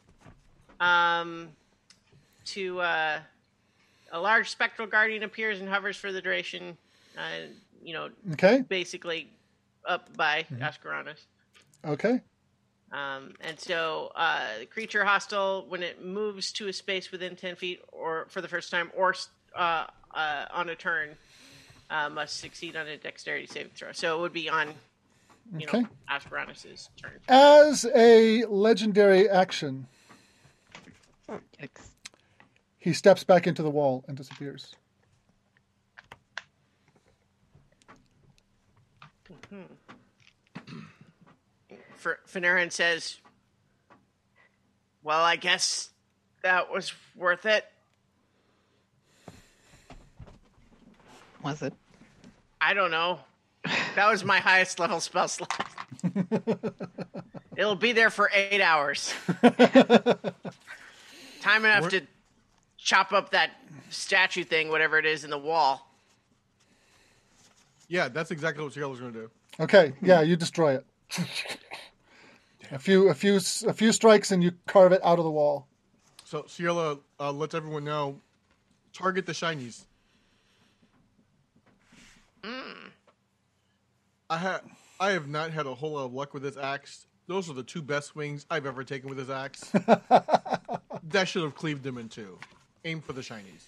Um, 0.80 1.50
to 2.46 2.80
uh, 2.80 3.20
a 4.12 4.20
large 4.20 4.50
spectral 4.50 4.88
guardian 4.88 5.24
appears 5.24 5.60
and 5.60 5.68
hovers 5.68 5.98
for 5.98 6.12
the 6.12 6.22
duration. 6.22 6.78
Uh, 7.18 7.48
you 7.84 7.94
know, 7.94 8.10
Okay. 8.34 8.64
basically 8.68 9.30
up 9.88 10.16
by 10.16 10.46
Ascaronus. 10.60 11.20
Okay. 11.86 12.22
Um, 12.92 13.34
and 13.42 13.60
so 13.60 14.12
uh, 14.16 14.60
the 14.60 14.66
creature 14.66 15.04
hostile, 15.04 15.66
when 15.68 15.84
it 15.84 16.04
moves 16.04 16.52
to 16.54 16.68
a 16.68 16.74
space 16.74 17.12
within 17.12 17.36
10 17.36 17.56
feet 17.56 17.82
or 17.92 18.28
for 18.30 18.42
the 18.42 18.48
first 18.48 18.72
time 18.72 18.92
or 18.96 19.14
uh, 19.58 19.86
uh, 20.16 20.46
on 20.54 20.70
a 20.70 20.76
turn, 20.76 21.18
uh, 21.90 22.10
must 22.10 22.40
succeed 22.40 22.76
on 22.76 22.88
a 22.88 22.98
dexterity 22.98 23.48
saving 23.48 23.72
throw. 23.76 23.92
So 23.92 24.18
it 24.18 24.22
would 24.22 24.34
be 24.34 24.50
on, 24.50 24.74
you 25.58 25.66
Okay. 25.68 25.82
know, 25.82 25.90
turn. 27.02 27.20
As 27.28 27.86
a 27.94 28.46
legendary 28.46 29.30
action, 29.30 29.88
Yikes. 31.30 31.90
he 32.78 32.94
steps 32.94 33.24
back 33.24 33.48
into 33.48 33.62
the 33.62 33.70
wall 33.70 34.06
and 34.08 34.16
disappears. 34.16 34.76
Hmm. 39.50 39.62
For 41.96 42.20
Finerran 42.28 42.72
says, 42.72 43.18
"Well, 45.04 45.22
I 45.22 45.36
guess 45.36 45.90
that 46.44 46.72
was 46.72 46.94
worth 47.16 47.46
it. 47.46 47.66
Was 51.44 51.62
it? 51.62 51.74
I 52.62 52.74
don't 52.74 52.92
know. 52.92 53.20
That 53.96 54.10
was 54.10 54.24
my 54.24 54.40
highest 54.40 54.80
level 54.80 55.00
spell 55.00 55.28
slot. 55.28 55.68
It'll 57.58 57.76
be 57.76 57.92
there 57.92 58.10
for 58.10 58.30
eight 58.34 58.62
hours. 58.62 59.14
Time 61.48 61.66
enough 61.66 61.90
to 61.90 62.02
chop 62.78 63.14
up 63.14 63.32
that 63.32 63.52
statue 63.90 64.44
thing, 64.44 64.70
whatever 64.70 64.98
it 64.98 65.06
is, 65.06 65.24
in 65.24 65.30
the 65.30 65.38
wall. 65.38 65.90
Yeah, 67.88 68.10
that's 68.10 68.32
exactly 68.32 68.64
what 68.64 68.74
Sierla's 68.74 69.00
going 69.00 69.14
to 69.14 69.20
do. 69.20 69.30
Okay. 69.60 69.94
Yeah, 70.02 70.22
you 70.22 70.36
destroy 70.36 70.76
it. 70.76 70.86
a 72.72 72.80
few, 72.80 73.10
a 73.10 73.14
few, 73.14 73.38
a 73.38 73.74
few 73.74 73.92
strikes, 73.92 74.32
and 74.32 74.44
you 74.44 74.52
carve 74.68 74.92
it 74.92 75.02
out 75.04 75.20
of 75.20 75.26
the 75.26 75.32
wall. 75.32 75.68
So 76.26 76.44
Sierla 76.44 77.00
uh, 77.20 77.32
lets 77.32 77.56
everyone 77.56 77.86
know: 77.86 78.20
target 78.94 79.26
the 79.26 79.32
shinies. 79.32 79.86
I 84.30 84.38
have 84.38 84.62
I 85.00 85.12
have 85.12 85.28
not 85.28 85.52
had 85.52 85.66
a 85.66 85.74
whole 85.74 85.94
lot 85.94 86.06
of 86.06 86.14
luck 86.14 86.34
with 86.34 86.44
this 86.44 86.58
axe. 86.58 87.08
Those 87.28 87.50
are 87.50 87.54
the 87.54 87.64
two 87.64 87.82
best 87.82 88.08
swings 88.10 88.46
I've 88.50 88.66
ever 88.66 88.84
taken 88.84 89.10
with 89.10 89.18
this 89.18 89.30
axe. 89.30 89.62
that 91.10 91.28
should 91.28 91.44
have 91.44 91.56
cleaved 91.56 91.84
them 91.84 91.98
in 91.98 92.08
two. 92.10 92.38
Aim 92.86 93.02
for 93.02 93.14
the 93.14 93.22
shinies. 93.22 93.66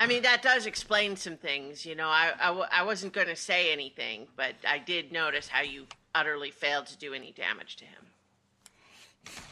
I 0.00 0.06
mean, 0.06 0.22
that 0.22 0.42
does 0.42 0.66
explain 0.66 1.16
some 1.16 1.36
things. 1.36 1.84
You 1.86 1.94
know, 1.94 2.08
I, 2.08 2.32
I, 2.40 2.46
w- 2.48 2.66
I 2.72 2.82
wasn't 2.82 3.12
going 3.12 3.28
to 3.28 3.36
say 3.36 3.72
anything, 3.72 4.26
but 4.36 4.54
I 4.66 4.78
did 4.78 5.12
notice 5.12 5.46
how 5.48 5.62
you 5.62 5.84
utterly 6.14 6.50
failed 6.50 6.86
to 6.86 6.96
do 6.98 7.14
any 7.14 7.32
damage 7.32 7.76
to 7.76 7.84
him. 7.84 8.02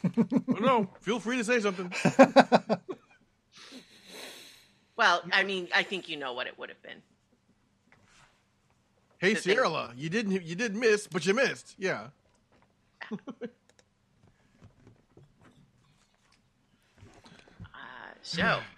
Oh, 0.49 0.55
no, 0.61 0.89
feel 1.01 1.21
free 1.21 1.37
to 1.37 1.45
say 1.45 1.61
something. 1.61 1.93
Well, 4.97 5.23
I 5.33 5.45
mean, 5.45 5.69
I 5.75 5.83
think 5.83 6.11
you 6.11 6.19
know 6.19 6.35
what 6.35 6.47
it 6.47 6.59
would 6.59 6.69
have 6.69 6.83
been. 6.83 7.01
Hey, 9.17 9.33
The 9.33 9.41
thing- 9.41 9.57
Sierla, 9.57 9.93
you 9.97 10.11
didn't 10.11 10.43
you 10.43 10.55
did 10.55 10.77
miss, 10.77 11.07
but 11.07 11.25
you 11.25 11.33
missed. 11.33 11.75
Yeah. 11.79 12.09
Uh, 13.13 13.17
so, 18.23 18.61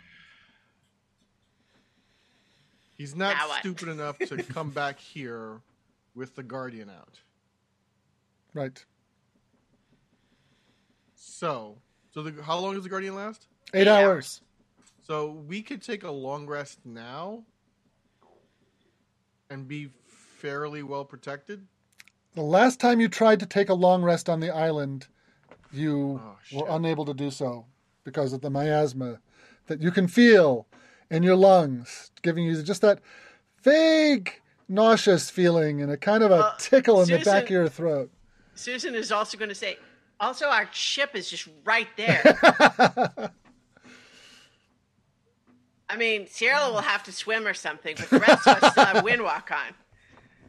He's 2.96 3.16
not 3.16 3.36
Now 3.36 3.48
what? 3.48 3.59
stupid 3.60 3.88
enough 3.96 4.18
to 4.18 4.42
come 4.44 4.70
back 4.70 5.00
here 5.00 5.60
with 6.14 6.36
the 6.36 6.42
guardian 6.42 6.88
out. 6.88 7.18
Right. 8.54 8.84
So, 11.16 11.78
so 12.12 12.22
the, 12.22 12.42
how 12.42 12.59
long 12.59 12.74
does 12.74 12.84
the 12.84 12.88
guardian 12.90 13.16
last? 13.16 13.48
Eight, 13.74 13.82
Eight 13.82 13.88
hours. 13.88 14.40
So 15.04 15.32
we 15.48 15.62
could 15.62 15.82
take 15.82 16.04
a 16.04 16.10
long 16.10 16.46
rest 16.46 16.78
now 16.84 17.42
and 19.50 19.66
be 19.66 19.88
fairly 20.38 20.82
well 20.84 21.04
protected. 21.04 21.66
The 22.34 22.42
last 22.42 22.80
time 22.80 23.00
you 23.00 23.09
tried 23.09 23.40
to 23.40 23.46
take 23.46 23.68
a 23.68 23.74
long 23.74 24.02
rest 24.02 24.28
on 24.28 24.40
the 24.40 24.50
island, 24.54 25.06
you 25.70 26.20
Oh, 26.22 26.36
were 26.60 26.66
unable 26.70 27.04
to 27.04 27.14
do 27.14 27.30
so 27.30 27.66
because 28.04 28.32
of 28.32 28.40
the 28.40 28.50
miasma 28.50 29.20
that 29.66 29.80
you 29.82 29.90
can 29.90 30.09
feel 30.09 30.66
in 31.10 31.22
your 31.22 31.36
lungs, 31.36 32.10
giving 32.22 32.44
you 32.44 32.62
just 32.62 32.80
that 32.82 33.00
vague 33.62 34.40
nauseous 34.68 35.28
feeling 35.30 35.82
and 35.82 35.90
a 35.92 35.96
kind 35.96 36.22
of 36.22 36.30
a 36.30 36.36
Uh, 36.36 36.54
tickle 36.59 37.02
in 37.02 37.09
the 37.09 37.18
back 37.18 37.44
of 37.44 37.50
your 37.50 37.68
throat. 37.68 38.10
Ssussan 38.56 38.94
is 38.94 39.12
also 39.12 39.36
going 39.36 39.48
to 39.50 39.54
say, 39.54 39.76
also, 40.18 40.46
our 40.46 40.68
ship 40.72 41.14
is 41.14 41.28
just 41.28 41.48
right 41.64 41.88
there. 41.96 42.22
I 45.88 45.96
mean, 45.96 46.26
Sierla 46.26 46.72
will 46.72 46.80
have 46.80 47.02
to 47.04 47.12
swim 47.12 47.46
or 47.46 47.54
something, 47.54 47.96
but 47.98 48.09
the 48.09 48.20
rest 48.20 48.46
of 48.46 48.62
us 48.62 48.72
still 48.72 48.84
have 48.84 49.04
windwalk 49.04 49.50
on. 49.50 49.74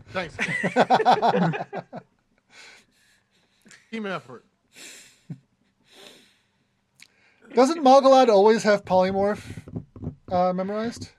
Thanks. 0.09 0.35
Team 3.91 4.05
effort. 4.05 4.45
Doesn't 7.53 7.83
Malgalad 7.83 8.29
always 8.29 8.63
have 8.63 8.83
polymorph 8.83 9.43
uh, 10.31 10.53
memorized? 10.53 11.09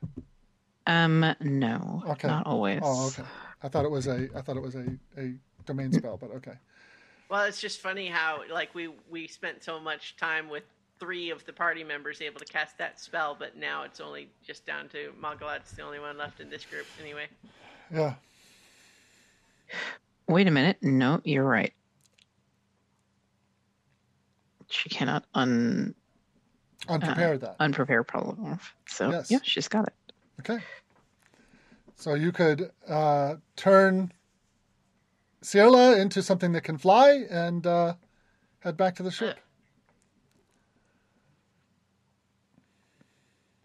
Um, 0.86 1.20
no, 1.40 2.02
Okay. 2.08 2.28
not 2.28 2.46
always. 2.46 2.80
Oh, 2.82 3.06
okay. 3.08 3.22
I 3.62 3.68
thought 3.68 3.84
it 3.84 3.90
was 3.90 4.06
a 4.06 4.28
I 4.34 4.40
thought 4.42 4.56
it 4.56 4.62
was 4.62 4.74
a, 4.74 4.84
a 5.16 5.34
domain 5.64 5.92
spell, 5.98 6.16
but 6.20 6.30
okay. 6.32 6.54
Well, 7.30 7.44
it's 7.44 7.60
just 7.60 7.80
funny 7.80 8.08
how 8.08 8.42
like 8.52 8.74
we 8.74 8.90
we 9.08 9.28
spent 9.28 9.62
so 9.64 9.78
much 9.80 10.16
time 10.16 10.48
with 10.48 10.64
three 11.00 11.30
of 11.30 11.44
the 11.46 11.52
party 11.52 11.84
members 11.84 12.20
able 12.20 12.40
to 12.40 12.44
cast 12.44 12.76
that 12.78 13.00
spell, 13.00 13.36
but 13.38 13.56
now 13.56 13.84
it's 13.84 14.00
only 14.00 14.28
just 14.46 14.66
down 14.66 14.88
to 14.90 15.12
Malgalad's 15.20 15.70
the 15.72 15.82
only 15.82 15.98
one 16.00 16.18
left 16.18 16.40
in 16.40 16.50
this 16.50 16.64
group 16.64 16.86
anyway. 17.00 17.26
Yeah. 17.92 18.14
Wait 20.28 20.46
a 20.46 20.50
minute. 20.50 20.78
No, 20.82 21.20
you're 21.24 21.44
right. 21.44 21.72
She 24.70 24.88
cannot 24.88 25.24
un 25.34 25.94
Unprepare 26.88 27.38
that. 27.38 27.56
unprepare 27.60 28.04
problem. 28.06 28.58
So 28.86 29.10
Yes. 29.10 29.30
yeah, 29.30 29.38
she's 29.42 29.68
got 29.68 29.86
it. 29.86 29.94
Okay. 30.40 30.58
So 31.96 32.14
you 32.14 32.32
could 32.32 32.70
uh, 32.88 33.36
turn 33.56 34.12
Sierla 35.42 35.98
into 36.00 36.22
something 36.22 36.52
that 36.52 36.62
can 36.62 36.76
fly 36.76 37.24
and 37.30 37.66
uh, 37.66 37.94
head 38.60 38.76
back 38.76 38.96
to 38.96 39.02
the 39.02 39.10
ship. 39.10 39.38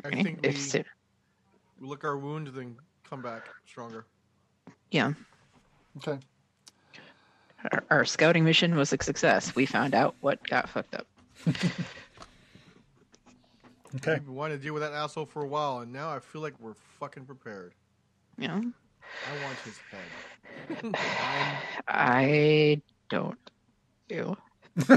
I 0.03 0.07
Okay, 0.07 0.23
think 0.23 0.41
we 0.44 0.49
if 0.49 0.60
so- 0.60 0.84
lick 1.80 2.03
our 2.03 2.18
wounds, 2.18 2.52
then 2.53 2.77
come 3.03 3.22
back 3.22 3.44
stronger. 3.65 4.06
yeah, 4.91 5.14
Okay. 5.98 6.18
our, 7.72 7.84
our 7.90 8.06
scouting 8.06 8.44
mission 8.44 8.76
was 8.76 8.94
a 8.94 8.98
success. 9.02 9.56
We 9.56 9.66
found 9.66 9.94
out 9.94 10.16
what 10.22 10.41
got 10.48 10.70
fucked 10.70 10.95
up. 10.95 11.07
Okay. 13.95 14.14
We've 14.14 14.26
been 14.26 14.36
wanting 14.36 14.57
to 14.60 14.64
deal 14.64 14.74
with 14.76 14.84
that 14.84 14.94
asshole 14.94 15.26
for 15.26 15.41
a 15.44 15.48
while, 15.48 15.80
and 15.80 15.91
now 15.91 16.11
I 16.11 16.20
feel 16.20 16.41
like 16.41 16.53
we're 16.60 16.76
fucking 16.99 17.26
prepared. 17.26 17.74
Yeah. 18.38 18.57
I 18.60 19.44
want 19.44 19.57
his 19.66 19.80
head. 19.90 20.95
I'm- 21.88 22.84
don't 23.10 23.40
do. 24.07 24.38
you 24.78 24.95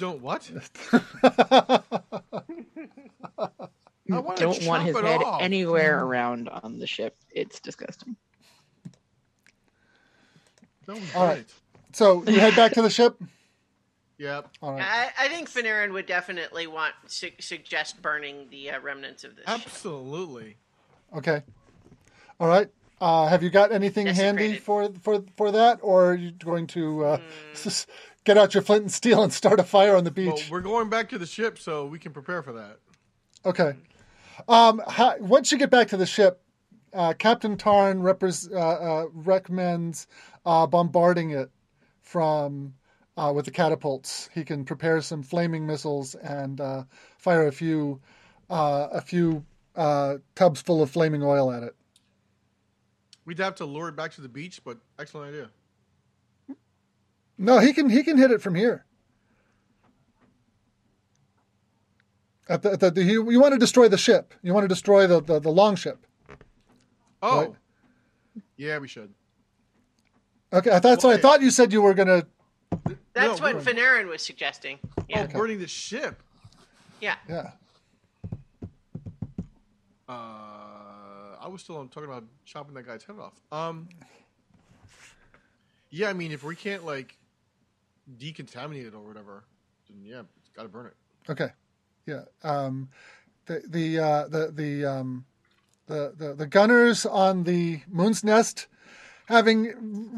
don't 0.00 0.20
what? 0.20 0.50
I 0.92 1.80
wanna 4.08 4.36
don't 4.36 4.66
want 4.66 4.82
his 4.82 4.96
head 4.98 5.22
off. 5.22 5.40
anywhere 5.40 6.04
around 6.04 6.48
on 6.48 6.80
the 6.80 6.86
ship. 6.88 7.16
It's 7.30 7.60
disgusting. 7.60 8.16
That 10.88 10.96
was 10.96 11.14
All 11.14 11.24
right. 11.24 11.34
great. 11.36 11.52
so 11.92 12.24
you 12.26 12.40
head 12.40 12.56
back 12.56 12.72
to 12.72 12.82
the 12.82 12.90
ship. 12.90 13.16
Yep. 14.20 14.48
All 14.62 14.72
right. 14.72 14.82
I, 14.82 15.26
I 15.26 15.28
think 15.28 15.48
Finerran 15.48 15.92
would 15.92 16.06
definitely 16.06 16.66
want 16.66 16.92
su- 17.06 17.30
suggest 17.38 18.02
burning 18.02 18.48
the 18.50 18.72
uh, 18.72 18.80
remnants 18.80 19.22
of 19.22 19.36
this. 19.36 19.44
ship. 19.46 19.60
Absolutely. 19.64 20.56
Okay. 21.16 21.44
All 22.40 22.48
right. 22.48 22.68
Uh, 23.00 23.28
have 23.28 23.44
you 23.44 23.50
got 23.50 23.70
anything 23.70 24.08
handy 24.08 24.56
for 24.56 24.90
for 25.02 25.22
for 25.36 25.52
that, 25.52 25.78
or 25.82 26.10
are 26.10 26.14
you 26.16 26.32
going 26.32 26.66
to 26.66 27.04
uh, 27.04 27.20
s- 27.52 27.86
get 28.24 28.36
out 28.36 28.54
your 28.54 28.62
flint 28.64 28.82
and 28.82 28.90
steel 28.92 29.22
and 29.22 29.32
start 29.32 29.60
a 29.60 29.62
fire 29.62 29.94
on 29.94 30.02
the 30.02 30.10
Well, 30.26 30.34
beach? 30.34 30.48
we're 30.50 30.62
going 30.62 30.90
back 30.90 31.08
to 31.10 31.18
the 31.18 31.24
ship, 31.26 31.56
so 31.56 31.86
we 31.86 32.00
can 32.00 32.10
prepare 32.10 32.42
for 32.42 32.54
that. 32.54 32.78
Okay. 33.46 33.74
Um, 34.48 34.82
how, 34.88 35.16
once 35.20 35.52
you 35.52 35.58
get 35.58 35.70
back 35.70 35.86
to 35.90 35.96
the 35.96 36.06
ship, 36.06 36.42
uh, 36.92 37.14
Captain 37.14 37.56
Tarn 37.56 38.00
repres- 38.00 38.52
uh, 38.52 38.56
uh, 38.58 39.06
recommends 39.12 40.06
uh, 40.46 40.66
bombarding 40.66 41.30
it 41.30 41.50
from 42.02 42.74
uh, 43.16 43.32
with 43.34 43.44
the 43.44 43.50
catapults. 43.50 44.30
He 44.32 44.44
can 44.44 44.64
prepare 44.64 45.00
some 45.00 45.22
flaming 45.22 45.66
missiles 45.66 46.14
and 46.14 46.60
uh, 46.60 46.84
fire 47.18 47.46
a 47.46 47.52
few 47.52 48.00
uh, 48.50 48.88
a 48.92 49.00
few 49.00 49.44
uh, 49.76 50.16
tubs 50.34 50.62
full 50.62 50.82
of 50.82 50.90
flaming 50.90 51.22
oil 51.22 51.50
at 51.50 51.62
it. 51.62 51.74
We'd 53.24 53.38
have 53.38 53.56
to 53.56 53.66
lure 53.66 53.88
it 53.88 53.96
back 53.96 54.12
to 54.12 54.20
the 54.22 54.28
beach, 54.28 54.62
but 54.64 54.78
excellent 54.98 55.34
idea. 55.34 55.50
No, 57.36 57.58
he 57.58 57.72
can 57.72 57.90
he 57.90 58.02
can 58.02 58.16
hit 58.16 58.30
it 58.30 58.40
from 58.40 58.54
here. 58.54 58.84
At 62.48 62.62
the, 62.62 62.72
at 62.72 62.80
the, 62.80 62.90
the 62.90 63.02
you, 63.02 63.30
you 63.30 63.40
want 63.40 63.52
to 63.52 63.58
destroy 63.58 63.88
the 63.88 63.98
ship. 63.98 64.32
You 64.42 64.54
want 64.54 64.64
to 64.64 64.68
destroy 64.68 65.06
the, 65.06 65.20
the, 65.20 65.38
the 65.38 65.50
long 65.50 65.76
ship. 65.76 66.06
Oh, 67.22 67.40
Right. 67.40 67.52
yeah, 68.56 68.78
we 68.78 68.88
should. 68.88 69.12
Okay, 70.52 70.70
I 70.70 70.78
thought 70.80 71.02
so. 71.02 71.10
I 71.10 71.16
thought 71.18 71.42
you 71.42 71.50
said 71.50 71.72
you 71.72 71.82
were 71.82 71.94
gonna. 71.94 72.26
That's 73.12 73.40
No, 73.40 73.44
what 73.46 73.54
we're- 73.56 73.64
Finerran 73.64 74.08
was 74.08 74.22
suggesting. 74.22 74.78
Yeah, 75.08 75.26
Oh, 75.28 75.38
burning 75.38 75.58
the 75.58 75.66
ship. 75.66 76.22
yeah. 77.00 77.16
Yeah. 77.28 77.52
Uh, 80.08 81.36
I 81.40 81.48
was 81.48 81.62
still 81.62 81.86
talking 81.88 82.08
about 82.08 82.24
chopping 82.44 82.74
that 82.74 82.86
guy's 82.86 83.02
head 83.04 83.16
off. 83.18 83.34
Um, 83.52 83.88
yeah, 85.90 86.08
I 86.08 86.12
mean, 86.12 86.32
if 86.32 86.42
we 86.44 86.56
can't 86.56 86.84
like 86.84 87.16
decontaminate 88.18 88.86
it 88.86 88.94
or 88.94 89.00
whatever, 89.00 89.44
then 89.88 90.02
yeah, 90.04 90.22
it's 90.40 90.48
got 90.54 90.62
to 90.62 90.68
burn 90.68 90.86
it. 90.86 90.94
Okay. 91.30 91.50
Yeah. 92.06 92.22
Um, 92.42 92.88
the 93.46 93.62
the 93.66 93.98
uh, 93.98 94.28
the 94.28 94.50
the 94.52 94.84
um, 94.86 95.24
the, 95.88 96.14
the 96.16 96.34
the 96.34 96.46
gunners 96.46 97.04
on 97.04 97.44
the 97.44 97.80
Moon's 97.88 98.22
Nest, 98.22 98.66
having 99.26 99.74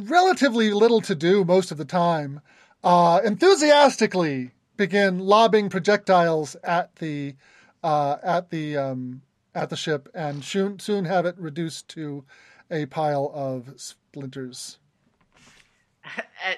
relatively 0.08 0.72
little 0.72 1.00
to 1.02 1.14
do 1.14 1.44
most 1.44 1.70
of 1.70 1.78
the 1.78 1.84
time, 1.84 2.40
uh, 2.84 3.20
enthusiastically 3.24 4.50
begin 4.76 5.18
lobbing 5.18 5.68
projectiles 5.68 6.56
at 6.62 6.96
the 6.96 7.34
uh, 7.82 8.16
at 8.22 8.50
the 8.50 8.76
um, 8.76 9.22
at 9.54 9.70
the 9.70 9.76
ship, 9.76 10.08
and 10.14 10.44
soon 10.44 10.78
soon 10.78 11.04
have 11.04 11.26
it 11.26 11.36
reduced 11.38 11.88
to 11.88 12.24
a 12.70 12.86
pile 12.86 13.30
of 13.34 13.74
splinters. 13.76 14.78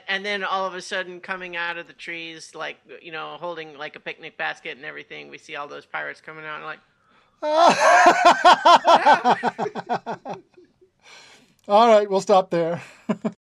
And, 0.08 0.24
then 0.24 0.44
all 0.44 0.66
of 0.66 0.74
a 0.74 0.80
sudden, 0.80 1.20
coming 1.20 1.56
out 1.56 1.76
of 1.76 1.88
the 1.88 1.92
trees, 1.92 2.54
like 2.54 2.76
you 3.02 3.10
know, 3.10 3.36
holding 3.40 3.76
like 3.76 3.96
a 3.96 4.00
picnic 4.00 4.38
basket 4.38 4.76
and 4.76 4.86
everything, 4.86 5.28
we 5.28 5.38
see 5.38 5.56
all 5.56 5.66
those 5.66 5.84
pirates 5.84 6.20
coming 6.20 6.44
out. 6.44 6.56
And 6.56 6.64
like, 6.64 6.78
All 11.68 11.88
right, 11.88 12.08
we'll 12.08 12.20
stop 12.20 12.50
there. 12.50 12.80